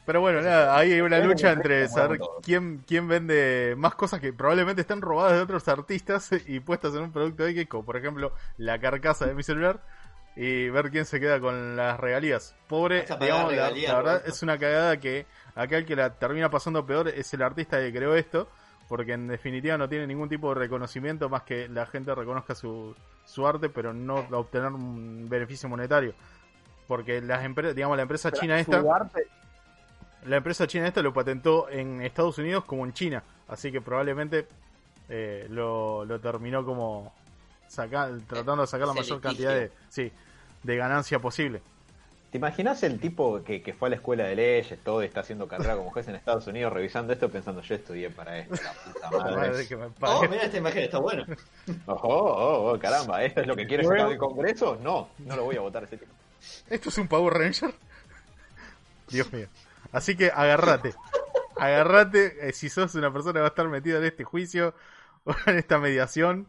Pero 0.04 0.20
bueno, 0.20 0.40
nada, 0.40 0.76
ahí 0.76 0.92
hay 0.92 1.00
una 1.00 1.18
lucha 1.20 1.52
entre 1.52 1.88
saber 1.88 2.18
quién, 2.42 2.82
quién 2.86 3.06
vende 3.06 3.74
más 3.76 3.94
cosas 3.94 4.20
que 4.20 4.32
probablemente 4.32 4.80
están 4.80 5.02
robadas 5.02 5.34
de 5.34 5.42
otros 5.42 5.68
artistas 5.68 6.30
y 6.46 6.60
puestas 6.60 6.94
en 6.94 7.02
un 7.02 7.12
producto 7.12 7.46
X, 7.46 7.68
como 7.68 7.84
por 7.84 7.96
ejemplo 7.96 8.32
la 8.56 8.80
carcasa 8.80 9.26
de 9.26 9.34
mi 9.34 9.42
celular, 9.42 9.82
y 10.36 10.68
ver 10.70 10.90
quién 10.90 11.04
se 11.04 11.20
queda 11.20 11.40
con 11.40 11.76
las 11.76 11.98
regalías. 12.00 12.54
Pobre, 12.68 13.04
digamos, 13.20 13.44
la, 13.44 13.48
regalías 13.48 13.92
la 13.92 13.98
por 13.98 14.04
verdad 14.04 14.22
es 14.26 14.42
una 14.42 14.58
cagada 14.58 14.98
que 14.98 15.26
acá 15.54 15.76
el 15.76 15.84
que 15.84 15.96
la 15.96 16.14
termina 16.14 16.50
pasando 16.50 16.86
peor 16.86 17.08
es 17.08 17.32
el 17.34 17.42
artista 17.42 17.78
que 17.78 17.92
creó 17.92 18.14
esto, 18.14 18.48
porque 18.88 19.12
en 19.12 19.28
definitiva 19.28 19.76
no 19.78 19.88
tiene 19.88 20.06
ningún 20.06 20.28
tipo 20.28 20.48
de 20.54 20.60
reconocimiento 20.60 21.28
más 21.28 21.42
que 21.42 21.68
la 21.68 21.86
gente 21.86 22.14
reconozca 22.14 22.54
su, 22.54 22.94
su 23.24 23.46
arte, 23.46 23.68
pero 23.68 23.92
no 23.92 24.26
obtener 24.30 24.68
un 24.68 25.28
beneficio 25.28 25.68
monetario. 25.68 26.14
Porque 26.88 27.20
las 27.20 27.44
empresas, 27.44 27.74
digamos, 27.74 27.96
la 27.96 28.02
empresa 28.02 28.32
china 28.32 28.58
esta... 28.58 28.78
Arte- 28.80 29.26
La 30.24 30.36
empresa 30.36 30.66
china 30.66 30.86
esta 30.86 31.02
lo 31.02 31.12
patentó 31.12 31.68
en 31.68 32.00
Estados 32.02 32.38
Unidos 32.38 32.64
como 32.64 32.84
en 32.84 32.92
China, 32.92 33.22
así 33.48 33.72
que 33.72 33.80
probablemente 33.80 34.46
eh, 35.08 35.46
lo, 35.50 36.04
lo 36.04 36.20
terminó 36.20 36.64
como 36.64 37.12
saca- 37.72 38.10
tratando 38.26 38.62
de 38.62 38.66
sacar 38.66 38.86
la 38.88 38.94
mayor 38.94 39.20
cantidad 39.20 39.54
de, 39.54 39.70
sí, 39.88 40.12
de 40.62 40.76
ganancia 40.76 41.18
posible. 41.18 41.62
¿Te 42.30 42.38
imaginas 42.38 42.82
el 42.82 42.98
tipo 42.98 43.42
que, 43.44 43.60
que 43.60 43.74
fue 43.74 43.88
a 43.88 43.90
la 43.90 43.96
escuela 43.96 44.24
de 44.24 44.34
leyes, 44.34 44.78
todo 44.82 45.02
y 45.02 45.06
está 45.06 45.20
haciendo 45.20 45.46
carrera 45.46 45.76
como 45.76 45.90
juez 45.90 46.08
en 46.08 46.14
Estados 46.14 46.46
Unidos, 46.46 46.72
revisando 46.72 47.12
esto, 47.12 47.30
pensando, 47.30 47.60
yo 47.60 47.74
estudié 47.74 48.08
para 48.08 48.38
esto, 48.38 48.54
la 48.54 48.72
puta 48.72 49.10
Madre 49.10 49.36
madre? 49.50 49.66
que 49.68 49.76
me 49.76 49.84
Oh, 50.00 50.22
mira 50.22 50.42
esta 50.44 50.56
imagen, 50.56 50.82
está 50.84 50.98
bueno. 50.98 51.24
Oh, 51.84 51.92
oh, 51.92 52.72
oh, 52.72 52.78
caramba, 52.78 53.22
¿esto 53.22 53.42
es 53.42 53.46
lo 53.46 53.54
que 53.54 53.66
quiere 53.66 53.84
sacar 53.84 54.08
del 54.08 54.16
Congreso? 54.16 54.78
No, 54.82 55.10
no 55.18 55.36
lo 55.36 55.44
voy 55.44 55.56
a 55.56 55.60
votar 55.60 55.82
a 55.82 55.86
ese 55.86 55.98
tipo. 55.98 56.10
¿Esto 56.70 56.88
es 56.88 56.96
un 56.98 57.06
Power 57.06 57.34
Ranger? 57.34 57.74
Dios 59.08 59.30
mío. 59.32 59.46
Así 59.92 60.16
que 60.16 60.30
agárrate. 60.34 60.94
Agárrate 61.58 62.48
eh, 62.48 62.52
si 62.52 62.70
sos 62.70 62.94
una 62.94 63.12
persona 63.12 63.34
que 63.34 63.40
va 63.40 63.46
a 63.46 63.48
estar 63.50 63.68
metida 63.68 63.98
en 63.98 64.04
este 64.04 64.24
juicio 64.24 64.74
o 65.24 65.34
en 65.46 65.58
esta 65.58 65.78
mediación, 65.78 66.46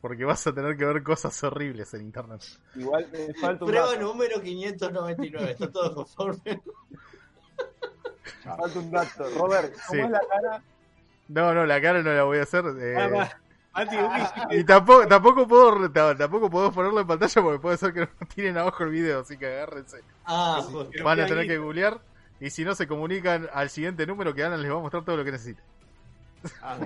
porque 0.00 0.24
vas 0.24 0.46
a 0.46 0.52
tener 0.54 0.76
que 0.76 0.84
ver 0.84 1.02
cosas 1.02 1.42
horribles 1.44 1.92
en 1.94 2.02
internet. 2.02 2.42
Igual 2.74 3.08
me 3.12 3.34
falta 3.34 3.64
un 3.64 3.70
Prueba 3.70 3.88
dato. 3.88 4.00
número 4.00 4.40
599, 4.40 5.50
está 5.52 5.70
todo 5.70 5.94
conforme. 5.94 6.60
Falta 8.44 8.78
un 8.78 8.90
dato. 8.90 9.24
Robert, 9.38 9.74
¿cómo 9.86 10.00
Sí. 10.00 10.00
es 10.00 10.10
la 10.10 10.20
cara? 10.30 10.62
No, 11.28 11.54
no, 11.54 11.66
la 11.66 11.80
cara 11.80 12.02
no 12.02 12.12
la 12.12 12.24
voy 12.24 12.38
a 12.38 12.42
hacer. 12.42 12.64
eh, 12.78 12.96
Ah, 12.98 13.08
va. 13.08 13.30
Uy, 14.50 14.58
Y 14.58 14.64
tampoco, 14.64 15.06
tampoco 15.06 15.46
puedo 15.46 15.88
tampoco 15.92 16.50
puedo 16.50 16.72
ponerlo 16.72 17.00
en 17.02 17.06
pantalla 17.06 17.40
porque 17.42 17.58
puede 17.60 17.76
ser 17.76 17.92
que 17.94 18.00
no 18.00 18.08
tienen 18.34 18.58
abajo 18.58 18.82
el 18.82 18.90
video, 18.90 19.20
así 19.20 19.36
que 19.36 19.46
agárrense. 19.46 20.00
Ah, 20.24 20.60
Van 21.04 21.20
a 21.20 21.26
tener 21.26 21.46
que 21.46 21.58
googlear 21.58 22.00
y 22.40 22.50
si 22.50 22.64
no 22.64 22.74
se 22.74 22.88
comunican 22.88 23.48
al 23.52 23.70
siguiente 23.70 24.06
número 24.06 24.34
que 24.34 24.42
Ana 24.42 24.56
les 24.56 24.72
va 24.72 24.76
a 24.76 24.80
mostrar 24.80 25.04
todo 25.04 25.16
lo 25.18 25.24
que 25.24 25.32
necesita. 25.32 25.62
Ah. 26.62 26.78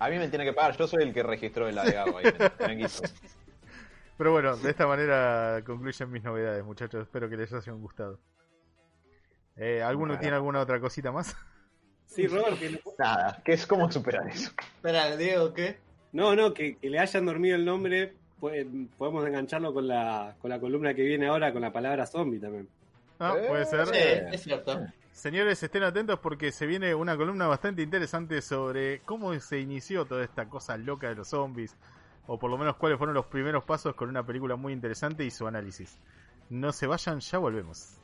A 0.00 0.08
mí 0.08 0.18
me 0.18 0.28
tiene 0.28 0.44
que 0.44 0.52
pagar, 0.52 0.76
yo 0.76 0.86
soy 0.88 1.02
el 1.04 1.12
que 1.12 1.22
registró 1.22 1.68
el 1.68 1.78
agregado 1.78 2.18
ahí. 2.18 2.24
me- 2.24 2.50
tranquilo. 2.50 2.88
Pero 4.16 4.32
bueno, 4.32 4.56
de 4.56 4.70
esta 4.70 4.86
manera 4.86 5.62
concluyen 5.64 6.10
mis 6.10 6.22
novedades, 6.22 6.64
muchachos. 6.64 7.02
Espero 7.02 7.28
que 7.28 7.36
les 7.36 7.52
hayan 7.52 7.80
gustado. 7.80 8.18
Eh, 9.56 9.82
¿Alguno 9.82 10.18
tiene 10.18 10.36
alguna 10.36 10.60
otra 10.60 10.80
cosita 10.80 11.12
más? 11.12 11.36
Sí, 12.06 12.26
Robert, 12.26 12.58
que 12.58 12.80
Nada, 12.98 13.40
¿qué 13.44 13.52
es 13.52 13.66
cómo 13.66 13.90
superar 13.90 14.26
eso? 14.28 14.50
Espera, 14.76 15.16
Diego, 15.16 15.52
¿qué? 15.52 15.78
No, 16.12 16.34
no, 16.34 16.52
que, 16.52 16.76
que 16.76 16.90
le 16.90 16.98
hayan 16.98 17.24
dormido 17.24 17.54
el 17.56 17.64
nombre, 17.64 18.14
pues, 18.40 18.66
podemos 18.98 19.26
engancharlo 19.26 19.72
con 19.72 19.86
la, 19.86 20.34
con 20.40 20.50
la 20.50 20.58
columna 20.58 20.92
que 20.92 21.02
viene 21.02 21.28
ahora 21.28 21.52
con 21.52 21.62
la 21.62 21.72
palabra 21.72 22.06
zombie 22.06 22.40
también. 22.40 22.68
Ah, 23.18 23.36
puede 23.46 23.64
ser. 23.66 23.86
Sí, 23.86 23.98
es 24.32 24.42
cierto. 24.42 24.80
Señores, 25.12 25.62
estén 25.62 25.82
atentos 25.82 26.18
porque 26.20 26.50
se 26.52 26.66
viene 26.66 26.94
una 26.94 27.16
columna 27.16 27.46
bastante 27.46 27.82
interesante 27.82 28.40
sobre 28.40 29.00
cómo 29.00 29.38
se 29.38 29.60
inició 29.60 30.06
toda 30.06 30.24
esta 30.24 30.48
cosa 30.48 30.76
loca 30.78 31.08
de 31.08 31.16
los 31.16 31.28
zombies, 31.28 31.76
o 32.26 32.38
por 32.38 32.50
lo 32.50 32.56
menos 32.56 32.76
cuáles 32.76 32.96
fueron 32.96 33.14
los 33.14 33.26
primeros 33.26 33.64
pasos 33.64 33.94
con 33.94 34.08
una 34.08 34.24
película 34.24 34.56
muy 34.56 34.72
interesante 34.72 35.24
y 35.24 35.30
su 35.30 35.46
análisis. 35.46 35.98
No 36.48 36.72
se 36.72 36.86
vayan, 36.86 37.20
ya 37.20 37.38
volvemos. 37.38 37.99